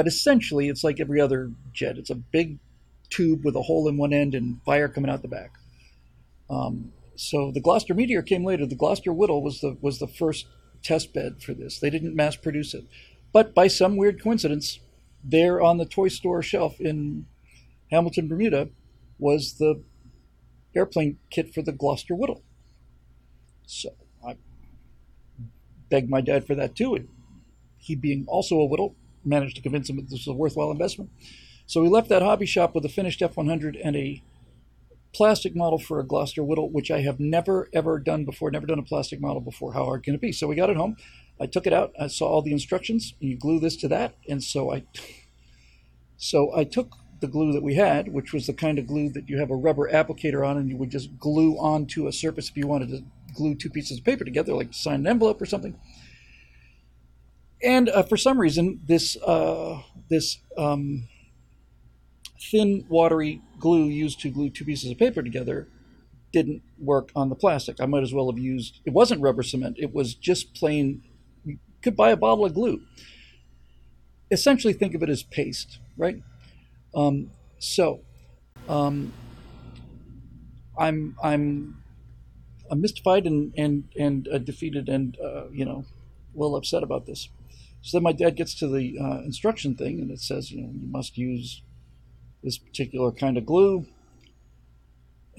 but 0.00 0.06
essentially 0.06 0.70
it's 0.70 0.82
like 0.82 0.98
every 0.98 1.20
other 1.20 1.50
jet. 1.74 1.98
It's 1.98 2.08
a 2.08 2.14
big 2.14 2.58
tube 3.10 3.44
with 3.44 3.54
a 3.54 3.60
hole 3.60 3.86
in 3.86 3.98
one 3.98 4.14
end 4.14 4.34
and 4.34 4.62
fire 4.64 4.88
coming 4.88 5.10
out 5.10 5.20
the 5.20 5.28
back. 5.28 5.58
Um, 6.48 6.94
so 7.16 7.50
the 7.50 7.60
Gloster 7.60 7.92
Meteor 7.92 8.22
came 8.22 8.42
later. 8.42 8.64
The 8.64 8.76
Gloster 8.76 9.12
Whittle 9.12 9.42
was 9.42 9.60
the 9.60 9.76
was 9.82 9.98
the 9.98 10.06
first 10.06 10.46
test 10.82 11.12
bed 11.12 11.42
for 11.42 11.52
this. 11.52 11.78
They 11.78 11.90
didn't 11.90 12.16
mass 12.16 12.34
produce 12.34 12.72
it, 12.72 12.86
but 13.30 13.54
by 13.54 13.66
some 13.66 13.98
weird 13.98 14.22
coincidence, 14.22 14.80
there 15.22 15.60
on 15.60 15.76
the 15.76 15.84
toy 15.84 16.08
store 16.08 16.42
shelf 16.42 16.80
in 16.80 17.26
Hamilton, 17.90 18.26
Bermuda, 18.26 18.70
was 19.18 19.58
the 19.58 19.82
airplane 20.74 21.18
kit 21.28 21.52
for 21.52 21.60
the 21.60 21.72
Gloster 21.72 22.14
Whittle. 22.14 22.42
So 23.66 23.90
I 24.26 24.36
begged 25.90 26.08
my 26.08 26.22
dad 26.22 26.46
for 26.46 26.54
that 26.54 26.74
too, 26.74 26.94
and 26.94 27.08
he, 27.76 27.94
being 27.94 28.24
also 28.28 28.56
a 28.60 28.64
Whittle, 28.64 28.96
managed 29.24 29.56
to 29.56 29.62
convince 29.62 29.88
him 29.88 29.96
that 29.96 30.10
this 30.10 30.26
was 30.26 30.28
a 30.28 30.32
worthwhile 30.32 30.70
investment. 30.70 31.10
So 31.66 31.82
we 31.82 31.88
left 31.88 32.08
that 32.08 32.22
hobby 32.22 32.46
shop 32.46 32.74
with 32.74 32.84
a 32.84 32.88
finished 32.88 33.22
F 33.22 33.36
100 33.36 33.76
and 33.76 33.96
a 33.96 34.22
plastic 35.12 35.56
model 35.56 35.78
for 35.78 36.00
a 36.00 36.06
Gloster 36.06 36.42
Whittle, 36.42 36.70
which 36.70 36.90
I 36.90 37.00
have 37.00 37.20
never 37.20 37.68
ever 37.72 37.98
done 37.98 38.24
before, 38.24 38.50
never 38.50 38.66
done 38.66 38.78
a 38.78 38.84
plastic 38.84 39.20
model 39.20 39.40
before. 39.40 39.72
How 39.72 39.84
hard 39.84 40.02
can 40.02 40.14
it 40.14 40.20
be? 40.20 40.32
So 40.32 40.46
we 40.46 40.56
got 40.56 40.70
it 40.70 40.76
home. 40.76 40.96
I 41.40 41.46
took 41.46 41.66
it 41.66 41.72
out. 41.72 41.92
I 41.98 42.08
saw 42.08 42.26
all 42.26 42.42
the 42.42 42.52
instructions. 42.52 43.14
You 43.18 43.36
glue 43.36 43.60
this 43.60 43.76
to 43.76 43.88
that, 43.88 44.14
and 44.28 44.42
so 44.42 44.72
I, 44.72 44.84
so 46.16 46.54
I 46.54 46.64
took 46.64 46.96
the 47.20 47.28
glue 47.28 47.52
that 47.52 47.62
we 47.62 47.74
had, 47.74 48.08
which 48.12 48.32
was 48.32 48.46
the 48.46 48.52
kind 48.52 48.78
of 48.78 48.86
glue 48.86 49.10
that 49.10 49.28
you 49.28 49.38
have 49.38 49.50
a 49.50 49.56
rubber 49.56 49.90
applicator 49.90 50.46
on 50.46 50.56
and 50.56 50.68
you 50.68 50.76
would 50.76 50.90
just 50.90 51.18
glue 51.18 51.54
onto 51.54 52.06
a 52.06 52.12
surface 52.12 52.48
if 52.48 52.56
you 52.56 52.66
wanted 52.66 52.88
to 52.88 53.04
glue 53.34 53.54
two 53.54 53.70
pieces 53.70 53.98
of 53.98 54.04
paper 54.04 54.24
together, 54.24 54.54
like 54.54 54.72
sign 54.72 55.00
an 55.00 55.06
envelope 55.06 55.40
or 55.40 55.46
something. 55.46 55.78
And 57.62 57.88
uh, 57.88 58.02
for 58.02 58.16
some 58.16 58.40
reason, 58.40 58.80
this 58.86 59.16
uh, 59.16 59.82
this 60.08 60.38
um, 60.56 61.08
thin, 62.50 62.86
watery 62.88 63.42
glue 63.58 63.84
used 63.84 64.20
to 64.20 64.30
glue 64.30 64.50
two 64.50 64.64
pieces 64.64 64.90
of 64.90 64.98
paper 64.98 65.22
together 65.22 65.68
didn't 66.32 66.62
work 66.78 67.10
on 67.14 67.28
the 67.28 67.34
plastic. 67.34 67.80
I 67.80 67.86
might 67.86 68.02
as 68.02 68.14
well 68.14 68.30
have 68.30 68.38
used 68.38 68.80
it 68.86 68.92
wasn't 68.92 69.20
rubber 69.20 69.42
cement; 69.42 69.76
it 69.78 69.92
was 69.94 70.14
just 70.14 70.54
plain. 70.54 71.02
You 71.44 71.58
could 71.82 71.96
buy 71.96 72.10
a 72.10 72.16
bottle 72.16 72.46
of 72.46 72.54
glue. 72.54 72.80
Essentially, 74.30 74.72
think 74.72 74.94
of 74.94 75.02
it 75.02 75.10
as 75.10 75.22
paste, 75.22 75.80
right? 75.98 76.22
Um, 76.94 77.30
so, 77.58 78.00
um, 78.68 79.12
I'm 80.78 81.16
I'm 81.22 81.82
I'm 82.70 82.80
mystified 82.80 83.26
and 83.26 83.52
and 83.56 83.84
and 83.98 84.28
uh, 84.28 84.38
defeated 84.38 84.88
and 84.88 85.18
uh, 85.20 85.48
you 85.50 85.64
know 85.64 85.84
a 86.34 86.38
little 86.38 86.56
upset 86.56 86.82
about 86.82 87.06
this. 87.06 87.28
So 87.82 87.96
then 87.96 88.02
my 88.02 88.12
dad 88.12 88.36
gets 88.36 88.54
to 88.56 88.68
the 88.68 88.96
uh, 89.00 89.22
instruction 89.24 89.74
thing 89.74 90.00
and 90.00 90.10
it 90.10 90.20
says 90.20 90.50
you 90.50 90.62
know 90.62 90.70
you 90.72 90.86
must 90.86 91.16
use 91.16 91.62
this 92.42 92.58
particular 92.58 93.12
kind 93.12 93.36
of 93.36 93.46
glue 93.46 93.86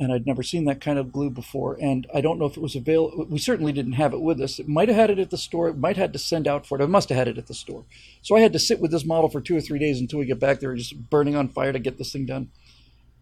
and 0.02 0.12
I'd 0.12 0.26
never 0.26 0.42
seen 0.42 0.66
that 0.66 0.82
kind 0.82 0.98
of 0.98 1.12
glue 1.12 1.30
before. 1.30 1.78
And 1.80 2.08
I 2.12 2.22
don't 2.22 2.40
know 2.40 2.46
if 2.46 2.58
it 2.58 2.64
was 2.64 2.76
available. 2.76 3.28
We 3.30 3.38
certainly 3.38 3.72
didn't 3.72 3.94
have 3.94 4.14
it 4.14 4.22
with 4.22 4.42
us. 4.42 4.58
It 4.58 4.68
might 4.68 4.88
have 4.88 4.98
had 4.98 5.10
it 5.12 5.20
at 5.20 5.30
the 5.30 5.38
store. 5.38 5.68
It 5.68 5.78
might 5.78 5.96
have 5.96 6.06
had 6.06 6.14
to 6.14 6.20
send 6.20 6.48
out 6.48 6.66
for 6.66 6.80
it. 6.80 6.84
I 6.84 6.88
must 6.88 7.10
have 7.10 7.20
had 7.20 7.28
it 7.28 7.38
at 7.38 7.46
the 7.46 7.54
store. 7.54 7.86
So 8.24 8.36
I 8.36 8.40
had 8.40 8.52
to 8.54 8.60
sit 8.60 8.80
with 8.80 8.90
this 8.90 9.06
model 9.06 9.30
for 9.30 9.42
two 9.42 9.56
or 9.56 9.62
three 9.62 9.78
days 9.78 10.00
until 10.00 10.18
we 10.18 10.26
get 10.26 10.40
back 10.40 10.60
there, 10.60 10.74
just 10.74 11.10
burning 11.12 11.36
on 11.36 11.50
fire 11.50 11.72
to 11.72 11.78
get 11.78 12.00
this 12.00 12.12
thing 12.12 12.26
done. 12.26 12.50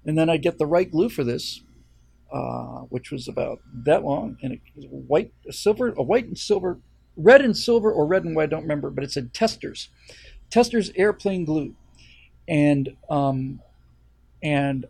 And 0.06 0.18
then 0.18 0.30
I 0.30 0.38
get 0.38 0.58
the 0.58 0.66
right 0.66 0.90
glue 0.90 1.10
for 1.10 1.26
this, 1.26 1.62
uh, 2.32 2.84
which 2.88 3.12
was 3.12 3.28
about 3.28 3.60
that 3.74 4.06
long, 4.06 4.38
and 4.42 4.54
it 4.54 4.62
was 4.76 4.86
white, 4.90 5.34
a 5.50 5.52
silver, 5.52 5.90
a 5.98 6.04
white 6.04 6.28
and 6.28 6.38
silver, 6.38 6.80
red 7.20 7.42
and 7.42 7.56
silver, 7.56 7.92
or 7.92 8.06
red 8.06 8.24
and 8.24 8.36
white. 8.36 8.44
I 8.44 8.48
don't 8.48 8.64
remember, 8.64 8.90
but 8.90 9.04
it 9.04 9.12
said 9.12 9.34
Testors, 9.34 9.90
Testors 10.50 10.92
airplane 10.96 11.46
glue, 11.46 11.76
and 12.48 12.96
um, 13.10 13.62
and 14.42 14.86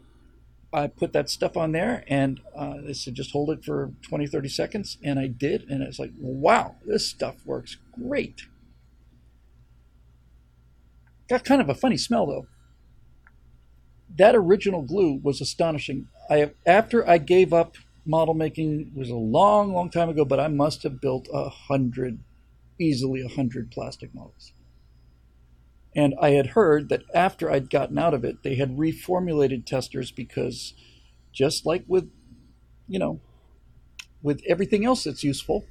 I 0.72 0.88
put 0.88 1.14
that 1.14 1.30
stuff 1.30 1.58
on 1.58 1.72
there 1.72 2.04
and 2.08 2.42
uh, 2.56 2.76
they 2.86 2.94
said 2.94 3.16
just 3.16 3.32
hold 3.32 3.50
it 3.50 3.66
for 3.66 3.92
20, 4.04 4.28
30 4.28 4.50
seconds. 4.50 4.98
And 5.04 5.20
I 5.20 5.28
did. 5.28 5.64
And 5.70 5.82
it's 5.82 5.98
like, 5.98 6.12
wow, 6.20 6.76
this 6.86 7.10
stuff 7.10 7.38
works 7.46 7.78
great. 7.92 8.44
Got 11.28 11.44
kind 11.44 11.62
of 11.62 11.70
a 11.70 11.76
funny 11.76 11.98
smell 11.98 12.28
though. 12.28 12.48
That 14.16 14.36
original 14.36 14.82
glue 14.82 15.20
was 15.22 15.42
astonishing. 15.42 16.08
I 16.30 16.52
after 16.66 17.08
I 17.08 17.18
gave 17.20 17.54
up 17.54 17.76
model 18.06 18.34
making 18.34 18.92
was 18.96 19.10
a 19.10 19.16
long, 19.16 19.74
long 19.74 19.90
time 19.90 20.10
ago, 20.10 20.26
but 20.26 20.40
I 20.40 20.48
must 20.48 20.84
have 20.84 21.02
built 21.02 21.28
a 21.34 21.50
hundred, 21.50 22.20
easily 22.80 23.22
a 23.22 23.28
hundred 23.36 23.72
plastic 23.72 24.14
models. 24.14 24.54
And 25.96 26.14
I 26.22 26.32
had 26.32 26.48
heard 26.48 26.90
that 26.90 27.04
after 27.14 27.50
I'd 27.50 27.70
gotten 27.70 27.98
out 27.98 28.14
of 28.14 28.24
it, 28.24 28.44
they 28.44 28.56
had 28.56 28.78
reformulated 28.78 29.66
Testors 29.66 30.12
because 30.12 30.74
just 31.32 31.66
like 31.66 31.84
with, 31.88 32.10
you 32.88 33.00
know, 33.00 33.22
with 34.22 34.42
everything 34.48 34.86
else 34.86 35.04
that's 35.04 35.24
useful, 35.24 35.66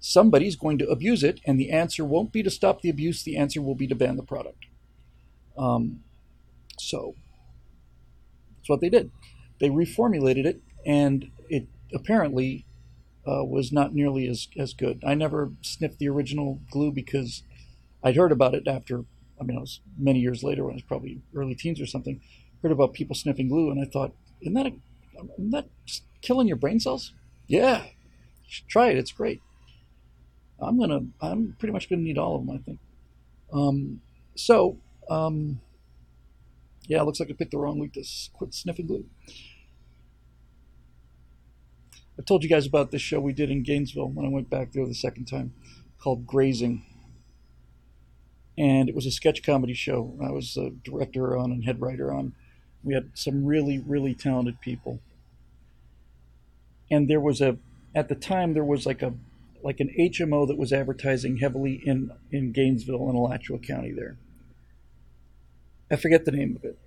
somebody's 0.00 0.56
going 0.56 0.78
to 0.78 0.88
abuse 0.88 1.22
it, 1.22 1.40
and 1.46 1.58
the 1.58 1.70
answer 1.70 2.04
won't 2.04 2.32
be 2.32 2.42
to 2.42 2.50
stop 2.50 2.80
the 2.80 2.88
abuse, 2.88 3.22
the 3.22 3.36
answer 3.36 3.60
will 3.60 3.74
be 3.74 3.86
to 3.86 3.94
ban 3.94 4.16
the 4.16 4.22
product. 4.22 4.66
Um, 5.56 6.00
so 6.78 7.14
that's 8.56 8.68
what 8.68 8.80
they 8.80 8.88
did. 8.88 9.10
They 9.58 9.68
reformulated 9.68 10.44
it, 10.44 10.60
and 10.86 11.30
it 11.50 11.66
apparently 11.92 12.64
uh, 13.26 13.44
was 13.44 13.72
not 13.72 13.92
nearly 13.92 14.28
as, 14.28 14.48
as 14.56 14.72
good. 14.72 15.02
I 15.04 15.14
never 15.14 15.50
sniffed 15.60 15.98
the 15.98 16.08
original 16.08 16.60
glue 16.70 16.92
because 16.92 17.42
I'd 18.02 18.16
heard 18.16 18.32
about 18.32 18.54
it 18.54 18.68
after, 18.68 19.04
I 19.40 19.44
mean, 19.44 19.56
it 19.58 19.60
was 19.60 19.80
many 19.98 20.20
years 20.20 20.44
later 20.44 20.62
when 20.62 20.72
I 20.72 20.76
was 20.76 20.82
probably 20.82 21.20
early 21.34 21.56
teens 21.56 21.80
or 21.80 21.86
something, 21.86 22.20
heard 22.62 22.72
about 22.72 22.94
people 22.94 23.16
sniffing 23.16 23.48
glue, 23.48 23.70
and 23.70 23.80
I 23.80 23.84
thought, 23.84 24.12
isn't 24.40 24.54
that, 24.54 24.66
a, 24.66 24.72
isn't 25.38 25.50
that 25.50 25.66
killing 26.22 26.46
your 26.46 26.56
brain 26.56 26.78
cells? 26.78 27.12
Yeah, 27.48 27.84
try 28.68 28.90
it. 28.90 28.96
It's 28.96 29.12
great. 29.12 29.40
I'm 30.58 30.78
gonna. 30.78 31.00
I'm 31.20 31.54
pretty 31.58 31.72
much 31.72 31.88
gonna 31.88 32.02
need 32.02 32.18
all 32.18 32.36
of 32.36 32.46
them. 32.46 32.56
I 32.56 32.58
think. 32.58 32.78
Um, 33.52 34.00
so, 34.34 34.78
um, 35.10 35.60
yeah, 36.88 37.02
looks 37.02 37.20
like 37.20 37.30
I 37.30 37.34
picked 37.34 37.50
the 37.50 37.58
wrong 37.58 37.78
week 37.78 37.92
to 37.92 38.04
quit 38.32 38.54
sniffing 38.54 38.86
glue. 38.86 39.04
I 42.18 42.22
told 42.22 42.42
you 42.42 42.48
guys 42.48 42.66
about 42.66 42.90
this 42.90 43.02
show 43.02 43.20
we 43.20 43.32
did 43.32 43.50
in 43.50 43.62
Gainesville 43.62 44.08
when 44.08 44.26
I 44.26 44.30
went 44.30 44.48
back 44.48 44.72
there 44.72 44.86
the 44.86 44.94
second 44.94 45.26
time, 45.26 45.52
called 45.98 46.26
Grazing, 46.26 46.84
and 48.56 48.88
it 48.88 48.94
was 48.94 49.06
a 49.06 49.10
sketch 49.10 49.42
comedy 49.42 49.74
show. 49.74 50.16
I 50.22 50.30
was 50.30 50.56
a 50.56 50.70
director 50.70 51.36
on 51.36 51.52
and 51.52 51.64
head 51.64 51.80
writer 51.80 52.12
on. 52.12 52.34
We 52.82 52.94
had 52.94 53.10
some 53.14 53.44
really, 53.44 53.78
really 53.78 54.14
talented 54.14 54.60
people 54.60 55.00
and 56.90 57.08
there 57.08 57.20
was 57.20 57.40
a 57.40 57.56
at 57.94 58.08
the 58.08 58.14
time 58.14 58.54
there 58.54 58.64
was 58.64 58.86
like 58.86 59.02
a 59.02 59.14
like 59.62 59.80
an 59.80 59.92
HMO 59.98 60.46
that 60.46 60.58
was 60.58 60.72
advertising 60.72 61.38
heavily 61.38 61.80
in 61.84 62.10
in 62.30 62.52
Gainesville 62.52 63.08
and 63.08 63.16
Alachua 63.16 63.58
County 63.58 63.92
there. 63.92 64.16
I 65.90 65.96
forget 65.96 66.24
the 66.24 66.32
name 66.32 66.56
of 66.56 66.64
it. 66.64 66.78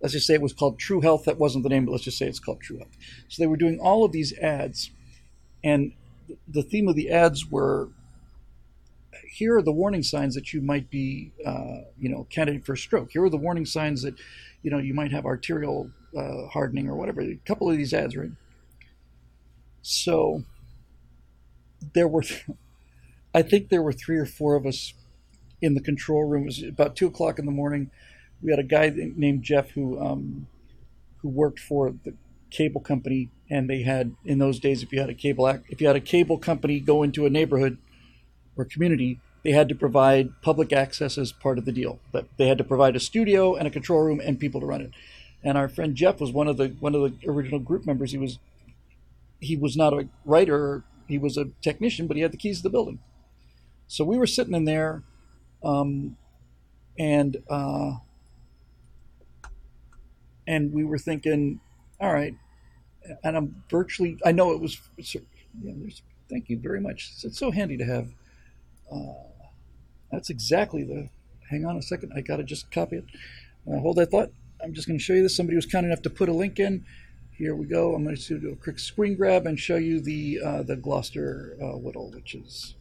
Let's 0.00 0.14
just 0.14 0.26
say 0.26 0.34
it 0.34 0.42
was 0.42 0.52
called 0.52 0.78
True 0.78 1.00
Health. 1.00 1.24
That 1.24 1.38
wasn't 1.38 1.64
the 1.64 1.70
name, 1.70 1.84
but 1.84 1.92
let's 1.92 2.04
just 2.04 2.18
say 2.18 2.26
it's 2.26 2.38
called 2.40 2.60
True 2.60 2.78
Health. 2.78 2.96
So 3.28 3.42
they 3.42 3.46
were 3.46 3.56
doing 3.56 3.80
all 3.80 4.04
of 4.04 4.12
these 4.12 4.36
ads, 4.38 4.90
and 5.64 5.92
the 6.46 6.62
theme 6.62 6.88
of 6.88 6.94
the 6.94 7.10
ads 7.10 7.50
were 7.50 7.88
here 9.38 9.56
are 9.56 9.62
the 9.62 9.72
warning 9.72 10.02
signs 10.02 10.34
that 10.34 10.52
you 10.52 10.60
might 10.60 10.90
be, 10.90 11.32
uh, 11.44 11.82
you 11.98 12.08
know, 12.08 12.26
candidate 12.30 12.64
for 12.64 12.76
stroke. 12.76 13.10
Here 13.12 13.22
are 13.22 13.30
the 13.30 13.36
warning 13.36 13.66
signs 13.66 14.02
that, 14.02 14.14
you 14.62 14.70
know, 14.70 14.78
you 14.78 14.94
might 14.94 15.12
have 15.12 15.26
arterial 15.26 15.90
uh, 16.16 16.46
hardening 16.48 16.88
or 16.88 16.96
whatever. 16.96 17.20
A 17.20 17.38
couple 17.46 17.70
of 17.70 17.76
these 17.76 17.92
ads, 17.92 18.16
right? 18.16 18.30
So 19.82 20.44
there 21.94 22.08
were, 22.08 22.24
I 23.34 23.42
think 23.42 23.68
there 23.68 23.82
were 23.82 23.92
three 23.92 24.18
or 24.18 24.26
four 24.26 24.56
of 24.56 24.66
us 24.66 24.94
in 25.60 25.74
the 25.74 25.80
control 25.80 26.24
room. 26.24 26.42
It 26.42 26.46
was 26.46 26.62
about 26.62 26.96
two 26.96 27.06
o'clock 27.06 27.38
in 27.38 27.46
the 27.46 27.52
morning. 27.52 27.90
We 28.42 28.50
had 28.50 28.58
a 28.60 28.64
guy 28.64 28.92
named 28.94 29.42
Jeff 29.42 29.70
who 29.70 30.00
um, 30.00 30.46
who 31.18 31.28
worked 31.28 31.58
for 31.58 31.94
the 32.04 32.14
cable 32.50 32.80
company, 32.80 33.30
and 33.50 33.68
they 33.68 33.82
had 33.82 34.14
in 34.24 34.38
those 34.38 34.58
days, 34.60 34.82
if 34.82 34.92
you 34.92 35.00
had 35.00 35.10
a 35.10 35.14
cable 35.14 35.46
if 35.68 35.80
you 35.80 35.86
had 35.86 35.96
a 35.96 36.00
cable 36.00 36.38
company 36.38 36.80
go 36.80 37.02
into 37.02 37.26
a 37.26 37.30
neighborhood 37.30 37.78
or 38.56 38.64
community, 38.64 39.20
they 39.44 39.52
had 39.52 39.68
to 39.68 39.74
provide 39.74 40.30
public 40.42 40.72
access 40.72 41.18
as 41.18 41.32
part 41.32 41.58
of 41.58 41.64
the 41.64 41.72
deal. 41.72 42.00
But 42.12 42.28
they 42.36 42.48
had 42.48 42.58
to 42.58 42.64
provide 42.64 42.96
a 42.96 43.00
studio 43.00 43.54
and 43.54 43.66
a 43.66 43.70
control 43.70 44.02
room 44.02 44.20
and 44.20 44.38
people 44.38 44.60
to 44.60 44.66
run 44.66 44.80
it 44.80 44.92
and 45.42 45.56
our 45.56 45.68
friend 45.68 45.94
Jeff 45.94 46.20
was 46.20 46.32
one 46.32 46.48
of 46.48 46.56
the 46.56 46.68
one 46.80 46.94
of 46.94 47.02
the 47.02 47.28
original 47.28 47.60
group 47.60 47.86
members. 47.86 48.12
He 48.12 48.18
was 48.18 48.38
he 49.40 49.56
was 49.56 49.76
not 49.76 49.92
a 49.92 50.08
writer; 50.24 50.84
he 51.06 51.18
was 51.18 51.36
a 51.36 51.46
technician, 51.62 52.06
but 52.06 52.16
he 52.16 52.22
had 52.22 52.32
the 52.32 52.36
keys 52.36 52.58
to 52.58 52.64
the 52.64 52.70
building. 52.70 52.98
So 53.86 54.04
we 54.04 54.18
were 54.18 54.26
sitting 54.26 54.54
in 54.54 54.64
there, 54.64 55.02
um, 55.62 56.16
and 56.98 57.38
uh, 57.48 57.98
and 60.48 60.72
we 60.72 60.82
were 60.82 60.98
thinking, 60.98 61.60
all 62.00 62.12
right. 62.12 62.34
And 63.22 63.36
I'm 63.36 63.62
virtually 63.70 64.18
I 64.24 64.32
know 64.32 64.50
it 64.52 64.60
was. 64.60 64.80
Yeah, 64.96 65.72
thank 66.28 66.48
you 66.48 66.58
very 66.58 66.80
much. 66.80 67.12
It's 67.22 67.38
so 67.38 67.50
handy 67.50 67.76
to 67.76 67.84
have. 67.84 68.08
Uh, 68.90 69.44
that's 70.10 70.30
exactly 70.30 70.82
the. 70.82 71.10
Hang 71.50 71.64
on 71.64 71.76
a 71.76 71.82
second. 71.82 72.12
I 72.16 72.22
gotta 72.22 72.42
just 72.42 72.70
copy 72.70 72.96
it. 72.96 73.04
Uh, 73.70 73.78
hold 73.78 73.96
that 73.96 74.10
thought. 74.10 74.30
I'm 74.62 74.74
just 74.74 74.88
to 74.98 75.04
show 75.04 75.12
you 75.12 75.22
this. 75.22 75.36
Somebody 75.36 75.56
was 75.56 75.66
kind 75.66 75.86
enough 75.86 76.02
to 76.02 76.10
put 76.10 76.28
a 76.28 76.32
link 76.32 76.58
in. 76.58 76.84
Here 77.30 77.54
we 77.54 77.66
go. 77.66 77.94
I'm 77.94 78.04
to 78.16 78.38
do 78.40 78.50
a 78.50 78.56
quick 78.56 78.78
screen 78.78 79.14
grab 79.14 79.46
and 79.46 79.58
show 79.58 79.76
you 79.76 80.00
the 80.00 80.40
uh, 80.44 80.62
the 80.64 80.76
Gloster 80.76 81.56
uh, 81.62 81.78
Whittle, 81.78 82.10
which 82.10 82.34
is 82.34 82.74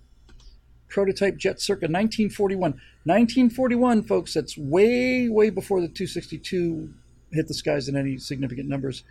prototype 0.90 1.38
jet 1.38 1.62
circa 1.62 1.86
1941. 1.86 2.72
1941, 3.04 4.04
folks. 4.04 4.34
That's 4.34 4.58
way, 4.58 5.30
way 5.30 5.50
before 5.50 5.80
the 5.80 5.88
262 5.88 6.94
hit 7.32 7.48
the 7.48 7.54
skies 7.54 7.88
in 7.88 7.96
any 7.96 8.18
significant 8.18 8.68
numbers. 8.70 9.04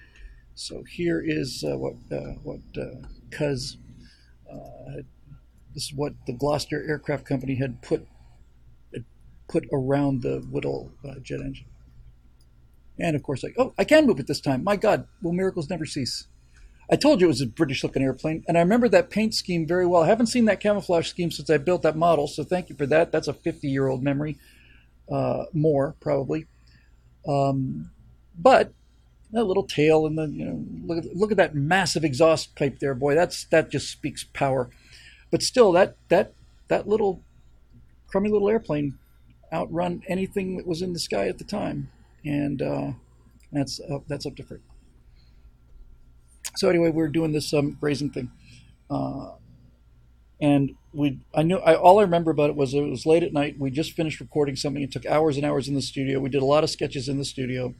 So 0.55 0.85
here 0.85 1.23
is 1.25 1.65
uh, 1.65 1.77
what 1.77 1.95
uh, 2.11 2.35
what 2.43 2.61
uh, 2.77 3.03
uh, 4.51 5.03
this 5.75 5.85
is 5.85 5.93
what 5.95 6.15
the 6.27 6.33
Gloster 6.33 6.89
Aircraft 6.89 7.27
Company 7.27 7.57
had 7.57 7.83
put 7.83 8.07
put 9.49 9.67
around 9.73 10.23
the 10.23 10.41
Whittle 10.51 10.93
uh, 11.05 11.19
jet 11.23 11.41
engine. 11.41 11.67
And 12.99 13.15
of 13.15 13.23
course, 13.23 13.43
like, 13.43 13.55
oh, 13.59 13.75
I 13.79 13.85
can 13.85 14.07
move 14.07 14.19
it 14.19 14.27
this 14.27 14.41
time. 14.41 14.65
My 14.65 14.77
God, 14.77 15.07
will 15.23 15.33
miracles 15.33 15.69
never 15.69 15.85
cease? 15.85 16.27
I 16.91 16.97
told 16.97 17.21
you 17.21 17.27
it 17.27 17.29
was 17.29 17.41
a 17.41 17.47
British 17.47 17.83
looking 17.83 18.03
airplane, 18.03 18.45
and 18.47 18.57
I 18.57 18.61
remember 18.61 18.89
that 18.89 19.11
paint 19.11 19.35
scheme 19.35 19.67
very 19.67 19.87
well. 19.87 20.05
I 20.05 20.07
haven't 20.07 20.29
seen 20.29 20.45
that 20.45 20.61
camouflage 20.61 21.09
scheme 21.09 21.33
since 21.33 21.51
I 21.51 21.59
built 21.59 21.83
that 21.83 21.97
model, 21.97 22.29
so 22.29 22.45
thank 22.45 22.69
you 22.69 22.77
for 22.77 22.87
that. 22.87 23.11
That's 23.11 23.29
a 23.29 23.33
50 23.33 23.69
year 23.69 23.89
old 23.89 24.03
memory, 24.03 24.39
uh, 25.11 25.45
more 25.53 25.97
probably. 26.01 26.47
Um, 27.29 27.91
but 28.39 28.73
that 29.33 29.45
little 29.45 29.65
tail 29.65 30.07
and 30.07 30.17
the 30.17 30.27
you 30.29 30.45
know 30.45 30.65
look 30.87 31.05
at, 31.05 31.17
look 31.17 31.31
at 31.31 31.37
that 31.37 31.55
massive 31.55 32.05
exhaust 32.05 32.55
pipe 32.57 32.79
there, 32.79 32.95
boy. 32.95 33.15
That's 33.15 33.45
that 33.47 33.71
just 33.71 33.91
speaks 33.91 34.25
power. 34.25 34.71
But 35.31 35.43
still, 35.43 35.73
that 35.73 35.97
that 36.09 36.33
that 36.69 36.89
little 36.89 37.23
crummy 38.07 38.31
little 38.31 38.49
airplane 38.49 38.99
outrun 39.53 40.03
anything 40.09 40.57
that 40.57 40.67
was 40.67 40.83
in 40.83 40.93
the 40.93 40.99
sky 40.99 41.29
at 41.29 41.39
the 41.39 41.45
time 41.45 41.91
and 42.27 42.61
uh, 42.61 42.91
that's 43.53 43.81
up, 43.91 44.05
that's 44.09 44.27
up 44.27 44.37
to 44.37 44.43
Frick. 44.43 44.61
So 46.57 46.69
anyway, 46.69 46.91
we 46.91 47.03
are 47.03 47.09
doing 47.09 47.33
this 47.33 47.53
um, 47.55 47.77
grazing 47.81 48.11
thing, 48.11 48.31
uh, 48.91 49.33
and 50.41 50.73
we 50.93 51.21
I 51.35 51.43
knew 51.43 51.59
I, 51.59 51.75
all 51.75 51.99
I 51.99 52.03
remember 52.03 52.31
about 52.31 52.51
it 52.51 52.57
was 52.57 52.75
it 52.75 52.81
was 52.81 53.07
late 53.07 53.23
at 53.23 53.33
night. 53.33 53.57
We 53.59 53.71
just 53.71 53.93
finished 53.93 54.21
recording 54.21 54.57
something. 54.57 54.83
It 54.83 54.91
took 54.91 55.07
hours 55.07 55.37
and 55.37 55.47
hours 55.47 55.69
in 55.69 55.75
the 55.75 55.83
studio. 55.83 56.19
We 56.19 56.31
did 56.31 56.43
a 56.43 56.47
lot 56.47 56.65
of 56.65 56.71
sketches 56.71 57.09
in 57.09 57.19
the 57.19 57.25
studio, 57.25 57.75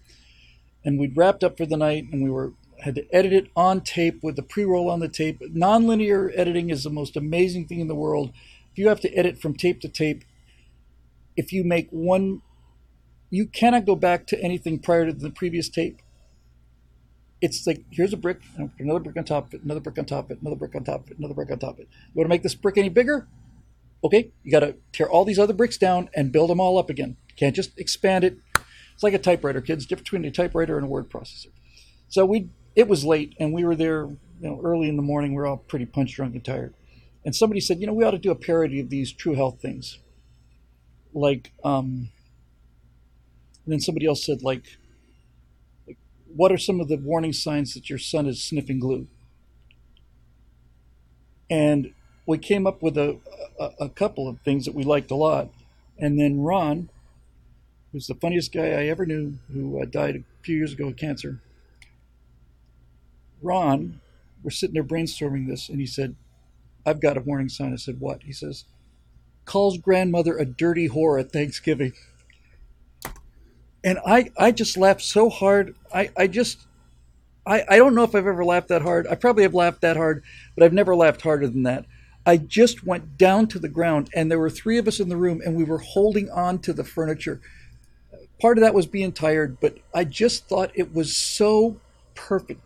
and 0.87 0.99
we'd 0.99 1.17
wrapped 1.17 1.45
up 1.45 1.59
for 1.59 1.67
the 1.67 1.77
night, 1.77 2.07
and 2.11 2.23
we 2.23 2.31
were 2.31 2.55
had 2.81 2.95
to 2.95 3.15
edit 3.15 3.33
it 3.33 3.49
on 3.57 3.81
tape 3.81 4.23
with 4.23 4.37
the 4.37 4.43
pre-roll 4.43 4.91
on 4.91 5.01
the 5.01 5.09
tape. 5.09 5.41
Nonlinear 5.41 6.31
editing 6.37 6.71
is 6.71 6.85
the 6.85 6.91
most 6.91 7.17
amazing 7.17 7.67
thing 7.67 7.81
in 7.81 7.89
the 7.89 7.95
world. 7.95 8.33
If 8.73 8.79
you 8.79 8.89
have 8.89 9.01
to 9.01 9.15
edit 9.15 9.41
from 9.41 9.55
tape 9.55 9.81
to 9.81 9.89
tape, 9.89 10.25
if 11.37 11.53
you 11.53 11.65
make 11.65 11.89
one 11.91 12.43
you 13.31 13.47
cannot 13.47 13.85
go 13.85 13.97
back 13.97 14.27
to 14.29 14.41
anything 14.41 14.79
prior 14.79 15.07
to 15.07 15.13
the 15.13 15.31
previous 15.31 15.69
tape. 15.69 16.01
It's 17.41 17.67
like 17.67 17.85
here's 17.91 18.13
a 18.13 18.17
brick, 18.17 18.41
another 18.79 19.01
brick 19.01 19.17
on 19.17 19.25
top 19.25 19.49
of 19.49 19.55
it, 19.55 19.63
another 19.63 19.81
brick 19.81 19.99
on 19.99 20.07
top 20.07 20.27
of 20.27 20.31
it, 20.33 20.41
another 20.41 20.57
brick 20.57 20.75
on 20.75 20.85
top 20.85 21.05
of 21.05 21.11
it, 21.11 21.19
another 21.19 21.35
brick 21.35 21.51
on 21.51 21.59
top 21.59 21.75
of 21.75 21.81
it. 21.81 21.89
You 21.91 22.13
want 22.15 22.27
to 22.27 22.31
make 22.31 22.43
this 22.43 22.55
brick 22.55 22.79
any 22.79 22.89
bigger? 22.89 23.29
Okay, 24.03 24.33
you 24.43 24.51
got 24.51 24.61
to 24.61 24.77
tear 24.93 25.09
all 25.09 25.25
these 25.25 25.39
other 25.39 25.53
bricks 25.53 25.77
down 25.77 26.09
and 26.15 26.33
build 26.33 26.51
them 26.51 26.61
all 26.61 26.79
up 26.79 26.89
again. 26.89 27.17
Can't 27.37 27.55
just 27.55 27.79
expand 27.79 28.25
it. 28.25 28.39
It's 28.97 29.03
like 29.03 29.13
a 29.13 29.19
typewriter, 29.19 29.61
kids. 29.61 29.85
Difference 29.85 30.09
between 30.09 30.25
a 30.25 30.31
typewriter 30.31 30.77
and 30.77 30.87
a 30.87 30.89
word 30.89 31.11
processor. 31.11 31.49
So 32.09 32.25
we, 32.25 32.49
it 32.75 32.89
was 32.89 33.05
late, 33.05 33.35
and 33.39 33.53
we 33.53 33.63
were 33.63 33.77
there, 33.77 34.07
you 34.41 34.49
know, 34.49 34.59
early 34.65 34.89
in 34.89 34.97
the 34.97 35.03
morning. 35.03 35.35
We 35.35 35.43
are 35.43 35.47
all 35.47 35.59
pretty 35.59 35.85
punch 35.85 36.15
drunk 36.15 36.35
and 36.35 36.43
tired. 36.43 36.73
And 37.23 37.37
somebody 37.37 37.61
said, 37.61 37.79
you 37.79 37.87
know, 37.87 37.93
we 37.93 38.05
ought 38.05 38.13
to 38.13 38.19
do 38.19 38.31
a 38.31 38.35
parody 38.35 38.81
of 38.81 38.89
these 38.89 39.13
True 39.13 39.35
Health 39.35 39.61
things, 39.61 39.99
like 41.13 41.53
um, 41.63 42.09
then 43.67 43.81
somebody 43.81 44.07
else 44.07 44.25
said, 44.25 44.43
like, 44.43 44.79
like, 45.87 45.99
what 46.35 46.51
are 46.51 46.57
some 46.59 46.81
of 46.81 46.89
the 46.89 46.97
warning 46.97 47.35
signs 47.35 47.75
that 47.75 47.91
your 47.91 47.99
son 47.99 48.27
is 48.27 48.43
sniffing 48.43 48.79
glue? 48.79 49.09
And 51.51 51.93
we 52.27 52.39
came 52.39 52.67
up 52.67 52.83
with 52.83 52.97
a, 52.97 53.19
a, 53.61 53.71
a 53.81 53.89
couple 53.91 54.27
of 54.27 54.41
things 54.41 54.65
that 54.65 54.75
we 54.75 54.85
liked 54.85 55.11
a 55.11 55.17
lot. 55.17 55.51
And 55.99 56.19
then 56.19 56.41
Ron, 56.41 56.91
who's 57.97 58.09
the 58.09 58.15
funniest 58.15 58.53
guy 58.53 58.67
I 58.67 58.89
ever 58.89 59.07
knew, 59.07 59.39
who 59.51 59.81
uh, 59.81 59.87
died 59.87 60.17
a 60.17 60.43
few 60.43 60.55
years 60.55 60.75
ago 60.75 60.89
of 60.89 60.99
cancer. 60.99 61.41
Ron, 63.41 64.03
we're 64.43 64.51
sitting 64.51 64.75
there 64.75 64.85
brainstorming 64.85 65.49
this, 65.49 65.71
and 65.71 65.81
he 65.81 65.87
said, 65.87 66.15
I've 66.85 67.01
got 67.01 67.17
a 67.17 67.23
warning 67.23 67.49
sign. 67.49 67.73
I 67.73 67.77
said, 67.77 67.99
What? 67.99 68.25
He 68.25 68.35
says, 68.35 68.67
calls 69.47 69.79
grandmother 69.79 70.37
a 70.37 70.45
dirty 70.45 70.91
whore 70.91 71.19
at 71.19 71.33
Thanksgiving. 71.33 71.95
And 73.83 73.99
I, 74.07 74.31
I 74.37 74.53
just 74.53 74.77
laughed 74.77 75.01
so 75.01 75.31
hard. 75.31 75.75
I, 75.95 76.11
I 76.19 76.27
just, 76.27 76.67
I, 77.47 77.65
I 77.67 77.79
don't 77.79 77.95
know 77.95 78.03
if 78.03 78.15
I've 78.15 78.27
ever 78.27 78.45
laughed 78.45 78.69
that 78.69 78.83
hard. 78.83 79.07
I 79.07 79.15
probably 79.15 79.45
have 79.45 79.55
laughed 79.55 79.81
that 79.81 79.97
hard, 79.97 80.23
but 80.55 80.65
I've 80.65 80.75
never 80.75 80.95
laughed 80.95 81.23
harder 81.23 81.49
than 81.49 81.63
that. 81.63 81.87
I 82.27 82.37
just 82.37 82.85
went 82.85 83.17
down 83.17 83.47
to 83.47 83.59
the 83.59 83.71
ground, 83.71 84.11
and 84.15 84.31
there 84.31 84.39
were 84.39 84.51
three 84.51 84.77
of 84.77 84.87
us 84.87 85.01
in 85.01 85.09
the 85.09 85.17
room, 85.17 85.41
and 85.43 85.57
we 85.57 85.65
were 85.65 85.79
holding 85.79 86.29
on 86.29 86.59
to 86.59 86.75
the 86.75 86.85
furniture. 86.85 87.41
Part 88.41 88.59
of 88.59 88.63
that 88.63 88.75
was 88.75 88.87
being 88.87 89.13
tired, 89.13 89.59
but 89.61 89.79
I 89.95 90.05
just 90.05 90.47
thought 90.47 90.71
it 90.75 90.95
was 90.95 91.17
so 91.17 91.81
perfect. 92.15 92.61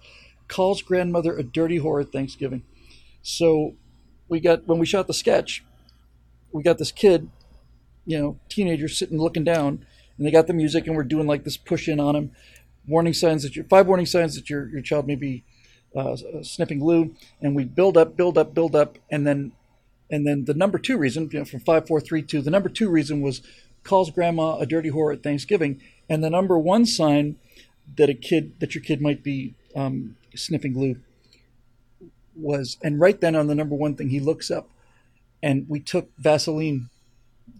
Calls 0.48 0.82
grandmother 0.82 1.36
a 1.36 1.44
dirty 1.44 1.78
whore 1.78 2.02
at 2.02 2.12
Thanksgiving. 2.12 2.64
So 3.22 3.74
we 4.28 4.40
got 4.40 4.66
when 4.66 4.78
we 4.78 4.86
shot 4.86 5.06
the 5.06 5.14
sketch, 5.14 5.64
we 6.52 6.62
got 6.62 6.78
this 6.78 6.90
kid, 6.90 7.28
you 8.04 8.18
know, 8.18 8.38
teenager 8.48 8.88
sitting 8.88 9.18
looking 9.18 9.44
down, 9.44 9.86
and 10.16 10.26
they 10.26 10.30
got 10.30 10.46
the 10.46 10.52
music, 10.52 10.86
and 10.86 10.96
we're 10.96 11.04
doing 11.04 11.26
like 11.26 11.44
this 11.44 11.56
push 11.56 11.88
in 11.88 12.00
on 12.00 12.16
him, 12.16 12.32
warning 12.86 13.14
signs 13.14 13.42
that 13.42 13.54
your 13.54 13.64
five 13.66 13.86
warning 13.86 14.06
signs 14.06 14.34
that 14.34 14.50
your 14.50 14.68
your 14.68 14.82
child 14.82 15.06
may 15.06 15.14
be 15.14 15.44
uh, 15.94 16.16
sniffing 16.42 16.80
glue, 16.80 17.14
and 17.40 17.54
we 17.54 17.64
build 17.64 17.96
up, 17.96 18.16
build 18.16 18.36
up, 18.36 18.54
build 18.54 18.74
up, 18.74 18.98
and 19.10 19.26
then 19.26 19.52
and 20.10 20.26
then 20.26 20.44
the 20.44 20.54
number 20.54 20.78
two 20.78 20.98
reason, 20.98 21.28
you 21.32 21.38
know, 21.38 21.44
from 21.44 21.60
five, 21.60 21.86
four, 21.86 22.00
three, 22.00 22.22
two, 22.22 22.42
the 22.42 22.50
number 22.50 22.68
two 22.68 22.88
reason 22.88 23.20
was 23.20 23.42
calls 23.84 24.10
grandma 24.10 24.56
a 24.58 24.66
dirty 24.66 24.90
whore 24.90 25.12
at 25.12 25.22
Thanksgiving, 25.22 25.80
and 26.08 26.22
the 26.22 26.30
number 26.30 26.58
one 26.58 26.86
sign 26.86 27.36
that 27.96 28.10
a 28.10 28.14
kid 28.14 28.58
that 28.60 28.74
your 28.74 28.82
kid 28.82 29.00
might 29.00 29.22
be 29.22 29.54
um, 29.74 30.16
sniffing 30.34 30.72
glue 30.72 30.96
was, 32.36 32.78
and 32.82 33.00
right 33.00 33.20
then 33.20 33.36
on 33.36 33.46
the 33.46 33.54
number 33.54 33.74
one 33.74 33.94
thing, 33.94 34.10
he 34.10 34.20
looks 34.20 34.50
up, 34.50 34.68
and 35.42 35.66
we 35.68 35.80
took 35.80 36.10
Vaseline. 36.18 36.88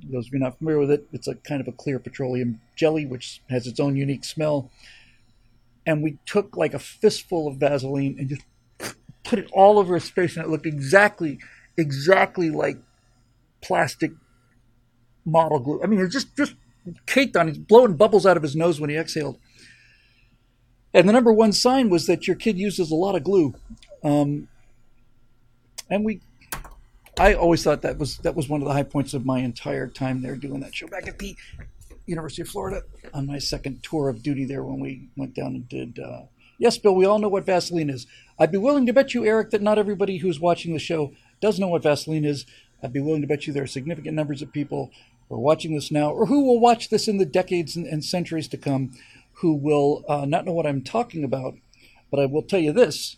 Those 0.05 0.29
of 0.29 0.33
you 0.33 0.39
not 0.39 0.59
familiar 0.59 0.79
with 0.79 0.91
it, 0.91 1.07
it's 1.13 1.27
a 1.27 1.35
kind 1.35 1.61
of 1.61 1.69
a 1.69 1.73
clear 1.73 1.99
petroleum 1.99 2.61
jelly 2.77 3.05
which 3.05 3.43
has 3.51 3.67
its 3.67 3.81
own 3.81 3.97
unique 3.97 4.25
smell. 4.25 4.71
And 5.85 6.03
we 6.03 6.19
took 6.27 6.57
like 6.57 6.75
a 6.75 6.79
fistful 6.79 7.49
of 7.49 7.57
Vaseline 7.57 8.17
and 8.19 8.29
just 8.29 8.95
put 9.25 9.39
it 9.39 9.51
all 9.53 9.79
over 9.79 9.95
his 9.95 10.09
face, 10.09 10.37
and 10.37 10.45
it 10.45 10.51
looked 10.51 10.67
exactly, 10.67 11.39
exactly 11.77 12.51
like 12.51 12.79
plastic 13.61 14.13
model 15.31 15.59
glue. 15.59 15.81
I 15.83 15.87
mean, 15.87 16.01
it's 16.01 16.13
just 16.13 16.37
just 16.37 16.55
caked 17.07 17.37
on. 17.37 17.49
He's 17.49 17.59
blowing 17.59 17.97
bubbles 17.97 18.27
out 18.27 18.37
of 18.37 18.43
his 18.43 18.57
nose 18.57 18.81
when 18.81 18.91
he 18.91 18.97
exhaled. 18.97 19.39
And 20.93 21.09
the 21.09 21.13
number 21.13 21.33
one 21.33 21.53
sign 21.53 21.89
was 21.89 22.07
that 22.07 22.27
your 22.27 22.37
kid 22.37 22.59
uses 22.59 22.91
a 22.91 22.97
lot 22.97 23.15
of 23.15 23.23
glue. 23.23 23.55
Um, 24.03 24.49
and 25.89 26.05
we 26.05 26.21
I 27.19 27.35
always 27.35 27.63
thought 27.63 27.83
that 27.83 27.99
was 27.99 28.17
that 28.19 28.35
was 28.35 28.49
one 28.49 28.63
of 28.63 28.67
the 28.67 28.73
high 28.73 28.83
points 28.83 29.13
of 29.13 29.27
my 29.27 29.41
entire 29.41 29.87
time 29.87 30.23
there 30.23 30.37
doing 30.37 30.61
that 30.61 30.75
show 30.75 30.87
back 30.87 31.07
at 31.07 31.19
the 31.19 31.37
University 32.07 32.43
of 32.43 32.49
Florida 32.49 32.83
on 33.13 33.27
my 33.27 33.39
second 33.39 33.83
tour 33.83 34.09
of 34.09 34.23
duty 34.23 34.45
there 34.45 34.63
when 34.65 34.81
we 34.81 35.09
went 35.17 35.35
down 35.35 35.49
and 35.49 35.69
did. 35.69 35.99
Uh, 35.99 36.23
yes, 36.59 36.79
Bill, 36.79 36.95
we 36.95 37.05
all 37.05 37.19
know 37.19 37.29
what 37.29 37.45
Vaseline 37.45 37.91
is. 37.91 38.07
I'd 38.39 38.51
be 38.51 38.59
willing 38.59 38.87
to 38.87 38.93
bet 38.93 39.13
you, 39.13 39.25
Eric, 39.27 39.51
that 39.51 39.61
not 39.61 39.79
everybody 39.79 40.17
who's 40.19 40.41
watching 40.41 40.73
the 40.73 40.79
show 40.79 41.13
does 41.41 41.59
know 41.59 41.69
what 41.69 41.83
Vaseline 41.83 42.25
is. 42.25 42.47
I'd 42.83 42.93
be 42.93 43.01
willing 43.01 43.21
to 43.21 43.27
bet 43.27 43.47
you 43.47 43.53
there 43.53 43.65
are 43.65 43.69
significant 43.69 44.17
numbers 44.17 44.41
of 44.41 44.51
people 44.51 44.91
who 45.31 45.37
are 45.37 45.41
watching 45.41 45.75
this 45.75 45.91
now 45.91 46.11
or 46.11 46.27
who 46.27 46.45
will 46.45 46.61
watch 46.61 46.91
this 46.91 47.09
in 47.09 47.17
the 47.17 47.25
decades 47.25 47.77
and, 47.77 47.87
and 47.87 48.05
centuries 48.05 48.49
to 48.49 48.59
come 48.59 48.91
who 49.35 49.55
will 49.55 50.05
uh, 50.09 50.27
not 50.27 50.45
know 50.45 50.53
what 50.53 50.67
I'm 50.67 50.83
talking 50.83 51.25
about. 51.25 51.55
But 52.11 52.21
I 52.21 52.27
will 52.27 52.43
tell 52.43 52.61
you 52.61 52.73
this 52.73 53.17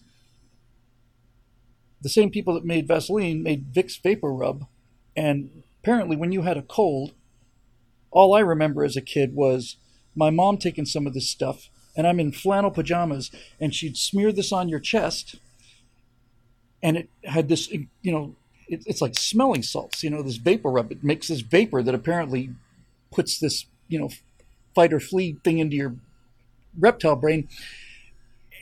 the 2.03 2.09
same 2.09 2.31
people 2.31 2.55
that 2.55 2.65
made 2.65 2.87
Vaseline 2.87 3.43
made 3.43 3.73
Vicks 3.73 4.01
VapoRub. 4.01 4.67
And 5.17 5.63
apparently, 5.83 6.17
when 6.17 6.33
you 6.33 6.43
had 6.43 6.57
a 6.57 6.63
cold, 6.63 7.15
all 8.11 8.35
I 8.35 8.41
remember 8.41 8.85
as 8.85 8.97
a 8.97 9.01
kid 9.01 9.35
was 9.35 9.77
my 10.15 10.31
mom 10.31 10.59
taking 10.59 10.85
some 10.85 11.07
of 11.07 11.15
this 11.15 11.31
stuff, 11.31 11.71
and 11.97 12.07
I'm 12.07 12.21
in 12.21 12.33
flannel 12.33 12.71
pajamas, 12.71 13.31
and 13.61 13.75
she'd 13.75 13.97
smear 13.97 14.33
this 14.33 14.53
on 14.53 14.69
your 14.69 14.81
chest, 14.81 15.37
and 16.83 16.97
it 16.97 17.09
had 17.25 17.49
this, 17.49 17.71
you 17.71 18.13
know, 18.13 18.37
it, 18.73 18.83
it's 18.87 19.01
like 19.03 19.15
smelling 19.15 19.63
salts, 19.63 20.03
you 20.03 20.11
know, 20.11 20.23
this 20.23 20.37
vapor 20.37 20.71
rub. 20.71 20.91
It 20.91 21.05
makes 21.05 21.29
this 21.29 21.41
vapor 21.41 21.83
that 21.83 21.95
apparently 21.95 22.51
puts 23.13 23.39
this, 23.39 23.67
you 23.89 23.99
know, 23.99 24.09
fight 24.75 24.93
or 24.93 25.01
flee 25.01 25.37
thing 25.45 25.59
into 25.59 25.77
your 25.77 25.95
reptile 26.79 27.17
brain. 27.17 27.49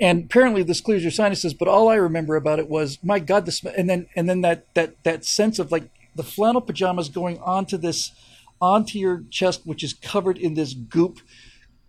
And 0.01 0.25
apparently 0.25 0.63
this 0.63 0.81
clears 0.81 1.03
your 1.03 1.11
sinuses 1.11 1.53
but 1.53 1.69
all 1.69 1.91
i 1.91 1.95
remember 1.95 2.35
about 2.35 2.59
it 2.59 2.71
was 2.71 2.99
my 3.03 3.19
god 3.19 3.45
the 3.45 3.53
smell 3.53 3.75
and 3.77 3.89
then 3.89 4.07
and 4.17 4.31
then 4.31 4.41
that 4.41 4.65
that 4.75 4.95
that 5.05 5.27
sense 5.27 5.59
of 5.59 5.71
like 5.71 5.91
the 6.17 6.23
flannel 6.23 6.63
pajamas 6.63 7.11
going 7.11 7.39
onto 7.41 7.77
this 7.77 8.13
onto 8.63 8.99
your 8.99 9.25
chest 9.31 9.61
which 9.65 9.85
is 9.85 9.93
covered 9.93 10.39
in 10.39 10.55
this 10.55 10.73
goop. 10.73 11.21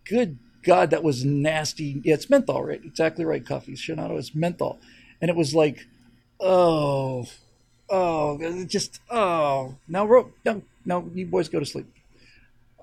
Good 0.03 0.39
god 0.64 0.89
that 0.89 1.03
was 1.03 1.23
nasty. 1.23 2.02
Yeah 2.03 2.15
it's 2.15 2.30
menthol 2.30 2.64
right? 2.64 2.81
Exactly 2.84 3.23
right 3.23 3.45
coffee. 3.45 3.73
Shanato 3.76 4.19
it's 4.19 4.35
menthol. 4.35 4.80
And 5.22 5.30
it 5.30 5.38
was 5.38 5.56
like 5.56 5.88
oh 6.41 7.27
oh 7.92 8.40
just 8.66 9.02
oh 9.12 9.76
now 9.88 10.06
ro- 10.06 10.32
no 10.46 10.62
no 10.86 11.10
you 11.14 11.26
boys 11.26 11.50
go 11.50 11.60
to 11.60 11.66
sleep 11.66 11.88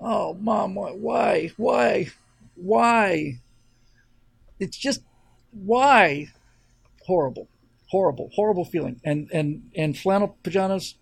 oh 0.01 0.33
mom 0.35 0.75
why 0.75 1.49
why 1.57 2.07
why 2.55 3.39
it's 4.59 4.77
just 4.77 5.01
why? 5.51 6.27
Horrible, 7.05 7.47
horrible, 7.89 8.31
horrible 8.35 8.65
feeling. 8.65 9.01
And 9.05 9.29
and 9.33 9.71
and 9.75 9.97
flannel 9.97 10.37
pajamas. 10.43 10.95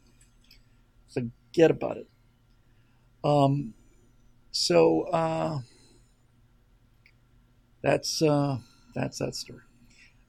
Forget 1.13 1.71
about 1.71 1.97
it. 1.97 2.07
Um, 3.23 3.73
so 4.51 5.03
uh, 5.13 5.59
that's 7.81 8.21
uh, 8.21 8.57
that's 8.95 9.19
that 9.19 9.35
story. 9.35 9.61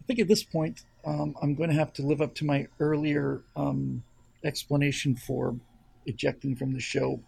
I 0.01 0.05
think 0.07 0.19
at 0.21 0.29
this 0.29 0.43
point 0.45 0.83
um, 1.09 1.35
I'm 1.41 1.55
going 1.55 1.71
to 1.71 1.77
have 1.77 1.93
to 1.95 2.03
live 2.03 2.21
up 2.21 2.35
to 2.37 2.45
my 2.45 2.67
earlier 2.81 3.43
um, 3.57 4.03
explanation 4.45 5.17
for 5.17 5.57
ejecting 6.05 6.55
from 6.55 6.73
the 6.73 6.81
show 6.81 7.21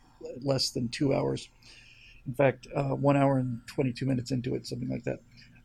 less 0.42 0.70
than 0.70 0.88
two 0.88 1.14
hours. 1.14 1.48
In 2.26 2.34
fact, 2.34 2.66
uh, 2.76 2.90
one 2.90 3.16
hour 3.16 3.38
and 3.38 3.60
22 3.68 4.04
minutes 4.04 4.30
into 4.30 4.54
it, 4.54 4.66
something 4.66 4.90
like 4.90 5.04
that. 5.04 5.20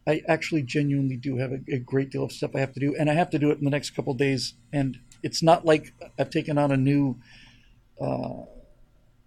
I 0.08 0.22
actually 0.30 0.62
genuinely 0.62 1.18
do 1.18 1.38
have 1.38 1.52
a, 1.52 1.60
a, 1.74 1.80
great 1.80 2.10
deal 2.12 2.24
of 2.24 2.32
stuff 2.32 2.52
I 2.56 2.60
have 2.60 2.74
to 2.74 2.80
do, 2.80 2.96
and 2.98 3.10
I 3.10 3.14
have 3.16 3.32
to 3.32 3.40
do 3.40 3.50
it 3.50 3.58
in 3.58 3.66
the 3.66 3.72
next 3.72 3.90
couple 3.90 4.14
days. 4.14 4.54
And 4.72 4.98
it's 5.22 5.44
not 5.44 5.66
like 5.66 5.94
I've 6.18 6.30
taken 6.30 6.58
on 6.58 6.72
a 6.72 6.78
new, 6.78 7.18
uh, 8.00 8.44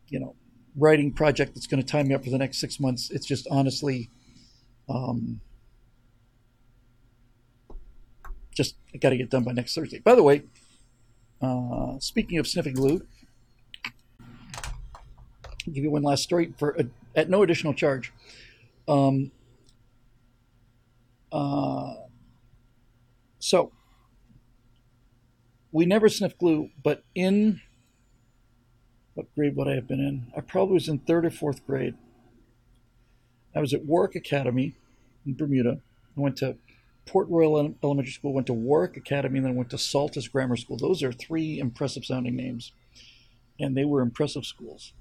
you 0.09 0.21
know, 0.21 0.35
writing 0.77 1.13
project 1.13 1.55
that's 1.55 1.67
going 1.67 1.83
to 1.83 1.87
tie 1.87 2.05
me 2.05 2.15
up 2.15 2.25
for 2.25 2.31
the 2.31 2.39
next 2.39 2.59
six 2.59 2.81
months. 2.81 3.11
It's 3.11 3.27
just 3.27 3.47
honestly, 3.51 4.09
um, 4.89 5.41
just 8.59 8.75
got 9.01 9.11
to 9.11 9.17
get 9.17 9.31
done 9.31 9.45
by 9.45 9.53
next 9.53 9.75
Thursday. 9.75 10.01
By 10.01 10.17
the 10.17 10.23
way, 10.23 10.43
uh, 11.41 12.01
speaking 12.01 12.39
of 12.39 12.49
sniffing 12.49 12.75
glue, 12.75 13.07
I'll 14.65 15.73
give 15.73 15.85
you 15.85 15.93
one 15.93 16.03
last 16.03 16.25
story 16.25 16.53
for 16.59 16.71
a, 16.71 16.87
at 17.15 17.31
no 17.31 17.45
additional 17.45 17.73
charge. 17.73 18.13
Um, 18.89 19.31
uh, 21.31 21.95
so 23.39 23.71
we 25.71 25.87
never 25.87 26.09
sniff 26.09 26.37
glue, 26.37 26.71
but 26.83 27.05
in 27.15 27.61
what 29.15 29.33
grade 29.37 29.55
would 29.55 29.69
I 29.69 29.77
have 29.77 29.87
been 29.87 30.01
in? 30.01 30.33
I 30.37 30.41
probably 30.41 30.75
was 30.75 30.89
in 30.89 30.99
third 30.99 31.25
or 31.25 31.31
fourth 31.31 31.65
grade. 31.65 31.95
I 33.55 33.61
was 33.61 33.73
at 33.73 33.85
Warwick 33.85 34.17
Academy 34.17 34.75
in 35.25 35.37
Bermuda. 35.37 35.81
I 36.17 36.21
went 36.21 36.37
to 36.39 36.57
Port 37.09 37.29
Royal 37.31 37.75
Elementary 37.83 38.13
School, 38.13 38.35
went 38.35 38.47
to 38.49 38.53
Warwick 38.53 38.97
Academy, 38.97 39.39
and 39.39 39.47
then 39.47 39.55
went 39.55 39.71
to 39.71 39.79
Saltus 39.79 40.29
Grammar 40.29 40.57
School. 40.57 40.77
Those 40.77 41.03
are 41.03 41.11
three 41.11 41.59
impressive 41.59 42.05
sounding 42.05 42.37
names, 42.37 42.73
and 43.59 43.75
they 43.75 43.87
were 43.87 44.03
impressive 44.03 44.45
schools. 44.45 44.93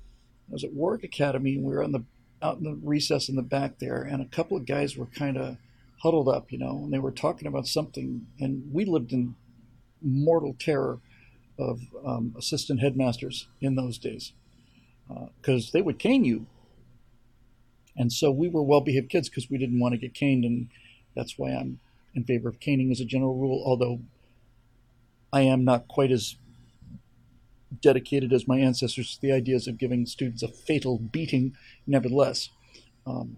I 0.50 0.54
was 0.54 0.64
at 0.64 0.74
Warwick 0.74 1.04
Academy, 1.04 1.56
and 1.56 1.66
we 1.66 1.74
were 1.74 1.84
on 1.84 1.92
the 1.92 2.06
out 2.42 2.60
in 2.60 2.64
the 2.64 2.80
recess 2.82 3.28
in 3.30 3.36
the 3.36 3.42
back 3.42 3.80
there, 3.80 4.02
and 4.02 4.22
a 4.22 4.26
couple 4.26 4.56
of 4.56 4.66
guys 4.66 4.96
were 4.96 5.08
kind 5.08 5.38
of 5.38 5.58
huddled 6.02 6.30
up, 6.30 6.52
you 6.52 6.58
know, 6.58 6.82
and 6.84 6.94
they 6.94 7.00
were 7.00 7.12
talking 7.12 7.48
about 7.48 7.68
something. 7.68 8.28
And 8.40 8.72
we 8.72 8.86
lived 8.86 9.12
in 9.12 9.36
mortal 10.02 10.56
terror 10.58 11.00
of 11.60 11.82
um, 12.06 12.36
assistant 12.38 12.80
headmasters 12.80 13.48
in 13.60 13.76
those 13.76 13.98
days 13.98 14.34
because 15.42 15.68
uh, 15.68 15.72
they 15.74 15.82
would 15.82 16.00
cane 16.00 16.24
you. 16.24 16.46
And 17.96 18.14
so 18.14 18.32
we 18.32 18.48
were 18.48 18.62
well 18.62 18.82
behaved 18.82 19.10
kids 19.10 19.28
because 19.28 19.50
we 19.50 19.58
didn't 19.58 19.80
want 19.80 19.94
to 19.94 19.98
get 19.98 20.14
caned. 20.14 20.46
And 20.46 20.70
that's 21.16 21.38
why 21.38 21.50
I'm 21.50 21.80
in 22.18 22.24
favor 22.24 22.50
of 22.50 22.60
caning 22.60 22.92
as 22.92 23.00
a 23.00 23.06
general 23.06 23.36
rule, 23.36 23.64
although 23.64 24.02
I 25.32 25.42
am 25.42 25.64
not 25.64 25.88
quite 25.88 26.12
as 26.12 26.36
dedicated 27.80 28.34
as 28.34 28.48
my 28.48 28.58
ancestors 28.58 29.16
to 29.16 29.22
the 29.22 29.32
ideas 29.32 29.68
of 29.68 29.78
giving 29.78 30.06
students 30.08 30.42
a 30.42 30.48
fatal 30.48 30.98
beating, 30.98 31.56
nevertheless. 31.86 32.50
Um, 33.06 33.38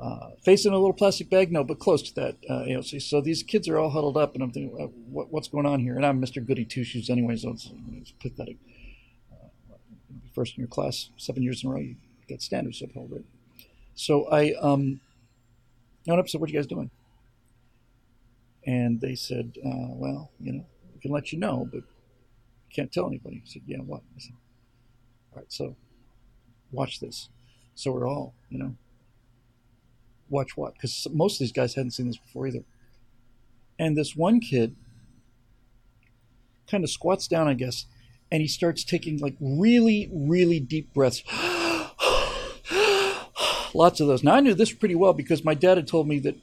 uh, 0.00 0.30
facing 0.42 0.72
a 0.72 0.76
little 0.76 0.94
plastic 0.94 1.28
bag, 1.28 1.52
no, 1.52 1.62
but 1.62 1.78
close 1.78 2.02
to 2.02 2.14
that. 2.14 2.36
Uh, 2.48 2.64
you 2.64 2.74
know, 2.74 2.80
so, 2.80 2.98
so, 2.98 3.20
these 3.20 3.42
kids 3.42 3.68
are 3.68 3.78
all 3.78 3.90
huddled 3.90 4.16
up, 4.16 4.34
and 4.34 4.42
I'm 4.42 4.50
thinking, 4.50 4.74
what, 5.10 5.30
what's 5.30 5.48
going 5.48 5.66
on 5.66 5.80
here? 5.80 5.94
And 5.94 6.04
I'm 6.04 6.20
Mr. 6.20 6.44
Goody 6.44 6.64
Two 6.64 6.82
Shoes 6.82 7.10
anyway, 7.10 7.36
so 7.36 7.50
it's, 7.50 7.70
it's 7.92 8.12
pathetic. 8.12 8.56
Uh, 9.30 9.48
first 10.34 10.56
in 10.56 10.62
your 10.62 10.68
class 10.68 11.10
seven 11.18 11.42
years 11.42 11.62
in 11.62 11.70
a 11.70 11.72
row. 11.74 11.80
You 11.80 11.96
get 12.26 12.42
standards 12.42 12.82
upheld, 12.82 13.12
right? 13.12 13.24
So 13.94 14.26
I 14.28 14.54
um, 14.60 15.00
went 16.06 16.18
up 16.18 16.28
said, 16.28 16.40
"What 16.40 16.48
are 16.48 16.52
you 16.52 16.58
guys 16.58 16.66
doing?" 16.66 16.90
And 18.66 19.00
they 19.00 19.14
said, 19.14 19.56
uh, 19.64 19.88
"Well, 19.88 20.30
you 20.40 20.52
know, 20.52 20.66
we 20.94 21.00
can 21.00 21.10
let 21.10 21.32
you 21.32 21.38
know, 21.38 21.68
but 21.70 21.82
can't 22.72 22.92
tell 22.92 23.06
anybody." 23.06 23.42
I 23.44 23.48
said, 23.48 23.62
"Yeah, 23.66 23.78
what?" 23.78 24.02
I 24.16 24.20
said, 24.20 24.34
"All 25.32 25.38
right, 25.38 25.52
so 25.52 25.76
watch 26.70 27.00
this." 27.00 27.28
So 27.74 27.90
we're 27.92 28.08
all, 28.08 28.34
you 28.50 28.58
know, 28.58 28.76
watch 30.28 30.56
what? 30.56 30.74
Because 30.74 31.06
most 31.12 31.34
of 31.34 31.38
these 31.40 31.52
guys 31.52 31.74
hadn't 31.74 31.92
seen 31.92 32.06
this 32.06 32.18
before 32.18 32.46
either. 32.46 32.64
And 33.78 33.96
this 33.96 34.14
one 34.14 34.40
kid 34.40 34.76
kind 36.68 36.84
of 36.84 36.90
squats 36.90 37.26
down, 37.28 37.48
I 37.48 37.54
guess, 37.54 37.86
and 38.30 38.40
he 38.40 38.48
starts 38.48 38.84
taking 38.84 39.18
like 39.18 39.36
really, 39.40 40.10
really 40.12 40.60
deep 40.60 40.92
breaths. 40.94 41.22
Lots 43.74 44.00
of 44.00 44.06
those. 44.06 44.22
Now, 44.22 44.34
I 44.34 44.40
knew 44.40 44.54
this 44.54 44.72
pretty 44.72 44.94
well 44.94 45.12
because 45.12 45.44
my 45.44 45.54
dad 45.54 45.76
had 45.78 45.86
told 45.86 46.06
me 46.06 46.18
that 46.20 46.36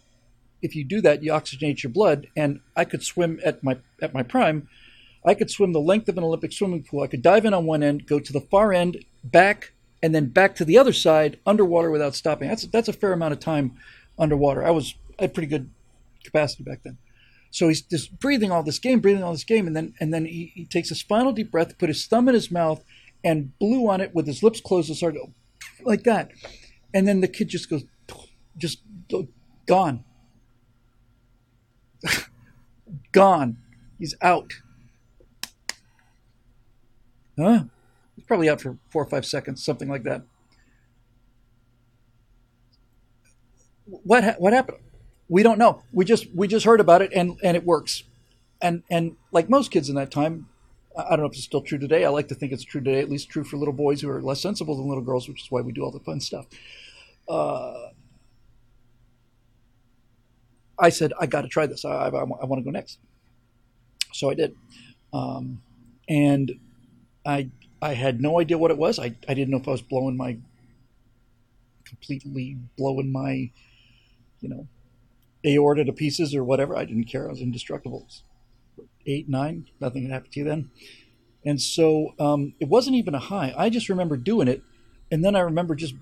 if 0.62 0.76
you 0.76 0.84
do 0.84 1.02
that, 1.02 1.24
you 1.24 1.32
oxygenate 1.32 1.84
your 1.84 1.92
blood. 1.92 2.28
And 2.36 2.62
I 2.76 2.86
could 2.86 3.04
swim 3.04 3.40
at 3.44 3.64
my 3.64 3.78
at 4.02 4.14
my 4.14 4.24
prime. 4.24 4.68
I 5.26 5.34
could 5.34 5.52
swim 5.52 5.74
the 5.74 5.82
length 5.82 6.08
of 6.08 6.18
an 6.18 6.24
Olympic 6.24 6.54
swimming 6.54 6.84
pool. 6.84 7.04
I 7.04 7.08
could 7.08 7.22
dive 7.22 7.46
in 7.46 7.54
on 7.54 7.66
one 7.66 7.84
end, 7.84 8.08
go 8.08 8.20
to 8.20 8.34
the 8.34 8.40
far 8.40 8.72
end, 8.72 9.04
back, 9.24 9.74
and 10.02 10.16
then 10.16 10.28
back 10.28 10.56
to 10.56 10.66
the 10.66 10.78
other 10.78 10.94
side 10.94 11.40
underwater 11.46 11.92
without 11.92 12.16
stopping. 12.16 12.48
That's 12.50 12.66
that's 12.68 12.88
a 12.88 12.94
fair 12.94 13.14
amount 13.14 13.34
of 13.34 13.40
time 13.40 13.78
underwater. 14.18 14.66
I 14.66 14.72
was 14.72 14.96
had 15.20 15.34
pretty 15.34 15.48
good 15.48 15.70
capacity 16.24 16.64
back 16.64 16.84
then. 16.84 16.98
So 17.52 17.68
he's 17.68 17.82
just 17.82 18.20
breathing 18.20 18.52
all 18.52 18.64
this 18.64 18.80
game, 18.80 19.00
breathing 19.00 19.24
all 19.24 19.32
this 19.32 19.44
game, 19.44 19.68
and 19.68 19.76
then 19.76 19.94
and 20.00 20.14
then 20.14 20.26
he, 20.26 20.52
he 20.56 20.66
takes 20.66 20.90
his 20.90 21.02
final 21.02 21.32
deep 21.32 21.52
breath, 21.52 21.78
put 21.78 21.90
his 21.90 22.06
thumb 22.06 22.28
in 22.30 22.36
his 22.36 22.52
mouth, 22.52 22.84
and 23.24 23.58
blew 23.60 23.90
on 23.90 24.02
it 24.02 24.14
with 24.14 24.28
his 24.28 24.44
lips 24.44 24.62
closed 24.62 24.90
and 24.90 24.98
started 24.98 25.22
like 25.84 26.04
that. 26.04 26.32
And 26.94 27.08
then 27.08 27.22
the 27.22 27.28
kid 27.28 27.50
just 27.50 27.70
goes, 27.70 27.84
just 28.58 28.80
gone, 29.66 30.04
gone. 33.12 33.58
He's 33.98 34.16
out. 34.22 34.54
Huh? 37.38 37.64
He's 38.16 38.26
probably 38.26 38.50
out 38.50 38.62
for 38.62 38.78
four 38.90 39.04
or 39.04 39.10
five 39.10 39.26
seconds, 39.26 39.64
something 39.64 39.90
like 39.90 40.04
that. 40.04 40.24
What 43.86 44.24
ha- 44.24 44.36
what 44.38 44.54
happened? 44.54 44.80
We 45.30 45.44
don't 45.44 45.58
know. 45.58 45.84
We 45.92 46.06
just 46.06 46.28
we 46.36 46.48
just 46.48 46.66
heard 46.66 46.80
about 46.80 47.02
it, 47.02 47.12
and 47.14 47.38
and 47.44 47.56
it 47.56 47.66
works. 47.66 48.04
And 48.62 48.84
and 48.90 49.16
like 49.32 49.50
most 49.50 49.72
kids 49.72 49.90
in 49.90 49.96
that 49.96 50.12
time, 50.12 50.48
I 50.98 51.12
don't 51.12 51.22
know 51.22 51.26
if 51.28 51.34
it's 51.34 51.44
still 51.44 51.62
true 51.62 51.78
today. 51.78 52.04
I 52.06 52.10
like 52.10 52.28
to 52.28 52.36
think 52.36 52.52
it's 52.52 52.64
true 52.64 52.82
today, 52.82 53.00
at 53.00 53.10
least 53.10 53.30
true 53.30 53.44
for 53.44 53.58
little 53.58 53.74
boys 53.74 54.02
who 54.02 54.10
are 54.10 54.22
less 54.22 54.42
sensible 54.42 54.76
than 54.76 54.88
little 54.88 55.04
girls, 55.04 55.28
which 55.28 55.44
is 55.44 55.52
why 55.52 55.62
we 55.62 55.72
do 55.72 55.82
all 55.82 55.92
the 55.92 56.00
fun 56.00 56.20
stuff. 56.20 56.46
Uh, 57.28 57.90
I 60.80 60.90
said, 60.90 61.14
I 61.20 61.26
got 61.26 61.42
to 61.42 61.48
try 61.48 61.66
this. 61.66 61.86
I, 61.86 61.90
I, 61.90 62.08
I 62.08 62.24
want 62.24 62.60
to 62.60 62.64
go 62.64 62.72
next. 62.72 63.00
So 64.14 64.30
I 64.30 64.34
did. 64.34 64.56
Um, 65.14 65.62
and 66.08 66.60
I, 67.26 67.50
I 67.82 67.94
had 67.94 68.22
no 68.22 68.40
idea 68.40 68.58
what 68.58 68.72
it 68.72 68.78
was. 68.78 69.00
I, 69.00 69.16
I 69.28 69.34
didn't 69.34 69.50
know 69.50 69.58
if 69.58 69.68
I 69.68 69.72
was 69.72 69.82
blowing 69.82 70.18
my, 70.18 70.38
completely 71.86 72.58
blowing 72.78 73.12
my, 73.12 73.52
you 74.42 74.50
know, 74.50 74.68
aorta 75.46 75.86
to 75.86 75.94
pieces 75.94 76.36
or 76.36 76.44
whatever. 76.44 76.78
I 76.78 76.86
didn't 76.86 77.06
care. 77.06 77.28
I 77.28 77.32
was 77.32 77.42
indestructible. 77.42 78.08
Eight, 79.06 79.30
nine, 79.30 79.68
nothing 79.80 80.04
had 80.04 80.12
happened 80.12 80.34
to 80.34 80.40
you 80.40 80.46
then. 80.46 80.72
And 81.46 81.62
so 81.62 82.14
um, 82.20 82.54
it 82.60 82.68
wasn't 82.68 82.98
even 82.98 83.16
a 83.16 83.20
high. 83.20 83.54
I 83.58 83.70
just 83.70 83.90
remember 83.90 84.18
doing 84.18 84.48
it. 84.48 84.62
And 85.12 85.24
then 85.24 85.36
I 85.36 85.40
remember 85.40 85.74
just 85.76 85.96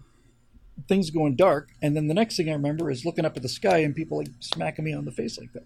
things 0.88 1.10
going 1.10 1.36
dark. 1.36 1.70
And 1.82 1.96
then 1.96 2.08
the 2.08 2.14
next 2.14 2.38
thing 2.38 2.50
I 2.50 2.54
remember 2.54 2.90
is 2.90 3.06
looking 3.06 3.26
up 3.26 3.36
at 3.36 3.44
the 3.44 3.50
sky 3.50 3.80
and 3.80 3.96
people 3.96 4.18
like 4.18 4.30
smacking 4.40 4.86
me 4.86 4.94
on 4.94 5.06
the 5.06 5.12
face 5.12 5.38
like 5.38 5.54
that. 5.54 5.66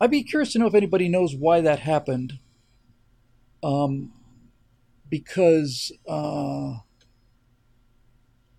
I'd 0.00 0.10
be 0.10 0.24
curious 0.24 0.52
to 0.52 0.58
know 0.58 0.66
if 0.66 0.74
anybody 0.74 1.08
knows 1.08 1.34
why 1.34 1.60
that 1.60 1.80
happened. 1.80 2.40
Um, 3.62 4.12
because 5.08 5.92
uh, 6.08 6.78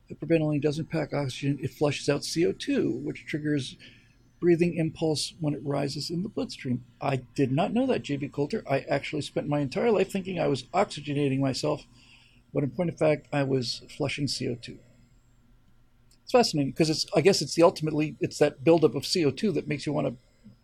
hyperventilating 0.10 0.62
doesn't 0.62 0.90
pack 0.90 1.14
oxygen, 1.14 1.60
it 1.62 1.74
flushes 1.74 2.08
out 2.08 2.22
CO2, 2.22 3.02
which 3.04 3.26
triggers 3.26 3.76
breathing 4.40 4.76
impulse 4.76 5.34
when 5.40 5.54
it 5.54 5.62
rises 5.64 6.10
in 6.10 6.22
the 6.22 6.30
bloodstream. 6.30 6.84
I 7.02 7.18
did 7.36 7.52
not 7.52 7.74
know 7.74 7.88
that, 7.88 8.04
JB 8.04 8.32
Coulter. 8.34 8.64
I 8.70 8.80
actually 8.90 9.22
spent 9.22 9.48
my 9.48 9.60
entire 9.60 9.92
life 9.92 10.12
thinking 10.12 10.40
I 10.40 10.48
was 10.48 10.64
oxygenating 10.74 11.40
myself, 11.40 11.86
but 12.54 12.64
in 12.64 12.70
point 12.70 12.90
of 12.90 12.98
fact, 12.98 13.28
I 13.34 13.44
was 13.44 13.82
flushing 13.90 14.28
CO2. 14.28 14.78
It's 16.24 16.32
fascinating 16.32 16.72
because 16.72 16.90
it's 16.90 17.06
I 17.16 17.22
guess 17.22 17.42
it's 17.42 17.56
the 17.56 17.64
ultimately 17.64 18.16
it's 18.20 18.38
that 18.40 18.64
buildup 18.64 18.96
of 18.96 19.04
CO2 19.04 19.54
that 19.56 19.68
makes 19.68 19.86
you 19.86 19.94
want 19.94 20.08
to 20.08 20.16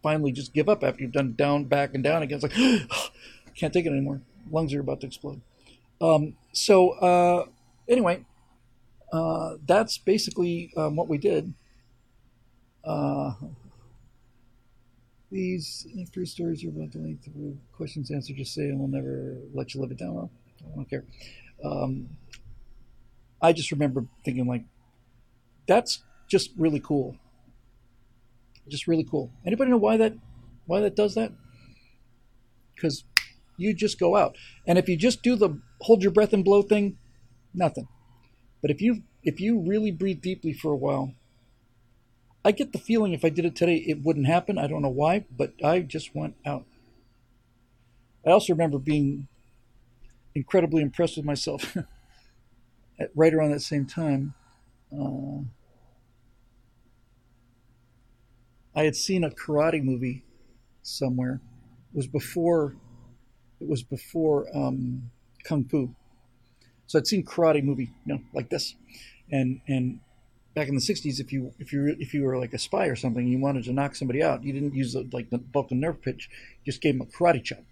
finally 0.01 0.31
just 0.31 0.53
give 0.53 0.69
up 0.69 0.83
after 0.83 1.03
you've 1.03 1.11
done 1.11 1.33
down, 1.33 1.65
back, 1.65 1.93
and 1.93 2.03
down 2.03 2.21
again. 2.21 2.39
It's 2.41 2.43
like 2.43 2.89
can't 3.55 3.73
take 3.73 3.85
it 3.85 3.89
anymore. 3.89 4.21
Lungs 4.51 4.73
are 4.73 4.79
about 4.79 5.01
to 5.01 5.07
explode. 5.07 5.41
Um, 6.01 6.35
so 6.53 6.91
uh, 6.91 7.45
anyway, 7.87 8.25
uh, 9.11 9.55
that's 9.65 9.97
basically 9.97 10.71
um, 10.77 10.95
what 10.95 11.07
we 11.07 11.17
did. 11.17 11.53
Uh, 12.83 13.33
these 15.31 15.85
three 16.11 16.25
stories 16.25 16.63
are 16.63 16.69
about 16.69 16.91
to 16.93 16.97
length 16.97 17.27
of 17.27 17.33
questions 17.75 18.09
answered. 18.09 18.37
Just 18.37 18.53
say, 18.53 18.63
and 18.63 18.79
we'll 18.79 18.87
never 18.87 19.37
let 19.53 19.73
you 19.73 19.81
live 19.81 19.91
it 19.91 19.97
down. 19.97 20.15
Well, 20.15 20.31
I 20.71 20.75
don't 20.75 20.89
care. 20.89 21.03
Um, 21.63 22.09
I 23.41 23.53
just 23.53 23.71
remember 23.71 24.05
thinking 24.23 24.47
like, 24.47 24.63
that's 25.67 26.03
just 26.27 26.51
really 26.57 26.79
cool. 26.79 27.15
Just 28.67 28.87
really 28.87 29.03
cool. 29.03 29.31
Anybody 29.45 29.71
know 29.71 29.77
why 29.77 29.97
that 29.97 30.13
why 30.65 30.79
that 30.81 30.95
does 30.95 31.15
that? 31.15 31.31
Because 32.75 33.03
you 33.57 33.73
just 33.73 33.99
go 33.99 34.15
out, 34.15 34.35
and 34.67 34.77
if 34.77 34.87
you 34.87 34.95
just 34.95 35.23
do 35.23 35.35
the 35.35 35.59
hold 35.81 36.03
your 36.03 36.11
breath 36.11 36.33
and 36.33 36.45
blow 36.45 36.61
thing, 36.61 36.97
nothing. 37.53 37.87
But 38.61 38.71
if 38.71 38.81
you 38.81 39.01
if 39.23 39.39
you 39.39 39.59
really 39.59 39.91
breathe 39.91 40.21
deeply 40.21 40.53
for 40.53 40.71
a 40.71 40.77
while, 40.77 41.13
I 42.45 42.51
get 42.51 42.71
the 42.71 42.79
feeling 42.79 43.13
if 43.13 43.25
I 43.25 43.29
did 43.29 43.45
it 43.45 43.55
today, 43.55 43.77
it 43.77 44.03
wouldn't 44.03 44.27
happen. 44.27 44.57
I 44.57 44.67
don't 44.67 44.81
know 44.81 44.89
why, 44.89 45.25
but 45.35 45.53
I 45.63 45.79
just 45.79 46.15
went 46.15 46.35
out. 46.45 46.65
I 48.25 48.31
also 48.31 48.53
remember 48.53 48.77
being 48.77 49.27
incredibly 50.39 50.81
impressed 50.81 51.17
with 51.17 51.25
myself 51.25 51.75
at 52.99 53.09
right 53.13 53.33
around 53.33 53.51
that 53.51 53.61
same 53.61 53.85
time. 53.85 54.33
Uh, 54.91 55.43
I 58.73 58.83
had 58.83 58.95
seen 58.95 59.25
a 59.25 59.29
karate 59.29 59.83
movie 59.83 60.23
somewhere. 60.81 61.41
It 61.93 61.97
was 61.97 62.07
before. 62.07 62.75
It 63.59 63.67
was 63.67 63.83
before 63.83 64.47
um, 64.55 65.11
Kung 65.43 65.65
Fu. 65.65 65.93
So 66.87 66.97
I'd 66.97 67.05
seen 67.05 67.25
karate 67.25 67.61
movie, 67.61 67.91
you 68.05 68.13
know, 68.13 68.21
like 68.33 68.49
this, 68.49 68.75
and 69.29 69.59
and 69.67 69.99
back 70.55 70.69
in 70.69 70.75
the 70.75 70.81
'60s, 70.81 71.19
if 71.19 71.33
you 71.33 71.53
if 71.59 71.73
you 71.73 71.93
if 71.99 72.13
you 72.13 72.23
were 72.23 72.37
like 72.37 72.53
a 72.53 72.57
spy 72.57 72.85
or 72.85 72.95
something, 72.95 73.27
you 73.27 73.37
wanted 73.37 73.65
to 73.65 73.73
knock 73.73 73.95
somebody 73.95 74.23
out, 74.23 74.43
you 74.43 74.53
didn't 74.53 74.73
use 74.73 74.93
the, 74.93 75.07
like 75.11 75.29
the 75.29 75.41
Vulcan 75.53 75.81
nerve 75.81 76.01
pitch, 76.01 76.29
you 76.63 76.71
just 76.71 76.81
gave 76.81 76.97
them 76.97 77.07
a 77.07 77.11
karate 77.11 77.43
chop, 77.43 77.63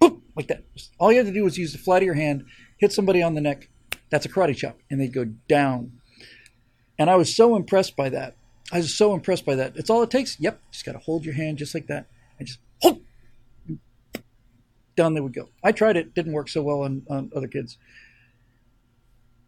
Like 0.00 0.48
that. 0.48 0.64
All 0.98 1.10
you 1.10 1.18
had 1.18 1.26
to 1.26 1.32
do 1.32 1.44
was 1.44 1.56
use 1.56 1.72
the 1.72 1.78
flat 1.78 2.02
of 2.02 2.06
your 2.06 2.14
hand, 2.14 2.44
hit 2.76 2.92
somebody 2.92 3.22
on 3.22 3.34
the 3.34 3.40
neck. 3.40 3.68
That's 4.10 4.26
a 4.26 4.28
karate 4.28 4.56
chop, 4.56 4.78
and 4.90 5.00
they'd 5.00 5.12
go 5.12 5.24
down. 5.48 5.92
And 6.98 7.10
I 7.10 7.16
was 7.16 7.34
so 7.34 7.56
impressed 7.56 7.96
by 7.96 8.10
that. 8.10 8.36
I 8.72 8.78
was 8.78 8.94
so 8.94 9.14
impressed 9.14 9.46
by 9.46 9.54
that. 9.54 9.76
It's 9.76 9.90
all 9.90 10.02
it 10.02 10.10
takes. 10.10 10.38
Yep, 10.40 10.60
just 10.72 10.84
got 10.84 10.92
to 10.92 10.98
hold 10.98 11.24
your 11.24 11.34
hand 11.34 11.58
just 11.58 11.74
like 11.74 11.86
that, 11.86 12.06
and 12.38 12.46
just 12.46 12.60
hold. 12.80 13.00
Down 14.96 15.14
they 15.14 15.20
would 15.20 15.34
go. 15.34 15.50
I 15.62 15.72
tried 15.72 15.96
it; 15.96 16.14
didn't 16.14 16.32
work 16.32 16.48
so 16.48 16.62
well 16.62 16.82
on, 16.82 17.02
on 17.08 17.30
other 17.34 17.48
kids. 17.48 17.78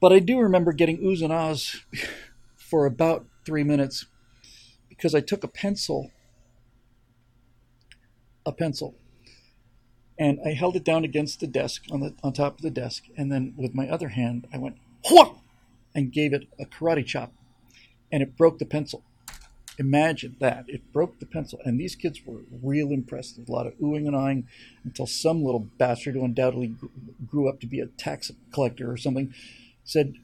But 0.00 0.12
I 0.12 0.20
do 0.20 0.38
remember 0.38 0.72
getting 0.72 0.98
oohs 0.98 1.22
and 1.22 1.32
ahs 1.32 1.82
for 2.56 2.86
about 2.86 3.26
three 3.44 3.64
minutes 3.64 4.06
because 4.88 5.14
I 5.14 5.20
took 5.20 5.42
a 5.42 5.48
pencil, 5.48 6.10
a 8.44 8.52
pencil, 8.52 8.94
and 10.18 10.40
I 10.44 10.50
held 10.50 10.76
it 10.76 10.84
down 10.84 11.04
against 11.04 11.40
the 11.40 11.46
desk 11.46 11.84
on 11.90 12.00
the 12.00 12.14
on 12.22 12.32
top 12.32 12.56
of 12.56 12.62
the 12.62 12.70
desk, 12.70 13.04
and 13.16 13.30
then 13.30 13.54
with 13.56 13.74
my 13.74 13.88
other 13.88 14.08
hand 14.08 14.46
I 14.52 14.58
went 14.58 14.76
Hwah! 15.06 15.38
and 15.94 16.12
gave 16.12 16.32
it 16.32 16.48
a 16.58 16.66
karate 16.66 17.06
chop, 17.06 17.32
and 18.10 18.22
it 18.22 18.36
broke 18.36 18.58
the 18.58 18.66
pencil. 18.66 19.02
Imagine 19.78 20.36
that 20.40 20.64
it 20.66 20.92
broke 20.92 21.20
the 21.20 21.26
pencil, 21.26 21.60
and 21.64 21.78
these 21.78 21.94
kids 21.94 22.20
were 22.26 22.42
real 22.62 22.90
impressed. 22.90 23.36
There's 23.36 23.48
a 23.48 23.52
lot 23.52 23.68
of 23.68 23.74
oohing 23.78 24.08
and 24.08 24.14
ahhing 24.16 24.44
until 24.84 25.06
some 25.06 25.44
little 25.44 25.68
bastard 25.78 26.14
who 26.14 26.24
undoubtedly 26.24 26.74
grew 27.26 27.48
up 27.48 27.60
to 27.60 27.66
be 27.66 27.78
a 27.78 27.86
tax 27.86 28.30
collector 28.52 28.90
or 28.90 28.96
something 28.96 29.32
said, 29.84 30.14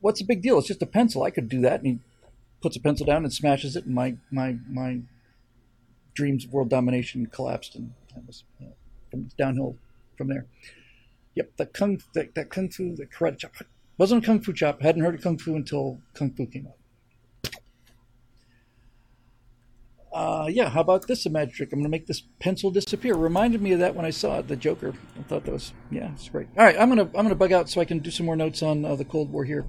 "What's 0.00 0.20
the 0.20 0.26
big 0.26 0.40
deal? 0.40 0.58
It's 0.58 0.68
just 0.68 0.82
a 0.82 0.86
pencil. 0.86 1.24
I 1.24 1.30
could 1.30 1.48
do 1.48 1.60
that." 1.62 1.80
And 1.80 1.86
he 1.86 1.98
puts 2.62 2.76
a 2.76 2.80
pencil 2.80 3.06
down 3.06 3.24
and 3.24 3.32
smashes 3.32 3.74
it, 3.74 3.86
and 3.86 3.94
my 3.94 4.16
my 4.30 4.58
my 4.68 5.00
dreams 6.14 6.44
of 6.44 6.52
world 6.52 6.70
domination 6.70 7.26
collapsed, 7.26 7.74
and 7.74 7.94
that 8.14 8.26
was 8.26 8.44
you 8.58 8.66
know, 8.66 8.72
downhill 9.38 9.76
from 10.16 10.28
there. 10.28 10.46
Yep, 11.34 11.56
the 11.56 11.66
kung 11.66 12.00
that, 12.14 12.34
that 12.34 12.50
kung 12.50 12.68
fu, 12.70 12.94
the 12.94 13.06
karate 13.06 13.38
chop 13.38 13.52
wasn't 13.98 14.24
a 14.24 14.26
kung 14.26 14.40
fu 14.40 14.52
chop. 14.52 14.82
Hadn't 14.82 15.02
heard 15.02 15.14
of 15.14 15.22
kung 15.22 15.38
fu 15.38 15.54
until 15.54 16.00
kung 16.14 16.32
fu 16.32 16.46
came 16.46 16.66
out. 16.66 16.74
Uh, 20.12 20.46
yeah, 20.48 20.68
how 20.68 20.80
about 20.80 21.06
this 21.06 21.24
magic 21.28 21.54
trick? 21.54 21.72
I'm 21.72 21.78
going 21.78 21.84
to 21.84 21.90
make 21.90 22.06
this 22.06 22.22
pencil 22.40 22.70
disappear. 22.70 23.14
Reminded 23.14 23.62
me 23.62 23.72
of 23.72 23.78
that 23.78 23.94
when 23.94 24.04
I 24.04 24.10
saw 24.10 24.40
it, 24.40 24.48
the 24.48 24.56
Joker. 24.56 24.92
I 25.18 25.22
thought 25.22 25.44
that 25.44 25.52
was 25.52 25.72
yeah, 25.90 26.10
it's 26.12 26.28
great. 26.28 26.48
All 26.58 26.64
right, 26.64 26.76
I'm 26.78 26.88
gonna 26.88 27.04
I'm 27.04 27.24
gonna 27.24 27.36
bug 27.36 27.52
out 27.52 27.70
so 27.70 27.80
I 27.80 27.84
can 27.84 28.00
do 28.00 28.10
some 28.10 28.26
more 28.26 28.36
notes 28.36 28.62
on 28.62 28.84
uh, 28.84 28.96
the 28.96 29.04
Cold 29.04 29.30
War 29.30 29.44
here, 29.44 29.66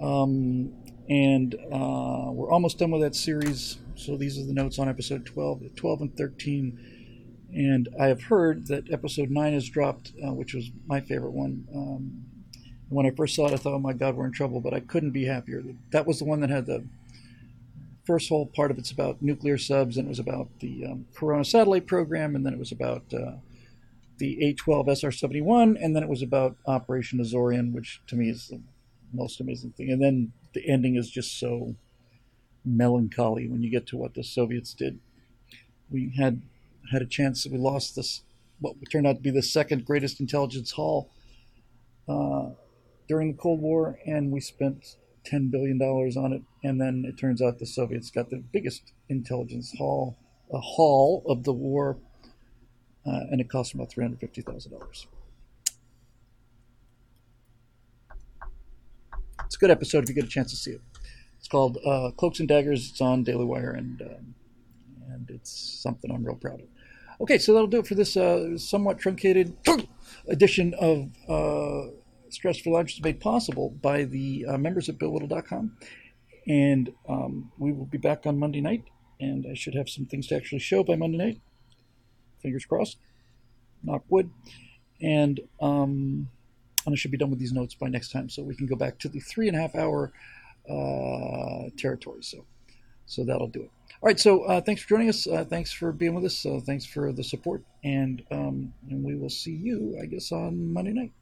um, 0.00 0.72
and 1.10 1.54
uh, 1.70 2.30
we're 2.32 2.50
almost 2.50 2.78
done 2.78 2.90
with 2.90 3.02
that 3.02 3.14
series. 3.14 3.78
So 3.96 4.16
these 4.16 4.38
are 4.38 4.44
the 4.44 4.54
notes 4.54 4.78
on 4.78 4.88
episode 4.88 5.26
12, 5.26 5.74
12 5.74 6.00
and 6.00 6.16
13, 6.16 6.95
and 7.52 7.88
I 7.98 8.06
have 8.06 8.24
heard 8.24 8.66
that 8.68 8.92
episode 8.92 9.30
nine 9.30 9.52
has 9.52 9.68
dropped, 9.68 10.12
uh, 10.24 10.32
which 10.32 10.54
was 10.54 10.70
my 10.86 11.00
favorite 11.00 11.32
one. 11.32 11.66
Um, 11.74 12.24
when 12.88 13.06
I 13.06 13.10
first 13.10 13.34
saw 13.34 13.46
it, 13.46 13.52
I 13.52 13.56
thought, 13.56 13.74
oh 13.74 13.78
my 13.78 13.92
God, 13.92 14.14
we're 14.14 14.26
in 14.26 14.32
trouble, 14.32 14.60
but 14.60 14.74
I 14.74 14.80
couldn't 14.80 15.10
be 15.10 15.24
happier. 15.24 15.62
That 15.90 16.06
was 16.06 16.18
the 16.18 16.24
one 16.24 16.40
that 16.40 16.50
had 16.50 16.66
the 16.66 16.84
first 18.04 18.28
whole 18.28 18.46
part 18.46 18.70
of 18.70 18.78
it's 18.78 18.92
about 18.92 19.20
nuclear 19.20 19.58
subs, 19.58 19.96
and 19.96 20.06
it 20.06 20.10
was 20.10 20.18
about 20.18 20.48
the 20.60 20.86
um, 20.86 21.06
Corona 21.14 21.44
satellite 21.44 21.86
program, 21.86 22.36
and 22.36 22.46
then 22.46 22.52
it 22.52 22.58
was 22.58 22.70
about 22.70 23.02
uh, 23.12 23.32
the 24.18 24.44
A-12 24.44 24.96
SR-71, 24.96 25.76
and 25.82 25.94
then 25.94 26.02
it 26.02 26.08
was 26.08 26.22
about 26.22 26.56
Operation 26.66 27.18
Azorian, 27.18 27.72
which 27.72 28.00
to 28.06 28.16
me 28.16 28.30
is 28.30 28.48
the 28.48 28.60
most 29.12 29.40
amazing 29.40 29.72
thing. 29.72 29.90
And 29.90 30.02
then 30.02 30.32
the 30.52 30.68
ending 30.68 30.96
is 30.96 31.10
just 31.10 31.38
so 31.38 31.74
melancholy 32.64 33.48
when 33.48 33.62
you 33.62 33.70
get 33.70 33.86
to 33.88 33.96
what 33.96 34.14
the 34.14 34.24
Soviets 34.24 34.74
did. 34.74 34.98
We 35.90 36.12
had 36.16 36.42
had 36.92 37.02
a 37.02 37.06
chance. 37.06 37.44
That 37.44 37.52
we 37.52 37.58
lost 37.58 37.96
this 37.96 38.22
what 38.60 38.76
turned 38.90 39.06
out 39.06 39.16
to 39.16 39.22
be 39.22 39.30
the 39.30 39.42
second 39.42 39.84
greatest 39.84 40.20
intelligence 40.20 40.72
haul 40.72 41.10
uh, 42.08 42.50
during 43.08 43.32
the 43.32 43.38
Cold 43.38 43.60
War, 43.60 43.98
and 44.06 44.32
we 44.32 44.40
spent 44.40 44.96
$10 45.26 45.50
billion 45.50 45.80
on 45.82 46.32
it. 46.32 46.42
And 46.64 46.80
then 46.80 47.04
it 47.06 47.18
turns 47.18 47.42
out 47.42 47.58
the 47.58 47.66
Soviets 47.66 48.10
got 48.10 48.30
the 48.30 48.42
biggest 48.52 48.92
intelligence 49.08 49.74
haul, 49.76 50.16
a 50.52 50.58
haul 50.58 51.22
of 51.26 51.44
the 51.44 51.52
war, 51.52 51.98
uh, 53.06 53.20
and 53.30 53.40
it 53.40 53.50
cost 53.50 53.72
them 53.72 53.80
about 53.80 53.92
$350,000. 53.92 55.06
It's 59.44 59.54
a 59.54 59.58
good 59.58 59.70
episode 59.70 60.04
if 60.04 60.08
you 60.08 60.14
get 60.14 60.24
a 60.24 60.28
chance 60.28 60.50
to 60.50 60.56
see 60.56 60.72
it. 60.72 60.80
It's 61.38 61.46
called 61.46 61.78
uh, 61.86 62.10
Cloaks 62.16 62.40
and 62.40 62.48
Daggers. 62.48 62.90
It's 62.90 63.00
on 63.00 63.22
Daily 63.22 63.44
Wire, 63.44 63.70
and 63.70 64.02
um, 64.02 64.34
and 65.08 65.30
it's 65.30 65.80
something 65.80 66.10
I'm 66.10 66.24
real 66.24 66.34
proud 66.34 66.60
of. 66.60 66.66
Okay, 67.20 67.38
so 67.38 67.52
that'll 67.52 67.66
do 67.66 67.78
it 67.78 67.86
for 67.86 67.94
this 67.94 68.16
uh, 68.16 68.58
somewhat 68.58 68.98
truncated 68.98 69.56
edition 70.28 70.74
of 70.74 71.10
uh, 71.28 71.90
Stratosphere 72.28 72.84
made 73.02 73.20
possible 73.20 73.70
by 73.70 74.04
the 74.04 74.44
uh, 74.46 74.58
members 74.58 74.88
at 74.88 74.98
BillWhittle.com. 74.98 75.76
And 76.46 76.92
um, 77.08 77.50
we 77.58 77.72
will 77.72 77.86
be 77.86 77.98
back 77.98 78.26
on 78.26 78.38
Monday 78.38 78.60
night, 78.60 78.84
and 79.18 79.46
I 79.50 79.54
should 79.54 79.74
have 79.74 79.88
some 79.88 80.06
things 80.06 80.26
to 80.28 80.36
actually 80.36 80.58
show 80.58 80.84
by 80.84 80.94
Monday 80.94 81.18
night. 81.18 81.40
Fingers 82.40 82.66
crossed. 82.66 82.98
Knock 83.82 84.04
wood. 84.08 84.30
And, 85.00 85.40
um, 85.60 86.28
and 86.84 86.92
I 86.92 86.96
should 86.96 87.10
be 87.10 87.18
done 87.18 87.30
with 87.30 87.38
these 87.38 87.52
notes 87.52 87.74
by 87.74 87.88
next 87.88 88.10
time, 88.12 88.28
so 88.28 88.42
we 88.42 88.54
can 88.54 88.66
go 88.66 88.76
back 88.76 88.98
to 89.00 89.08
the 89.08 89.20
three 89.20 89.48
and 89.48 89.56
a 89.56 89.60
half 89.60 89.74
hour 89.74 90.12
uh, 90.70 91.70
territory. 91.76 92.22
So, 92.22 92.44
so 93.06 93.24
that'll 93.24 93.48
do 93.48 93.62
it. 93.62 93.70
All 94.02 94.08
right. 94.08 94.20
So 94.20 94.42
uh, 94.42 94.60
thanks 94.60 94.82
for 94.82 94.88
joining 94.88 95.08
us. 95.08 95.26
Uh, 95.26 95.44
thanks 95.44 95.72
for 95.72 95.90
being 95.92 96.14
with 96.14 96.24
us. 96.24 96.44
Uh, 96.44 96.60
thanks 96.64 96.84
for 96.84 97.12
the 97.12 97.24
support, 97.24 97.62
and 97.82 98.22
um, 98.30 98.74
and 98.90 99.02
we 99.02 99.14
will 99.14 99.30
see 99.30 99.54
you, 99.54 99.98
I 100.00 100.06
guess, 100.06 100.32
on 100.32 100.72
Monday 100.72 100.92
night. 100.92 101.12